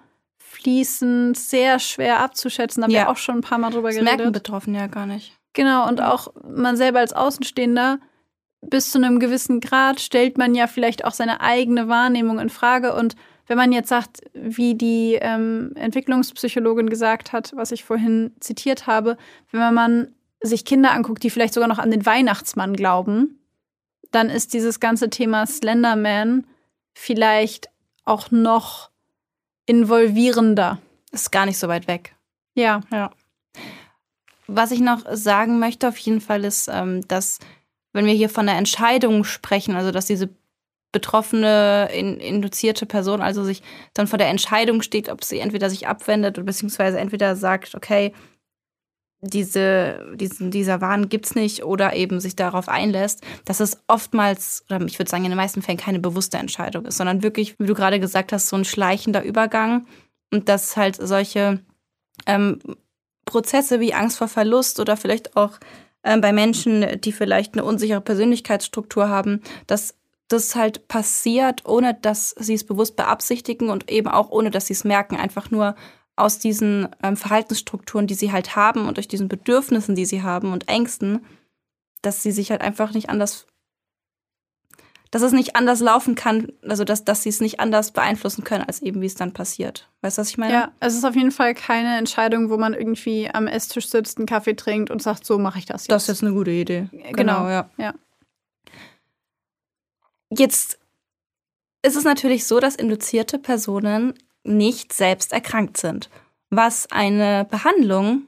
fließend, 0.60 1.36
sehr 1.38 1.78
schwer 1.78 2.20
abzuschätzen. 2.20 2.80
Da 2.80 2.84
haben 2.86 2.92
Ja. 2.92 3.02
wir 3.04 3.10
auch 3.10 3.16
schon 3.16 3.36
ein 3.36 3.40
paar 3.42 3.58
Mal 3.58 3.70
drüber 3.70 3.88
Das 3.88 4.00
merken 4.00 4.18
geredet. 4.18 4.34
Betroffene 4.34 4.78
ja 4.78 4.86
gar 4.88 5.06
nicht. 5.06 5.32
Genau, 5.52 5.88
und 5.88 6.00
auch 6.00 6.28
man 6.48 6.76
selber 6.76 6.98
als 7.00 7.12
Außenstehender 7.12 7.98
bis 8.60 8.90
zu 8.90 8.98
einem 8.98 9.20
gewissen 9.20 9.60
Grad 9.60 10.00
stellt 10.00 10.36
man 10.36 10.54
ja 10.54 10.66
vielleicht 10.66 11.04
auch 11.04 11.12
seine 11.12 11.40
eigene 11.40 11.88
Wahrnehmung 11.88 12.38
in 12.40 12.50
Frage. 12.50 12.94
Und 12.94 13.14
wenn 13.46 13.56
man 13.56 13.70
jetzt 13.72 13.88
sagt, 13.88 14.20
wie 14.34 14.74
die 14.74 15.16
ähm, 15.20 15.72
Entwicklungspsychologin 15.76 16.90
gesagt 16.90 17.32
hat, 17.32 17.52
was 17.54 17.70
ich 17.70 17.84
vorhin 17.84 18.32
zitiert 18.40 18.86
habe, 18.88 19.16
wenn 19.52 19.72
man 19.74 20.14
sich 20.40 20.64
Kinder 20.64 20.90
anguckt, 20.92 21.22
die 21.22 21.30
vielleicht 21.30 21.54
sogar 21.54 21.68
noch 21.68 21.78
an 21.78 21.90
den 21.90 22.04
Weihnachtsmann 22.04 22.74
glauben, 22.74 23.40
dann 24.10 24.28
ist 24.30 24.54
dieses 24.54 24.80
ganze 24.80 25.08
Thema 25.08 25.46
Slenderman 25.46 26.46
vielleicht 26.94 27.68
auch 28.04 28.30
noch 28.30 28.90
involvierender. 29.68 30.78
Ist 31.12 31.30
gar 31.30 31.46
nicht 31.46 31.58
so 31.58 31.68
weit 31.68 31.86
weg. 31.86 32.14
Ja. 32.54 32.80
Ja. 32.90 33.10
Was 34.46 34.70
ich 34.70 34.80
noch 34.80 35.04
sagen 35.12 35.58
möchte 35.58 35.88
auf 35.88 35.98
jeden 35.98 36.20
Fall 36.20 36.44
ist, 36.44 36.68
ähm, 36.72 37.06
dass 37.06 37.38
wenn 37.92 38.06
wir 38.06 38.14
hier 38.14 38.30
von 38.30 38.48
einer 38.48 38.58
Entscheidung 38.58 39.24
sprechen, 39.24 39.76
also 39.76 39.90
dass 39.90 40.06
diese 40.06 40.30
betroffene, 40.90 41.90
in, 41.92 42.18
induzierte 42.18 42.86
Person 42.86 43.20
also 43.20 43.44
sich 43.44 43.62
dann 43.92 44.06
vor 44.06 44.18
der 44.18 44.28
Entscheidung 44.28 44.80
steht, 44.80 45.10
ob 45.10 45.22
sie 45.22 45.38
entweder 45.38 45.68
sich 45.68 45.86
abwendet 45.86 46.38
oder 46.38 46.46
beziehungsweise 46.46 46.98
entweder 46.98 47.36
sagt, 47.36 47.74
okay, 47.74 48.14
diese, 49.20 50.06
diesen, 50.14 50.50
dieser 50.50 50.80
Wahn 50.80 51.08
gibt's 51.08 51.34
nicht 51.34 51.64
oder 51.64 51.94
eben 51.94 52.20
sich 52.20 52.36
darauf 52.36 52.68
einlässt, 52.68 53.24
dass 53.44 53.60
es 53.60 53.78
oftmals, 53.88 54.64
oder 54.68 54.80
ich 54.86 54.98
würde 54.98 55.10
sagen, 55.10 55.24
in 55.24 55.30
den 55.30 55.36
meisten 55.36 55.62
Fällen 55.62 55.78
keine 55.78 55.98
bewusste 55.98 56.38
Entscheidung 56.38 56.84
ist, 56.84 56.98
sondern 56.98 57.22
wirklich, 57.22 57.58
wie 57.58 57.66
du 57.66 57.74
gerade 57.74 57.98
gesagt 57.98 58.32
hast, 58.32 58.48
so 58.48 58.56
ein 58.56 58.64
schleichender 58.64 59.24
Übergang 59.24 59.86
und 60.32 60.48
dass 60.48 60.76
halt 60.76 60.96
solche 61.00 61.60
ähm, 62.26 62.60
Prozesse 63.24 63.80
wie 63.80 63.94
Angst 63.94 64.18
vor 64.18 64.28
Verlust 64.28 64.78
oder 64.78 64.96
vielleicht 64.96 65.36
auch 65.36 65.58
ähm, 66.04 66.20
bei 66.20 66.32
Menschen, 66.32 67.00
die 67.00 67.12
vielleicht 67.12 67.54
eine 67.54 67.64
unsichere 67.64 68.00
Persönlichkeitsstruktur 68.00 69.08
haben, 69.08 69.42
dass 69.66 69.94
das 70.28 70.54
halt 70.54 70.88
passiert, 70.88 71.66
ohne 71.66 71.94
dass 71.94 72.30
sie 72.38 72.54
es 72.54 72.64
bewusst 72.64 72.96
beabsichtigen 72.96 73.70
und 73.70 73.90
eben 73.90 74.08
auch 74.08 74.30
ohne 74.30 74.50
dass 74.50 74.66
sie 74.66 74.74
es 74.74 74.84
merken, 74.84 75.16
einfach 75.16 75.50
nur 75.50 75.74
aus 76.18 76.38
diesen 76.38 76.88
ähm, 77.02 77.16
Verhaltensstrukturen, 77.16 78.06
die 78.06 78.14
sie 78.14 78.32
halt 78.32 78.56
haben 78.56 78.86
und 78.86 78.96
durch 78.96 79.08
diesen 79.08 79.28
Bedürfnissen, 79.28 79.94
die 79.94 80.06
sie 80.06 80.22
haben 80.22 80.52
und 80.52 80.68
Ängsten, 80.68 81.24
dass 82.02 82.22
sie 82.22 82.32
sich 82.32 82.50
halt 82.50 82.60
einfach 82.60 82.92
nicht 82.92 83.08
anders, 83.08 83.46
dass 85.10 85.22
es 85.22 85.32
nicht 85.32 85.56
anders 85.56 85.80
laufen 85.80 86.14
kann, 86.14 86.52
also 86.66 86.84
dass, 86.84 87.04
dass 87.04 87.22
sie 87.22 87.28
es 87.28 87.40
nicht 87.40 87.60
anders 87.60 87.92
beeinflussen 87.92 88.44
können, 88.44 88.64
als 88.64 88.82
eben 88.82 89.00
wie 89.00 89.06
es 89.06 89.14
dann 89.14 89.32
passiert. 89.32 89.88
Weißt 90.02 90.18
du, 90.18 90.20
was 90.20 90.30
ich 90.30 90.38
meine? 90.38 90.52
Ja, 90.52 90.72
es 90.80 90.94
ist 90.94 91.04
auf 91.04 91.14
jeden 91.14 91.30
Fall 91.30 91.54
keine 91.54 91.96
Entscheidung, 91.96 92.50
wo 92.50 92.56
man 92.56 92.74
irgendwie 92.74 93.30
am 93.30 93.46
Esstisch 93.46 93.88
sitzt, 93.88 94.18
einen 94.18 94.26
Kaffee 94.26 94.54
trinkt 94.54 94.90
und 94.90 95.02
sagt, 95.02 95.24
so 95.24 95.38
mache 95.38 95.58
ich 95.58 95.66
das 95.66 95.82
jetzt. 95.82 95.90
Das 95.90 96.02
ist 96.02 96.08
jetzt 96.08 96.24
eine 96.24 96.34
gute 96.34 96.50
Idee. 96.50 96.88
Genau, 97.12 97.48
ja. 97.48 97.70
ja. 97.78 97.94
Jetzt 100.30 100.78
ist 101.82 101.96
es 101.96 102.04
natürlich 102.04 102.46
so, 102.46 102.60
dass 102.60 102.74
induzierte 102.74 103.38
Personen 103.38 104.14
nicht 104.48 104.92
selbst 104.92 105.32
erkrankt 105.32 105.76
sind, 105.76 106.10
was 106.50 106.90
eine 106.90 107.46
Behandlung 107.50 108.22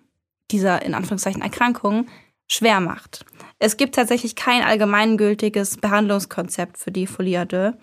dieser 0.50 0.82
in 0.82 0.94
Anführungszeichen 0.94 1.42
Erkrankung 1.42 2.06
schwer 2.46 2.80
macht. 2.80 3.24
Es 3.58 3.76
gibt 3.76 3.94
tatsächlich 3.94 4.34
kein 4.34 4.62
allgemeingültiges 4.62 5.76
Behandlungskonzept 5.76 6.78
für 6.78 6.90
die 6.90 7.06
Folie 7.06 7.46
deux. 7.46 7.74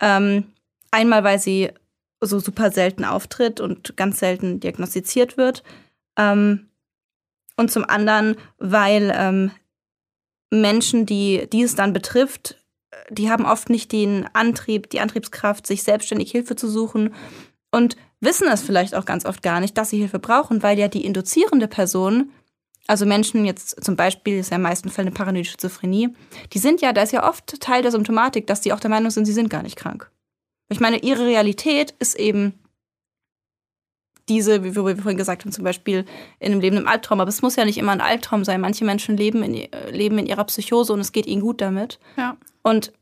Ähm, 0.00 0.52
einmal, 0.90 1.24
weil 1.24 1.38
sie 1.38 1.70
so 2.20 2.38
super 2.38 2.70
selten 2.70 3.04
auftritt 3.04 3.60
und 3.60 3.96
ganz 3.96 4.18
selten 4.18 4.60
diagnostiziert 4.60 5.36
wird. 5.36 5.62
Ähm, 6.16 6.68
und 7.56 7.70
zum 7.70 7.84
anderen, 7.84 8.36
weil 8.58 9.12
ähm, 9.16 9.50
Menschen, 10.50 11.06
die, 11.06 11.48
die 11.52 11.62
es 11.62 11.74
dann 11.74 11.92
betrifft, 11.92 12.56
die 13.10 13.30
haben 13.30 13.44
oft 13.44 13.70
nicht 13.70 13.92
den 13.92 14.28
Antrieb, 14.32 14.90
die 14.90 15.00
Antriebskraft, 15.00 15.66
sich 15.66 15.82
selbstständig 15.82 16.30
Hilfe 16.30 16.56
zu 16.56 16.68
suchen 16.68 17.14
und 17.74 17.96
wissen 18.20 18.48
es 18.48 18.62
vielleicht 18.62 18.94
auch 18.94 19.04
ganz 19.04 19.24
oft 19.26 19.42
gar 19.42 19.60
nicht, 19.60 19.76
dass 19.76 19.90
sie 19.90 19.98
Hilfe 19.98 20.18
brauchen, 20.18 20.62
weil 20.62 20.78
ja 20.78 20.88
die 20.88 21.04
induzierende 21.04 21.68
Person, 21.68 22.30
also 22.86 23.04
Menschen 23.04 23.44
jetzt 23.44 23.84
zum 23.84 23.96
Beispiel, 23.96 24.38
ist 24.38 24.50
ja 24.50 24.56
in 24.56 24.62
den 24.62 24.68
meisten 24.70 24.90
Fällen 24.90 25.08
eine 25.08 25.16
paranoide 25.16 25.48
Schizophrenie, 25.48 26.14
die 26.52 26.58
sind 26.58 26.80
ja, 26.80 26.92
da 26.92 27.02
ist 27.02 27.12
ja 27.12 27.28
oft 27.28 27.60
Teil 27.60 27.82
der 27.82 27.90
Symptomatik, 27.90 28.46
dass 28.46 28.60
die 28.60 28.72
auch 28.72 28.80
der 28.80 28.90
Meinung 28.90 29.10
sind, 29.10 29.24
sie 29.26 29.32
sind 29.32 29.50
gar 29.50 29.62
nicht 29.62 29.76
krank. 29.76 30.10
Ich 30.70 30.80
meine, 30.80 30.98
ihre 30.98 31.26
Realität 31.26 31.94
ist 31.98 32.14
eben 32.18 32.54
diese, 34.28 34.64
wie 34.64 34.74
wir 34.74 34.96
vorhin 34.96 35.18
gesagt 35.18 35.44
haben, 35.44 35.52
zum 35.52 35.64
Beispiel 35.64 36.06
in 36.38 36.52
einem 36.52 36.60
Leben 36.60 36.78
im 36.78 36.88
Albtraum. 36.88 37.20
Aber 37.20 37.28
es 37.28 37.42
muss 37.42 37.56
ja 37.56 37.66
nicht 37.66 37.76
immer 37.76 37.92
ein 37.92 38.00
Albtraum 38.00 38.44
sein. 38.44 38.60
Manche 38.60 38.84
Menschen 38.84 39.18
leben 39.18 39.42
in, 39.42 39.68
leben 39.90 40.18
in 40.18 40.26
ihrer 40.26 40.44
Psychose 40.44 40.94
und 40.94 41.00
es 41.00 41.12
geht 41.12 41.26
ihnen 41.26 41.42
gut 41.42 41.60
damit. 41.60 41.98
Ja. 42.16 42.38
Und 42.62 42.92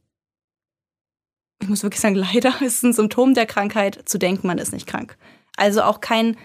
ich 1.62 1.68
muss 1.68 1.82
wirklich 1.82 2.00
sagen, 2.00 2.14
leider 2.32 2.60
ist 2.60 2.82
ein 2.82 2.92
Symptom 2.92 3.34
der 3.34 3.46
Krankheit, 3.46 4.02
zu 4.04 4.18
denken, 4.18 4.46
man 4.46 4.58
ist 4.58 4.72
nicht 4.72 4.86
krank. 4.86 5.16
Also 5.56 5.82
auch 5.82 6.00
kein, 6.00 6.36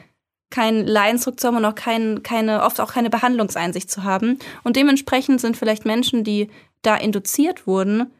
kein 0.49 0.85
Leidensdruck 0.85 1.39
zu 1.39 1.48
haben 1.48 1.57
und 1.57 1.65
auch 1.65 1.76
kein, 1.76 2.23
keine, 2.23 2.64
oft 2.64 2.80
auch 2.80 2.94
keine 2.94 3.10
Behandlungseinsicht 3.10 3.89
zu 3.89 4.03
haben. 4.03 4.39
Und 4.64 4.76
dementsprechend 4.76 5.41
sind 5.41 5.57
vielleicht 5.57 5.85
Menschen, 5.85 6.23
die 6.23 6.49
da 6.81 6.95
induziert 6.95 7.68
wurden, 7.68 8.11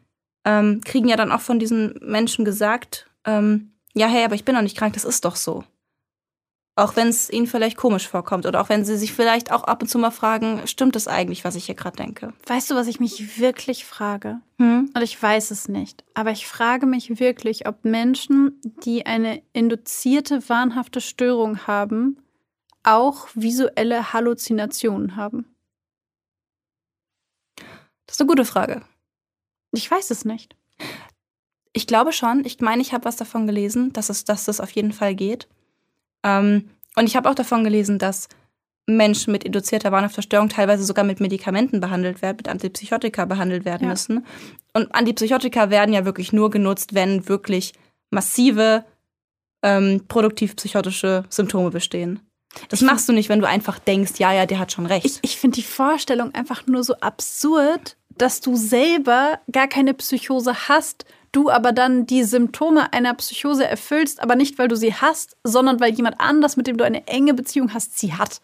ähm, 0.44 0.80
kriegen 0.84 1.08
ja 1.08 1.16
dann 1.16 1.32
auch 1.32 1.40
von 1.40 1.58
diesen 1.58 1.94
Menschen 2.02 2.44
gesagt, 2.44 3.08
ähm, 3.24 3.72
ja, 3.94 4.06
hey, 4.06 4.24
aber 4.24 4.34
ich 4.34 4.44
bin 4.44 4.54
doch 4.54 4.62
nicht 4.62 4.76
krank, 4.76 4.94
das 4.94 5.04
ist 5.04 5.24
doch 5.24 5.36
so. 5.36 5.64
Auch 6.78 6.94
wenn 6.94 7.08
es 7.08 7.28
ihnen 7.28 7.48
vielleicht 7.48 7.76
komisch 7.76 8.06
vorkommt 8.06 8.46
oder 8.46 8.60
auch 8.60 8.68
wenn 8.68 8.84
sie 8.84 8.96
sich 8.96 9.12
vielleicht 9.12 9.50
auch 9.50 9.64
ab 9.64 9.82
und 9.82 9.88
zu 9.88 9.98
mal 9.98 10.12
fragen, 10.12 10.64
stimmt 10.68 10.94
das 10.94 11.08
eigentlich, 11.08 11.44
was 11.44 11.56
ich 11.56 11.66
hier 11.66 11.74
gerade 11.74 11.96
denke? 11.96 12.32
Weißt 12.46 12.70
du, 12.70 12.76
was 12.76 12.86
ich 12.86 13.00
mich 13.00 13.40
wirklich 13.40 13.84
frage? 13.84 14.38
Hm? 14.60 14.88
Und 14.94 15.02
ich 15.02 15.20
weiß 15.20 15.50
es 15.50 15.66
nicht. 15.66 16.04
Aber 16.14 16.30
ich 16.30 16.46
frage 16.46 16.86
mich 16.86 17.18
wirklich, 17.18 17.66
ob 17.66 17.84
Menschen, 17.84 18.60
die 18.84 19.06
eine 19.06 19.42
induzierte 19.52 20.48
wahnhafte 20.48 21.00
Störung 21.00 21.66
haben, 21.66 22.22
auch 22.84 23.26
visuelle 23.34 24.12
Halluzinationen 24.12 25.16
haben. 25.16 25.46
Das 28.06 28.14
ist 28.14 28.20
eine 28.20 28.28
gute 28.28 28.44
Frage. 28.44 28.82
Ich 29.72 29.90
weiß 29.90 30.12
es 30.12 30.24
nicht. 30.24 30.54
Ich 31.72 31.88
glaube 31.88 32.12
schon. 32.12 32.44
Ich 32.44 32.60
meine, 32.60 32.82
ich 32.82 32.92
habe 32.92 33.04
was 33.04 33.16
davon 33.16 33.48
gelesen, 33.48 33.92
dass, 33.92 34.10
es, 34.10 34.22
dass 34.22 34.44
das 34.44 34.60
auf 34.60 34.70
jeden 34.70 34.92
Fall 34.92 35.16
geht. 35.16 35.48
Ähm, 36.24 36.70
und 36.96 37.06
ich 37.06 37.16
habe 37.16 37.28
auch 37.30 37.34
davon 37.34 37.64
gelesen, 37.64 37.98
dass 37.98 38.28
Menschen 38.86 39.32
mit 39.32 39.44
induzierter 39.44 39.92
wahnhafter 39.92 40.22
Störung 40.22 40.48
teilweise 40.48 40.82
sogar 40.84 41.04
mit 41.04 41.20
Medikamenten 41.20 41.80
behandelt 41.80 42.22
werden, 42.22 42.38
mit 42.38 42.48
Antipsychotika 42.48 43.26
behandelt 43.26 43.64
werden 43.64 43.84
Ja. 43.84 43.90
müssen. 43.90 44.24
Und 44.72 44.94
Antipsychotika 44.94 45.70
werden 45.70 45.92
ja 45.94 46.04
wirklich 46.04 46.32
nur 46.32 46.50
genutzt, 46.50 46.94
wenn 46.94 47.28
wirklich 47.28 47.74
massive 48.10 48.84
ähm, 49.62 50.04
produktiv-psychotische 50.08 51.24
Symptome 51.28 51.70
bestehen. 51.70 52.20
Das 52.70 52.80
Ich 52.80 52.86
machst 52.86 53.08
du 53.08 53.12
nicht, 53.12 53.28
wenn 53.28 53.40
du 53.40 53.46
einfach 53.46 53.78
denkst, 53.78 54.12
ja, 54.18 54.32
ja, 54.32 54.46
der 54.46 54.58
hat 54.58 54.72
schon 54.72 54.86
recht. 54.86 55.04
Ich, 55.04 55.18
ich 55.22 55.36
finde 55.36 55.56
die 55.56 55.62
Vorstellung 55.64 56.34
einfach 56.34 56.66
nur 56.66 56.82
so 56.82 56.94
absurd, 57.00 57.96
dass 58.16 58.40
du 58.40 58.56
selber 58.56 59.38
gar 59.52 59.68
keine 59.68 59.94
Psychose 59.94 60.54
hast, 60.68 61.04
du 61.32 61.50
aber 61.50 61.72
dann 61.72 62.06
die 62.06 62.24
Symptome 62.24 62.92
einer 62.92 63.14
Psychose 63.14 63.66
erfüllst, 63.66 64.20
aber 64.20 64.36
nicht, 64.36 64.58
weil 64.58 64.68
du 64.68 64.76
sie 64.76 64.94
hast, 64.94 65.36
sondern 65.44 65.80
weil 65.80 65.92
jemand 65.92 66.20
anders, 66.20 66.56
mit 66.56 66.66
dem 66.66 66.76
du 66.76 66.84
eine 66.84 67.06
enge 67.06 67.34
Beziehung 67.34 67.74
hast, 67.74 67.98
sie 67.98 68.14
hat. 68.14 68.40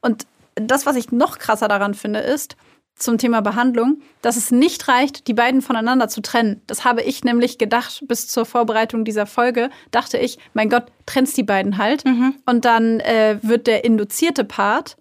Und 0.00 0.26
das, 0.54 0.86
was 0.86 0.96
ich 0.96 1.12
noch 1.12 1.38
krasser 1.38 1.68
daran 1.68 1.94
finde, 1.94 2.20
ist, 2.20 2.56
zum 2.96 3.18
Thema 3.18 3.42
Behandlung, 3.42 4.00
dass 4.22 4.36
es 4.36 4.50
nicht 4.50 4.88
reicht, 4.88 5.28
die 5.28 5.34
beiden 5.34 5.60
voneinander 5.60 6.08
zu 6.08 6.22
trennen. 6.22 6.62
Das 6.66 6.84
habe 6.84 7.02
ich 7.02 7.24
nämlich 7.24 7.58
gedacht 7.58 8.02
bis 8.08 8.26
zur 8.26 8.46
Vorbereitung 8.46 9.04
dieser 9.04 9.26
Folge. 9.26 9.68
Dachte 9.90 10.16
ich, 10.16 10.38
mein 10.54 10.70
Gott, 10.70 10.86
trennst 11.04 11.36
die 11.36 11.42
beiden 11.42 11.76
halt. 11.76 12.04
Und 12.46 12.64
dann 12.64 13.00
äh, 13.00 13.38
wird 13.42 13.66
der 13.66 13.84
induzierte 13.84 14.44
Part 14.44 14.96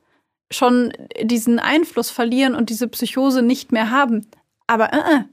schon 0.52 0.92
diesen 1.22 1.58
Einfluss 1.58 2.10
verlieren 2.10 2.54
und 2.54 2.70
diese 2.70 2.90
Psychose 2.90 3.42
nicht 3.42 3.72
mehr 3.72 3.92
haben. 3.92 4.28
Aber 4.68 4.92
äh, 4.92 4.98
äh, 4.98 5.24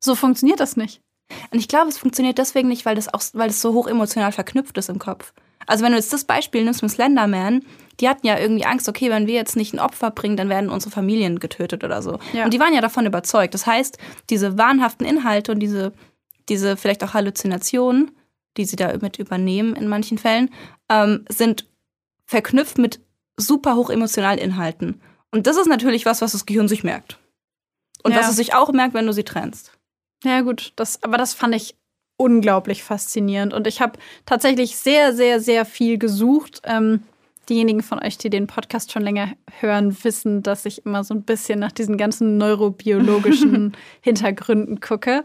so 0.00 0.14
funktioniert 0.14 0.60
das 0.60 0.76
nicht. 0.76 1.00
Und 1.50 1.58
ich 1.58 1.68
glaube, 1.68 1.88
es 1.88 1.98
funktioniert 1.98 2.38
deswegen 2.38 2.68
nicht, 2.68 2.86
weil 2.86 2.94
das 2.94 3.12
auch, 3.12 3.22
weil 3.32 3.50
es 3.50 3.60
so 3.60 3.72
hoch 3.74 3.88
emotional 3.88 4.32
verknüpft 4.32 4.78
ist 4.78 4.88
im 4.88 4.98
Kopf. 4.98 5.32
Also 5.66 5.84
wenn 5.84 5.90
du 5.92 5.98
jetzt 5.98 6.12
das 6.12 6.24
Beispiel 6.24 6.62
nimmst 6.64 6.82
mit 6.82 6.92
Slenderman, 6.92 7.64
die 7.98 8.08
hatten 8.08 8.26
ja 8.26 8.38
irgendwie 8.38 8.64
Angst, 8.66 8.88
okay, 8.88 9.10
wenn 9.10 9.26
wir 9.26 9.34
jetzt 9.34 9.56
nicht 9.56 9.74
ein 9.74 9.80
Opfer 9.80 10.10
bringen, 10.12 10.36
dann 10.36 10.48
werden 10.48 10.70
unsere 10.70 10.92
Familien 10.92 11.40
getötet 11.40 11.82
oder 11.82 12.02
so. 12.02 12.18
Ja. 12.32 12.44
Und 12.44 12.54
die 12.54 12.60
waren 12.60 12.74
ja 12.74 12.80
davon 12.80 13.06
überzeugt. 13.06 13.54
Das 13.54 13.66
heißt, 13.66 13.98
diese 14.30 14.56
wahnhaften 14.58 15.04
Inhalte 15.06 15.50
und 15.50 15.58
diese, 15.58 15.92
diese 16.48 16.76
vielleicht 16.76 17.02
auch 17.02 17.14
Halluzinationen, 17.14 18.12
die 18.56 18.64
sie 18.64 18.76
da 18.76 18.96
mit 18.98 19.18
übernehmen 19.18 19.74
in 19.74 19.88
manchen 19.88 20.18
Fällen, 20.18 20.50
ähm, 20.88 21.24
sind 21.28 21.66
verknüpft 22.26 22.78
mit 22.78 23.00
super 23.36 23.74
hoch 23.76 23.90
emotionalen 23.90 24.38
Inhalten. 24.38 25.00
Und 25.32 25.46
das 25.46 25.56
ist 25.56 25.66
natürlich 25.66 26.06
was, 26.06 26.22
was 26.22 26.32
das 26.32 26.46
Gehirn 26.46 26.68
sich 26.68 26.84
merkt. 26.84 27.18
Und 28.04 28.12
Ja. 28.12 28.18
was 28.18 28.28
es 28.30 28.36
sich 28.36 28.54
auch 28.54 28.70
merkt, 28.72 28.94
wenn 28.94 29.06
du 29.06 29.12
sie 29.12 29.24
trennst. 29.24 29.72
Ja, 30.26 30.40
gut, 30.40 30.72
das, 30.76 31.02
aber 31.02 31.18
das 31.18 31.34
fand 31.34 31.54
ich 31.54 31.76
unglaublich 32.16 32.82
faszinierend. 32.82 33.54
Und 33.54 33.66
ich 33.66 33.80
habe 33.80 33.98
tatsächlich 34.24 34.76
sehr, 34.76 35.14
sehr, 35.14 35.40
sehr 35.40 35.64
viel 35.64 35.98
gesucht. 35.98 36.62
Ähm, 36.64 37.02
diejenigen 37.48 37.82
von 37.82 38.02
euch, 38.02 38.18
die 38.18 38.30
den 38.30 38.46
Podcast 38.46 38.90
schon 38.90 39.02
länger 39.02 39.32
hören, 39.60 39.96
wissen, 40.02 40.42
dass 40.42 40.66
ich 40.66 40.84
immer 40.84 41.04
so 41.04 41.14
ein 41.14 41.22
bisschen 41.22 41.60
nach 41.60 41.72
diesen 41.72 41.96
ganzen 41.96 42.38
neurobiologischen 42.38 43.76
Hintergründen 44.00 44.80
gucke. 44.80 45.24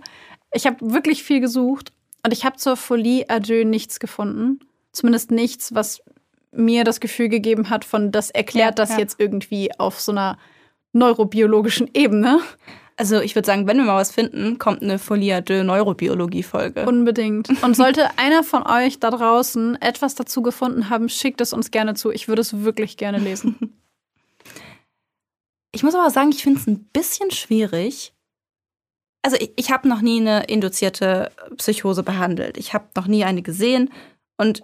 Ich 0.53 0.67
habe 0.67 0.77
wirklich 0.93 1.23
viel 1.23 1.39
gesucht 1.39 1.91
und 2.23 2.31
ich 2.31 2.45
habe 2.45 2.57
zur 2.57 2.77
Folie 2.77 3.25
Adieu 3.27 3.63
nichts 3.63 3.99
gefunden. 3.99 4.59
Zumindest 4.91 5.31
nichts, 5.31 5.73
was 5.73 6.03
mir 6.51 6.83
das 6.83 6.99
Gefühl 6.99 7.29
gegeben 7.29 7.69
hat, 7.69 7.85
von 7.85 8.11
das 8.11 8.29
erklärt 8.29 8.77
Ja, 8.77 8.85
das 8.85 8.91
ja. 8.91 8.99
jetzt 8.99 9.19
irgendwie 9.19 9.71
auf 9.79 9.99
so 9.99 10.11
einer 10.11 10.37
neurobiologischen 10.93 11.89
Ebene. 11.93 12.39
Also 13.01 13.19
ich 13.19 13.33
würde 13.33 13.47
sagen, 13.47 13.65
wenn 13.65 13.77
wir 13.77 13.85
mal 13.85 13.97
was 13.97 14.11
finden, 14.11 14.59
kommt 14.59 14.83
eine 14.83 14.99
Folie 14.99 15.41
de 15.41 15.63
Neurobiologie-Folge. 15.63 16.85
Unbedingt. 16.85 17.49
Und 17.63 17.75
sollte 17.75 18.07
einer 18.17 18.43
von 18.43 18.61
euch 18.61 18.99
da 18.99 19.09
draußen 19.09 19.81
etwas 19.81 20.13
dazu 20.13 20.43
gefunden 20.43 20.87
haben, 20.91 21.09
schickt 21.09 21.41
es 21.41 21.51
uns 21.51 21.71
gerne 21.71 21.95
zu. 21.95 22.11
Ich 22.11 22.27
würde 22.27 22.41
es 22.41 22.61
wirklich 22.61 22.97
gerne 22.97 23.17
lesen. 23.17 23.55
Ich 25.73 25.83
muss 25.83 25.95
aber 25.95 26.09
sagen, 26.09 26.31
ich 26.31 26.43
finde 26.43 26.59
es 26.59 26.67
ein 26.67 26.83
bisschen 26.91 27.31
schwierig. 27.31 28.13
Also 29.21 29.37
ich, 29.37 29.53
ich 29.55 29.71
habe 29.71 29.87
noch 29.87 30.01
nie 30.01 30.19
eine 30.19 30.43
induzierte 30.43 31.31
Psychose 31.55 32.03
behandelt. 32.03 32.57
Ich 32.57 32.73
habe 32.73 32.89
noch 32.97 33.07
nie 33.07 33.23
eine 33.23 33.41
gesehen 33.41 33.89
und 34.35 34.63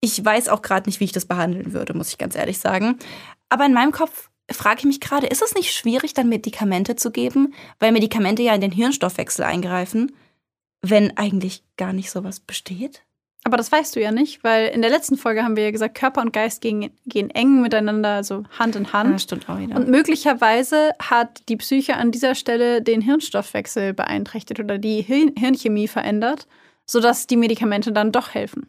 ich 0.00 0.22
weiß 0.24 0.48
auch 0.48 0.62
gerade 0.62 0.88
nicht, 0.88 0.98
wie 0.98 1.04
ich 1.04 1.12
das 1.12 1.26
behandeln 1.26 1.72
würde, 1.72 1.94
muss 1.94 2.08
ich 2.08 2.18
ganz 2.18 2.34
ehrlich 2.34 2.58
sagen. 2.58 2.98
Aber 3.50 3.66
in 3.66 3.72
meinem 3.72 3.92
Kopf 3.92 4.28
frage 4.50 4.80
ich 4.80 4.84
mich 4.84 5.00
gerade, 5.00 5.26
ist 5.26 5.42
es 5.42 5.54
nicht 5.54 5.72
schwierig, 5.72 6.14
dann 6.14 6.28
Medikamente 6.28 6.96
zu 6.96 7.10
geben, 7.10 7.54
weil 7.78 7.92
Medikamente 7.92 8.42
ja 8.42 8.54
in 8.54 8.60
den 8.60 8.72
Hirnstoffwechsel 8.72 9.44
eingreifen, 9.44 10.12
wenn 10.82 11.16
eigentlich 11.16 11.62
gar 11.76 11.92
nicht 11.92 12.10
sowas 12.10 12.40
besteht? 12.40 13.02
Aber 13.46 13.56
das 13.56 13.70
weißt 13.70 13.94
du 13.94 14.00
ja 14.00 14.10
nicht, 14.10 14.42
weil 14.42 14.68
in 14.68 14.82
der 14.82 14.90
letzten 14.90 15.16
Folge 15.16 15.44
haben 15.44 15.54
wir 15.54 15.62
ja 15.62 15.70
gesagt, 15.70 15.96
Körper 15.96 16.20
und 16.20 16.32
Geist 16.32 16.60
gehen, 16.60 16.90
gehen 17.06 17.30
eng 17.30 17.62
miteinander, 17.62 18.08
also 18.08 18.42
Hand 18.58 18.74
in 18.74 18.92
Hand. 18.92 19.20
stimmt 19.20 19.48
auch 19.48 19.60
wieder. 19.60 19.76
Und 19.76 19.88
möglicherweise 19.88 20.90
hat 21.00 21.48
die 21.48 21.56
Psyche 21.56 21.96
an 21.96 22.10
dieser 22.10 22.34
Stelle 22.34 22.82
den 22.82 23.00
Hirnstoffwechsel 23.00 23.94
beeinträchtigt 23.94 24.58
oder 24.58 24.78
die 24.78 25.00
Hirn 25.00 25.32
Hirnchemie 25.38 25.86
verändert, 25.86 26.48
sodass 26.86 27.28
die 27.28 27.36
Medikamente 27.36 27.92
dann 27.92 28.10
doch 28.10 28.34
helfen. 28.34 28.66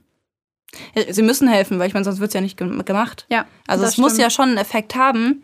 Ja, 0.95 1.11
Sie 1.13 1.21
müssen 1.21 1.47
helfen, 1.47 1.79
weil 1.79 1.87
ich 1.87 1.93
meine, 1.93 2.03
sonst 2.03 2.19
wird 2.19 2.29
es 2.29 2.33
ja 2.33 2.41
nicht 2.41 2.57
ge- 2.57 2.83
gemacht. 2.83 3.25
Ja, 3.29 3.45
Also 3.67 3.83
das 3.83 3.93
es 3.93 3.97
muss 3.97 4.11
stimmt. 4.13 4.23
ja 4.23 4.29
schon 4.29 4.49
einen 4.49 4.57
Effekt 4.57 4.95
haben. 4.95 5.43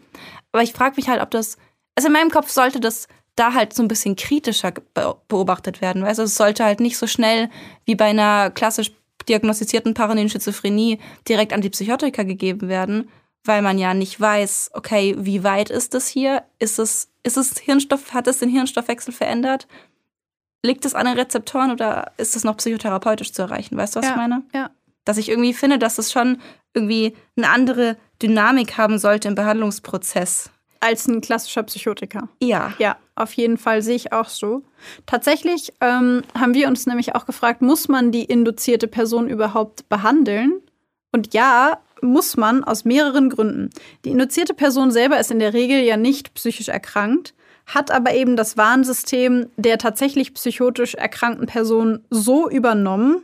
Aber 0.51 0.63
ich 0.63 0.73
frage 0.73 0.95
mich 0.97 1.07
halt, 1.09 1.21
ob 1.21 1.31
das. 1.31 1.57
Also 1.95 2.07
in 2.07 2.13
meinem 2.13 2.29
Kopf 2.31 2.49
sollte 2.49 2.79
das 2.79 3.07
da 3.35 3.53
halt 3.53 3.73
so 3.73 3.81
ein 3.81 3.87
bisschen 3.87 4.15
kritischer 4.15 4.71
beobachtet 5.27 5.81
werden. 5.81 6.03
Weißt 6.03 6.19
du, 6.19 6.23
es 6.23 6.35
sollte 6.35 6.63
halt 6.65 6.79
nicht 6.79 6.97
so 6.97 7.07
schnell 7.07 7.49
wie 7.85 7.95
bei 7.95 8.05
einer 8.05 8.51
klassisch 8.51 8.91
diagnostizierten 9.27 9.93
paranoiden 9.93 10.29
Schizophrenie 10.29 10.99
direkt 11.27 11.53
Antipsychotika 11.53 12.23
gegeben 12.23 12.67
werden, 12.67 13.09
weil 13.45 13.61
man 13.61 13.77
ja 13.79 13.93
nicht 13.93 14.19
weiß, 14.19 14.71
okay, 14.73 15.15
wie 15.17 15.43
weit 15.43 15.69
ist 15.69 15.93
das 15.93 16.07
hier? 16.07 16.43
Ist 16.59 16.77
es, 16.77 17.09
ist 17.23 17.37
es 17.37 17.57
Hirnstoff, 17.59 18.13
hat 18.13 18.27
es 18.27 18.39
den 18.39 18.49
Hirnstoffwechsel 18.49 19.13
verändert? 19.13 19.67
Liegt 20.65 20.85
es 20.85 20.93
an 20.93 21.05
den 21.05 21.17
Rezeptoren 21.17 21.71
oder 21.71 22.11
ist 22.17 22.35
es 22.35 22.43
noch 22.43 22.57
psychotherapeutisch 22.57 23.33
zu 23.33 23.41
erreichen? 23.41 23.75
Weißt 23.77 23.95
du, 23.95 23.99
was 23.99 24.05
Ja, 24.05 24.11
ich 24.11 24.17
meine? 24.17 24.43
ja. 24.53 24.69
Dass 25.05 25.17
ich 25.17 25.29
irgendwie 25.29 25.53
finde, 25.53 25.79
dass 25.79 25.97
es 25.97 26.11
schon 26.11 26.39
irgendwie 26.73 27.15
eine 27.35 27.49
andere 27.49 27.97
Dynamik 28.21 28.77
haben 28.77 28.97
sollte 28.97 29.27
im 29.27 29.35
Behandlungsprozess. 29.35 30.49
Als 30.79 31.07
ein 31.07 31.21
klassischer 31.21 31.63
Psychotiker. 31.63 32.29
Ja. 32.41 32.73
Ja, 32.77 32.97
auf 33.15 33.33
jeden 33.33 33.57
Fall 33.57 33.81
sehe 33.81 33.95
ich 33.95 34.11
auch 34.11 34.27
so. 34.27 34.63
Tatsächlich 35.05 35.73
ähm, 35.81 36.23
haben 36.37 36.53
wir 36.53 36.67
uns 36.67 36.85
nämlich 36.85 37.15
auch 37.15 37.25
gefragt, 37.25 37.61
muss 37.61 37.87
man 37.87 38.11
die 38.11 38.25
induzierte 38.25 38.87
Person 38.87 39.29
überhaupt 39.29 39.87
behandeln? 39.87 40.61
Und 41.11 41.33
ja, 41.33 41.79
muss 42.01 42.37
man 42.37 42.63
aus 42.63 42.85
mehreren 42.85 43.29
Gründen. 43.29 43.69
Die 44.03 44.09
induzierte 44.09 44.53
Person 44.53 44.91
selber 44.91 45.19
ist 45.19 45.31
in 45.31 45.39
der 45.39 45.53
Regel 45.53 45.79
ja 45.79 45.95
nicht 45.95 46.33
psychisch 46.33 46.67
erkrankt, 46.67 47.33
hat 47.65 47.91
aber 47.91 48.13
eben 48.13 48.35
das 48.35 48.57
Warnsystem 48.57 49.47
der 49.55 49.77
tatsächlich 49.77 50.33
psychotisch 50.33 50.95
erkrankten 50.95 51.47
Person 51.47 52.03
so 52.09 52.49
übernommen, 52.49 53.23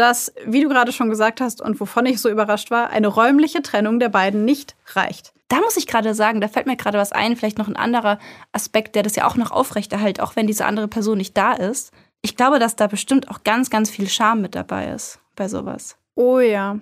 dass, 0.00 0.32
wie 0.44 0.62
du 0.62 0.68
gerade 0.68 0.92
schon 0.92 1.10
gesagt 1.10 1.40
hast 1.40 1.60
und 1.60 1.78
wovon 1.80 2.06
ich 2.06 2.20
so 2.20 2.28
überrascht 2.28 2.70
war, 2.70 2.90
eine 2.90 3.08
räumliche 3.08 3.62
Trennung 3.62 4.00
der 4.00 4.08
beiden 4.08 4.44
nicht 4.44 4.74
reicht. 4.94 5.32
Da 5.48 5.60
muss 5.60 5.76
ich 5.76 5.86
gerade 5.86 6.14
sagen, 6.14 6.40
da 6.40 6.48
fällt 6.48 6.66
mir 6.66 6.76
gerade 6.76 6.98
was 6.98 7.12
ein, 7.12 7.36
vielleicht 7.36 7.58
noch 7.58 7.68
ein 7.68 7.76
anderer 7.76 8.18
Aspekt, 8.52 8.94
der 8.94 9.02
das 9.02 9.16
ja 9.16 9.26
auch 9.26 9.36
noch 9.36 9.50
aufrechterhält, 9.50 10.20
auch 10.20 10.36
wenn 10.36 10.46
diese 10.46 10.64
andere 10.64 10.88
Person 10.88 11.18
nicht 11.18 11.36
da 11.36 11.52
ist. 11.52 11.92
Ich 12.22 12.36
glaube, 12.36 12.58
dass 12.58 12.76
da 12.76 12.86
bestimmt 12.86 13.30
auch 13.30 13.42
ganz, 13.44 13.70
ganz 13.70 13.90
viel 13.90 14.08
Scham 14.08 14.42
mit 14.42 14.54
dabei 14.54 14.92
ist 14.92 15.20
bei 15.36 15.48
sowas. 15.48 15.96
Oh 16.14 16.38
ja. 16.38 16.78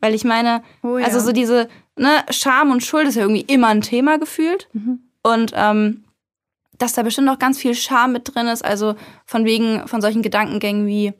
Weil 0.00 0.14
ich 0.14 0.24
meine, 0.24 0.62
Oh 0.82 0.98
ja. 0.98 1.06
also 1.06 1.20
so 1.20 1.32
diese 1.32 1.68
ne, 1.96 2.24
Scham 2.30 2.70
und 2.70 2.82
Schuld 2.82 3.06
ist 3.06 3.14
ja 3.14 3.22
irgendwie 3.22 3.42
immer 3.42 3.68
ein 3.68 3.82
Thema 3.82 4.18
gefühlt. 4.18 4.68
Mhm. 4.72 5.00
Und 5.22 5.52
ähm, 5.54 6.04
dass 6.80 6.94
da 6.94 7.02
bestimmt 7.02 7.26
noch 7.26 7.38
ganz 7.38 7.58
viel 7.58 7.74
Scham 7.74 8.12
mit 8.12 8.34
drin 8.34 8.48
ist, 8.48 8.64
also 8.64 8.96
von 9.26 9.44
wegen 9.44 9.86
von 9.86 10.00
solchen 10.00 10.22
Gedankengängen 10.22 10.86
wie, 10.86 11.12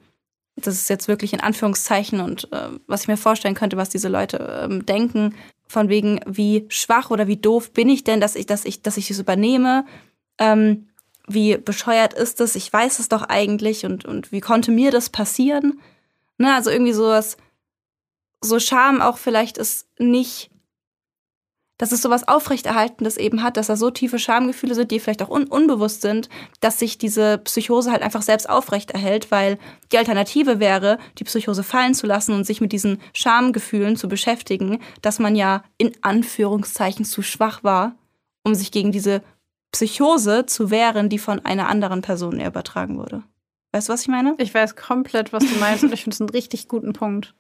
das 0.67 0.75
ist 0.75 0.91
jetzt 0.91 1.09
wirklich 1.09 1.33
in 1.33 1.41
Anführungszeichen 1.41 2.21
und 2.21 2.53
äh, 2.53 2.69
was 2.87 3.03
ich 3.03 3.09
mir 3.09 3.17
vorstellen 3.17 3.55
könnte, 3.55 3.77
was 3.77 3.89
diese 3.89 4.09
Leute 4.09 4.63
ähm, 4.65 4.87
denken, 4.87 5.35
von 5.67 5.89
wegen, 5.89 6.21
wie 6.27 6.67
schwach 6.69 7.11
oder 7.11 7.27
wie 7.29 7.37
doof 7.37 7.73
bin 7.73 7.89
ich 7.89 8.03
denn, 8.03 8.21
dass 8.21 8.35
ich, 8.35 8.47
dass 8.47 8.65
ich, 8.65 8.83
dass 8.83 8.97
ich 8.97 9.09
das 9.09 9.21
übernehme. 9.21 9.85
Ähm, 10.39 10.89
wie 11.29 11.57
bescheuert 11.57 12.13
ist 12.13 12.41
es? 12.41 12.57
Ich 12.57 12.73
weiß 12.73 12.99
es 12.99 13.09
doch 13.09 13.23
eigentlich 13.23 13.85
und, 13.87 14.05
und 14.05 14.33
wie 14.33 14.41
konnte 14.41 14.73
mir 14.73 14.91
das 14.91 15.11
passieren? 15.11 15.81
Ne, 16.39 16.55
also 16.55 16.71
irgendwie 16.71 16.93
sowas, 16.93 17.37
so 18.41 18.59
Scham 18.59 19.01
auch 19.01 19.19
vielleicht 19.19 19.59
ist 19.59 19.87
nicht, 19.99 20.50
dass 21.81 21.93
es 21.93 22.03
sowas 22.03 22.29
Aufrechterhaltendes 22.29 23.17
eben 23.17 23.43
hat, 23.43 23.57
dass 23.57 23.69
da 23.69 23.75
so 23.75 23.91
tiefe 23.91 24.19
Schamgefühle 24.19 24.75
sind, 24.75 24.91
die 24.91 25.01
vielleicht 25.01 25.23
auch 25.23 25.31
un 25.31 25.45
unbewusst 25.45 26.03
sind, 26.03 26.29
dass 26.61 26.79
sich 26.79 26.99
diese 26.99 27.39
Psychose 27.39 27.91
halt 27.91 28.03
einfach 28.03 28.21
selbst 28.21 28.51
aufrechterhält, 28.51 29.31
weil 29.31 29.59
die 29.91 29.97
Alternative 29.97 30.61
wäre, 30.61 30.99
die 31.19 31.25
Psychose 31.25 31.63
fallen 31.63 31.95
zu 31.95 32.07
lassen 32.07 32.35
und 32.35 32.45
sich 32.45 32.61
mit 32.61 32.73
diesen 32.73 33.01
Schamgefühlen 33.15 33.97
zu 33.97 34.09
beschäftigen, 34.09 34.79
dass 35.01 35.19
man 35.19 35.35
ja 35.35 35.65
in 35.79 35.93
Anführungszeichen 36.03 37.07
zu 37.07 37.23
schwach 37.23 37.65
war, 37.65 37.95
um 38.45 38.55
sich 38.55 38.73
gegen 38.73 38.93
diese 38.93 39.23
Psychose 39.73 40.45
zu 40.45 40.71
wehren, 40.71 41.09
die 41.09 41.19
von 41.19 41.43
einer 41.47 41.71
anderen 41.71 42.03
Person 42.03 42.41
übertragen 42.41 42.99
wurde. 42.99 43.23
Weißt 43.73 43.89
du, 43.89 43.95
was 43.95 44.03
ich 44.03 44.09
meine? 44.09 44.35
Ich 44.37 44.53
weiß 44.53 44.77
komplett, 44.77 45.33
was 45.33 45.47
du 45.47 45.59
meinst 45.59 45.83
und 45.83 45.95
ich 45.95 46.03
finde 46.03 46.15
es 46.15 46.21
einen 46.21 46.29
richtig 46.29 46.69
guten 46.69 46.93
Punkt. 46.93 47.35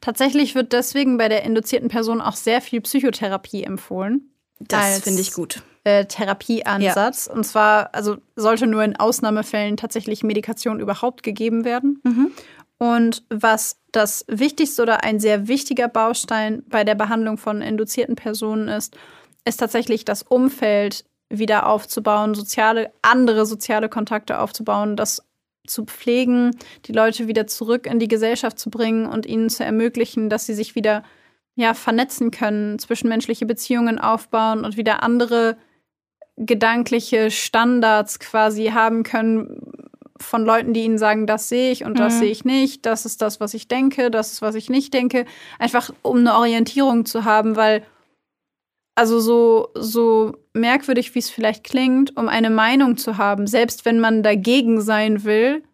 Tatsächlich 0.00 0.54
wird 0.54 0.72
deswegen 0.72 1.16
bei 1.16 1.28
der 1.28 1.44
induzierten 1.44 1.88
Person 1.88 2.20
auch 2.20 2.36
sehr 2.36 2.60
viel 2.60 2.80
Psychotherapie 2.80 3.64
empfohlen. 3.64 4.30
als, 4.84 5.04
gut. 5.34 5.62
Äh, 5.84 6.06
Therapieansatz. 6.06 7.26
Und 7.26 7.44
zwar, 7.44 7.94
also 7.94 8.16
sollte 8.36 8.66
nur 8.66 8.82
in 8.84 8.96
Ausnahmefällen 8.96 9.76
tatsächlich 9.76 10.22
Medikation 10.22 10.80
überhaupt 10.80 11.22
gegeben 11.22 11.64
werden. 11.64 12.00
Mhm. 12.04 12.30
Und 12.78 13.24
was 13.30 13.78
das 13.92 14.24
Wichtigste 14.28 14.82
oder 14.82 15.04
ein 15.04 15.20
sehr 15.20 15.48
wichtiger 15.48 15.88
Baustein 15.88 16.62
bei 16.68 16.84
der 16.84 16.94
Behandlung 16.94 17.38
von 17.38 17.62
induzierten 17.62 18.16
Personen 18.16 18.68
ist, 18.68 18.96
ist 19.44 19.58
tatsächlich 19.58 20.04
das 20.04 20.22
Umfeld 20.22 21.04
wieder 21.28 21.66
aufzubauen, 21.66 22.34
soziale, 22.34 22.92
andere 23.02 23.46
soziale 23.46 23.88
Kontakte 23.88 24.38
aufzubauen, 24.38 24.96
das 24.96 25.22
zu 25.66 25.84
pflegen, 25.84 26.50
die 26.86 26.92
Leute 26.92 27.28
wieder 27.28 27.46
zurück 27.46 27.86
in 27.86 27.98
die 27.98 28.08
Gesellschaft 28.08 28.58
zu 28.58 28.70
bringen 28.70 29.06
und 29.06 29.26
ihnen 29.26 29.48
zu 29.48 29.64
ermöglichen, 29.64 30.28
dass 30.28 30.46
sie 30.46 30.54
sich 30.54 30.74
wieder 30.74 31.02
ja, 31.56 31.74
vernetzen 31.74 32.30
können, 32.30 32.78
zwischenmenschliche 32.78 33.46
Beziehungen 33.46 33.98
aufbauen 33.98 34.64
und 34.64 34.76
wieder 34.76 35.02
andere 35.02 35.56
gedankliche 36.36 37.30
Standards 37.30 38.18
quasi 38.18 38.66
haben 38.66 39.04
können 39.04 39.60
von 40.16 40.44
Leuten, 40.44 40.72
die 40.72 40.82
ihnen 40.84 40.98
sagen, 40.98 41.26
das 41.26 41.48
sehe 41.48 41.70
ich 41.70 41.84
und 41.84 41.98
das 41.98 42.14
Mhm. 42.14 42.18
sehe 42.18 42.30
ich 42.30 42.44
nicht, 42.44 42.86
das 42.86 43.04
ist 43.04 43.22
das, 43.22 43.40
was 43.40 43.54
ich 43.54 43.68
denke, 43.68 44.10
das 44.10 44.32
ist, 44.32 44.42
was 44.42 44.54
ich 44.54 44.70
nicht 44.70 44.94
denke. 44.94 45.26
Einfach 45.58 45.90
um 46.02 46.18
eine 46.18 46.34
Orientierung 46.34 47.04
zu 47.04 47.24
haben, 47.24 47.56
weil 47.56 47.84
also 48.94 49.20
so, 49.20 49.70
so 49.74 50.36
merkwürdig, 50.52 51.14
wie 51.14 51.18
es 51.18 51.30
vielleicht 51.30 51.64
klingt, 51.64 52.16
um 52.16 52.28
eine 52.28 52.50
Meinung 52.50 52.96
zu 52.96 53.18
haben, 53.18 53.46
selbst 53.46 53.84
wenn 53.84 54.00
man 54.00 54.22
dagegen 54.22 54.80
sein 54.80 55.24
will, 55.24 55.64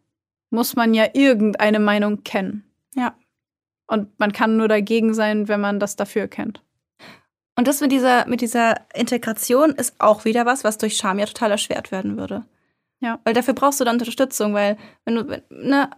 muss 0.50 0.74
man 0.74 0.94
ja 0.94 1.06
irgendeine 1.12 1.80
Meinung 1.80 2.24
kennen. 2.24 2.64
Ja. 2.94 3.14
Und 3.86 4.18
man 4.18 4.32
kann 4.32 4.56
nur 4.56 4.68
dagegen 4.68 5.14
sein, 5.14 5.48
wenn 5.48 5.60
man 5.60 5.80
das 5.80 5.96
dafür 5.96 6.28
kennt. 6.28 6.62
Und 7.56 7.68
das 7.68 7.80
mit 7.80 7.92
dieser, 7.92 8.26
mit 8.26 8.40
dieser 8.40 8.86
Integration 8.94 9.72
ist 9.72 10.00
auch 10.00 10.24
wieder 10.24 10.46
was, 10.46 10.64
was 10.64 10.78
durch 10.78 10.96
Scham 10.96 11.18
ja 11.18 11.26
total 11.26 11.50
erschwert 11.50 11.92
werden 11.92 12.16
würde. 12.16 12.44
Ja. 13.00 13.20
Weil 13.24 13.34
dafür 13.34 13.54
brauchst 13.54 13.80
du 13.80 13.84
dann 13.84 13.96
Unterstützung, 13.96 14.54
weil 14.54 14.76
wenn 15.04 15.14
du, 15.16 15.28
wenn- 15.28 15.42
ne, 15.50 15.90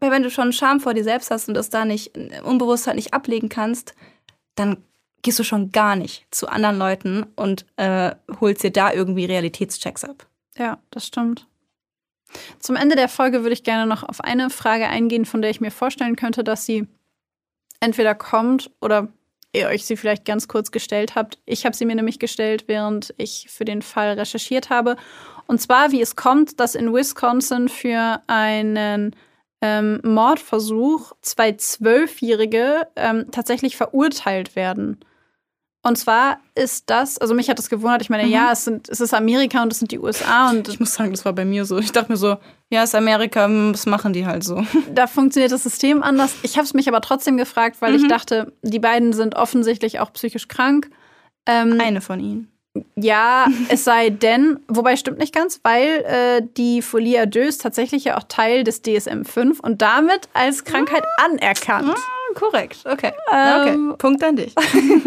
weil 0.00 0.10
wenn 0.10 0.22
du 0.22 0.30
schon 0.30 0.52
Scham 0.52 0.80
vor 0.80 0.94
dir 0.94 1.04
selbst 1.04 1.30
hast 1.30 1.48
und 1.48 1.54
das 1.54 1.70
da 1.70 1.84
nicht, 1.84 2.16
Unbewusstheit 2.44 2.94
nicht 2.94 3.14
ablegen 3.14 3.48
kannst, 3.48 3.94
dann 4.54 4.84
gehst 5.22 5.38
du 5.38 5.44
schon 5.44 5.72
gar 5.72 5.96
nicht 5.96 6.26
zu 6.30 6.48
anderen 6.48 6.78
Leuten 6.78 7.26
und 7.36 7.66
äh, 7.76 8.14
holst 8.40 8.62
dir 8.62 8.70
da 8.70 8.92
irgendwie 8.92 9.24
Realitätschecks 9.24 10.04
ab. 10.04 10.26
Ja, 10.56 10.78
das 10.90 11.06
stimmt. 11.06 11.46
Zum 12.58 12.76
Ende 12.76 12.96
der 12.96 13.08
Folge 13.08 13.42
würde 13.42 13.54
ich 13.54 13.64
gerne 13.64 13.86
noch 13.86 14.02
auf 14.02 14.20
eine 14.20 14.50
Frage 14.50 14.88
eingehen, 14.88 15.24
von 15.24 15.40
der 15.40 15.50
ich 15.50 15.60
mir 15.60 15.70
vorstellen 15.70 16.16
könnte, 16.16 16.44
dass 16.44 16.66
sie 16.66 16.86
entweder 17.80 18.14
kommt 18.14 18.70
oder 18.80 19.08
ihr 19.52 19.68
euch 19.68 19.86
sie 19.86 19.96
vielleicht 19.96 20.24
ganz 20.24 20.46
kurz 20.46 20.70
gestellt 20.70 21.14
habt. 21.14 21.38
Ich 21.46 21.64
habe 21.64 21.74
sie 21.74 21.86
mir 21.86 21.96
nämlich 21.96 22.18
gestellt, 22.18 22.64
während 22.66 23.14
ich 23.16 23.46
für 23.48 23.64
den 23.64 23.82
Fall 23.82 24.12
recherchiert 24.12 24.68
habe. 24.68 24.96
Und 25.46 25.60
zwar, 25.60 25.90
wie 25.90 26.02
es 26.02 26.16
kommt, 26.16 26.60
dass 26.60 26.74
in 26.74 26.92
Wisconsin 26.92 27.68
für 27.68 28.20
einen 28.26 29.16
ähm, 29.62 30.00
Mordversuch 30.04 31.12
zwei 31.22 31.52
Zwölfjährige 31.52 32.88
ähm, 32.96 33.26
tatsächlich 33.30 33.76
verurteilt 33.76 34.54
werden. 34.54 35.00
Und 35.88 35.96
zwar 35.96 36.38
ist 36.54 36.84
das, 36.90 37.18
also 37.18 37.34
mich 37.34 37.48
hat 37.50 37.58
das 37.58 37.68
gewundert, 37.68 38.02
ich 38.02 38.10
meine, 38.10 38.24
Mhm. 38.24 38.30
ja, 38.32 38.52
es, 38.52 38.64
sind, 38.64 38.88
es 38.88 39.00
ist 39.00 39.12
Amerika 39.14 39.62
und 39.62 39.72
es 39.72 39.78
sind 39.80 39.90
die 39.90 39.98
USA 39.98 40.50
und 40.50 40.68
Ich 40.68 40.78
muss 40.78 40.94
sagen, 40.94 41.10
das 41.10 41.24
war 41.24 41.32
bei 41.32 41.44
mir 41.44 41.64
so. 41.64 41.78
Ich 41.78 41.90
dachte 41.92 42.12
mir 42.12 42.16
so, 42.18 42.36
ja, 42.70 42.82
ist 42.84 42.94
Amerika, 42.94 43.46
hm, 43.46 43.72
das 43.72 43.86
machen 43.86 44.12
die 44.12 44.26
halt 44.26 44.44
so. 44.44 44.64
da 44.94 45.06
funktioniert 45.06 45.50
das 45.52 45.62
System 45.64 46.02
anders. 46.02 46.34
Ich 46.42 46.56
habe 46.56 46.64
es 46.64 46.74
mich 46.74 46.88
aber 46.88 47.00
trotzdem 47.00 47.36
gefragt, 47.36 47.76
weil 47.80 47.94
ich 47.94 48.02
Mhm. 48.02 48.08
dachte, 48.08 48.52
die 48.62 48.78
beiden 48.78 49.12
sind 49.12 49.34
offensichtlich 49.36 49.98
auch 50.00 50.12
psychisch 50.12 50.46
krank. 50.48 50.90
Ähm, 51.46 51.80
Eine 51.80 52.00
von 52.02 52.20
ihnen. 52.20 52.52
ja, 52.94 53.46
es 53.70 53.82
sei 53.84 54.10
denn, 54.10 54.60
wobei 54.68 54.96
stimmt 54.96 55.18
nicht 55.18 55.34
ganz, 55.34 55.60
weil 55.64 56.04
äh, 56.06 56.42
die 56.58 56.82
Folie 56.82 57.22
à 57.22 57.26
deux 57.26 57.48
ist 57.48 57.62
tatsächlich 57.62 58.04
ja 58.04 58.18
auch 58.18 58.24
Teil 58.28 58.62
des 58.64 58.84
DSM-5 58.84 59.60
und 59.60 59.80
damit 59.82 60.28
als 60.34 60.64
Krankheit 60.64 61.02
anerkannt. 61.24 61.96
Korrekt, 62.38 62.84
okay. 62.84 63.12
Na, 63.30 63.62
okay. 63.62 63.74
Ähm, 63.74 63.94
Punkt 63.98 64.22
an 64.22 64.36
dich. 64.36 64.54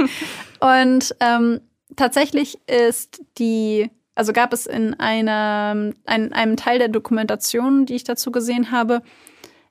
Und 0.60 1.16
ähm, 1.20 1.62
tatsächlich 1.96 2.60
ist 2.68 3.22
die, 3.38 3.90
also 4.16 4.34
gab 4.34 4.54
es 4.54 4.66
in 4.66 5.00
einer, 5.00 5.94
ein, 6.06 6.34
einem 6.34 6.58
Teil 6.58 6.80
der 6.80 6.90
Dokumentation, 6.90 7.86
die 7.86 7.96
ich 7.96 8.04
dazu 8.04 8.32
gesehen 8.32 8.72
habe, 8.72 9.02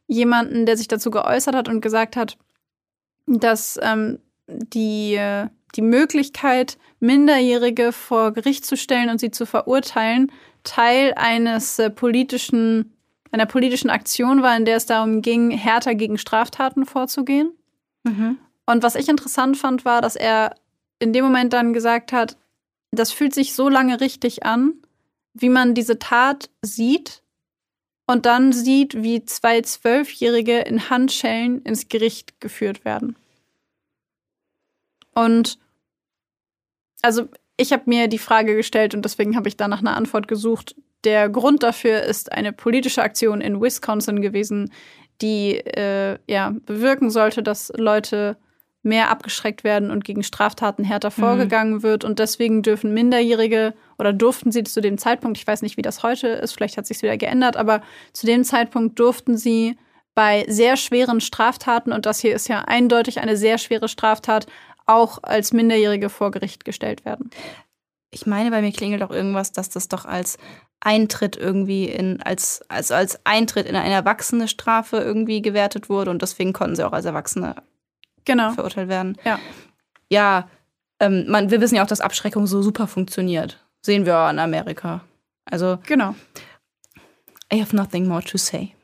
jemanden, 0.07 0.67
der 0.67 0.77
sich 0.77 0.89
dazu 0.89 1.11
geäußert 1.11 1.55
hat 1.55 1.69
und 1.69 1.81
gesagt 1.81 2.17
hat, 2.17 2.39
dass 3.27 3.79
ähm, 3.83 4.19
die, 4.49 5.21
die 5.77 5.83
Möglichkeit, 5.83 6.79
Minderjährige 6.99 7.93
vor 7.93 8.33
Gericht 8.33 8.67
zu 8.67 8.77
stellen 8.77 9.09
und 9.11 9.21
sie 9.21 9.31
zu 9.31 9.47
verurteilen, 9.47 10.33
Teil 10.65 11.15
eines 11.17 11.79
äh, 11.79 11.91
politischen, 11.91 12.95
einer 13.33 13.47
politischen 13.47 13.91
Aktion 13.91 14.43
war, 14.43 14.57
in 14.57 14.65
der 14.65 14.77
es 14.77 14.87
darum 14.87 15.23
ging, 15.23 15.51
härter 15.51 15.95
gegen 15.95 16.19
Straftaten 16.19 16.85
vorzugehen. 16.85 17.53
Mhm. 18.03 18.39
Und 18.67 18.83
was 18.83 18.95
ich 18.95 19.09
interessant 19.09 19.57
fand, 19.57 19.85
war, 19.85 20.01
dass 20.01 20.17
er 20.17 20.55
in 20.99 21.13
dem 21.13 21.25
Moment 21.25 21.53
dann 21.53 21.73
gesagt 21.73 22.13
hat, 22.13 22.37
das 22.93 23.13
fühlt 23.13 23.35
sich 23.35 23.55
so 23.55 23.69
lange 23.69 24.01
richtig 24.01 24.45
an, 24.45 24.75
wie 25.33 25.49
man 25.49 25.75
diese 25.75 25.99
Tat 25.99 26.51
sieht 26.63 27.23
und 28.07 28.27
dann 28.27 28.53
sieht, 28.53 29.03
wie 29.03 29.25
zwei 29.25 29.61
Zwölfjährige 29.63 30.59
in 30.61 30.91
Handschellen 30.91 31.63
ins 31.63 31.89
Gericht 31.89 32.41
geführt 32.41 32.85
werden. 32.85 33.17
Und 35.15 35.59
also 37.03 37.29
ich 37.57 37.73
habe 37.73 37.85
mir 37.87 38.09
die 38.09 38.19
Frage 38.19 38.57
gestellt 38.57 38.95
und 38.95 39.05
deswegen 39.05 39.37
habe 39.37 39.49
ich 39.49 39.57
da 39.57 39.69
nach 39.69 39.81
einer 39.81 39.97
Antwort 39.97 40.29
gesucht. 40.29 40.75
Der 41.05 41.29
Grund 41.29 41.63
dafür 41.63 42.03
ist 42.03 42.33
eine 42.33 42.53
politische 42.53 43.03
Aktion 43.03 43.41
in 43.41 43.61
Wisconsin 43.61 44.21
gewesen, 44.21 44.73
die 45.23 45.57
äh, 45.57 46.19
ja 46.27 46.55
bewirken 46.67 47.11
sollte, 47.11 47.43
dass 47.43 47.73
Leute 47.77 48.37
mehr 48.83 49.11
abgeschreckt 49.11 49.63
werden 49.63 49.91
und 49.91 50.05
gegen 50.05 50.23
Straftaten 50.23 50.85
härter 50.85 51.11
vorgegangen 51.11 51.83
wird. 51.83 52.03
Und 52.03 52.19
deswegen 52.19 52.63
dürfen 52.63 52.95
Minderjährige 52.95 53.75
oder 53.99 54.13
durften 54.13 54.53
sie 54.53 54.65
zu 54.65 54.81
dem 54.81 54.97
Zeitpunkt, 54.97 55.37
ich 55.37 55.47
weiß 55.47 55.61
nicht, 55.63 55.77
wie 55.77 55.83
das 55.83 56.03
heute 56.03 56.29
ist, 56.29 56.53
vielleicht 56.53 56.79
hat 56.79 56.87
sich 56.87 57.03
wieder 57.03 57.19
geändert, 57.19 57.57
aber 57.57 57.83
zu 58.15 58.25
dem 58.25 58.43
Zeitpunkt 58.43 58.99
durften 58.99 59.37
sie 59.37 59.77
bei 60.15 60.45
sehr 60.49 60.77
schweren 60.77 61.21
Straftaten, 61.21 61.93
und 61.93 62.07
das 62.07 62.21
hier 62.21 62.35
ist 62.35 62.49
ja 62.49 62.63
eindeutig 62.63 63.21
eine 63.21 63.37
sehr 63.37 63.59
schwere 63.59 63.89
Straftat, 63.89 64.47
auch 64.87 65.23
als 65.23 65.53
Minderjährige 65.53 66.09
vor 66.09 66.31
Gericht 66.31 66.65
gestellt 66.65 67.05
werden. 67.05 67.31
Ich 68.11 68.27
meine, 68.27 68.51
bei 68.51 68.61
mir 68.61 68.73
klingelt 68.73 69.03
auch 69.03 69.13
irgendwas, 69.13 69.53
dass 69.53 69.69
das 69.69 69.89
doch 69.89 70.05
als 70.05 70.37
Eintritt 70.81 71.37
irgendwie 71.37 71.85
in, 71.87 72.23
als, 72.23 72.63
also 72.69 72.95
als 72.95 73.21
Eintritt 73.25 73.67
in 73.67 73.77
eine 73.77 73.93
erwachsene 73.95 74.49
Strafe 74.49 74.97
irgendwie 74.99 75.43
gewertet 75.43 75.89
wurde 75.89 76.11
und 76.11 76.23
deswegen 76.23 76.53
konnten 76.53 76.77
sie 76.77 76.85
auch 76.87 76.93
als 76.93 77.05
Erwachsene 77.05 77.57
Genau. 78.25 78.53
verurteilt 78.53 78.89
werden. 78.89 79.17
Ja. 79.25 79.39
Ja, 80.09 80.49
ähm, 80.99 81.25
man, 81.29 81.51
wir 81.51 81.61
wissen 81.61 81.77
ja 81.77 81.83
auch, 81.83 81.87
dass 81.87 82.01
Abschreckung 82.01 82.47
so 82.47 82.63
super 82.63 82.87
funktioniert. 82.87 83.65
Sehen 83.83 84.07
wir 84.07 84.19
auch 84.19 84.31
in 84.31 84.39
Amerika. 84.39 85.03
Also, 85.45 85.79
Genau. 85.87 86.15
I 87.53 87.61
have 87.61 87.75
nothing 87.75 88.07
more 88.07 88.23
to 88.23 88.39
say. 88.39 88.75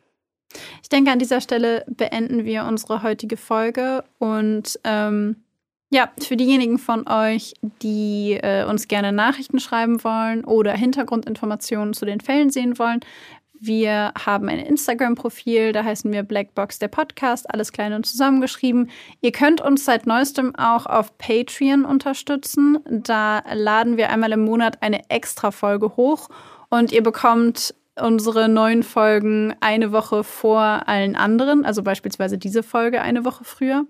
Ich 0.83 0.89
denke, 0.89 1.11
an 1.11 1.19
dieser 1.19 1.41
Stelle 1.41 1.85
beenden 1.89 2.45
wir 2.45 2.65
unsere 2.65 3.03
heutige 3.03 3.37
Folge 3.37 4.05
und 4.19 4.79
ähm, 4.85 5.45
ja, 5.91 6.11
für 6.21 6.37
diejenigen 6.37 6.79
von 6.79 7.07
euch, 7.09 7.55
die 7.83 8.33
äh, 8.43 8.65
uns 8.65 8.89
gerne 8.89 9.13
Nachrichten 9.13 9.61
schreiben 9.61 10.03
wollen 10.03 10.45
oder 10.45 10.73
Hintergrundinformationen 10.73 11.95
zu 11.95 12.05
den 12.05 12.21
Fällen 12.21 12.51
sehen 12.51 12.79
wollen, 12.79 13.01
wir 13.59 14.13
haben 14.19 14.49
ein 14.49 14.59
Instagram-Profil, 14.59 15.73
da 15.73 15.83
heißen 15.83 16.13
wir 16.13 16.23
Blackbox 16.23 16.79
der 16.79 16.89
Podcast, 16.89 17.53
alles 17.53 17.73
klein 17.73 17.95
und 17.95 18.05
zusammengeschrieben. 18.05 18.91
Ihr 19.23 19.33
könnt 19.33 19.63
uns 19.63 19.85
seit 19.85 20.07
neuestem 20.07 20.55
auch 20.57 20.85
auf 20.85 21.17
Patreon 21.17 21.85
unterstützen. 21.85 22.79
Da 22.85 23.43
laden 23.55 23.97
wir 23.97 24.11
einmal 24.11 24.33
im 24.33 24.45
Monat 24.45 24.83
eine 24.83 25.09
Extra-Folge 25.09 25.97
hoch 25.97 26.29
und 26.69 26.93
ihr 26.93 27.03
bekommt 27.03 27.75
unsere 28.01 28.49
neuen 28.49 28.83
Folgen 28.83 29.55
eine 29.61 29.93
Woche 29.93 30.25
vor 30.25 30.89
allen 30.89 31.17
anderen, 31.17 31.65
also 31.65 31.83
beispielsweise 31.83 32.39
diese 32.39 32.63
Folge 32.63 33.01
eine 33.01 33.25
Woche 33.25 33.45
früher. 33.45 33.87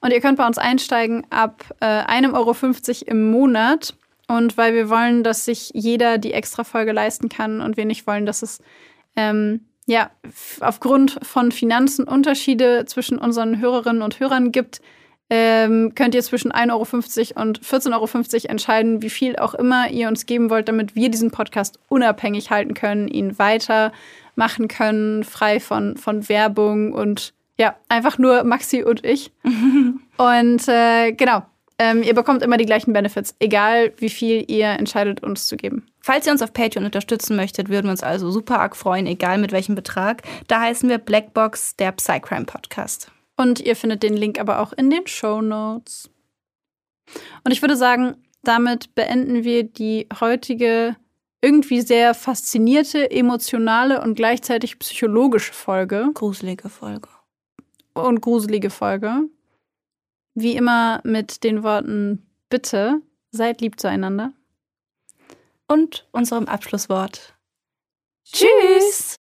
Und 0.00 0.12
ihr 0.12 0.20
könnt 0.20 0.38
bei 0.38 0.46
uns 0.46 0.58
einsteigen 0.58 1.26
ab 1.30 1.64
äh, 1.80 1.86
1,50 1.86 2.34
Euro 2.34 3.10
im 3.10 3.30
Monat. 3.30 3.94
Und 4.28 4.58
weil 4.58 4.74
wir 4.74 4.90
wollen, 4.90 5.24
dass 5.24 5.46
sich 5.46 5.70
jeder 5.72 6.18
die 6.18 6.34
Extra-Folge 6.34 6.92
leisten 6.92 7.30
kann 7.30 7.62
und 7.62 7.78
wir 7.78 7.86
nicht 7.86 8.06
wollen, 8.06 8.26
dass 8.26 8.42
es 8.42 8.60
ähm, 9.16 9.64
ja, 9.86 10.10
aufgrund 10.60 11.18
von 11.22 11.50
Finanzen 11.50 12.04
Unterschiede 12.04 12.84
zwischen 12.86 13.16
unseren 13.16 13.58
Hörerinnen 13.58 14.02
und 14.02 14.20
Hörern 14.20 14.52
gibt, 14.52 14.82
ähm, 15.30 15.92
könnt 15.94 16.14
ihr 16.14 16.22
zwischen 16.22 16.52
1,50 16.52 17.36
Euro 17.36 17.42
und 17.42 17.60
14,50 17.60 17.92
Euro 17.94 18.48
entscheiden, 18.50 19.02
wie 19.02 19.10
viel 19.10 19.36
auch 19.36 19.54
immer 19.54 19.90
ihr 19.90 20.08
uns 20.08 20.26
geben 20.26 20.50
wollt, 20.50 20.68
damit 20.68 20.94
wir 20.94 21.10
diesen 21.10 21.30
Podcast 21.30 21.78
unabhängig 21.88 22.50
halten 22.50 22.74
können, 22.74 23.08
ihn 23.08 23.38
weitermachen 23.38 24.68
können, 24.68 25.24
frei 25.24 25.60
von, 25.60 25.96
von 25.96 26.28
Werbung 26.28 26.92
und 26.92 27.34
ja, 27.58 27.74
einfach 27.88 28.18
nur 28.18 28.44
Maxi 28.44 28.84
und 28.84 29.04
ich. 29.04 29.32
und 30.16 30.68
äh, 30.68 31.12
genau, 31.12 31.42
ähm, 31.78 32.02
ihr 32.02 32.14
bekommt 32.14 32.42
immer 32.42 32.56
die 32.56 32.66
gleichen 32.66 32.92
Benefits, 32.92 33.34
egal 33.38 33.92
wie 33.98 34.08
viel 34.08 34.44
ihr 34.48 34.68
entscheidet, 34.68 35.22
uns 35.22 35.46
zu 35.46 35.56
geben. 35.56 35.86
Falls 36.00 36.26
ihr 36.26 36.32
uns 36.32 36.42
auf 36.42 36.52
Patreon 36.52 36.84
unterstützen 36.84 37.36
möchtet, 37.36 37.68
würden 37.68 37.86
wir 37.86 37.90
uns 37.90 38.02
also 38.02 38.30
super 38.30 38.60
arg 38.60 38.76
freuen, 38.76 39.06
egal 39.06 39.38
mit 39.38 39.52
welchem 39.52 39.74
Betrag. 39.74 40.22
Da 40.46 40.60
heißen 40.60 40.88
wir 40.88 40.98
Blackbox, 40.98 41.76
der 41.76 41.92
Psycrime 41.92 42.46
Podcast. 42.46 43.12
Und 43.38 43.60
ihr 43.60 43.76
findet 43.76 44.02
den 44.02 44.16
Link 44.16 44.38
aber 44.38 44.58
auch 44.60 44.72
in 44.72 44.90
den 44.90 45.06
Show 45.06 45.40
Notes. 45.40 46.10
Und 47.44 47.52
ich 47.52 47.62
würde 47.62 47.76
sagen, 47.76 48.16
damit 48.42 48.94
beenden 48.94 49.44
wir 49.44 49.64
die 49.64 50.08
heutige 50.20 50.96
irgendwie 51.40 51.80
sehr 51.80 52.14
faszinierte, 52.14 53.10
emotionale 53.10 54.02
und 54.02 54.16
gleichzeitig 54.16 54.78
psychologische 54.80 55.52
Folge. 55.52 56.10
Gruselige 56.14 56.68
Folge. 56.68 57.08
Und 57.94 58.20
gruselige 58.20 58.70
Folge. 58.70 59.22
Wie 60.34 60.56
immer 60.56 61.00
mit 61.04 61.44
den 61.44 61.62
Worten 61.62 62.26
Bitte 62.48 63.02
seid 63.30 63.60
lieb 63.60 63.78
zueinander. 63.78 64.32
Und 65.68 66.08
unserem 66.12 66.46
Abschlusswort. 66.46 67.34
Tschüss! 68.24 69.16